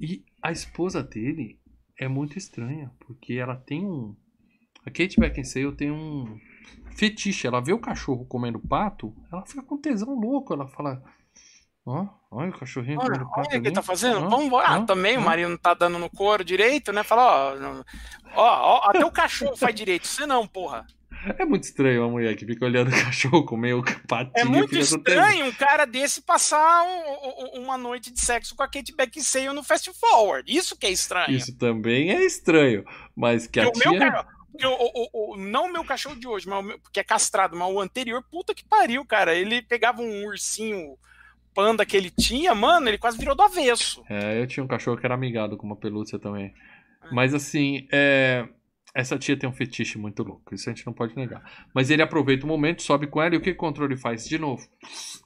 E 0.00 0.24
a 0.42 0.52
esposa 0.52 1.02
dele 1.02 1.58
é 1.98 2.06
muito 2.06 2.38
estranha, 2.38 2.92
porque 3.00 3.34
ela 3.34 3.56
tem 3.56 3.84
um. 3.84 4.14
A 4.84 4.90
Kate 4.90 5.18
Beckinsale 5.18 5.74
tem 5.74 5.90
um 5.90 6.38
fetiche. 6.96 7.46
Ela 7.46 7.60
vê 7.60 7.72
o 7.72 7.78
cachorro 7.78 8.26
comendo 8.26 8.58
pato, 8.58 9.14
ela 9.32 9.44
fica 9.46 9.62
com 9.62 9.76
tesão 9.76 10.14
louco. 10.14 10.52
Ela 10.52 10.66
fala: 10.66 11.02
Ó, 11.86 12.02
oh, 12.02 12.38
olha 12.38 12.50
o 12.50 12.58
cachorrinho 12.58 12.98
olha, 12.98 13.10
comendo 13.10 13.30
pato. 13.30 13.48
Olha 13.50 13.58
o 13.60 13.62
que 13.62 13.70
tá 13.70 13.82
fazendo. 13.82 14.18
Ah, 14.18 14.28
Vamos 14.28 14.46
embora. 14.46 14.68
Ah, 14.68 14.82
também 14.82 15.16
ah, 15.16 15.20
o 15.20 15.22
marido 15.22 15.48
não 15.48 15.56
tá 15.56 15.74
dando 15.74 15.98
no 15.98 16.10
couro 16.10 16.44
direito, 16.44 16.92
né? 16.92 17.02
Fala: 17.02 17.54
Ó, 18.34 18.42
ó, 18.42 18.80
ó 18.84 18.90
até 18.90 19.04
o 19.04 19.10
cachorro 19.10 19.56
faz 19.56 19.74
direito. 19.74 20.06
Você 20.06 20.26
não, 20.26 20.46
porra. 20.46 20.86
É 21.36 21.44
muito 21.44 21.64
estranho 21.64 22.02
uma 22.02 22.10
mulher 22.10 22.36
que 22.36 22.46
fica 22.46 22.64
olhando 22.64 22.88
o 22.88 23.04
cachorro 23.04 23.44
comer 23.44 23.74
o 23.74 23.82
patinho. 24.06 24.32
É 24.36 24.44
muito 24.44 24.76
estranho 24.78 25.46
um 25.46 25.52
cara 25.52 25.84
desse 25.84 26.22
passar 26.22 26.84
um, 26.84 27.58
um, 27.58 27.64
uma 27.64 27.76
noite 27.76 28.12
de 28.12 28.20
sexo 28.20 28.54
com 28.54 28.62
a 28.62 28.68
Kate 28.68 28.94
Beckinsale 28.94 29.52
no 29.52 29.64
Fast 29.64 29.90
Forward. 29.98 30.50
Isso 30.50 30.76
que 30.76 30.86
é 30.86 30.90
estranho. 30.90 31.30
Isso 31.30 31.56
também 31.56 32.12
é 32.12 32.24
estranho. 32.24 32.84
Mas 33.16 33.46
que 33.48 33.58
a 33.58 33.70
tia... 33.70 33.90
Meu, 33.90 34.24
o, 34.54 34.68
o, 34.68 35.32
o, 35.32 35.36
não 35.36 35.66
o 35.66 35.72
meu 35.72 35.84
cachorro 35.84 36.18
de 36.18 36.26
hoje, 36.26 36.48
mas 36.48 36.64
o 36.64 36.90
que 36.92 37.00
é 37.00 37.04
castrado, 37.04 37.56
mas 37.56 37.70
o 37.70 37.80
anterior, 37.80 38.22
puta 38.30 38.54
que 38.54 38.64
pariu, 38.64 39.04
cara. 39.04 39.34
Ele 39.34 39.62
pegava 39.62 40.00
um 40.00 40.26
ursinho 40.26 40.96
panda 41.54 41.84
que 41.84 41.96
ele 41.96 42.08
tinha, 42.10 42.54
mano, 42.54 42.88
ele 42.88 42.98
quase 42.98 43.18
virou 43.18 43.34
do 43.34 43.42
avesso. 43.42 44.04
É, 44.08 44.40
eu 44.40 44.46
tinha 44.46 44.62
um 44.62 44.68
cachorro 44.68 44.96
que 44.96 45.04
era 45.04 45.14
amigado 45.14 45.56
com 45.56 45.66
uma 45.66 45.74
pelúcia 45.74 46.16
também. 46.16 46.54
É. 47.02 47.10
Mas 47.10 47.34
assim, 47.34 47.88
é... 47.92 48.48
essa 48.94 49.18
tia 49.18 49.36
tem 49.36 49.48
um 49.48 49.52
fetiche 49.52 49.98
muito 49.98 50.22
louco, 50.22 50.54
isso 50.54 50.70
a 50.70 50.72
gente 50.72 50.86
não 50.86 50.92
pode 50.92 51.16
negar. 51.16 51.42
Mas 51.74 51.90
ele 51.90 52.00
aproveita 52.00 52.44
o 52.44 52.48
momento, 52.48 52.82
sobe 52.82 53.08
com 53.08 53.20
ela 53.20 53.34
e 53.34 53.38
o 53.38 53.40
que 53.40 53.50
o 53.50 53.56
controle 53.56 53.96
faz? 53.96 54.28
De 54.28 54.38
novo, 54.38 54.64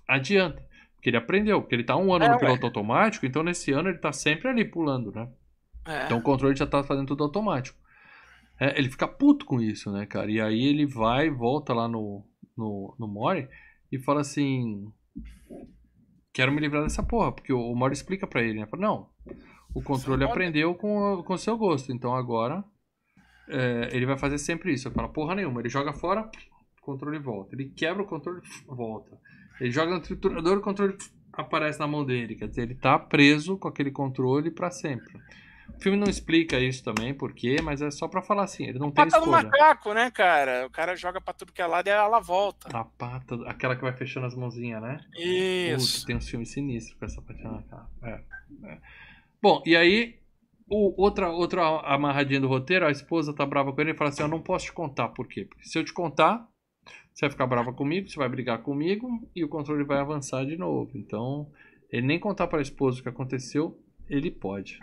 adianta. 0.08 0.62
Porque 0.94 1.10
ele 1.10 1.18
aprendeu, 1.18 1.60
porque 1.60 1.74
ele 1.74 1.84
tá 1.84 1.96
um 1.96 2.14
ano 2.14 2.24
é, 2.24 2.28
no 2.30 2.38
piloto 2.38 2.62
ué. 2.62 2.66
automático, 2.66 3.26
então 3.26 3.42
nesse 3.42 3.72
ano 3.72 3.90
ele 3.90 3.98
tá 3.98 4.12
sempre 4.12 4.48
ali 4.48 4.64
pulando, 4.64 5.12
né? 5.12 5.28
É. 5.86 6.04
Então 6.04 6.16
o 6.16 6.22
controle 6.22 6.56
já 6.56 6.66
tá 6.66 6.82
fazendo 6.82 7.08
tudo 7.08 7.24
automático. 7.24 7.78
É, 8.60 8.78
ele 8.78 8.90
fica 8.90 9.08
puto 9.08 9.44
com 9.44 9.60
isso, 9.60 9.90
né, 9.90 10.06
cara? 10.06 10.30
E 10.30 10.40
aí 10.40 10.64
ele 10.64 10.86
vai, 10.86 11.30
volta 11.30 11.72
lá 11.72 11.88
no, 11.88 12.24
no, 12.56 12.94
no 12.98 13.08
Mori 13.08 13.48
e 13.90 13.98
fala 13.98 14.20
assim: 14.20 14.92
Quero 16.32 16.52
me 16.52 16.60
livrar 16.60 16.82
dessa 16.82 17.02
porra, 17.02 17.32
porque 17.32 17.52
o, 17.52 17.60
o 17.60 17.76
Mori 17.76 17.92
explica 17.92 18.26
para 18.26 18.42
ele, 18.42 18.60
né? 18.60 18.66
Fala, 18.66 18.82
não, 18.82 19.08
o 19.74 19.82
controle 19.82 20.24
aprendeu 20.24 20.74
com 20.74 21.24
o 21.26 21.38
seu 21.38 21.56
gosto, 21.58 21.92
então 21.92 22.14
agora 22.14 22.64
é, 23.48 23.90
ele 23.92 24.06
vai 24.06 24.16
fazer 24.16 24.38
sempre 24.38 24.72
isso. 24.72 24.88
Eu 24.88 24.92
falo, 24.92 25.10
porra 25.10 25.34
nenhuma, 25.34 25.60
ele 25.60 25.68
joga 25.68 25.92
fora, 25.92 26.30
o 26.80 26.82
controle 26.82 27.18
volta. 27.18 27.54
Ele 27.54 27.68
quebra 27.68 28.02
o 28.02 28.06
controle, 28.06 28.40
volta. 28.66 29.18
Ele 29.60 29.70
joga 29.70 29.92
no 29.92 30.00
triturador, 30.00 30.58
o 30.58 30.62
controle 30.62 30.96
aparece 31.32 31.78
na 31.78 31.86
mão 31.86 32.04
dele. 32.04 32.34
Quer 32.34 32.48
dizer, 32.48 32.62
ele 32.62 32.74
tá 32.74 32.98
preso 32.98 33.58
com 33.58 33.68
aquele 33.68 33.90
controle 33.90 34.50
para 34.50 34.70
sempre. 34.70 35.12
O 35.76 35.80
filme 35.82 35.98
não 35.98 36.08
explica 36.08 36.60
isso 36.60 36.84
também, 36.84 37.12
por 37.12 37.32
quê, 37.32 37.56
mas 37.62 37.82
é 37.82 37.90
só 37.90 38.06
pra 38.06 38.22
falar 38.22 38.44
assim, 38.44 38.64
ele 38.66 38.78
não 38.78 38.88
a 38.88 38.92
tem 38.92 39.04
pata 39.04 39.18
escolha. 39.18 39.42
do 39.42 39.46
macaco, 39.50 39.92
né, 39.92 40.10
cara? 40.10 40.66
O 40.66 40.70
cara 40.70 40.94
joga 40.94 41.20
pra 41.20 41.34
tudo 41.34 41.52
que 41.52 41.60
é 41.60 41.66
lado 41.66 41.86
e 41.88 41.90
ela 41.90 42.20
volta. 42.20 42.68
A 42.76 42.84
pata, 42.84 43.34
aquela 43.46 43.74
que 43.74 43.82
vai 43.82 43.92
fechando 43.92 44.26
as 44.26 44.34
mãozinhas, 44.34 44.80
né? 44.80 45.00
Isso. 45.16 45.94
Puta, 45.96 46.06
tem 46.06 46.16
uns 46.16 46.28
filmes 46.28 46.50
sinistros 46.50 46.96
com 46.98 47.04
essa 47.04 47.20
patinha 47.20 47.50
na 47.50 47.62
cara. 47.62 47.86
É, 48.02 48.20
é. 48.68 48.78
Bom, 49.42 49.60
e 49.66 49.74
aí, 49.74 50.20
o, 50.68 50.94
outra, 51.02 51.28
outra 51.30 51.62
amarradinha 51.80 52.40
do 52.40 52.46
roteiro, 52.48 52.86
a 52.86 52.90
esposa 52.90 53.34
tá 53.34 53.44
brava 53.44 53.72
com 53.72 53.80
ele 53.80 53.90
e 53.90 53.96
fala 53.96 54.10
assim, 54.10 54.22
eu 54.22 54.28
não 54.28 54.40
posso 54.40 54.66
te 54.66 54.72
contar, 54.72 55.08
por 55.08 55.26
quê? 55.26 55.44
Porque 55.44 55.64
se 55.64 55.76
eu 55.76 55.84
te 55.84 55.92
contar, 55.92 56.48
você 57.12 57.26
vai 57.26 57.30
ficar 57.30 57.46
brava 57.46 57.72
comigo, 57.72 58.08
você 58.08 58.16
vai 58.16 58.28
brigar 58.28 58.62
comigo 58.62 59.28
e 59.34 59.44
o 59.44 59.48
controle 59.48 59.82
vai 59.84 59.98
avançar 59.98 60.46
de 60.46 60.56
novo. 60.56 60.92
Então, 60.94 61.50
ele 61.90 62.06
nem 62.06 62.20
contar 62.20 62.46
para 62.46 62.58
a 62.58 62.62
esposa 62.62 63.00
o 63.00 63.02
que 63.02 63.08
aconteceu, 63.08 63.78
ele 64.08 64.30
pode. 64.30 64.78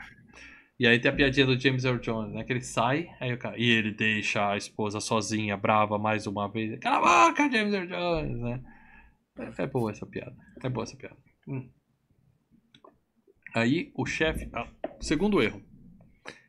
E 0.80 0.88
aí 0.88 0.98
tem 0.98 1.12
a 1.12 1.16
piadinha 1.16 1.46
do 1.46 1.60
James 1.60 1.84
Earl 1.84 2.00
Jones, 2.00 2.34
né? 2.34 2.44
Que 2.46 2.54
ele 2.54 2.62
sai, 2.62 3.10
aí 3.20 3.34
o 3.34 3.38
cara, 3.38 3.58
e 3.60 3.70
ele 3.70 3.92
deixa 3.92 4.52
a 4.52 4.56
esposa 4.56 5.02
sozinha, 5.02 5.58
brava 5.58 6.00
mais 6.00 6.26
uma 6.26 6.48
vez. 6.50 6.80
Cala 6.80 7.26
a 7.26 7.28
boca, 7.28 7.52
James 7.52 7.74
Earl 7.74 7.88
Jones, 7.88 8.40
né? 8.40 8.64
É, 9.38 9.64
é 9.64 9.68
boa 9.68 9.92
essa 9.92 10.06
piada. 10.06 10.36
É 10.64 10.70
boa 10.70 10.86
essa 10.86 10.96
piada. 10.96 11.18
Hum. 11.46 11.70
Aí 13.54 13.92
o 13.94 14.06
chefe. 14.06 14.50
Ah, 14.54 14.70
segundo 15.02 15.42
erro. 15.42 15.62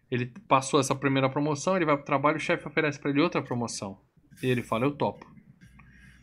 Ele 0.09 0.27
passou 0.47 0.79
essa 0.79 0.95
primeira 0.95 1.29
promoção, 1.29 1.75
ele 1.75 1.85
vai 1.85 1.97
pro 1.97 2.05
trabalho, 2.05 2.37
o 2.37 2.41
chefe 2.41 2.67
oferece 2.69 3.01
para 3.01 3.11
ele 3.11 3.21
outra 3.21 3.43
promoção. 3.43 4.01
E 4.41 4.47
ele 4.47 4.63
fala, 4.63 4.85
eu 4.85 4.97
topo. 4.97 5.27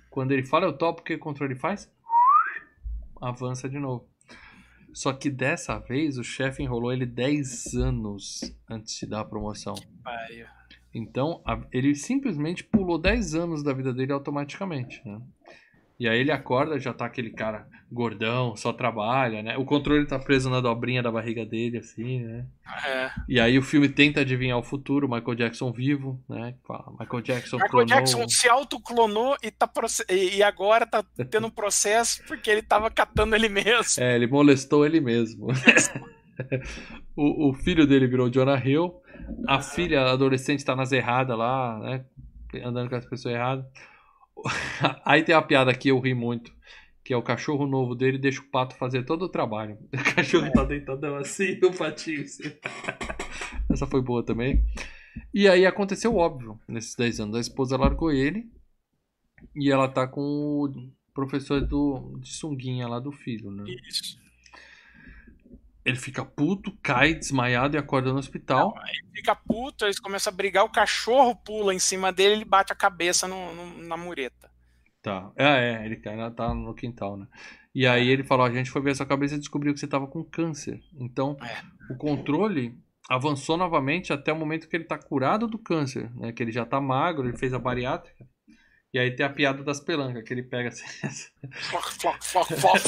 Quando 0.10 0.32
ele 0.32 0.44
fala, 0.44 0.66
eu 0.66 0.78
topo, 0.78 1.02
o 1.02 1.04
que 1.04 1.16
o 1.16 1.20
controle 1.20 1.56
faz? 1.56 1.92
Avança 3.22 3.68
de 3.68 3.80
novo. 3.80 4.08
Só 4.98 5.14
que 5.14 5.30
dessa 5.30 5.78
vez 5.78 6.18
o 6.18 6.24
chefe 6.24 6.64
enrolou 6.64 6.92
ele 6.92 7.06
10 7.06 7.76
anos 7.76 8.42
antes 8.68 8.98
de 8.98 9.06
dar 9.06 9.20
a 9.20 9.26
promoção. 9.26 9.76
Então 10.92 11.40
a, 11.46 11.62
ele 11.72 11.94
simplesmente 11.94 12.64
pulou 12.64 12.98
10 12.98 13.36
anos 13.36 13.62
da 13.62 13.74
vida 13.74 13.94
dele 13.94 14.12
automaticamente. 14.12 15.00
Né? 15.08 15.22
E 16.00 16.08
aí 16.08 16.20
ele 16.20 16.32
acorda, 16.32 16.80
já 16.80 16.94
tá 16.94 17.06
aquele 17.06 17.32
cara 17.32 17.68
gordão, 17.92 18.56
só 18.56 18.72
trabalha, 18.72 19.42
né? 19.42 19.58
O 19.58 19.66
controle 19.66 20.06
tá 20.06 20.20
preso 20.20 20.50
na 20.50 20.60
dobrinha 20.60 21.02
da 21.02 21.12
barriga 21.12 21.44
dele, 21.44 21.80
assim, 21.80 22.20
né? 22.20 22.46
É. 22.86 23.12
E 23.28 23.40
aí 23.40 23.58
o 23.58 23.64
filme 23.64 23.90
tenta 23.90 24.22
adivinhar 24.22 24.60
o 24.60 24.64
futuro, 24.64 25.10
Michael 25.10 25.36
Jackson 25.36 25.72
vivo, 25.72 26.22
né? 26.30 26.54
Michael 27.00 27.22
Jackson 27.24 27.56
Michael 27.56 27.72
clonou... 27.72 27.88
Jackson 27.88 28.28
se 28.28 28.48
autoclonou 28.48 29.38
e, 29.42 29.50
tá 29.50 29.68
e 30.10 30.44
agora 30.44 30.86
tá 30.86 31.04
tendo 31.32 31.48
um 31.48 31.52
processo 31.52 32.22
porque 32.28 32.50
ele 32.50 32.62
tava 32.62 32.92
catando 32.92 33.36
ele 33.36 33.50
mesmo. 33.50 34.04
É, 34.04 34.16
ele 34.16 34.28
molestou 34.28 34.86
ele 34.86 35.00
mesmo. 35.00 35.48
o, 37.16 37.50
o, 37.50 37.54
filho 37.54 37.88
dele 37.88 38.06
virou 38.06 38.30
Jonah 38.30 38.62
Hill, 38.64 38.94
a 39.48 39.62
filha 39.62 40.12
adolescente 40.12 40.64
tá 40.64 40.76
nas 40.76 40.92
erradas 40.92 41.36
lá, 41.38 41.80
né? 41.80 42.06
Andando 42.64 42.90
com 42.90 42.96
as 42.96 43.06
pessoas 43.06 43.34
erradas. 43.34 43.66
Aí 45.06 45.24
tem 45.24 45.36
a 45.36 45.42
piada 45.42 45.74
que 45.74 45.90
eu 45.90 46.00
ri 46.00 46.14
muito. 46.14 46.56
Que 47.04 47.14
é 47.14 47.18
o 47.18 47.24
cachorro 47.24 47.66
novo 47.66 47.96
dele 47.96 48.18
deixa 48.18 48.42
o 48.42 48.50
pato 48.50 48.76
fazer 48.76 49.04
todo 49.06 49.24
o 49.24 49.30
trabalho. 49.30 49.78
O 49.94 50.16
cachorro 50.16 50.46
é. 50.46 50.52
tá 50.52 50.64
deitado 50.64 51.06
assim, 51.16 51.60
o 51.64 51.74
patinho. 51.74 52.22
Assim. 52.22 52.54
Essa 53.72 53.88
foi 53.88 54.02
boa 54.02 54.24
também. 54.24 54.66
E 55.34 55.48
aí 55.48 55.66
aconteceu 55.66 56.16
óbvio, 56.16 56.60
nesses 56.68 56.96
10 56.96 57.22
anos. 57.22 57.36
A 57.36 57.40
esposa 57.40 57.78
largou 57.78 58.12
ele 58.12 58.50
e 59.56 59.72
ela 59.72 59.88
tá 59.88 60.08
com 60.08 60.22
o 60.22 60.92
professor 61.14 61.62
do, 61.62 62.18
de 62.20 62.34
sunguinha 62.34 62.88
lá 62.88 63.00
do 63.00 63.12
filho, 63.12 63.50
né? 63.52 63.64
Isso. 63.88 64.27
Ele 65.88 65.96
fica 65.96 66.26
puto, 66.26 66.78
cai 66.84 67.14
desmaiado 67.14 67.78
e 67.78 67.80
acorda 67.80 68.12
no 68.12 68.20
hospital. 68.20 68.74
Não, 68.76 68.88
ele 68.90 69.16
fica 69.16 69.34
puto, 69.34 69.86
eles 69.86 70.02
começam 70.02 70.34
a 70.34 70.36
brigar, 70.36 70.66
o 70.66 70.70
cachorro 70.70 71.34
pula 71.34 71.74
em 71.74 71.80
cima 71.80 72.12
dele 72.12 72.36
ele 72.36 72.46
bate 72.46 72.74
a 72.74 72.76
cabeça 72.76 73.26
no, 73.26 73.56
no, 73.56 73.84
na 73.88 73.96
mureta. 73.96 74.52
Tá. 75.02 75.32
É, 75.38 75.46
é, 75.46 75.86
ele 75.86 75.96
cai, 75.96 76.18
tá 76.32 76.54
no 76.54 76.76
quintal, 76.76 77.16
né? 77.16 77.26
E 77.74 77.88
aí 77.88 78.10
é. 78.10 78.12
ele 78.12 78.26
falou: 78.26 78.46
a 78.46 78.52
gente 78.52 78.70
foi 78.70 78.82
ver 78.82 78.92
essa 78.92 79.06
cabeça 79.06 79.36
e 79.36 79.40
descobriu 79.40 79.74
que 79.74 79.80
você 79.80 79.88
tava 79.88 80.08
com 80.08 80.26
câncer. 80.26 80.82
Então, 81.00 81.38
é. 81.42 81.94
o 81.94 81.96
controle 81.96 82.78
avançou 83.10 83.56
novamente 83.56 84.12
até 84.12 84.34
o 84.34 84.38
momento 84.38 84.68
que 84.68 84.76
ele 84.76 84.84
tá 84.84 84.98
curado 84.98 85.48
do 85.48 85.58
câncer, 85.58 86.14
né? 86.16 86.34
Que 86.34 86.44
ele 86.44 86.52
já 86.52 86.66
tá 86.66 86.82
magro, 86.82 87.30
ele 87.30 87.38
fez 87.38 87.54
a 87.54 87.60
bariátrica. 87.60 88.28
E 88.98 89.00
aí 89.00 89.12
tem 89.12 89.24
a 89.24 89.30
piada 89.30 89.64
das 89.64 89.80
pelancas, 89.80 90.24
que 90.24 90.34
ele 90.34 90.42
pega 90.42 90.70
assim. 90.70 90.84
Flop, 91.52 91.84
flop, 91.84 92.20
flop, 92.20 92.48
flop. 92.48 92.82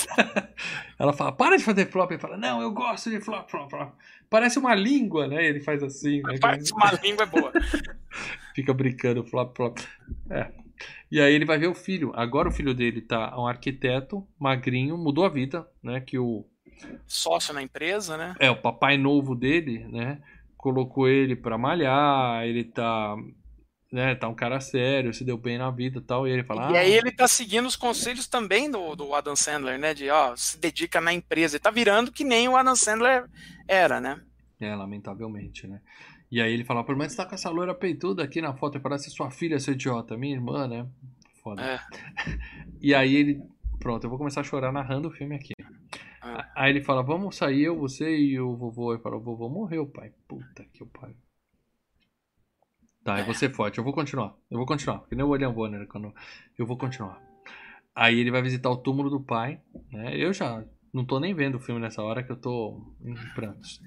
Ela 0.98 1.14
fala, 1.14 1.32
para 1.32 1.56
de 1.56 1.64
fazer 1.64 1.86
flop. 1.86 2.10
Ele 2.10 2.20
fala, 2.20 2.36
não, 2.36 2.60
eu 2.64 2.72
gosto 2.72 3.12
de 3.12 3.22
flop, 3.22 3.48
flop, 3.48 3.70
flop. 3.70 3.94
Parece 4.28 4.58
uma 4.58 4.74
língua, 4.74 5.28
né? 5.28 5.46
Ele 5.46 5.60
faz 5.60 5.84
assim. 5.84 6.24
Né? 6.24 6.40
Parece 6.42 6.74
uma 6.74 6.92
língua 6.94 7.22
é 7.22 7.26
boa. 7.28 7.52
Fica 8.56 8.74
brincando, 8.74 9.24
flop, 9.24 9.56
flop. 9.56 9.78
É. 10.32 10.52
E 11.12 11.22
aí 11.22 11.32
ele 11.32 11.46
vai 11.46 11.60
ver 11.60 11.68
o 11.68 11.76
filho. 11.76 12.12
Agora 12.16 12.50
o 12.50 12.52
filho 12.52 12.74
dele 12.74 13.02
tá 13.02 13.40
um 13.40 13.46
arquiteto, 13.46 14.28
magrinho, 14.40 14.98
mudou 14.98 15.26
a 15.26 15.30
vida, 15.30 15.70
né? 15.84 16.02
Que 16.02 16.18
o. 16.18 16.44
Sócio 17.06 17.54
na 17.54 17.62
empresa, 17.62 18.18
né? 18.18 18.34
É, 18.40 18.50
o 18.50 18.60
papai 18.60 18.98
novo 18.98 19.36
dele, 19.36 19.88
né? 19.90 20.20
Colocou 20.58 21.08
ele 21.08 21.36
pra 21.36 21.56
malhar, 21.56 22.44
ele 22.48 22.64
tá 22.64 23.16
né, 23.92 24.14
tá 24.16 24.28
um 24.28 24.36
cara 24.36 24.60
sério, 24.60 25.14
se 25.14 25.24
deu 25.24 25.38
bem 25.38 25.58
na 25.58 25.72
vida 25.72 26.00
e 26.00 26.02
tal, 26.02 26.28
e 26.28 26.32
ele 26.32 26.44
fala... 26.44 26.72
E 26.72 26.78
ah, 26.78 26.82
aí 26.82 26.92
ele 26.92 27.12
tá 27.12 27.28
seguindo 27.28 27.66
os 27.66 27.76
conselhos 27.76 28.28
também 28.28 28.70
do, 28.70 28.96
do 28.96 29.14
Adam 29.14 29.36
Sandler, 29.36 29.80
né, 29.80 29.94
de, 29.94 30.10
ó, 30.10 30.36
se 30.36 30.60
dedica 30.60 31.02
na 31.02 31.14
empresa, 31.14 31.56
ele 31.56 31.64
tá 31.64 31.72
virando 31.72 32.12
que 32.12 32.24
nem 32.24 32.48
o 32.48 32.56
Adam 32.56 32.76
Sandler 32.76 33.26
era, 33.68 34.00
né? 34.00 34.22
É, 34.60 34.76
lamentavelmente, 34.76 35.66
né. 35.66 35.82
E 36.32 36.40
aí 36.40 36.54
ele 36.54 36.64
fala, 36.64 36.84
pelo 36.84 36.98
menos 36.98 37.16
tá 37.16 37.26
com 37.26 37.34
essa 37.34 37.50
loira 37.50 37.74
peituda 37.74 38.24
aqui 38.24 38.40
na 38.42 38.54
foto, 38.54 38.80
parece 38.80 39.10
sua 39.10 39.32
filha, 39.32 39.60
seu 39.60 39.74
idiota, 39.74 40.16
minha 40.16 40.36
irmã, 40.36 40.68
né, 40.68 40.88
foda. 41.42 41.62
É. 41.64 41.80
e 42.80 42.94
aí 42.94 43.16
ele, 43.16 43.42
pronto, 43.80 44.04
eu 44.04 44.10
vou 44.10 44.20
começar 44.20 44.42
a 44.42 44.44
chorar 44.44 44.72
narrando 44.72 45.08
o 45.08 45.12
filme 45.12 45.36
aqui. 45.36 45.54
É. 46.24 46.46
Aí 46.56 46.70
ele 46.72 46.82
fala, 46.82 47.02
vamos 47.02 47.36
sair 47.36 47.64
eu, 47.64 47.80
você 47.80 48.16
e 48.16 48.40
o 48.40 48.56
vovô. 48.56 48.94
Ele 48.94 49.02
fala, 49.02 49.16
o 49.16 49.22
vovô 49.22 49.50
morreu, 49.50 49.88
pai. 49.88 50.12
Puta 50.28 50.66
que 50.74 50.84
o 50.84 50.88
pai. 50.88 51.16
Tá, 53.04 53.20
eu 53.20 53.26
vou 53.26 53.34
ser 53.34 53.54
forte. 53.54 53.78
Eu 53.78 53.84
vou 53.84 53.94
continuar. 53.94 54.36
Eu 54.50 54.58
vou 54.58 54.66
continuar. 54.66 55.00
Que 55.08 55.16
nem 55.16 55.26
o 55.26 55.30
William 55.30 55.52
Bonner 55.52 55.88
quando. 55.88 56.14
Eu 56.58 56.66
vou 56.66 56.78
continuar. 56.78 57.22
Aí 57.96 58.20
ele 58.20 58.32
vai 58.32 58.42
visitar 58.42 58.70
o 58.70 58.78
túmulo 58.78 59.10
do 59.10 59.20
pai. 59.20 59.62
Né? 59.92 60.16
Eu 60.16 60.34
já 60.34 60.64
não 60.94 61.06
tô 61.06 61.20
nem 61.20 61.34
vendo 61.34 61.56
o 61.56 61.60
filme 61.60 61.82
nessa 61.82 62.02
hora 62.02 62.24
que 62.24 62.32
eu 62.32 62.38
tô 62.38 62.82
em 63.04 63.16
prantos. 63.34 63.82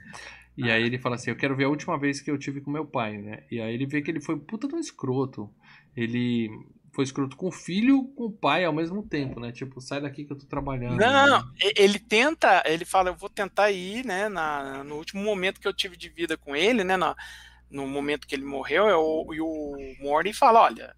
E 0.57 0.71
aí 0.71 0.83
ele 0.83 0.99
fala 0.99 1.17
assim: 1.17 1.31
Eu 1.31 1.37
quero 1.37 1.57
ver 1.57 1.65
a 1.65 1.69
última 1.69 1.99
vez 1.99 2.21
que 2.21 2.31
eu 2.31 2.39
tive 2.39 2.61
com 2.61 2.71
meu 2.71 2.87
pai, 2.87 3.17
né? 3.19 3.45
E 3.51 3.61
aí 3.61 3.75
ele 3.75 3.87
vê 3.87 4.03
que 4.03 4.11
ele 4.11 4.21
foi 4.21 4.39
puta 4.39 4.69
de 4.69 4.75
um 4.75 4.79
escroto. 4.79 5.51
Ele 5.97 6.51
foi 6.93 7.05
escroto 7.05 7.37
com 7.37 7.49
o 7.49 7.53
filho 7.53 8.05
com 8.15 8.25
o 8.25 8.33
pai 8.33 8.65
ao 8.65 8.73
mesmo 8.73 9.03
tempo, 9.03 9.41
né? 9.41 9.51
Tipo, 9.51 9.81
sai 9.81 10.01
daqui 10.01 10.25
que 10.25 10.33
eu 10.33 10.39
tô 10.39 10.47
trabalhando. 10.47 10.97
Não, 10.97 11.27
não, 11.27 11.39
né? 11.39 11.53
ele 11.75 11.99
tenta, 11.99 12.63
ele 12.67 12.85
fala, 12.85 13.09
eu 13.09 13.15
vou 13.15 13.31
tentar 13.31 13.71
ir, 13.71 14.05
né? 14.05 14.29
Na, 14.29 14.85
no 14.85 14.97
último 14.97 15.23
momento 15.23 15.61
que 15.61 15.67
eu 15.67 15.73
tive 15.73 15.97
de 15.97 16.11
vida 16.11 16.37
com 16.37 16.55
ele, 16.55 16.85
né? 16.85 16.99
Na, 16.99 17.17
no 17.73 17.87
momento 17.87 18.27
que 18.27 18.35
ele 18.35 18.45
morreu, 18.45 18.89
é 18.89 18.97
o, 18.97 19.35
e 19.35 19.41
o 19.41 19.75
Morty 20.01 20.33
fala: 20.33 20.63
olha, 20.63 20.95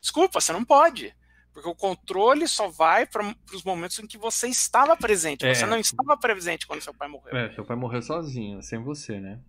desculpa, 0.00 0.40
você 0.40 0.52
não 0.52 0.64
pode. 0.64 1.14
Porque 1.52 1.68
o 1.68 1.74
controle 1.74 2.46
só 2.46 2.68
vai 2.68 3.06
para 3.06 3.34
os 3.52 3.64
momentos 3.64 3.98
em 3.98 4.06
que 4.06 4.16
você 4.16 4.46
estava 4.48 4.96
presente. 4.96 5.44
É. 5.44 5.52
Você 5.52 5.66
não 5.66 5.78
estava 5.78 6.16
presente 6.16 6.66
quando 6.66 6.80
seu 6.80 6.94
pai 6.94 7.08
morreu. 7.08 7.36
É, 7.36 7.52
seu 7.54 7.64
pai 7.64 7.76
morreu 7.76 8.00
sozinho, 8.02 8.62
sem 8.62 8.78
você, 8.78 9.18
né? 9.18 9.40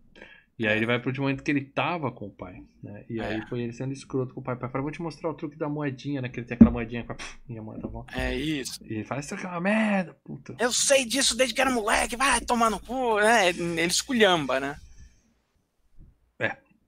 E 0.57 0.67
aí 0.67 0.77
ele 0.77 0.85
vai 0.85 0.99
pro 0.99 1.11
momento 1.21 1.43
que 1.43 1.49
ele 1.49 1.61
tava 1.61 2.11
com 2.11 2.27
o 2.27 2.29
pai, 2.29 2.63
né? 2.83 3.03
E 3.09 3.19
aí 3.19 3.39
é. 3.39 3.47
foi 3.47 3.61
ele 3.61 3.73
sendo 3.73 3.93
escroto 3.93 4.33
com 4.33 4.41
o 4.41 4.43
pai. 4.43 4.55
O 4.55 4.59
pai 4.59 4.69
falou, 4.69 4.83
vou 4.83 4.91
te 4.91 5.01
mostrar 5.01 5.29
o 5.29 5.33
truque 5.33 5.57
da 5.57 5.67
moedinha, 5.67 6.21
né? 6.21 6.29
Que 6.29 6.39
ele 6.39 6.47
tem 6.47 6.55
aquela 6.55 6.69
moedinha 6.69 7.03
com 7.03 7.13
a... 7.13 7.17
E 7.49 7.57
a 7.57 7.61
moeda 7.63 7.87
volta. 7.87 8.19
É 8.19 8.35
isso. 8.35 8.83
E 8.83 8.95
ele 8.95 9.03
fala, 9.03 9.21
isso 9.21 9.33
aqui 9.33 9.45
é 9.45 9.49
uma 9.49 9.61
merda, 9.61 10.15
puta. 10.23 10.55
Eu 10.59 10.71
sei 10.71 11.05
disso 11.05 11.35
desde 11.35 11.55
que 11.55 11.61
era 11.61 11.71
moleque, 11.71 12.15
vai 12.15 12.41
tomar 12.41 12.69
no 12.69 12.79
cu, 12.79 13.19
né? 13.19 13.49
Ele 13.49 13.81
esculhamba, 13.85 14.59
né? 14.59 14.77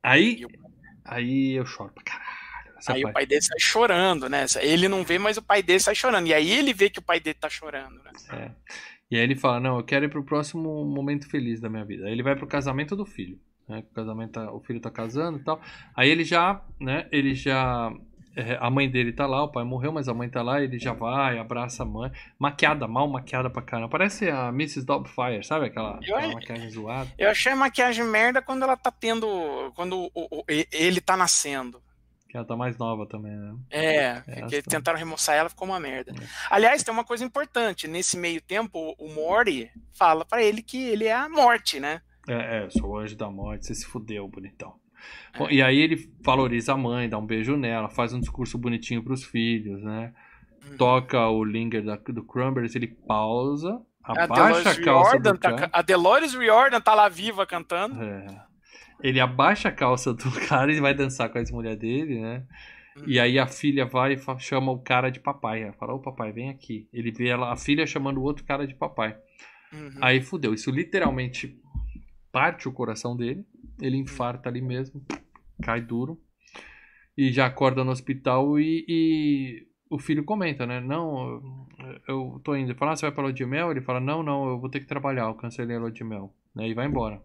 Aí, 0.04 0.46
aí 1.06 1.54
eu 1.54 1.66
choro 1.66 1.94
pra 1.94 2.04
caralho. 2.04 2.34
Aí 2.86 3.02
parte. 3.02 3.06
o 3.06 3.14
pai 3.14 3.26
dele 3.26 3.42
sai 3.42 3.60
chorando, 3.60 4.30
né? 4.30 4.46
Ele 4.60 4.90
não 4.90 5.04
vê, 5.04 5.18
mas 5.18 5.38
o 5.38 5.42
pai 5.42 5.64
dele 5.64 5.80
sai 5.80 5.96
chorando. 5.96 6.28
E 6.28 6.34
aí 6.34 6.52
ele 6.52 6.74
vê 6.74 6.90
que 6.90 7.00
o 7.00 7.04
pai 7.04 7.20
dele 7.20 7.38
tá 7.40 7.50
chorando, 7.50 8.02
né? 8.04 8.12
É. 8.32 8.52
E 9.10 9.16
aí 9.16 9.22
ele 9.22 9.36
fala, 9.36 9.60
não, 9.60 9.78
eu 9.78 9.84
quero 9.84 10.06
ir 10.06 10.10
pro 10.10 10.24
próximo 10.24 10.84
momento 10.84 11.30
feliz 11.30 11.62
da 11.62 11.70
minha 11.70 11.86
vida. 11.86 12.06
Aí 12.06 12.12
ele 12.12 12.24
vai 12.24 12.36
pro 12.36 12.46
casamento 12.46 12.96
do 12.96 13.06
filho. 13.06 13.40
Né? 13.68 13.80
O 13.80 13.94
casamento, 13.94 14.32
tá, 14.32 14.52
o 14.52 14.60
filho 14.60 14.82
tá 14.82 14.92
casando 14.92 15.40
e 15.40 15.44
tal. 15.44 15.62
Aí 15.96 16.10
ele 16.10 16.26
já, 16.26 16.62
né? 16.80 17.08
Ele 17.12 17.34
já 17.34 17.94
é, 18.36 18.58
a 18.60 18.70
mãe 18.70 18.90
dele 18.90 19.14
tá 19.14 19.28
lá, 19.28 19.44
o 19.44 19.52
pai 19.52 19.64
morreu, 19.64 19.92
mas 19.92 20.08
a 20.08 20.14
mãe 20.14 20.28
tá 20.30 20.42
lá, 20.42 20.62
ele 20.62 20.80
já 20.80 20.94
vai, 20.94 21.38
abraça 21.38 21.84
a 21.84 21.86
mãe. 21.86 22.12
Maquiada, 22.40 22.88
mal 22.88 23.08
maquiada 23.08 23.50
pra 23.50 23.62
caramba. 23.62 23.90
Parece 23.90 24.30
a 24.30 24.50
Mrs. 24.50 24.86
Doubtfire, 24.86 25.44
sabe? 25.44 25.68
Aquela, 25.68 26.00
eu, 26.04 26.16
aquela 26.16 26.34
maquiagem 26.34 26.70
zoada. 26.70 27.12
Eu 27.18 27.30
achei 27.30 27.52
a 27.52 27.56
maquiagem 27.56 28.06
merda 28.06 28.42
quando 28.42 28.64
ela 28.64 28.76
tá 28.76 28.92
tendo. 28.92 29.72
Quando 29.76 30.10
o, 30.14 30.40
o, 30.40 30.44
ele 30.48 31.00
tá 31.00 31.16
nascendo. 31.16 31.82
Que 32.28 32.38
ela 32.38 32.46
tá 32.48 32.56
mais 32.56 32.76
nova 32.80 33.06
também, 33.06 33.36
né? 33.36 33.56
É, 33.70 34.24
é 34.26 34.42
que 34.48 34.64
tentaram 34.64 34.98
remoçar 34.98 35.36
ela, 35.36 35.50
ficou 35.50 35.68
uma 35.68 35.80
merda. 35.80 36.12
É. 36.20 36.28
Aliás, 36.50 36.82
tem 36.82 36.92
uma 36.92 37.04
coisa 37.04 37.24
importante. 37.24 37.88
Nesse 37.88 38.18
meio 38.18 38.42
tempo, 38.42 38.96
o 38.98 39.08
Morty 39.10 39.70
fala 39.94 40.26
para 40.26 40.42
ele 40.42 40.64
que 40.64 40.84
ele 40.84 41.06
é 41.06 41.14
a 41.14 41.30
morte, 41.30 41.80
né? 41.80 42.02
É, 42.28 42.58
é, 42.58 42.64
eu 42.64 42.72
sou 42.72 42.90
o 42.90 42.98
anjo 42.98 43.16
da 43.16 43.30
morte, 43.30 43.68
você 43.68 43.76
se 43.76 43.86
fudeu, 43.86 44.28
bonitão. 44.28 44.74
Bom, 45.38 45.50
e 45.50 45.62
aí 45.62 45.80
ele 45.80 46.12
valoriza 46.22 46.74
a 46.74 46.78
mãe, 46.78 47.10
dá 47.10 47.18
um 47.18 47.26
beijo 47.26 47.58
nela, 47.58 47.90
faz 47.90 48.14
um 48.14 48.20
discurso 48.20 48.58
bonitinho 48.58 49.04
pros 49.04 49.24
filhos, 49.24 49.82
né? 49.82 50.14
Uhum. 50.70 50.78
Toca 50.78 51.28
o 51.28 51.44
Linger 51.44 51.84
da, 51.84 51.96
do 51.96 52.24
Cranberries, 52.24 52.76
ele 52.76 52.88
pausa, 52.88 53.82
abaixa 54.04 54.70
a, 54.70 54.72
a 54.74 54.84
calça 54.84 55.12
Riordan 55.12 55.32
do 55.34 55.38
tá, 55.38 55.70
A 55.72 55.82
Dolores 55.82 56.34
Riordan 56.34 56.82
tá 56.82 56.94
lá 56.94 57.10
viva 57.10 57.46
cantando. 57.46 58.02
É. 58.02 58.28
Ele 59.02 59.20
abaixa 59.20 59.70
a 59.70 59.72
calça 59.72 60.14
do 60.14 60.32
cara 60.48 60.72
e 60.72 60.80
vai 60.80 60.94
dançar 60.94 61.30
com 61.30 61.38
a 61.38 61.42
ex-mulher 61.42 61.76
dele, 61.76 62.22
né? 62.22 62.44
Uhum. 62.96 63.04
E 63.08 63.20
aí 63.20 63.40
a 63.40 63.48
filha 63.48 63.86
vai 63.86 64.14
e 64.14 64.40
chama 64.40 64.72
o 64.72 64.80
cara 64.80 65.10
de 65.10 65.20
papai. 65.20 65.64
Ela 65.64 65.74
fala, 65.74 65.94
ô 65.94 66.00
papai, 66.00 66.32
vem 66.32 66.50
aqui. 66.50 66.88
Ele 66.94 67.12
vê 67.12 67.30
ela, 67.30 67.52
a 67.52 67.56
filha 67.56 67.88
chamando 67.88 68.20
o 68.20 68.24
outro 68.24 68.44
cara 68.46 68.68
de 68.68 68.76
papai. 68.76 69.18
Uhum. 69.74 69.92
Aí 70.00 70.22
fudeu. 70.22 70.54
Isso 70.54 70.70
literalmente 70.70 71.60
parte 72.34 72.68
o 72.68 72.74
coração 72.74 73.16
dele. 73.16 73.46
Ele 73.80 73.96
infarta 73.96 74.50
ali 74.50 74.62
mesmo, 74.62 75.02
cai 75.62 75.80
duro. 75.80 76.20
E 77.16 77.32
já 77.32 77.46
acorda 77.46 77.84
no 77.84 77.92
hospital 77.92 78.60
e, 78.60 78.84
e 78.90 79.68
o 79.90 80.00
filho 80.00 80.26
comenta, 80.26 80.66
né? 80.66 80.82
Não, 80.82 81.68
eu 82.08 82.42
tô 82.44 82.56
indo. 82.56 82.72
Ele 82.72 82.78
fala, 82.78 82.92
ah, 82.92 82.96
você 82.96 83.06
vai 83.06 83.14
pra 83.14 83.24
lua 83.24 83.32
de 83.32 83.46
mel? 83.46 83.70
Ele 83.70 83.82
fala, 83.82 84.00
não, 84.00 84.24
não, 84.24 84.50
eu 84.50 84.60
vou 84.60 84.70
ter 84.70 84.80
que 84.80 84.88
trabalhar, 84.88 85.28
eu 85.28 85.36
cancelei 85.36 85.78
a 85.78 85.80
lua 85.80 85.92
de 85.92 86.04
mel. 86.04 86.34
Né? 86.56 86.68
E 86.68 86.74
vai 86.74 86.88
embora. 86.88 87.22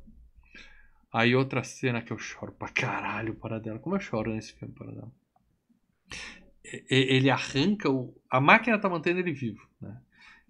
Aí 1.10 1.34
outra 1.34 1.64
cena 1.64 2.02
que 2.02 2.12
eu 2.12 2.18
choro 2.18 2.52
pra 2.52 2.68
caralho, 2.68 3.34
para 3.34 3.58
dela. 3.58 3.78
Como 3.78 3.96
eu 3.96 4.00
choro 4.00 4.30
nesse 4.30 4.52
filme, 4.52 4.74
para 4.74 4.92
dela. 4.92 5.12
Ele 6.90 7.30
arranca 7.30 7.88
o. 7.90 8.14
A 8.30 8.42
máquina 8.42 8.78
tá 8.78 8.90
mantendo 8.90 9.20
ele 9.20 9.32
vivo? 9.32 9.66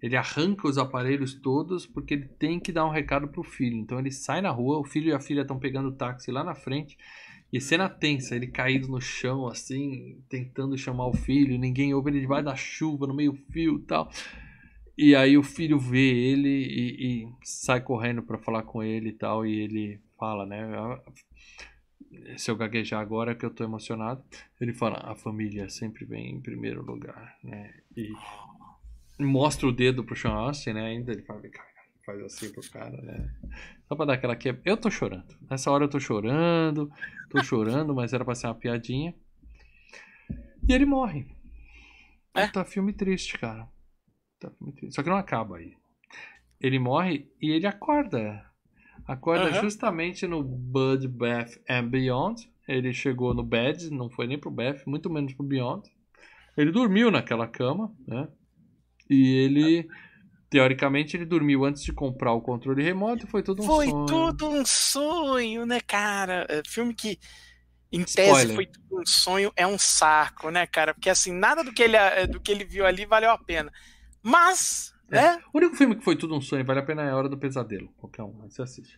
Ele 0.01 0.15
arranca 0.15 0.67
os 0.67 0.77
aparelhos 0.77 1.33
todos 1.33 1.85
porque 1.85 2.13
ele 2.13 2.25
tem 2.25 2.59
que 2.59 2.71
dar 2.71 2.85
um 2.85 2.91
recado 2.91 3.27
pro 3.27 3.43
filho. 3.43 3.77
Então 3.77 3.99
ele 3.99 4.11
sai 4.11 4.41
na 4.41 4.49
rua, 4.49 4.79
o 4.79 4.85
filho 4.85 5.09
e 5.09 5.13
a 5.13 5.19
filha 5.19 5.41
estão 5.41 5.59
pegando 5.59 5.89
o 5.89 5.95
táxi 5.95 6.31
lá 6.31 6.43
na 6.43 6.55
frente. 6.55 6.97
E 7.51 7.59
cena 7.59 7.89
tensa, 7.89 8.35
ele 8.35 8.47
caído 8.47 8.87
no 8.87 9.01
chão, 9.01 9.47
assim, 9.47 10.21
tentando 10.29 10.77
chamar 10.77 11.07
o 11.07 11.15
filho, 11.15 11.57
ninguém 11.57 11.93
ouve 11.95 12.11
ele 12.11 12.21
debaixo 12.21 12.45
da 12.45 12.55
chuva, 12.55 13.07
no 13.07 13.13
meio 13.13 13.33
fio 13.51 13.77
e 13.77 13.81
tal. 13.81 14.09
E 14.95 15.15
aí 15.15 15.35
o 15.35 15.41
filho 15.41 15.79
vê 15.79 16.11
ele 16.13 16.49
e, 16.49 17.23
e 17.23 17.27
sai 17.41 17.81
correndo 17.81 18.21
para 18.21 18.37
falar 18.37 18.63
com 18.63 18.83
ele 18.83 19.09
e 19.09 19.13
tal, 19.13 19.45
e 19.45 19.61
ele 19.61 19.99
fala, 20.17 20.45
né? 20.45 20.61
Se 22.37 22.51
eu 22.51 22.55
gaguejar 22.55 23.01
agora 23.01 23.33
que 23.33 23.45
eu 23.45 23.49
tô 23.49 23.63
emocionado, 23.63 24.23
ele 24.61 24.73
fala, 24.73 24.97
a 24.97 25.15
família 25.15 25.69
sempre 25.69 26.05
vem 26.05 26.35
em 26.35 26.41
primeiro 26.41 26.83
lugar, 26.83 27.35
né? 27.43 27.73
E 27.97 28.11
mostra 29.19 29.67
o 29.67 29.71
dedo 29.71 30.03
pro 30.03 30.15
Sean 30.15 30.31
Austin, 30.31 30.73
né? 30.73 30.85
Ainda 30.87 31.11
ele 31.11 31.21
fala, 31.23 31.41
faz 32.05 32.21
assim 32.23 32.51
pro 32.51 32.69
cara, 32.71 33.01
né? 33.01 33.29
Só 33.87 33.95
pra 33.95 34.05
dar 34.05 34.13
aquela 34.13 34.35
que 34.35 34.55
Eu 34.65 34.77
tô 34.77 34.89
chorando. 34.89 35.35
Nessa 35.49 35.69
hora 35.71 35.85
eu 35.85 35.89
tô 35.89 35.99
chorando, 35.99 36.89
tô 37.29 37.43
chorando, 37.43 37.93
mas 37.93 38.13
era 38.13 38.25
pra 38.25 38.35
ser 38.35 38.47
uma 38.47 38.55
piadinha. 38.55 39.13
E 40.67 40.73
ele 40.73 40.85
morre. 40.85 41.27
É? 42.33 42.47
Tá 42.47 42.63
filme 42.63 42.93
triste, 42.93 43.37
cara. 43.37 43.67
Tá 44.39 44.49
filme 44.51 44.73
triste. 44.73 44.95
Só 44.95 45.03
que 45.03 45.09
não 45.09 45.17
acaba 45.17 45.57
aí. 45.57 45.75
Ele 46.59 46.79
morre 46.79 47.29
e 47.41 47.51
ele 47.51 47.65
acorda. 47.65 48.45
Acorda 49.07 49.55
uhum. 49.55 49.61
justamente 49.61 50.27
no 50.27 50.43
Bud 50.43 51.07
Bath 51.07 51.57
and 51.69 51.87
Beyond. 51.87 52.51
Ele 52.67 52.93
chegou 52.93 53.33
no 53.33 53.41
Bed, 53.41 53.89
não 53.89 54.09
foi 54.11 54.27
nem 54.27 54.37
pro 54.37 54.51
Bath, 54.51 54.85
muito 54.85 55.09
menos 55.09 55.33
pro 55.33 55.45
Beyond. 55.45 55.89
Ele 56.55 56.71
dormiu 56.71 57.09
naquela 57.09 57.47
cama, 57.47 57.91
né? 58.07 58.27
E 59.09 59.35
ele 59.35 59.89
Teoricamente, 60.49 61.15
ele 61.15 61.25
dormiu 61.25 61.63
antes 61.63 61.83
de 61.83 61.93
comprar 61.93 62.33
o 62.33 62.41
controle 62.41 62.81
remoto 62.81 63.27
foi 63.27 63.43
tudo 63.43 63.61
um 63.61 63.65
foi 63.67 63.87
sonho. 63.87 64.07
Foi 64.07 64.07
tudo 64.07 64.49
um 64.49 64.65
sonho, 64.65 65.65
né, 65.65 65.79
cara? 65.79 66.47
É, 66.49 66.63
filme 66.65 66.91
que, 66.91 67.19
em 67.91 68.01
Spoiler. 68.01 68.35
tese, 68.35 68.55
foi 68.55 68.65
tudo 68.65 68.99
um 68.99 69.05
sonho, 69.05 69.53
é 69.55 69.67
um 69.67 69.77
saco, 69.77 70.49
né, 70.49 70.65
cara? 70.65 70.95
Porque, 70.95 71.07
assim, 71.07 71.31
nada 71.31 71.63
do 71.63 71.71
que 71.71 71.83
ele, 71.83 71.95
é, 71.95 72.25
do 72.25 72.39
que 72.39 72.51
ele 72.51 72.63
viu 72.63 72.83
ali 72.83 73.05
valeu 73.05 73.29
a 73.29 73.37
pena. 73.37 73.71
Mas, 74.23 74.91
é. 75.11 75.21
né? 75.21 75.39
O 75.53 75.59
único 75.59 75.75
filme 75.75 75.95
que 75.95 76.03
foi 76.03 76.15
tudo 76.15 76.35
um 76.35 76.41
sonho, 76.41 76.65
vale 76.65 76.79
a 76.79 76.83
pena 76.83 77.03
é 77.03 77.11
A 77.11 77.15
Hora 77.15 77.29
do 77.29 77.37
Pesadelo. 77.37 77.89
Qualquer 77.99 78.23
um, 78.23 78.49
você 78.49 78.63
assiste. 78.63 78.97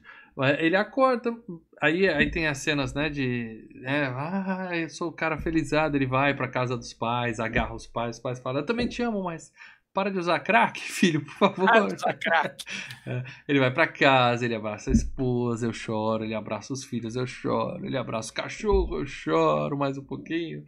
Ele 0.57 0.77
acorda, 0.77 1.35
aí, 1.81 2.07
aí 2.07 2.31
tem 2.31 2.47
as 2.47 2.59
cenas, 2.59 2.93
né, 2.93 3.09
de... 3.09 3.67
Né, 3.75 4.05
ah, 4.15 4.69
eu 4.71 4.89
sou 4.89 5.09
o 5.09 5.13
cara 5.13 5.37
felizado, 5.37 5.97
ele 5.97 6.05
vai 6.05 6.33
pra 6.33 6.47
casa 6.47 6.77
dos 6.77 6.93
pais, 6.93 7.41
agarra 7.41 7.75
os 7.75 7.85
pais, 7.85 8.15
os 8.15 8.21
pais 8.21 8.39
falam, 8.39 8.61
eu 8.61 8.65
também 8.65 8.87
te 8.87 9.03
amo, 9.03 9.21
mas 9.21 9.51
para 9.93 10.09
de 10.09 10.17
usar 10.17 10.39
crack, 10.39 10.79
filho, 10.81 11.23
por 11.23 11.33
favor. 11.33 11.65
Para 11.65 11.87
de 11.87 11.95
usar 11.95 12.13
crack. 12.13 12.63
É, 13.03 13.23
ele 13.47 13.59
vai 13.59 13.71
para 13.73 13.87
casa, 13.87 14.45
ele 14.45 14.53
abraça 14.53 14.91
a 14.91 14.93
esposa, 14.93 15.65
eu 15.65 15.73
choro. 15.73 16.23
Ele 16.23 16.35
abraça 16.35 16.71
os 16.71 16.83
filhos, 16.83 17.15
eu 17.15 17.25
choro. 17.25 17.83
Ele 17.83 17.97
abraça 17.97 18.31
o 18.31 18.35
cachorro, 18.35 18.99
eu 18.99 19.05
choro 19.07 19.75
mais 19.75 19.97
um 19.97 20.03
pouquinho. 20.03 20.63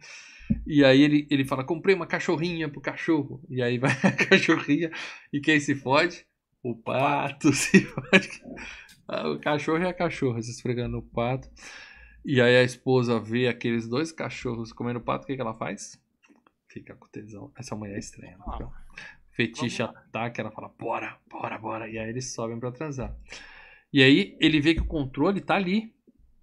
E 0.66 0.84
aí 0.84 1.00
ele, 1.00 1.28
ele 1.30 1.44
fala: 1.44 1.62
comprei 1.62 1.94
uma 1.94 2.08
cachorrinha 2.08 2.68
pro 2.68 2.80
cachorro. 2.80 3.40
E 3.48 3.62
aí 3.62 3.78
vai 3.78 3.92
a 4.02 4.10
cachorrinha. 4.10 4.90
E 5.32 5.40
quem 5.40 5.60
se 5.60 5.76
fode? 5.76 6.26
O 6.60 6.74
pato 6.74 7.52
se 7.52 7.84
fode. 7.84 8.42
Ah, 9.06 9.28
o 9.30 9.38
cachorro 9.38 9.82
e 9.82 9.86
a 9.86 9.94
cachorra 9.94 10.42
se 10.42 10.50
esfregando 10.50 10.96
no 10.96 11.02
pato. 11.02 11.48
E 12.24 12.40
aí 12.40 12.56
a 12.56 12.62
esposa 12.62 13.20
vê 13.20 13.46
aqueles 13.48 13.86
dois 13.86 14.10
cachorros 14.10 14.72
comendo 14.72 15.00
pato, 15.00 15.24
o 15.24 15.26
que, 15.26 15.36
que 15.36 15.40
ela 15.40 15.54
faz? 15.54 16.02
Fica 16.74 16.96
com 16.96 17.06
tesão. 17.06 17.52
Essa 17.56 17.76
mulher 17.76 17.94
é 17.94 18.00
estranha. 18.00 18.36
Não 18.36 18.72
fetiche 19.34 19.82
ataque, 19.82 20.40
ela 20.40 20.50
fala, 20.50 20.72
bora, 20.78 21.16
bora, 21.30 21.56
bora. 21.56 21.88
E 21.88 21.98
aí 21.98 22.08
eles 22.08 22.32
sobem 22.32 22.58
para 22.58 22.72
transar. 22.72 23.14
E 23.92 24.02
aí 24.02 24.36
ele 24.40 24.60
vê 24.60 24.74
que 24.74 24.80
o 24.80 24.86
controle 24.86 25.40
tá 25.40 25.54
ali. 25.54 25.94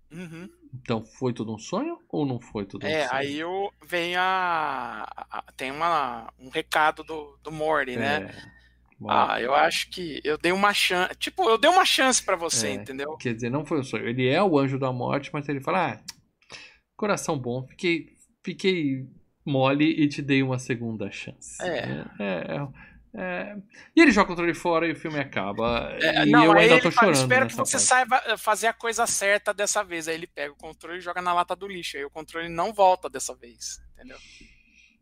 Uhum. 0.10 0.50
Então 0.74 1.04
foi 1.04 1.34
tudo 1.34 1.54
um 1.54 1.58
sonho 1.58 2.00
ou 2.08 2.26
não 2.26 2.40
foi 2.40 2.66
tudo 2.66 2.86
é, 2.86 2.88
um 2.88 2.92
sonho? 2.92 3.04
É, 3.04 3.16
aí 3.16 3.38
eu, 3.38 3.74
vem 3.86 4.16
a, 4.16 5.06
a, 5.16 5.44
Tem 5.58 5.70
uma, 5.70 6.32
um 6.40 6.48
recado 6.48 7.04
do, 7.04 7.38
do 7.44 7.52
Morty, 7.52 7.98
né? 7.98 8.16
é. 8.16 8.20
né? 8.22 8.52
Ah, 9.10 9.42
eu 9.42 9.54
acho 9.54 9.90
que 9.90 10.22
eu 10.24 10.38
dei 10.38 10.52
uma 10.52 10.74
chance. 10.74 11.14
Tipo, 11.16 11.50
eu 11.50 11.58
dei 11.58 11.70
uma 11.70 11.84
chance 11.84 12.24
para 12.24 12.36
você, 12.36 12.68
é, 12.68 12.74
entendeu? 12.76 13.18
Quer 13.18 13.34
dizer, 13.34 13.50
não 13.50 13.66
foi 13.66 13.80
um 13.80 13.84
sonho. 13.84 14.08
Ele 14.08 14.30
é 14.30 14.42
o 14.42 14.60
anjo 14.60 14.78
da 14.78 14.94
morte, 14.94 15.32
mas 15.34 15.50
ele 15.50 15.60
fala: 15.60 15.94
ah, 15.94 16.04
coração 16.96 17.36
bom, 17.36 17.66
fiquei, 17.68 18.16
fiquei 18.46 19.08
mole 19.46 19.86
e 19.86 20.08
te 20.08 20.22
dei 20.22 20.44
uma 20.44 20.60
segunda 20.60 21.12
chance. 21.12 21.62
É. 21.62 22.06
é, 22.20 22.24
é, 22.24 22.68
é. 23.14 23.58
E 23.96 24.02
ele 24.02 24.12
joga 24.12 24.26
o 24.26 24.28
controle 24.30 24.54
fora 24.54 24.88
e 24.88 24.94
o 24.94 24.96
filme 24.96 25.20
acaba. 25.20 25.92
É, 26.02 26.26
e 26.26 26.30
não, 26.30 26.46
eu 26.46 26.54
ainda 26.54 26.82
tô 26.82 26.92
chorando. 26.92 27.16
Espero 27.16 27.48
que 27.48 27.56
você 27.56 27.74
parte. 27.74 27.88
saiba 27.88 28.22
eh, 28.26 28.38
fazer 28.38 28.68
a 28.68 28.74
coisa 28.74 29.06
certa 29.06 29.54
dessa 29.54 29.84
vez. 29.84 30.08
Aí 30.08 30.16
ele 30.16 30.28
pega 30.28 30.54
o 30.54 30.58
controle 30.58 31.00
e 31.00 31.02
joga 31.02 31.22
na 31.22 31.34
lata 31.34 31.56
do 31.56 31.68
lixo. 31.68 31.98
Aí 31.98 32.06
o 32.06 32.10
controle 32.10 32.48
não 32.48 32.74
volta 32.74 33.10
dessa 33.10 33.36
vez. 33.36 33.82
Entendeu? 33.96 34.18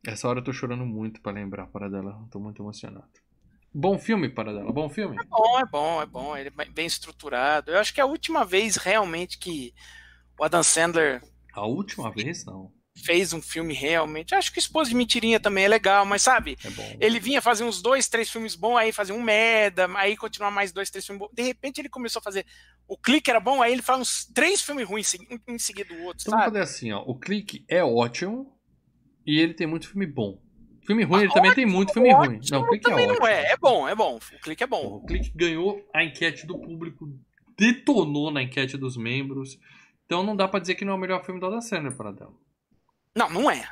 Essa 0.07 0.27
hora 0.27 0.39
eu 0.39 0.43
tô 0.43 0.51
chorando 0.51 0.85
muito 0.85 1.21
para 1.21 1.33
lembrar 1.33 1.67
para 1.67 1.89
dela. 1.89 2.19
Tô 2.31 2.39
muito 2.39 2.63
emocionado. 2.63 3.07
Bom 3.71 3.99
filme 3.99 4.27
para 4.27 4.51
dela, 4.51 4.71
bom 4.71 4.89
filme? 4.89 5.15
É 5.15 5.23
bom, 5.25 5.59
é 5.59 5.65
bom, 5.65 6.01
é 6.01 6.05
bom. 6.07 6.35
Ele 6.35 6.51
é 6.57 6.65
bem 6.65 6.87
estruturado. 6.87 7.69
Eu 7.69 7.77
acho 7.77 7.93
que 7.93 8.01
é 8.01 8.03
a 8.03 8.07
última 8.07 8.43
vez 8.43 8.77
realmente 8.77 9.37
que 9.37 9.75
o 10.39 10.43
Adam 10.43 10.63
Sandler. 10.63 11.21
A 11.53 11.67
última 11.67 12.09
vez, 12.09 12.43
não 12.45 12.71
fez 12.99 13.33
um 13.33 13.41
filme 13.41 13.73
realmente. 13.73 14.35
Acho 14.35 14.51
que 14.51 14.59
Esposa 14.59 14.89
de 14.89 14.95
Mentirinha 14.95 15.39
também 15.39 15.65
é 15.65 15.67
legal, 15.67 16.05
mas 16.05 16.21
sabe? 16.21 16.57
É 16.63 17.05
ele 17.05 17.19
vinha 17.19 17.41
fazer 17.41 17.63
uns 17.63 17.81
dois, 17.81 18.07
três 18.07 18.29
filmes 18.29 18.55
bons, 18.55 18.77
aí 18.77 18.91
fazia 18.91 19.15
um 19.15 19.21
merda, 19.21 19.89
aí 19.95 20.15
continuar 20.15 20.51
mais 20.51 20.71
dois, 20.71 20.89
três 20.89 21.05
filmes 21.05 21.19
bons. 21.19 21.33
De 21.33 21.41
repente 21.41 21.79
ele 21.79 21.89
começou 21.89 22.19
a 22.19 22.23
fazer. 22.23 22.45
O 22.87 22.97
clique 22.97 23.29
era 23.29 23.39
bom, 23.39 23.61
aí 23.61 23.71
ele 23.71 23.81
faz 23.81 23.99
uns 23.99 24.25
três 24.25 24.61
filmes 24.61 24.87
ruins 24.87 25.15
um 25.47 25.53
em 25.53 25.59
seguida 25.59 25.93
do 25.93 26.03
outro. 26.03 26.23
Então 26.27 26.37
vamos 26.37 26.45
fazer 26.45 26.61
assim, 26.61 26.91
ó. 26.91 27.03
O 27.05 27.17
clique 27.17 27.63
é 27.67 27.83
ótimo 27.83 28.55
e 29.25 29.39
ele 29.39 29.53
tem 29.53 29.67
muito 29.67 29.89
filme 29.89 30.07
bom. 30.07 30.39
Filme 30.85 31.03
ruim, 31.03 31.19
ah, 31.19 31.23
ele 31.25 31.33
também 31.33 31.53
tem 31.53 31.65
muito 31.67 31.93
filme 31.93 32.11
ótimo, 32.11 32.35
ruim. 32.35 32.41
Não, 32.49 32.61
o 32.61 32.67
clique 32.67 32.89
é 32.89 32.93
ótimo. 32.95 33.19
Não 33.19 33.27
é, 33.27 33.51
é 33.51 33.57
bom, 33.57 33.87
é 33.87 33.93
bom. 33.93 34.15
O 34.15 34.41
clique 34.41 34.63
é 34.63 34.67
bom. 34.67 34.85
O 34.95 35.05
clique 35.05 35.31
ganhou 35.35 35.87
a 35.93 36.03
enquete 36.03 36.47
do 36.47 36.57
público, 36.57 37.07
detonou 37.55 38.31
na 38.31 38.41
enquete 38.41 38.75
dos 38.75 38.97
membros. 38.97 39.59
Então 40.05 40.23
não 40.23 40.35
dá 40.35 40.47
para 40.47 40.59
dizer 40.59 40.73
que 40.73 40.83
não 40.83 40.93
é 40.93 40.95
o 40.95 40.99
melhor 40.99 41.23
filme 41.23 41.39
do 41.39 41.45
Adam 41.45 41.61
Sandler 41.61 41.95
para 41.95 42.11
dela. 42.11 42.33
Não, 43.15 43.29
não 43.29 43.51
é. 43.51 43.71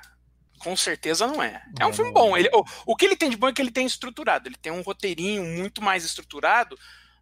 Com 0.59 0.75
certeza 0.75 1.27
não 1.27 1.41
é. 1.41 1.63
É 1.79 1.85
um 1.85 1.93
filme 1.93 2.11
bom. 2.11 2.35
Ele, 2.35 2.49
o, 2.51 2.63
o 2.87 2.95
que 2.95 3.05
ele 3.05 3.15
tem 3.15 3.29
de 3.29 3.37
bom 3.37 3.47
é 3.47 3.53
que 3.53 3.61
ele 3.61 3.71
tem 3.71 3.85
estruturado. 3.85 4.47
Ele 4.47 4.57
tem 4.57 4.71
um 4.71 4.81
roteirinho 4.81 5.43
muito 5.43 5.81
mais 5.81 6.03
estruturado 6.03 6.77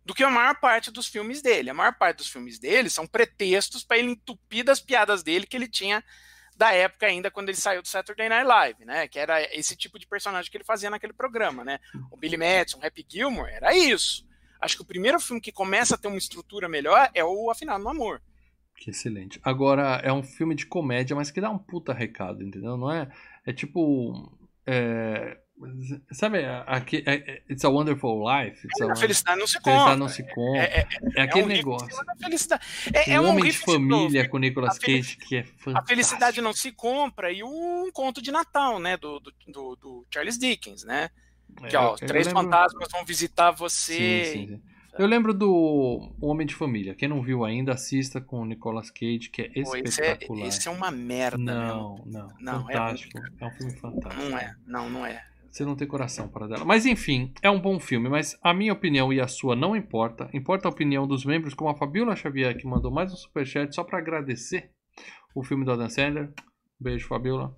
do 0.05 0.13
que 0.13 0.23
a 0.23 0.29
maior 0.29 0.55
parte 0.59 0.91
dos 0.91 1.07
filmes 1.07 1.41
dele. 1.41 1.69
A 1.69 1.73
maior 1.73 1.93
parte 1.93 2.17
dos 2.17 2.29
filmes 2.29 2.59
dele 2.59 2.89
são 2.89 3.05
pretextos 3.05 3.83
para 3.83 3.97
ele 3.97 4.11
entupir 4.11 4.63
das 4.63 4.79
piadas 4.79 5.23
dele 5.23 5.45
que 5.45 5.57
ele 5.57 5.67
tinha 5.67 6.03
da 6.55 6.71
época 6.71 7.05
ainda 7.05 7.29
quando 7.29 7.49
ele 7.49 7.57
saiu 7.57 7.81
do 7.81 7.87
Saturday 7.87 8.29
Night 8.29 8.47
Live, 8.47 8.85
né? 8.85 9.07
Que 9.07 9.19
era 9.19 9.41
esse 9.53 9.75
tipo 9.75 9.99
de 9.99 10.07
personagem 10.07 10.49
que 10.49 10.55
ele 10.55 10.63
fazia 10.63 10.89
naquele 10.89 11.11
programa, 11.11 11.65
né? 11.65 11.79
O 12.09 12.15
Billy 12.15 12.37
Madison, 12.37 12.79
o 12.79 12.85
Happy 12.85 13.05
Gilmore, 13.07 13.51
era 13.51 13.75
isso. 13.75 14.25
Acho 14.61 14.77
que 14.77 14.81
o 14.81 14.85
primeiro 14.85 15.19
filme 15.19 15.41
que 15.41 15.51
começa 15.51 15.95
a 15.95 15.97
ter 15.97 16.07
uma 16.07 16.17
estrutura 16.17 16.69
melhor 16.69 17.09
é 17.13 17.23
o 17.23 17.49
Afinal 17.51 17.77
no 17.77 17.89
Amor. 17.89 18.21
Que 18.75 18.91
excelente. 18.91 19.39
Agora, 19.43 20.01
é 20.03 20.11
um 20.11 20.23
filme 20.23 20.53
de 20.53 20.65
comédia, 20.65 21.15
mas 21.15 21.31
que 21.31 21.41
dá 21.41 21.49
um 21.49 21.57
puta 21.57 21.93
recado, 21.93 22.43
entendeu? 22.43 22.77
Não 22.77 22.91
é. 22.91 23.09
É 23.45 23.53
tipo. 23.53 24.31
É, 24.67 25.37
sabe, 26.11 26.39
aqui, 26.67 27.03
é, 27.05 27.13
é, 27.15 27.43
It's 27.49 27.63
a 27.63 27.69
Wonderful 27.69 28.23
Life. 28.27 28.65
It's 28.67 28.81
a, 28.81 28.91
a 28.91 28.95
felicidade 28.95 29.39
não 29.39 29.47
se 29.47 29.57
compra. 29.59 29.71
Felicidade 29.71 29.99
não 29.99 30.09
se 30.09 30.23
compra. 30.23 30.61
É, 30.61 30.79
é, 30.79 30.87
é 31.15 31.21
aquele 31.21 31.45
um 31.45 31.47
negócio. 31.47 31.87
É, 33.07 33.21
um 33.21 33.29
homem 33.29 33.45
de 33.45 33.57
família 33.57 34.23
de 34.23 34.29
com 34.29 34.37
Nicolas 34.37 34.77
Cage 34.77 35.17
que 35.17 35.37
é 35.37 35.43
fantástico. 35.43 35.77
A 35.77 35.85
felicidade 35.85 36.41
não 36.41 36.53
se 36.53 36.71
compra 36.71 37.31
e 37.31 37.43
um 37.43 37.89
conto 37.93 38.21
de 38.21 38.31
Natal, 38.31 38.79
né? 38.79 38.97
Do, 38.97 39.19
do, 39.19 39.33
do, 39.47 39.75
do 39.75 40.07
Charles 40.13 40.37
Dickens, 40.37 40.83
né? 40.83 41.09
Que, 41.69 41.77
ó, 41.77 41.95
três 41.95 42.27
lembro... 42.27 42.43
fantasmas 42.43 42.89
vão 42.91 43.05
visitar 43.05 43.51
você. 43.51 44.25
Sim, 44.25 44.33
sim, 44.33 44.47
sim. 44.47 44.61
Eu 44.97 45.07
lembro 45.07 45.33
do 45.33 46.13
Homem 46.21 46.47
de 46.47 46.55
Família. 46.55 46.95
Quem 46.95 47.09
não 47.09 47.21
viu 47.21 47.43
ainda, 47.43 47.73
assista 47.73 48.21
com 48.21 48.41
o 48.41 48.45
Nicolas 48.45 48.89
Cage, 48.89 49.29
que 49.29 49.41
é 49.41 49.51
espetacular. 49.59 49.83
Esse 49.83 50.01
é, 50.01 50.47
esse 50.47 50.67
é 50.67 50.71
uma 50.71 50.89
merda, 50.89 51.37
Não, 51.37 52.01
não. 52.05 52.29
não 52.39 52.69
é 52.69 52.73
fantástico. 52.73 53.17
É, 53.17 53.43
é, 53.43 53.47
um 53.47 53.51
filme 53.51 53.73
fantástico. 53.73 54.29
Não 54.29 54.37
é, 54.37 54.55
não, 54.65 54.89
não 54.89 55.05
é. 55.05 55.21
Você 55.51 55.63
não 55.63 55.75
tem 55.75 55.87
coração 55.87 56.27
para 56.27 56.47
dela. 56.47 56.65
Mas 56.65 56.85
enfim, 56.85 57.33
é 57.41 57.49
um 57.49 57.59
bom 57.59 57.79
filme, 57.79 58.09
mas 58.09 58.37
a 58.41 58.53
minha 58.53 58.73
opinião 58.73 59.11
e 59.11 59.21
a 59.21 59.27
sua 59.27 59.55
não 59.55 59.75
importa. 59.75 60.29
Importa 60.33 60.67
a 60.67 60.71
opinião 60.71 61.07
dos 61.07 61.23
membros, 61.23 61.53
como 61.53 61.69
a 61.69 61.75
Fabiola 61.75 62.15
Xavier, 62.15 62.57
que 62.57 62.67
mandou 62.67 62.91
mais 62.91 63.11
um 63.11 63.15
superchat 63.15 63.73
só 63.73 63.83
para 63.83 63.99
agradecer 63.99 64.69
o 65.33 65.43
filme 65.43 65.63
do 65.65 65.71
Adam 65.71 65.89
Sandler. 65.89 66.29
Beijo, 66.79 67.07
Fabiola. 67.07 67.55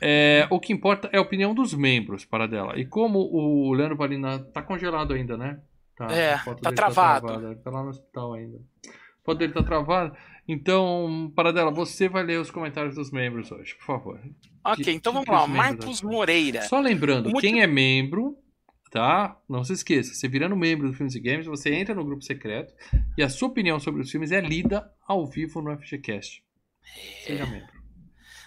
É, 0.00 0.46
o 0.50 0.60
que 0.60 0.72
importa 0.72 1.08
é 1.12 1.18
a 1.18 1.22
opinião 1.22 1.54
dos 1.54 1.74
membros 1.74 2.24
para 2.24 2.46
dela. 2.46 2.78
E 2.78 2.84
como 2.84 3.18
o 3.18 3.72
Leandro 3.72 3.96
Valina 3.96 4.38
tá 4.38 4.62
congelado 4.62 5.12
ainda, 5.12 5.36
né? 5.36 5.60
Tá, 5.98 6.06
é, 6.12 6.36
tá 6.36 6.72
travado. 6.72 7.26
tá 7.26 7.32
travado. 7.34 7.56
Tá 7.56 7.70
lá 7.70 7.82
no 7.82 7.88
hospital 7.88 8.34
ainda. 8.34 8.58
A 8.86 9.24
foto 9.24 9.38
dele 9.38 9.52
tá 9.52 9.64
travado. 9.64 10.16
Então, 10.46 11.30
para 11.34 11.52
dela, 11.52 11.72
você 11.72 12.08
vai 12.08 12.22
ler 12.22 12.40
os 12.40 12.52
comentários 12.52 12.94
dos 12.94 13.10
membros 13.10 13.50
hoje, 13.50 13.74
por 13.74 13.84
favor. 13.84 14.20
Ok, 14.64 14.94
então 14.94 15.12
vamos 15.12 15.28
lá. 15.28 15.46
Marcos 15.46 16.00
Moreira. 16.00 16.62
Só 16.62 16.78
lembrando, 16.78 17.32
quem 17.40 17.60
é 17.60 17.66
membro, 17.66 18.38
tá? 18.92 19.36
Não 19.48 19.64
se 19.64 19.72
esqueça, 19.72 20.14
você 20.14 20.28
virando 20.28 20.56
membro 20.56 20.88
do 20.88 20.94
Filmes 20.94 21.16
e 21.16 21.20
Games, 21.20 21.46
você 21.46 21.74
entra 21.74 21.96
no 21.96 22.04
grupo 22.04 22.22
secreto 22.22 22.72
e 23.18 23.22
a 23.22 23.28
sua 23.28 23.48
opinião 23.48 23.80
sobre 23.80 24.00
os 24.00 24.10
filmes 24.10 24.30
é 24.30 24.40
lida 24.40 24.88
ao 25.06 25.26
vivo 25.26 25.60
no 25.60 25.76
FGCast. 25.76 26.42
Seja 27.24 27.44
membro. 27.44 27.77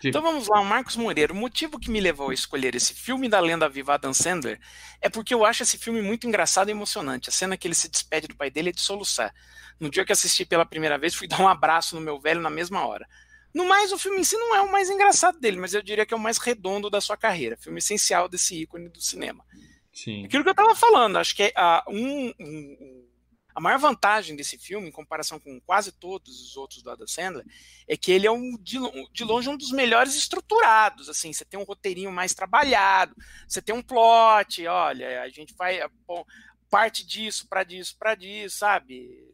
Então 0.09 0.21
vamos 0.21 0.47
lá, 0.47 0.63
Marcos 0.63 0.95
Moreira. 0.95 1.33
O 1.33 1.35
motivo 1.35 1.79
que 1.79 1.91
me 1.91 1.99
levou 1.99 2.29
a 2.29 2.33
escolher 2.33 2.75
esse 2.75 2.93
filme 2.93 3.29
da 3.29 3.39
lenda 3.39 3.69
viva 3.69 3.93
Adam 3.93 4.13
Sandler 4.13 4.59
é 4.99 5.09
porque 5.09 5.33
eu 5.33 5.45
acho 5.45 5.63
esse 5.63 5.77
filme 5.77 6.01
muito 6.01 6.27
engraçado 6.27 6.69
e 6.69 6.71
emocionante. 6.71 7.29
A 7.29 7.31
cena 7.31 7.57
que 7.57 7.67
ele 7.67 7.75
se 7.75 7.89
despede 7.89 8.27
do 8.27 8.35
pai 8.35 8.49
dele 8.49 8.69
é 8.69 8.73
de 8.73 8.81
soluçar. 8.81 9.33
No 9.79 9.89
dia 9.89 10.05
que 10.05 10.11
assisti 10.11 10.45
pela 10.45 10.65
primeira 10.65 10.97
vez, 10.97 11.13
fui 11.13 11.27
dar 11.29 11.39
um 11.39 11.47
abraço 11.47 11.95
no 11.95 12.01
meu 12.01 12.19
velho 12.19 12.41
na 12.41 12.49
mesma 12.49 12.85
hora. 12.85 13.07
No 13.53 13.65
mais, 13.65 13.91
o 13.91 13.97
filme 13.97 14.21
em 14.21 14.23
si 14.23 14.37
não 14.37 14.55
é 14.55 14.61
o 14.61 14.71
mais 14.71 14.89
engraçado 14.89 15.39
dele, 15.39 15.57
mas 15.57 15.73
eu 15.73 15.81
diria 15.81 16.05
que 16.05 16.13
é 16.13 16.17
o 16.17 16.19
mais 16.19 16.37
redondo 16.37 16.89
da 16.89 17.01
sua 17.01 17.17
carreira. 17.17 17.57
Filme 17.57 17.79
essencial 17.79 18.29
desse 18.29 18.61
ícone 18.61 18.87
do 18.87 19.01
cinema. 19.01 19.43
Sim. 19.91 20.25
Aquilo 20.25 20.43
que 20.43 20.49
eu 20.49 20.53
estava 20.53 20.73
falando, 20.73 21.17
acho 21.17 21.35
que 21.35 21.43
é 21.43 21.53
uh, 21.57 21.91
um, 21.91 22.33
um, 22.39 23.05
a 23.53 23.61
maior 23.61 23.79
vantagem 23.79 24.35
desse 24.35 24.57
filme, 24.57 24.87
em 24.87 24.91
comparação 24.91 25.39
com 25.39 25.59
quase 25.61 25.91
todos 25.91 26.41
os 26.41 26.57
outros 26.57 26.81
do 26.81 26.89
Adam 26.89 27.07
Sandler, 27.07 27.45
é 27.87 27.97
que 27.97 28.11
ele 28.11 28.27
é 28.27 28.31
um, 28.31 28.57
de, 28.59 28.77
de 29.11 29.23
longe 29.23 29.49
um 29.49 29.57
dos 29.57 29.71
melhores 29.71 30.15
estruturados. 30.15 31.09
Assim, 31.09 31.33
você 31.33 31.45
tem 31.45 31.59
um 31.59 31.63
roteirinho 31.63 32.11
mais 32.11 32.33
trabalhado, 32.33 33.15
você 33.47 33.61
tem 33.61 33.75
um 33.75 33.81
plot, 33.81 34.65
olha, 34.67 35.21
a 35.21 35.29
gente 35.29 35.53
vai 35.55 35.79
bom, 36.07 36.25
parte 36.69 37.05
disso 37.05 37.47
para 37.47 37.63
disso 37.63 37.95
para 37.99 38.15
disso, 38.15 38.59
sabe? 38.59 39.31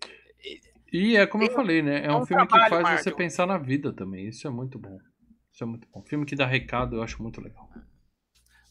E 0.91 1.15
é 1.15 1.27
como 1.27 1.43
eu 1.43 1.53
falei, 1.53 1.81
né? 1.81 2.01
É, 2.01 2.05
é 2.07 2.13
um, 2.13 2.21
um 2.21 2.25
filme 2.25 2.47
que 2.47 2.57
faz 2.57 2.71
Marvel. 2.71 3.03
você 3.03 3.11
pensar 3.11 3.45
na 3.45 3.57
vida 3.57 3.93
também. 3.93 4.27
Isso 4.27 4.47
é 4.47 4.49
muito 4.49 4.79
bom. 4.79 4.97
Isso 5.51 5.63
é 5.63 5.67
muito 5.67 5.87
bom. 5.91 6.01
filme 6.03 6.25
que 6.25 6.35
dá 6.35 6.45
recado, 6.45 6.95
eu 6.95 7.03
acho 7.03 7.21
muito 7.21 7.41
legal. 7.41 7.69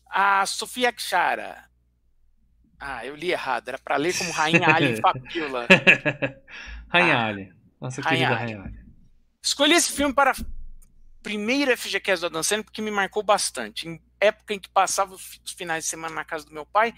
A 0.09 0.47
Sofia 0.47 0.93
Kshara 0.93 1.69
ah, 2.79 3.05
eu 3.05 3.15
li 3.15 3.31
errado. 3.31 3.69
Era 3.69 3.79
para 3.79 3.97
ler 3.97 4.17
como 4.17 4.31
Rainha 4.33 4.67
Alien 4.75 5.01
Papila. 5.01 5.67
Rainha 6.89 7.17
ah, 7.17 7.27
Alien. 7.27 7.53
Nossa 7.81 8.03
Rainha 8.03 8.29
querida 8.29 8.41
Rainha 8.41 8.61
Alien. 8.63 8.87
Escolhi 9.43 9.75
esse 9.75 9.93
filme 9.93 10.15
para 10.15 10.33
a 10.33 10.35
primeira 11.23 11.77
FGCast 11.77 12.21
do 12.21 12.39
Adam 12.39 12.63
porque 12.63 12.83
me 12.83 12.91
marcou 12.91 13.23
bastante. 13.23 13.89
Em 13.89 14.01
época 14.21 14.55
em 14.55 14.59
que 14.59 14.69
passava 14.69 15.15
os 15.15 15.41
finais 15.57 15.85
de 15.85 15.91
semana 15.91 16.15
na 16.15 16.25
casa 16.25 16.47
do 16.47 16.53
meu 16.53 16.65
pai, 16.65 16.95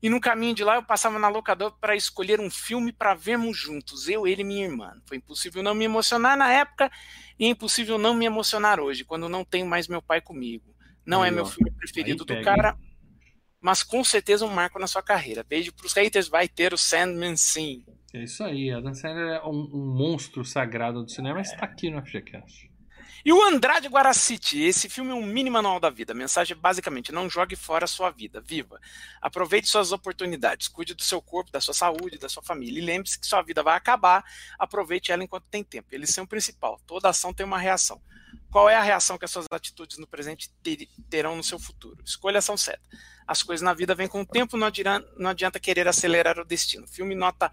e 0.00 0.08
no 0.08 0.20
caminho 0.20 0.54
de 0.54 0.62
lá 0.62 0.76
eu 0.76 0.82
passava 0.82 1.18
na 1.18 1.28
locadora 1.28 1.74
para 1.80 1.96
escolher 1.96 2.40
um 2.40 2.48
filme 2.48 2.92
para 2.92 3.14
vermos 3.14 3.56
juntos, 3.56 4.08
eu, 4.08 4.26
ele 4.26 4.42
e 4.42 4.44
minha 4.44 4.64
irmã. 4.64 4.92
Foi 5.06 5.16
impossível 5.16 5.62
não 5.62 5.74
me 5.74 5.84
emocionar 5.84 6.36
na 6.36 6.52
época 6.52 6.90
e 7.38 7.46
é 7.46 7.48
impossível 7.48 7.98
não 7.98 8.14
me 8.14 8.24
emocionar 8.24 8.78
hoje, 8.78 9.04
quando 9.04 9.28
não 9.28 9.44
tenho 9.44 9.66
mais 9.66 9.88
meu 9.88 10.00
pai 10.00 10.20
comigo. 10.20 10.74
Não 11.04 11.22
Aí, 11.22 11.28
é 11.28 11.32
meu 11.32 11.44
ó. 11.44 11.46
filme 11.46 11.70
preferido 11.72 12.24
do 12.24 12.42
cara, 12.42 12.76
mas 13.60 13.82
com 13.82 14.02
certeza 14.04 14.44
um 14.44 14.50
marco 14.50 14.78
na 14.78 14.86
sua 14.86 15.02
carreira. 15.02 15.42
Beijo 15.42 15.72
pros 15.72 15.92
haters, 15.92 16.28
vai 16.28 16.48
ter 16.48 16.72
o 16.72 16.78
Sandman 16.78 17.36
sim. 17.36 17.84
É 18.14 18.22
isso 18.24 18.42
aí, 18.42 18.70
Adam 18.70 18.94
Sandler 18.94 19.36
é 19.36 19.44
um, 19.44 19.68
um 19.72 19.94
monstro 19.94 20.44
sagrado 20.44 21.02
do 21.02 21.10
cinema, 21.10 21.36
mas 21.36 21.52
está 21.52 21.64
aqui 21.66 21.90
no 21.90 22.00
FGCast. 22.04 22.70
E 23.24 23.32
o 23.32 23.42
Andrade 23.42 23.88
Guaraciti, 23.88 24.62
esse 24.62 24.88
filme 24.88 25.10
é 25.10 25.14
um 25.14 25.26
mini 25.26 25.50
manual 25.50 25.80
da 25.80 25.90
vida. 25.90 26.12
A 26.12 26.16
mensagem 26.16 26.56
é 26.56 26.58
basicamente: 26.58 27.12
não 27.12 27.28
jogue 27.28 27.56
fora 27.56 27.84
a 27.84 27.88
sua 27.88 28.10
vida, 28.10 28.40
viva. 28.40 28.80
Aproveite 29.20 29.68
suas 29.68 29.92
oportunidades, 29.92 30.68
cuide 30.68 30.94
do 30.94 31.02
seu 31.02 31.20
corpo, 31.20 31.50
da 31.50 31.60
sua 31.60 31.74
saúde, 31.74 32.16
da 32.16 32.28
sua 32.28 32.42
família. 32.42 32.80
E 32.80 32.84
lembre-se 32.84 33.18
que 33.18 33.26
sua 33.26 33.42
vida 33.42 33.62
vai 33.62 33.76
acabar, 33.76 34.24
aproveite 34.58 35.12
ela 35.12 35.24
enquanto 35.24 35.44
tem 35.50 35.64
tempo. 35.64 35.88
Eles 35.92 36.10
são 36.10 36.24
o 36.24 36.28
principal. 36.28 36.80
Toda 36.86 37.08
ação 37.08 37.34
tem 37.34 37.44
uma 37.44 37.58
reação. 37.58 38.00
Qual 38.50 38.68
é 38.68 38.76
a 38.76 38.82
reação 38.82 39.18
que 39.18 39.24
as 39.24 39.30
suas 39.30 39.46
atitudes 39.50 39.98
no 39.98 40.06
presente 40.06 40.50
terão 41.10 41.36
no 41.36 41.44
seu 41.44 41.58
futuro? 41.58 42.02
Escolha 42.04 42.38
ação 42.38 42.56
certa. 42.56 42.82
As 43.26 43.42
coisas 43.42 43.62
na 43.62 43.74
vida 43.74 43.94
vêm 43.94 44.08
com 44.08 44.22
o 44.22 44.26
tempo, 44.26 44.56
não 44.56 44.66
adianta, 44.66 45.06
não 45.18 45.30
adianta 45.30 45.60
querer 45.60 45.86
acelerar 45.86 46.38
o 46.38 46.44
destino. 46.44 46.86
Filme 46.88 47.14
nota 47.14 47.52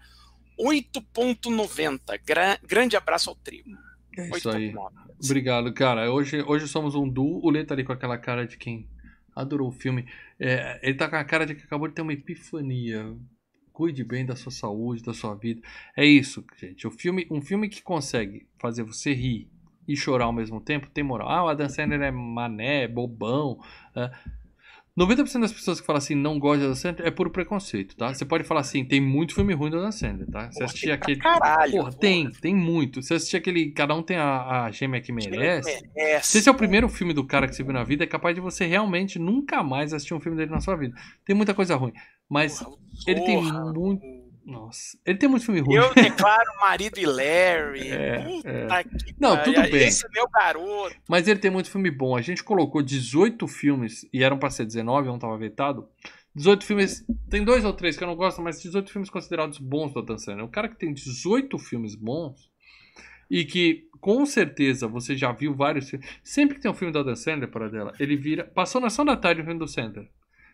8.90. 0.58 2.20
Gra 2.24 2.58
grande 2.62 2.96
abraço 2.96 3.28
ao 3.28 3.36
trio. 3.36 3.64
É 4.16 4.30
isso 4.30 4.48
aí. 4.48 4.74
Obrigado, 5.22 5.72
cara. 5.74 6.10
Hoje, 6.10 6.42
hoje 6.42 6.66
somos 6.66 6.94
um 6.94 7.06
duo. 7.06 7.44
O 7.44 7.50
Lê 7.50 7.64
tá 7.64 7.74
ali 7.74 7.84
com 7.84 7.92
aquela 7.92 8.16
cara 8.16 8.46
de 8.46 8.56
quem 8.56 8.88
adorou 9.34 9.68
o 9.68 9.72
filme. 9.72 10.08
É, 10.40 10.80
ele 10.82 10.96
tá 10.96 11.08
com 11.08 11.16
a 11.16 11.24
cara 11.24 11.44
de 11.44 11.54
que 11.54 11.64
acabou 11.64 11.88
de 11.88 11.94
ter 11.94 12.00
uma 12.00 12.14
epifania. 12.14 13.14
Cuide 13.70 14.02
bem 14.02 14.24
da 14.24 14.34
sua 14.34 14.50
saúde, 14.50 15.02
da 15.02 15.12
sua 15.12 15.34
vida. 15.34 15.60
É 15.94 16.06
isso, 16.06 16.42
gente. 16.58 16.86
O 16.86 16.90
filme, 16.90 17.26
um 17.30 17.42
filme 17.42 17.68
que 17.68 17.82
consegue 17.82 18.48
fazer 18.58 18.82
você 18.82 19.12
rir 19.12 19.50
e 19.86 19.96
chorar 19.96 20.26
ao 20.26 20.32
mesmo 20.32 20.60
tempo 20.60 20.88
tem 20.92 21.04
moral. 21.04 21.28
Ah, 21.28 21.44
o 21.44 21.48
Adam 21.48 21.68
Sandler 21.68 22.02
é 22.02 22.10
mané, 22.10 22.88
bobão. 22.88 23.58
É. 23.94 24.10
90% 24.98 25.40
das 25.40 25.52
pessoas 25.52 25.78
que 25.78 25.86
falam 25.86 25.98
assim 25.98 26.14
não 26.14 26.38
gostam 26.38 26.60
de 26.60 26.64
Adam 26.64 26.74
Sandler 26.74 27.06
é 27.06 27.10
puro 27.10 27.30
preconceito, 27.30 27.94
tá? 27.94 28.14
Você 28.14 28.24
pode 28.24 28.44
falar 28.44 28.60
assim, 28.60 28.82
tem 28.82 28.98
muito 28.98 29.34
filme 29.34 29.52
ruim 29.52 29.70
do 29.70 29.76
Adam 29.76 29.92
Sandler, 29.92 30.26
tá? 30.30 30.50
Você 30.50 30.64
assistir 30.64 30.90
aquele. 30.90 31.20
Caralho, 31.20 31.72
porra, 31.72 31.84
porra, 31.90 31.98
tem, 31.98 32.30
tem 32.30 32.54
muito. 32.54 33.02
Você 33.02 33.14
assistir 33.14 33.36
aquele. 33.36 33.72
Cada 33.72 33.94
um 33.94 34.02
tem 34.02 34.16
a, 34.16 34.64
a 34.64 34.70
gêmea 34.70 35.00
que 35.02 35.12
merece. 35.12 35.82
merece. 35.94 36.28
Se 36.28 36.38
esse 36.38 36.48
é 36.48 36.52
o 36.52 36.54
primeiro 36.54 36.88
filme 36.88 37.12
do 37.12 37.26
cara 37.26 37.46
que 37.46 37.54
você 37.54 37.62
viu 37.62 37.74
na 37.74 37.84
vida, 37.84 38.04
é 38.04 38.06
capaz 38.06 38.34
de 38.34 38.40
você 38.40 38.64
realmente 38.64 39.18
nunca 39.18 39.62
mais 39.62 39.92
assistir 39.92 40.14
um 40.14 40.20
filme 40.20 40.38
dele 40.38 40.50
na 40.50 40.60
sua 40.60 40.76
vida. 40.76 40.96
Tem 41.26 41.36
muita 41.36 41.52
coisa 41.52 41.76
ruim. 41.76 41.92
Mas 42.26 42.62
porra, 42.62 42.76
ele 43.06 43.20
tem 43.20 43.42
muito 43.42 44.25
nossa, 44.46 44.96
ele 45.04 45.18
tem 45.18 45.28
muito 45.28 45.44
filme 45.44 45.60
ruim. 45.60 45.74
Eu 45.74 45.92
declaro 45.92 46.48
marido 46.60 46.98
e 46.98 47.04
Larry. 47.04 47.90
É, 48.46 48.66
é. 48.68 48.84
Não, 49.18 49.42
tudo 49.42 49.60
bem. 49.62 49.88
Esse 49.88 50.06
é 50.06 50.08
meu 50.12 50.28
garoto. 50.28 50.94
Mas 51.08 51.26
ele 51.26 51.40
tem 51.40 51.50
muito 51.50 51.68
filme 51.68 51.90
bom. 51.90 52.16
A 52.16 52.22
gente 52.22 52.44
colocou 52.44 52.80
18 52.80 53.46
filmes, 53.48 54.08
e 54.12 54.22
eram 54.22 54.38
para 54.38 54.50
ser 54.50 54.64
19, 54.64 55.08
um 55.08 55.18
tava 55.18 55.36
vetado. 55.36 55.88
18 56.34 56.64
filmes. 56.64 57.04
Tem 57.28 57.42
dois 57.42 57.64
ou 57.64 57.72
três 57.72 57.96
que 57.96 58.04
eu 58.04 58.08
não 58.08 58.14
gosto, 58.14 58.40
mas 58.40 58.62
18 58.62 58.92
filmes 58.92 59.10
considerados 59.10 59.58
bons 59.58 59.92
do 59.92 59.98
Adam 59.98 60.16
Sandler. 60.16 60.44
O 60.44 60.50
cara 60.50 60.68
que 60.68 60.76
tem 60.76 60.94
18 60.94 61.58
filmes 61.58 61.96
bons 61.96 62.48
e 63.28 63.44
que 63.44 63.88
com 64.00 64.24
certeza 64.24 64.86
você 64.86 65.16
já 65.16 65.32
viu 65.32 65.54
vários 65.54 65.90
filmes. 65.90 66.08
Sempre 66.22 66.54
que 66.54 66.60
tem 66.60 66.70
um 66.70 66.74
filme 66.74 66.92
do 66.92 67.00
Adam 67.00 67.16
Sandler, 67.16 67.50
para 67.50 67.68
dela, 67.68 67.92
ele 67.98 68.16
vira. 68.16 68.44
Passou 68.44 68.80
na 68.80 68.86
ação 68.86 69.04
da 69.04 69.16
tarde 69.16 69.40
o 69.40 69.44
filme 69.44 69.58
do 69.58 69.66
Sandler. 69.66 70.08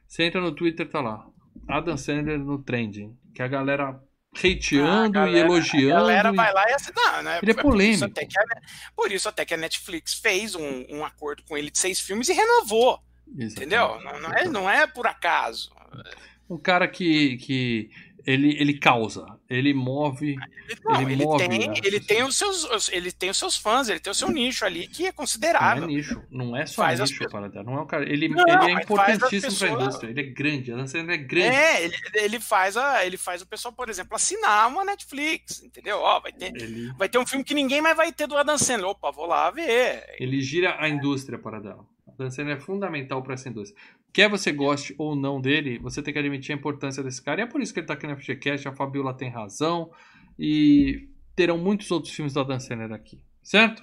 Você 0.07 0.23
entra 0.23 0.41
no 0.41 0.53
Twitter, 0.53 0.89
tá 0.89 1.01
lá. 1.01 1.27
Adam 1.69 1.97
Sandler 1.97 2.39
no 2.39 2.59
trending. 2.59 3.15
Que 3.35 3.43
a 3.43 3.49
galera 3.49 4.01
hateando 4.35 4.91
ah, 4.91 5.09
galera, 5.09 5.39
e 5.39 5.41
elogiando. 5.41 5.95
A 5.95 6.01
galera 6.01 6.33
vai 6.33 6.53
lá 6.53 6.71
e 6.71 6.73
assina, 6.73 7.23
né? 7.23 7.39
Ele 7.43 7.51
é 7.51 7.55
polêmico. 7.55 8.09
Por 8.11 8.23
isso, 8.23 8.39
a, 8.39 8.93
por 8.97 9.13
isso 9.13 9.29
até 9.29 9.45
que 9.45 9.55
a 9.55 9.59
Netflix 9.59 10.15
fez 10.15 10.55
um, 10.55 10.87
um 10.89 11.05
acordo 11.05 11.43
com 11.45 11.57
ele 11.57 11.71
de 11.71 11.79
seis 11.79 12.01
filmes 12.01 12.29
e 12.29 12.33
renovou. 12.33 12.99
Exatamente. 13.29 13.57
Entendeu? 13.57 14.01
Não, 14.01 14.21
não, 14.21 14.33
é, 14.33 14.45
não 14.49 14.71
é 14.71 14.87
por 14.87 15.07
acaso. 15.07 15.71
Um 16.49 16.59
cara 16.59 16.89
que, 16.89 17.37
que 17.39 17.91
ele, 18.27 18.57
ele 18.61 18.79
causa, 18.79 19.27
ele 19.49 19.75
move. 19.75 20.37
Não, 20.85 21.03
ele, 21.03 21.13
ele 21.13 21.25
move, 21.25 21.49
tem, 21.49 21.79
ele 21.85 22.01
tem 22.01 22.23
os 22.23 22.37
seus, 22.37 22.89
ele 22.91 23.13
tem 23.13 23.31
os 23.31 23.37
seus 23.37 23.57
fãs, 23.57 23.89
ele 23.89 24.01
tem 24.01 24.11
o 24.11 24.15
seu 24.15 24.31
nicho 24.31 24.65
ali 24.65 24.87
que 24.87 25.07
é 25.07 25.13
considerável. 25.13 25.83
Não 25.83 25.91
é 25.91 25.93
nicho, 25.93 26.23
não 26.31 26.57
é 26.57 26.67
só 26.67 26.83
faz 26.83 27.01
nicho, 27.01 27.25
as... 27.25 27.55
não 27.65 27.79
é 27.79 27.81
um 27.81 27.87
cara, 27.87 28.05
ele, 28.05 28.29
não, 28.29 28.45
ele 28.47 28.71
é 28.71 28.83
importantíssimo 28.83 29.57
para 29.57 29.69
a 29.69 29.83
indústria, 29.83 30.11
ele 30.11 30.21
é 30.21 30.25
grande, 30.25 30.73
a 30.73 30.77
Lancena 30.77 31.13
é 31.13 31.17
grande. 31.17 31.57
É, 31.57 31.85
ele, 31.85 31.97
ele 32.15 32.41
faz 32.41 32.77
a, 32.77 33.05
ele 33.05 33.17
faz 33.17 33.43
o 33.43 33.47
pessoal, 33.47 33.73
por 33.73 33.89
exemplo, 33.89 34.15
assinar 34.15 34.69
uma 34.69 34.85
Netflix, 34.85 35.63
entendeu? 35.63 35.99
Ó, 35.99 36.21
vai 36.21 36.33
ter, 36.33 36.55
ele... 36.55 36.93
vai 36.97 37.09
ter 37.09 37.19
um 37.19 37.27
filme 37.27 37.45
que 37.45 37.55
ninguém 37.55 37.81
mais 37.81 37.97
vai 37.97 38.13
ter 38.13 38.27
do 38.27 38.37
Adam 38.37 38.59
Sandler. 38.59 38.91
Opa, 38.91 39.11
vou 39.11 39.27
lá 39.27 39.51
ver. 39.51 40.05
Ele 40.19 40.41
gira 40.41 40.77
a 40.79 40.89
indústria 40.89 41.39
para 41.39 41.61
Sandler 42.31 42.57
é 42.57 42.61
fundamental 42.61 43.23
para 43.23 43.35
essa 43.35 43.49
indústria 43.49 43.81
quer 44.13 44.29
você 44.29 44.53
goste 44.53 44.95
ou 44.99 45.17
não 45.17 45.41
dele, 45.41 45.79
você 45.79 46.03
tem 46.03 46.13
que 46.13 46.21
admitir 46.21 46.53
a 46.53 46.57
importância 46.57 47.03
desse 47.03 47.23
cara. 47.23 47.41
E 47.41 47.45
é 47.45 47.47
por 47.47 47.61
isso 47.61 47.73
que 47.73 47.81
ele 47.81 47.85
está 47.85 47.95
aqui 47.95 48.07
na 48.07 48.17
FGCast, 48.17 48.69
a 48.69 48.73
Fabiola 48.73 49.15
tem 49.15 49.31
razão. 49.31 49.91
E 50.39 51.09
terão 51.35 51.57
muitos 51.57 51.91
outros 51.91 52.13
filmes 52.13 52.35
do 52.35 52.41
Adam 52.41 52.61
Sandler 52.61 52.93
aqui, 52.93 53.25
certo? 53.43 53.83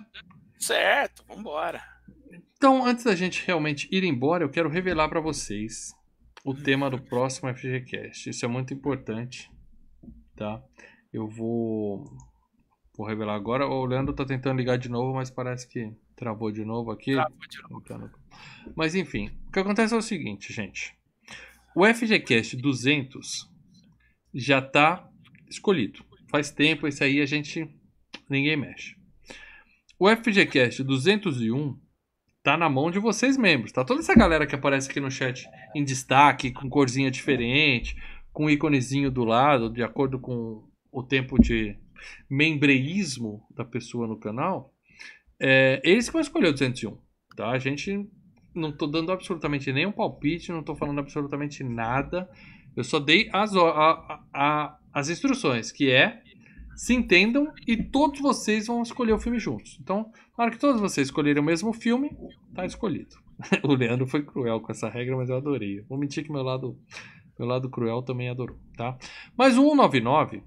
Certo, 0.60 1.24
vambora. 1.28 1.82
Então, 2.58 2.86
antes 2.86 3.06
da 3.06 3.16
gente 3.16 3.46
realmente 3.46 3.88
ir 3.92 4.04
embora, 4.04 4.44
eu 4.44 4.50
quero 4.50 4.70
revelar 4.70 5.10
para 5.10 5.22
vocês 5.22 5.94
o 6.46 6.54
tema 6.54 6.90
do 6.90 7.02
próximo 7.02 7.54
FGCast. 7.54 8.30
Isso 8.30 8.46
é 8.46 8.48
muito 8.48 8.74
importante, 8.74 9.50
tá? 10.36 10.62
Eu 11.12 11.28
vou, 11.28 12.04
vou 12.96 13.08
revelar 13.08 13.36
agora. 13.36 13.66
O 13.66 13.86
Leandro 13.86 14.14
tá 14.14 14.26
tentando 14.26 14.58
ligar 14.58 14.78
de 14.78 14.90
novo, 14.90 15.14
mas 15.14 15.32
parece 15.32 15.68
que 15.68 15.92
travou 16.20 16.52
de 16.52 16.66
novo 16.66 16.91
aqui. 16.91 17.14
Travou 17.14 17.82
de 17.82 17.94
novo. 17.94 18.12
Mas 18.76 18.94
enfim, 18.94 19.32
o 19.48 19.52
que 19.52 19.60
acontece 19.60 19.94
é 19.94 19.98
o 19.98 20.02
seguinte, 20.02 20.52
gente. 20.52 20.94
O 21.74 21.86
FGCast 21.86 22.58
200 22.58 23.50
já 24.34 24.60
está 24.60 25.10
escolhido. 25.50 26.04
Faz 26.30 26.52
tempo, 26.52 26.88
esse 26.88 27.04
aí 27.04 27.22
a 27.22 27.26
gente 27.26 27.68
ninguém 28.30 28.58
mexe. 28.58 28.96
O 29.98 30.08
FGCast 30.10 30.84
201 30.84 31.80
tá 32.44 32.58
na 32.58 32.70
mão 32.70 32.91
de 32.91 33.00
vocês 33.00 33.38
membros, 33.38 33.72
tá? 33.72 33.86
Toda 33.86 34.02
essa 34.02 34.14
galera 34.14 34.46
que 34.46 34.56
aparece 34.56 34.90
aqui 34.90 35.00
no 35.00 35.10
chat 35.10 35.48
em 35.74 35.84
destaque, 35.84 36.52
com 36.52 36.70
corzinha 36.70 37.10
diferente, 37.10 37.96
com 38.32 38.50
íconezinho 38.50 39.10
do 39.10 39.24
lado, 39.24 39.72
de 39.72 39.84
acordo 39.84 40.20
com 40.20 40.68
o 40.91 41.04
tempo 41.04 41.40
de 41.40 41.78
membreísmo 42.30 43.41
da 43.56 43.66
pessoa 43.66 44.08
no 44.08 44.20
canal, 44.20 44.74
é, 45.40 45.82
eles 45.84 46.07
que 46.07 46.14
vão 46.14 46.22
escolher 46.22 46.49
o 46.49 46.52
201, 46.52 46.98
tá? 47.36 47.49
A 47.49 47.60
gente 47.60 48.07
não 48.53 48.72
tô 48.72 48.88
dando 48.88 49.11
absolutamente 49.11 49.72
nenhum 49.72 49.91
palpite, 49.91 50.52
não 50.52 50.64
tô 50.64 50.76
falando 50.76 50.99
absolutamente 50.99 51.64
nada. 51.64 52.30
Eu 52.76 52.84
só 52.84 52.99
dei 52.99 53.30
as, 53.32 53.56
a, 53.56 54.22
a, 54.34 54.78
as 54.94 55.10
instruções, 55.10 55.72
que 55.72 55.91
é 55.91 56.22
se 56.76 56.94
entendam 56.94 57.52
e 57.68 57.76
todos 57.76 58.22
vocês 58.22 58.68
vão 58.68 58.82
escolher 58.82 59.11
o 59.11 59.20
filme 59.20 59.38
juntos. 59.38 59.78
Então, 59.82 60.11
na 60.38 60.45
hora 60.45 60.52
que 60.52 60.60
todos 60.60 60.80
vocês 60.80 61.07
escolherem 61.07 61.41
o 61.41 61.45
mesmo 61.45 61.74
filme, 61.74 62.10
tá 62.56 62.66
escolhido. 62.66 63.18
o 63.64 63.74
Leandro 63.74 64.07
foi 64.07 64.24
cruel 64.24 64.61
com 64.61 64.72
essa 64.72 64.88
regra, 64.88 65.18
mas 65.18 65.30
eu 65.30 65.36
adorei. 65.36 65.82
Vou 65.82 65.98
mentir 65.98 66.24
que 66.24 66.32
meu 66.32 66.41
lado, 66.41 66.78
meu 67.38 67.48
lado 67.48 67.70
cruel 67.70 68.02
também 68.02 68.30
adorou, 68.30 68.57
tá? 68.78 68.98
Mas 69.38 69.57
o 69.57 69.61
199, 69.61 70.41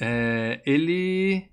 é, 0.00 0.62
ele 0.64 1.48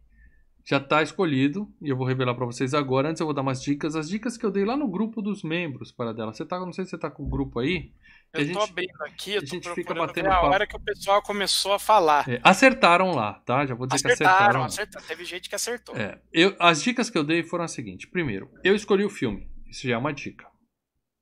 já 0.65 0.77
está 0.77 1.03
escolhido 1.03 1.69
e 1.81 1.89
eu 1.89 1.97
vou 1.97 2.07
revelar 2.07 2.33
para 2.35 2.45
vocês 2.45 2.73
agora. 2.73 3.09
Antes 3.09 3.19
eu 3.19 3.25
vou 3.25 3.33
dar 3.33 3.41
umas 3.41 3.61
dicas, 3.61 3.95
as 3.95 4.07
dicas 4.07 4.37
que 4.37 4.45
eu 4.45 4.51
dei 4.51 4.63
lá 4.63 4.77
no 4.77 4.87
grupo 4.87 5.21
dos 5.21 5.43
membros 5.43 5.91
para 5.91 6.13
dela. 6.13 6.33
Você 6.33 6.45
tá, 6.45 6.59
não 6.59 6.71
sei 6.71 6.85
se 6.85 6.91
você 6.91 6.97
tá 6.97 7.11
com 7.11 7.23
o 7.23 7.29
grupo 7.29 7.59
aí. 7.59 7.91
Eu 8.33 8.41
a 8.41 8.43
gente, 8.43 8.53
tô 8.53 8.63
abrindo 8.63 9.01
aqui, 9.01 9.37
a 9.37 9.41
gente 9.41 9.69
fica 9.73 9.93
batendo 9.93 10.29
a 10.29 10.41
hora 10.41 10.65
que 10.65 10.75
o 10.75 10.79
pessoal 10.79 11.21
começou 11.21 11.73
a 11.73 11.79
falar. 11.79 12.27
É, 12.27 12.39
acertaram 12.43 13.11
lá, 13.11 13.33
tá? 13.45 13.65
Já 13.65 13.75
vou 13.75 13.85
dizer 13.85 14.07
acertaram, 14.07 14.31
que 14.31 14.37
acertaram. 14.37 14.63
Acertaram, 14.65 15.07
teve 15.07 15.25
gente 15.25 15.49
que 15.49 15.55
acertou. 15.55 15.95
É, 15.95 16.19
eu, 16.31 16.55
as 16.57 16.81
dicas 16.81 17.09
que 17.09 17.17
eu 17.17 17.23
dei 17.23 17.43
foram 17.43 17.65
as 17.65 17.71
seguintes. 17.71 18.09
Primeiro, 18.09 18.49
eu 18.63 18.73
escolhi 18.73 19.03
o 19.03 19.09
filme. 19.09 19.47
Isso 19.67 19.87
já 19.87 19.95
é 19.95 19.97
uma 19.97 20.13
dica, 20.13 20.47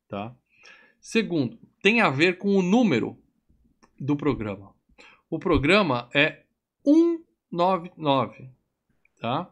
tá? 0.07 0.33
Segundo, 1.01 1.57
tem 1.81 1.99
a 1.99 2.09
ver 2.09 2.37
com 2.37 2.55
o 2.55 2.61
número 2.61 3.17
do 3.99 4.15
programa. 4.15 4.73
O 5.29 5.39
programa 5.39 6.09
é 6.13 6.43
199, 6.85 8.49
tá? 9.21 9.47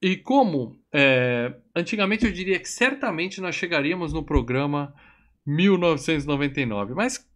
E 0.00 0.16
como 0.16 0.78
é, 0.92 1.52
antigamente 1.74 2.24
eu 2.24 2.32
diria 2.32 2.58
que 2.58 2.68
certamente 2.68 3.40
nós 3.40 3.56
chegaríamos 3.56 4.12
no 4.12 4.22
programa 4.22 4.94
1999. 5.44 6.94
Mas 6.94 7.26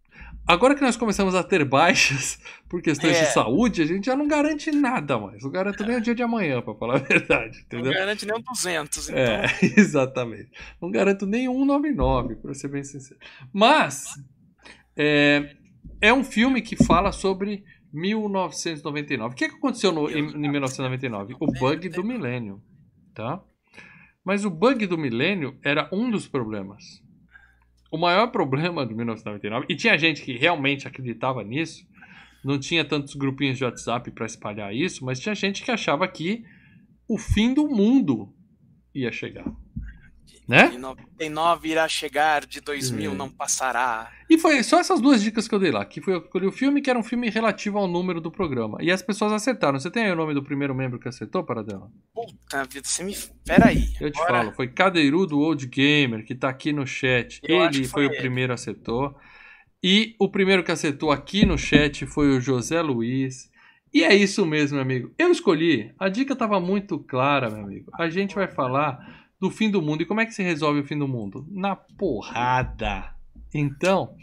agora 0.47 0.75
que 0.75 0.81
nós 0.81 0.97
começamos 0.97 1.35
a 1.35 1.43
ter 1.43 1.65
baixas 1.65 2.39
por 2.71 2.81
questões 2.81 3.17
é. 3.17 3.25
de 3.25 3.33
saúde, 3.33 3.83
a 3.83 3.87
gente 3.87 4.07
já 4.07 4.15
não 4.15 4.29
garante 4.29 4.71
nada 4.71 5.19
mais. 5.19 5.43
Não 5.43 5.51
garante 5.51 5.83
nem 5.83 5.97
o 5.97 6.01
dia 6.01 6.15
de 6.15 6.23
amanhã, 6.23 6.63
para 6.63 6.75
falar 6.75 6.97
a 6.97 7.01
verdade. 7.03 7.61
Entendeu? 7.61 7.93
Não 7.93 7.99
garante 7.99 8.27
nem 8.27 8.37
o 8.37 8.43
200. 8.43 9.09
Então. 9.09 9.21
É, 9.21 9.45
exatamente. 9.77 10.51
Não 10.81 10.91
garanto 10.91 11.27
nem 11.27 11.49
199, 11.49 12.37
para 12.37 12.55
ser 12.55 12.69
bem 12.69 12.85
sincero. 12.85 13.19
Mas 13.53 14.15
é, 14.97 15.57
é 16.01 16.13
um 16.13 16.23
filme 16.23 16.63
que 16.63 16.77
fala 16.85 17.11
sobre 17.13 17.65
1999. 17.93 19.35
O 19.35 19.37
que, 19.37 19.45
é 19.45 19.49
que 19.49 19.57
aconteceu 19.57 19.93
no, 19.93 20.11
em, 20.11 20.31
em 20.31 20.51
1999? 20.51 21.37
O 21.41 21.47
bug 21.47 21.89
do 21.89 22.05
milênio. 22.05 22.63
Tá? 23.15 23.43
Mas 24.25 24.45
o 24.45 24.51
bug 24.51 24.87
do 24.87 24.99
milênio 24.99 25.59
era 25.63 25.89
um 25.93 26.11
dos 26.11 26.29
problemas 26.29 27.03
o 27.91 27.97
maior 27.97 28.29
problema 28.29 28.85
do 28.85 28.95
1999, 28.95 29.67
e 29.69 29.77
tinha 29.77 29.97
gente 29.97 30.23
que 30.23 30.37
realmente 30.37 30.87
acreditava 30.87 31.43
nisso, 31.43 31.87
não 32.45 32.59
tinha 32.59 32.85
tantos 32.85 33.15
grupinhos 33.15 33.59
de 33.59 33.65
WhatsApp 33.65 34.11
para 34.11 34.27
espalhar 34.27 34.75
isso, 34.75 35.05
mas 35.05 35.19
tinha 35.19 35.35
gente 35.35 35.63
que 35.63 35.71
achava 35.71 36.07
que 36.07 36.45
o 37.09 37.19
fim 37.19 37.55
do 37.55 37.67
mundo 37.67 38.33
ia 38.95 39.11
chegar. 39.11 39.51
Né? 40.49 40.69
De 40.69 40.79
99 40.79 41.69
irá 41.69 41.87
chegar, 41.87 42.47
de 42.47 42.63
2000 42.63 43.13
é. 43.13 43.15
não 43.15 43.29
passará. 43.29 44.11
E 44.31 44.39
foi 44.39 44.63
só 44.63 44.81
essas 44.81 44.99
duas 44.99 45.23
dicas 45.23 45.47
que 45.47 45.55
eu 45.55 45.59
dei 45.59 45.71
lá. 45.71 45.85
Que 45.85 46.01
foi 46.01 46.15
eu 46.15 46.21
escolhi 46.21 46.47
o 46.47 46.53
filme, 46.53 46.81
que 46.81 46.89
era 46.89 46.99
um 46.99 47.03
filme 47.03 47.29
relativo 47.29 47.77
ao 47.77 47.87
número 47.87 48.19
do 48.19 48.31
programa. 48.31 48.79
E 48.81 48.91
as 48.91 49.03
pessoas 49.03 49.31
acertaram. 49.31 49.79
Você 49.79 49.91
tem 49.91 50.05
aí 50.05 50.11
o 50.11 50.17
nome 50.17 50.33
do 50.33 50.43
primeiro 50.43 50.75
membro 50.75 50.99
que 50.99 51.07
acertou, 51.07 51.45
para 51.45 51.63
dela? 51.63 51.91
Puta 52.15 52.65
vida, 52.65 52.89
você 52.89 53.05
me. 53.05 53.15
Peraí. 53.45 53.93
Eu 54.01 54.11
te 54.11 54.19
falo, 54.27 54.53
foi 54.53 54.69
Cadeirudo 54.69 55.39
Old 55.39 55.67
Gamer, 55.67 56.25
que 56.25 56.35
tá 56.35 56.49
aqui 56.49 56.73
no 56.73 56.87
chat. 56.87 57.41
Eu 57.43 57.65
ele 57.65 57.85
foi, 57.85 58.07
foi 58.07 58.07
o 58.07 58.19
primeiro 58.19 58.55
acertou. 58.55 59.15
E 59.85 60.17
o 60.19 60.31
primeiro 60.31 60.65
que 60.65 60.73
acertou 60.73 61.11
aqui 61.11 61.45
no 61.45 61.59
chat 61.59 62.07
foi 62.07 62.35
o 62.35 62.41
José 62.41 62.81
Luiz. 62.81 63.51
E 63.93 64.03
é 64.03 64.15
isso 64.15 64.47
mesmo, 64.47 64.77
meu 64.77 64.83
amigo. 64.83 65.13
Eu 65.19 65.31
escolhi. 65.31 65.93
A 65.99 66.09
dica 66.09 66.33
estava 66.33 66.59
muito 66.59 66.99
clara, 66.99 67.51
meu 67.51 67.65
amigo. 67.65 67.91
A 67.99 68.09
gente 68.09 68.35
vai 68.35 68.49
falar 68.49 69.28
do 69.41 69.51
fim 69.51 69.71
do 69.71 69.81
mundo. 69.83 70.03
E 70.03 70.07
como 70.07 70.21
é 70.21 70.27
que 70.27 70.33
se 70.33 70.43
resolve 70.43 70.81
o 70.81 70.85
fim 70.85 70.99
do 70.99 71.09
mundo? 71.09 71.47
Na 71.51 71.77
porrada. 71.77 73.15
Então, 73.55 74.15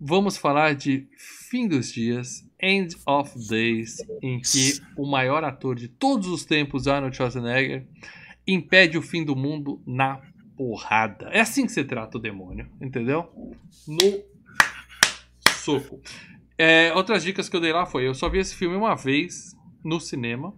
vamos 0.00 0.36
falar 0.36 0.74
de 0.74 1.08
Fim 1.16 1.68
dos 1.68 1.92
Dias, 1.92 2.48
End 2.60 2.96
of 3.06 3.32
Days, 3.48 3.98
em 4.22 4.40
que 4.40 4.80
o 4.96 5.06
maior 5.06 5.44
ator 5.44 5.76
de 5.76 5.88
todos 5.88 6.28
os 6.28 6.44
tempos, 6.44 6.88
Arnold 6.88 7.14
Schwarzenegger, 7.14 7.86
impede 8.46 8.96
o 8.98 9.02
fim 9.02 9.24
do 9.24 9.36
mundo 9.36 9.82
na 9.86 10.20
porrada. 10.56 11.28
É 11.30 11.40
assim 11.40 11.66
que 11.66 11.72
se 11.72 11.84
trata 11.84 12.18
o 12.18 12.20
demônio, 12.20 12.70
entendeu? 12.80 13.30
No 13.86 14.22
soco. 15.50 16.00
É, 16.58 16.92
outras 16.94 17.22
dicas 17.22 17.48
que 17.48 17.56
eu 17.56 17.60
dei 17.60 17.72
lá 17.72 17.86
foi: 17.86 18.06
eu 18.06 18.14
só 18.14 18.28
vi 18.28 18.38
esse 18.38 18.54
filme 18.54 18.76
uma 18.76 18.94
vez 18.94 19.56
no 19.84 20.00
cinema, 20.00 20.54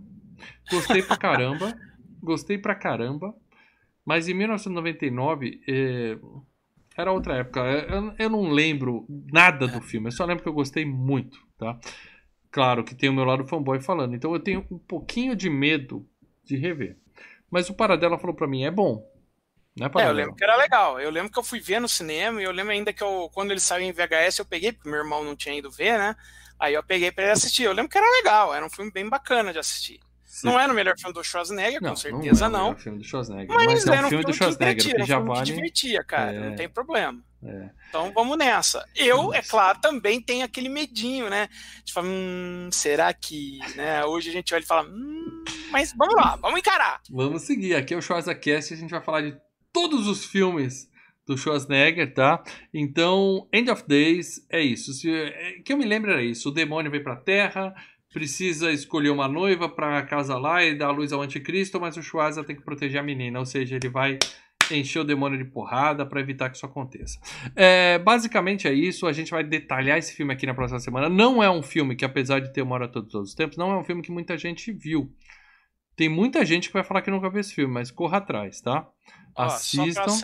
gostei 0.71 1.03
pra 1.03 1.17
caramba, 1.17 1.77
gostei 2.23 2.59
pra 2.59 2.75
caramba. 2.75 3.35
Mas 4.05 4.29
em 4.29 4.35
1999 4.35 5.63
é, 5.67 6.19
era 6.97 7.13
outra 7.13 7.39
época. 7.39 7.61
Eu, 7.61 8.15
eu, 8.19 8.31
não 8.31 8.51
lembro 8.51 9.07
nada 9.33 9.67
do 9.67 9.81
filme. 9.81 10.09
Eu 10.09 10.13
só 10.13 10.25
lembro 10.25 10.43
que 10.43 10.49
eu 10.49 10.53
gostei 10.53 10.85
muito, 10.85 11.39
tá? 11.59 11.79
Claro 12.51 12.85
que 12.85 12.95
tem 12.95 13.09
o 13.09 13.13
meu 13.13 13.25
lado 13.25 13.47
fanboy 13.47 13.81
falando. 13.81 14.15
Então 14.15 14.33
eu 14.33 14.41
tenho 14.41 14.67
um 14.71 14.79
pouquinho 14.79 15.35
de 15.35 15.51
medo 15.51 16.07
de 16.45 16.57
rever. 16.57 16.97
Mas 17.51 17.69
o 17.69 17.75
Paradela 17.75 18.19
falou 18.19 18.37
para 18.37 18.47
mim, 18.47 18.65
é 18.65 18.71
bom. 18.71 19.11
Né, 19.77 19.91
é, 19.97 20.07
eu 20.07 20.13
lembro 20.13 20.37
que 20.37 20.45
era 20.45 20.57
legal. 20.57 21.01
Eu 21.01 21.11
lembro 21.11 21.33
que 21.33 21.39
eu 21.39 21.43
fui 21.43 21.59
ver 21.59 21.81
no 21.81 21.89
cinema 21.89 22.41
e 22.41 22.45
eu 22.45 22.53
lembro 22.53 22.73
ainda 22.73 22.93
que 22.93 23.03
eu, 23.03 23.29
quando 23.33 23.51
ele 23.51 23.61
saiu 23.61 23.85
em 23.85 23.93
VHS, 23.93 24.39
eu 24.39 24.45
peguei, 24.45 24.73
porque 24.73 24.89
meu 24.89 25.01
irmão 25.01 25.25
não 25.25 25.35
tinha 25.35 25.57
ido 25.57 25.71
ver, 25.71 25.99
né? 25.99 26.15
Aí 26.61 26.75
eu 26.75 26.83
peguei 26.83 27.11
para 27.11 27.25
ele 27.25 27.33
assistir. 27.33 27.65
Eu 27.65 27.73
lembro 27.73 27.91
que 27.91 27.99
era 27.99 28.09
legal, 28.19 28.55
era 28.55 28.65
um 28.65 28.71
filme 28.71 28.91
bem 28.93 29.09
bacana 29.09 29.53
de 29.53 29.59
assistir. 29.59 29.99
Não 30.43 30.59
era 30.59 30.73
o 30.73 30.75
melhor 30.75 30.99
filme 30.99 31.15
do 31.15 31.23
Schwarzenegger, 31.23 31.81
não, 31.83 31.91
com 31.91 31.97
certeza 31.97 32.49
não. 32.49 32.59
É 32.59 32.63
não. 32.63 32.73
o 32.73 32.77
filme 32.77 32.99
do 32.99 33.05
Schwarzenegger, 33.05 33.55
mas, 33.55 33.67
mas 33.67 33.87
é 33.87 33.91
um, 33.91 33.95
filme, 33.95 34.09
filme 34.09 34.25
do 34.25 34.33
Schwarzenegger, 34.33 34.85
que, 34.85 34.95
que 34.95 35.05
já 35.05 35.19
vale. 35.19 35.45
divertia, 35.45 36.05
cara, 36.05 36.33
é... 36.33 36.49
não 36.49 36.57
tem 36.57 36.69
problema. 36.69 37.23
É. 37.47 37.71
Então 37.89 38.11
vamos 38.15 38.39
nessa. 38.39 38.85
Eu, 38.97 39.33
é 39.35 39.43
claro, 39.43 39.79
também 39.81 40.21
tenho 40.21 40.45
aquele 40.45 40.69
medinho, 40.69 41.29
né? 41.29 41.49
De 41.85 41.93
falar, 41.93 42.09
hum, 42.09 42.69
será 42.73 43.13
que, 43.13 43.59
né? 43.77 44.05
Hoje 44.05 44.31
a 44.31 44.33
gente 44.33 44.55
olha 44.55 44.63
e 44.63 44.67
fala, 44.67 44.89
hum, 44.89 45.45
mas 45.71 45.93
vamos 45.97 46.15
lá, 46.15 46.37
vamos 46.37 46.59
encarar. 46.59 47.01
Vamos 47.11 47.43
seguir. 47.43 47.75
Aqui 47.75 47.93
é 47.93 47.97
o 47.97 48.03
Schwarzacast 48.03 48.73
e 48.73 48.77
a 48.77 48.81
gente 48.81 48.91
vai 48.91 49.03
falar 49.03 49.21
de 49.21 49.37
todos 49.73 50.09
os 50.09 50.25
filmes 50.25 50.89
do 51.27 51.37
Schwarzenegger, 51.37 52.13
tá? 52.13 52.43
Então, 52.73 53.49
End 53.53 53.71
of 53.71 53.85
Days 53.87 54.47
é 54.51 54.61
isso. 54.61 54.93
Se, 54.93 55.11
é, 55.11 55.61
que 55.65 55.73
eu 55.73 55.77
me 55.77 55.85
lembro 55.85 56.11
era 56.11 56.23
isso. 56.23 56.49
O 56.49 56.53
demônio 56.53 56.91
veio 56.91 57.03
pra 57.03 57.17
Terra, 57.17 57.75
precisa 58.15 58.71
escolher 58.71 59.11
uma 59.11 59.27
noiva 59.27 59.69
para 59.69 60.01
casar 60.05 60.39
lá 60.39 60.65
e 60.65 60.73
dar 60.73 60.93
luz 60.93 61.13
ao 61.13 61.21
anticristo, 61.21 61.81
mas 61.81 61.97
o 61.97 62.03
Schwarza 62.03 62.45
tem 62.45 62.55
que 62.55 62.63
proteger 62.63 63.01
a 63.01 63.03
menina, 63.03 63.41
ou 63.41 63.45
seja, 63.45 63.75
ele 63.75 63.89
vai 63.89 64.21
encher 64.71 65.01
o 65.01 65.05
demônio 65.05 65.37
de 65.37 65.45
porrada 65.45 66.07
para 66.07 66.21
evitar 66.21 66.49
que 66.49 66.57
isso 66.57 66.65
aconteça. 66.65 67.19
É, 67.57 67.99
basicamente 67.99 68.69
é 68.69 68.73
isso, 68.73 69.09
a 69.09 69.13
gente 69.13 69.33
vai 69.33 69.43
detalhar 69.43 69.99
esse 69.99 70.15
filme 70.15 70.33
aqui 70.33 70.47
na 70.47 70.55
próxima 70.55 70.79
semana. 70.79 71.09
Não 71.09 71.43
é 71.43 71.51
um 71.51 71.61
filme 71.61 71.97
que, 71.97 72.05
apesar 72.05 72.39
de 72.39 72.53
ter 72.53 72.63
uma 72.63 72.77
hora 72.77 72.89
todos 72.89 73.13
os 73.15 73.35
tempos, 73.35 73.57
não 73.57 73.73
é 73.73 73.77
um 73.77 73.85
filme 73.85 74.01
que 74.01 74.13
muita 74.13 74.39
gente 74.39 74.73
viu. 74.73 75.13
Tem 75.97 76.09
muita 76.09 76.45
gente 76.45 76.69
que 76.69 76.75
vai 76.75 76.85
falar 76.85 77.03
que 77.03 77.11
nunca 77.11 77.31
viu 77.31 77.41
esse 77.41 77.55
filme, 77.55 77.73
mas 77.73 77.91
corra 77.91 78.19
atrás, 78.19 78.61
tá? 78.61 78.89
Ó, 79.37 79.45
Assistam. 79.45 80.21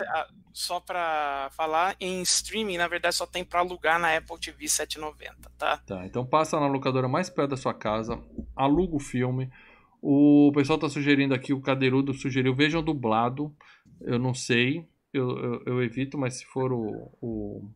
Só 0.53 0.81
pra, 0.81 1.49
falar, 1.55 1.95
em 1.97 2.21
streaming, 2.23 2.77
na 2.77 2.87
verdade, 2.87 3.15
só 3.15 3.25
tem 3.25 3.43
para 3.43 3.61
alugar 3.61 3.97
na 3.97 4.17
Apple 4.17 4.37
TV 4.37 4.67
790, 4.67 5.49
tá? 5.57 5.77
Tá, 5.77 6.05
então 6.05 6.25
passa 6.25 6.59
na 6.59 6.67
locadora 6.67 7.07
mais 7.07 7.29
perto 7.29 7.51
da 7.51 7.57
sua 7.57 7.73
casa, 7.73 8.21
aluga 8.53 8.97
o 8.97 8.99
filme. 8.99 9.49
O 10.01 10.51
pessoal 10.53 10.77
tá 10.77 10.89
sugerindo 10.89 11.33
aqui, 11.33 11.53
o 11.53 11.61
Cadeirudo 11.61 12.13
sugeriu, 12.13 12.53
vejam 12.53 12.83
dublado. 12.83 13.55
Eu 14.01 14.19
não 14.19 14.33
sei, 14.33 14.85
eu, 15.13 15.37
eu, 15.37 15.63
eu 15.67 15.83
evito, 15.83 16.17
mas 16.17 16.39
se 16.39 16.45
for 16.45 16.73
o, 16.73 17.11
o 17.21 17.69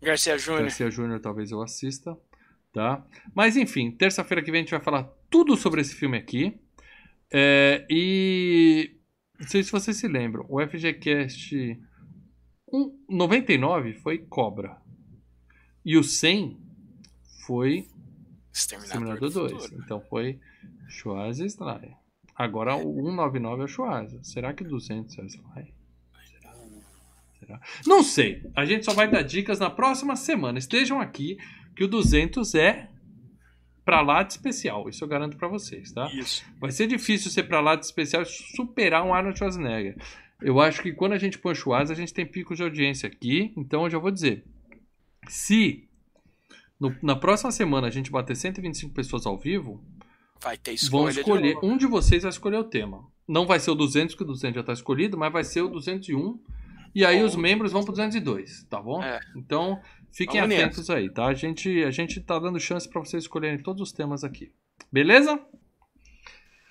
Garcia 0.00 0.38
Júnior. 0.38 0.62
Garcia 0.62 0.90
Júnior, 0.90 1.20
talvez 1.20 1.50
eu 1.50 1.60
assista, 1.60 2.16
tá? 2.72 3.04
Mas 3.34 3.56
enfim, 3.56 3.90
terça-feira 3.90 4.42
que 4.42 4.50
vem 4.50 4.60
a 4.60 4.62
gente 4.62 4.70
vai 4.70 4.80
falar 4.80 5.04
tudo 5.28 5.56
sobre 5.56 5.80
esse 5.80 5.94
filme 5.94 6.16
aqui. 6.16 6.58
É, 7.32 7.86
e 7.90 8.96
não 9.38 9.46
sei 9.46 9.62
se 9.62 9.72
vocês 9.72 9.96
se 9.96 10.08
lembram, 10.08 10.46
o 10.48 10.60
FGCast 10.60 11.78
99 13.08 13.94
foi 13.94 14.18
Cobra. 14.18 14.76
E 15.84 15.96
o 15.96 16.02
100 16.02 16.58
foi 17.46 17.86
Exterminador, 18.52 19.30
2. 19.30 19.72
Então 19.72 20.00
foi 20.00 20.40
Schwarzenegger. 20.88 21.94
Agora 22.34 22.76
o 22.76 22.94
199 22.94 23.62
é 23.62 23.64
o 23.64 23.68
Schwarzenegger. 23.68 24.24
Será 24.24 24.54
que 24.54 24.62
o 24.62 24.68
200 24.68 25.18
é 25.18 25.22
o 25.22 25.26
Sly? 25.26 25.74
Não 27.86 28.02
sei. 28.02 28.42
A 28.54 28.64
gente 28.64 28.84
só 28.84 28.92
vai 28.92 29.08
dar 29.08 29.22
dicas 29.22 29.60
na 29.60 29.70
próxima 29.70 30.16
semana. 30.16 30.58
Estejam 30.58 31.00
aqui 31.00 31.38
que 31.76 31.84
o 31.84 31.88
200 31.88 32.54
é 32.54 32.90
pra 33.86 34.02
lá 34.02 34.22
de 34.22 34.32
especial. 34.34 34.86
Isso 34.88 35.02
eu 35.02 35.08
garanto 35.08 35.36
para 35.38 35.48
vocês, 35.48 35.90
tá? 35.92 36.10
Isso. 36.12 36.44
Vai 36.60 36.70
ser 36.72 36.86
difícil 36.88 37.30
ser 37.30 37.44
pra 37.44 37.60
lá 37.60 37.74
de 37.76 37.86
especial 37.86 38.22
e 38.22 38.26
superar 38.26 39.02
um 39.04 39.14
Arnold 39.14 39.38
Schwarzenegger. 39.38 39.96
Eu 40.42 40.60
acho 40.60 40.82
que 40.82 40.92
quando 40.92 41.12
a 41.12 41.18
gente 41.18 41.38
põe 41.38 41.52
o 41.52 41.56
Schwarz, 41.56 41.90
a 41.90 41.94
gente 41.94 42.12
tem 42.12 42.26
picos 42.26 42.58
de 42.58 42.62
audiência 42.64 43.06
aqui. 43.06 43.54
Então 43.56 43.84
eu 43.84 43.90
já 43.90 43.98
vou 43.98 44.10
dizer. 44.10 44.44
Se 45.28 45.88
no- 46.78 46.94
na 47.02 47.16
próxima 47.16 47.50
semana 47.50 47.86
a 47.86 47.90
gente 47.90 48.10
bater 48.10 48.36
125 48.36 48.92
pessoas 48.92 49.24
ao 49.24 49.38
vivo, 49.38 49.82
Vai 50.42 50.56
ter 50.58 50.72
vão 50.90 51.08
escolha. 51.08 51.12
de 51.12 51.20
escolher. 51.20 51.54
novo. 51.54 51.66
Um 51.66 51.76
de 51.76 51.86
vocês 51.86 52.22
vai 52.22 52.30
escolher 52.30 52.58
o 52.58 52.64
tema. 52.64 53.06
Não 53.26 53.46
vai 53.46 53.58
ser 53.58 53.70
o 53.70 53.74
200, 53.74 54.14
que 54.14 54.22
o 54.22 54.26
200 54.26 54.54
já 54.56 54.60
está 54.60 54.72
escolhido, 54.72 55.16
mas 55.16 55.32
vai 55.32 55.42
ser 55.44 55.62
o 55.62 55.68
201. 55.68 56.38
E 56.94 57.04
aí 57.04 57.22
os 57.22 57.34
membros 57.36 57.72
vão 57.72 57.82
pro 57.82 57.92
202, 57.92 58.64
tá 58.70 58.80
bom? 58.80 59.02
É. 59.02 59.20
Então, 59.36 59.80
fiquem 60.16 60.40
Vamos 60.40 60.56
atentos 60.56 60.90
aí, 60.90 61.10
tá? 61.10 61.26
A 61.26 61.34
gente, 61.34 61.84
a 61.84 61.90
gente 61.90 62.20
tá 62.20 62.38
dando 62.38 62.58
chance 62.58 62.88
para 62.88 63.00
vocês 63.00 63.24
escolherem 63.24 63.58
todos 63.58 63.82
os 63.82 63.92
temas 63.92 64.24
aqui. 64.24 64.50
Beleza? 64.90 65.38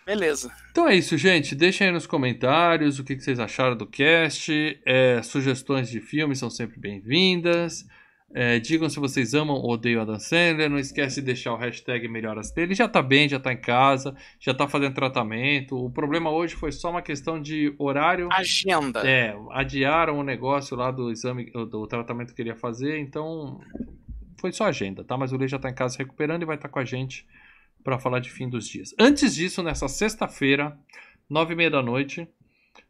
Beleza. 0.05 0.51
Então 0.72 0.88
é 0.88 0.95
isso, 0.95 1.17
gente. 1.17 1.55
Deixem 1.55 1.88
aí 1.88 1.93
nos 1.93 2.05
comentários 2.05 2.99
o 2.99 3.03
que 3.03 3.15
que 3.15 3.23
vocês 3.23 3.39
acharam 3.39 3.76
do 3.76 3.88
cast. 3.88 4.80
É, 4.85 5.22
sugestões 5.23 5.89
de 5.89 5.99
filmes 5.99 6.39
são 6.39 6.49
sempre 6.49 6.80
bem-vindas. 6.80 7.85
É, 8.34 8.60
digam 8.60 8.89
se 8.89 8.99
vocês 8.99 9.34
amam 9.34 9.56
ou 9.56 9.72
odeiam 9.72 10.02
Adam 10.02 10.19
Sandler. 10.19 10.69
Não 10.69 10.80
esquece 10.80 11.22
de 11.22 11.27
deixar 11.27 11.53
o 11.53 11.57
hashtag 11.57 12.07
melhoras 12.07 12.52
dele. 12.52 12.73
Já 12.73 12.88
tá 12.88 13.02
bem, 13.02 13.30
já 13.30 13.39
tá 13.39 13.53
em 13.53 13.57
casa, 13.57 14.15
já 14.39 14.53
tá 14.53 14.68
fazendo 14.68 14.93
tratamento. 14.93 15.77
O 15.77 15.89
problema 15.89 16.30
hoje 16.31 16.56
foi 16.56 16.72
só 16.72 16.89
uma 16.89 17.02
questão 17.02 17.41
de 17.41 17.73
horário. 17.77 18.27
Agenda. 18.31 19.07
É, 19.07 19.35
adiaram 19.52 20.19
o 20.19 20.23
negócio 20.23 20.76
lá 20.76 20.91
do 20.91 21.11
exame, 21.11 21.52
do 21.52 21.88
tratamento 21.88 22.34
que 22.34 22.41
ele 22.41 22.49
ia 22.49 22.56
fazer, 22.56 22.97
então 22.99 23.60
foi 24.39 24.52
só 24.52 24.65
agenda, 24.65 25.03
tá? 25.03 25.18
Mas 25.18 25.31
o 25.31 25.38
Lê 25.38 25.47
já 25.47 25.57
tá 25.57 25.69
em 25.69 25.76
casa 25.76 25.97
recuperando 25.97 26.43
e 26.43 26.45
vai 26.45 26.56
estar 26.56 26.69
com 26.69 26.80
a 26.80 26.85
gente 26.85 27.26
para 27.84 27.99
falar 27.99 28.19
de 28.19 28.31
fim 28.31 28.49
dos 28.49 28.68
dias. 28.68 28.93
Antes 28.99 29.35
disso, 29.35 29.64
nessa 29.64 29.88
sexta-feira, 29.88 30.77
nove 31.30 31.53
e 31.53 31.56
meia 31.56 31.69
da 31.69 31.81
noite, 31.81 32.27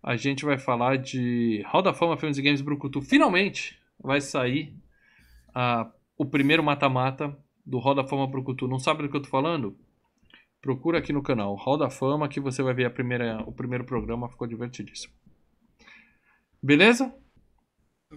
a 0.02 0.16
gente 0.16 0.44
vai 0.44 0.58
falar 0.58 0.98
de 0.98 1.62
Hall 1.68 1.82
da 1.82 1.94
Fama 1.94 2.18
Filmes 2.18 2.38
e 2.38 2.42
Games 2.42 2.62
Brucutu. 2.62 3.02
Finalmente 3.02 3.78
vai 4.02 4.22
sair 4.22 4.74
ah, 5.56 5.90
o 6.18 6.26
primeiro 6.26 6.62
mata-mata 6.62 7.36
do 7.66 7.80
Hall 7.80 7.96
da 7.96 8.06
Fama 8.06 8.28
Brucutu. 8.28 8.68
Não 8.68 8.78
sabe 8.78 9.04
do 9.04 9.10
que 9.10 9.16
eu 9.16 9.22
tô 9.22 9.30
falando? 9.30 9.78
Procura 10.62 11.00
aqui 11.00 11.14
no 11.14 11.24
canal 11.24 11.56
Hall 11.56 11.78
da 11.78 11.90
Fama 11.90 12.28
que 12.28 12.40
você 12.40 12.62
vai 12.62 12.74
ver 12.74 12.86
a 12.86 12.90
primeira, 12.90 13.42
o 13.48 13.54
primeiro 13.54 13.86
programa, 13.86 14.30
ficou 14.30 14.46
divertidíssimo. 14.46 15.14
Beleza? 16.62 17.14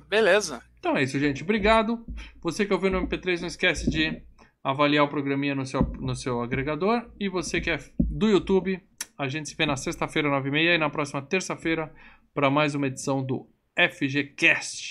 Beleza. 0.09 0.62
Então 0.78 0.97
é 0.97 1.02
isso, 1.02 1.19
gente. 1.19 1.43
Obrigado. 1.43 2.05
Você 2.43 2.66
que 2.66 2.73
ouviu 2.73 2.90
no 2.90 3.06
MP3, 3.06 3.40
não 3.40 3.48
esquece 3.48 3.89
de 3.89 4.23
avaliar 4.62 5.05
o 5.05 5.09
programinha 5.09 5.55
no 5.55 5.66
seu, 5.66 5.82
no 6.01 6.15
seu 6.15 6.40
agregador. 6.40 7.10
E 7.20 7.28
você 7.28 7.60
que 7.60 7.70
é 7.70 7.78
do 7.98 8.28
YouTube, 8.28 8.82
a 9.16 9.28
gente 9.28 9.48
se 9.48 9.56
vê 9.56 9.66
na 9.66 9.77
sexta-feira, 9.77 10.28
9h30 10.28 10.74
e 10.74 10.78
na 10.78 10.90
próxima 10.90 11.23
terça-feira 11.23 11.93
para 12.35 12.51
mais 12.51 12.74
uma 12.74 12.86
edição 12.86 13.24
do 13.24 13.48
FGCast. 13.77 14.86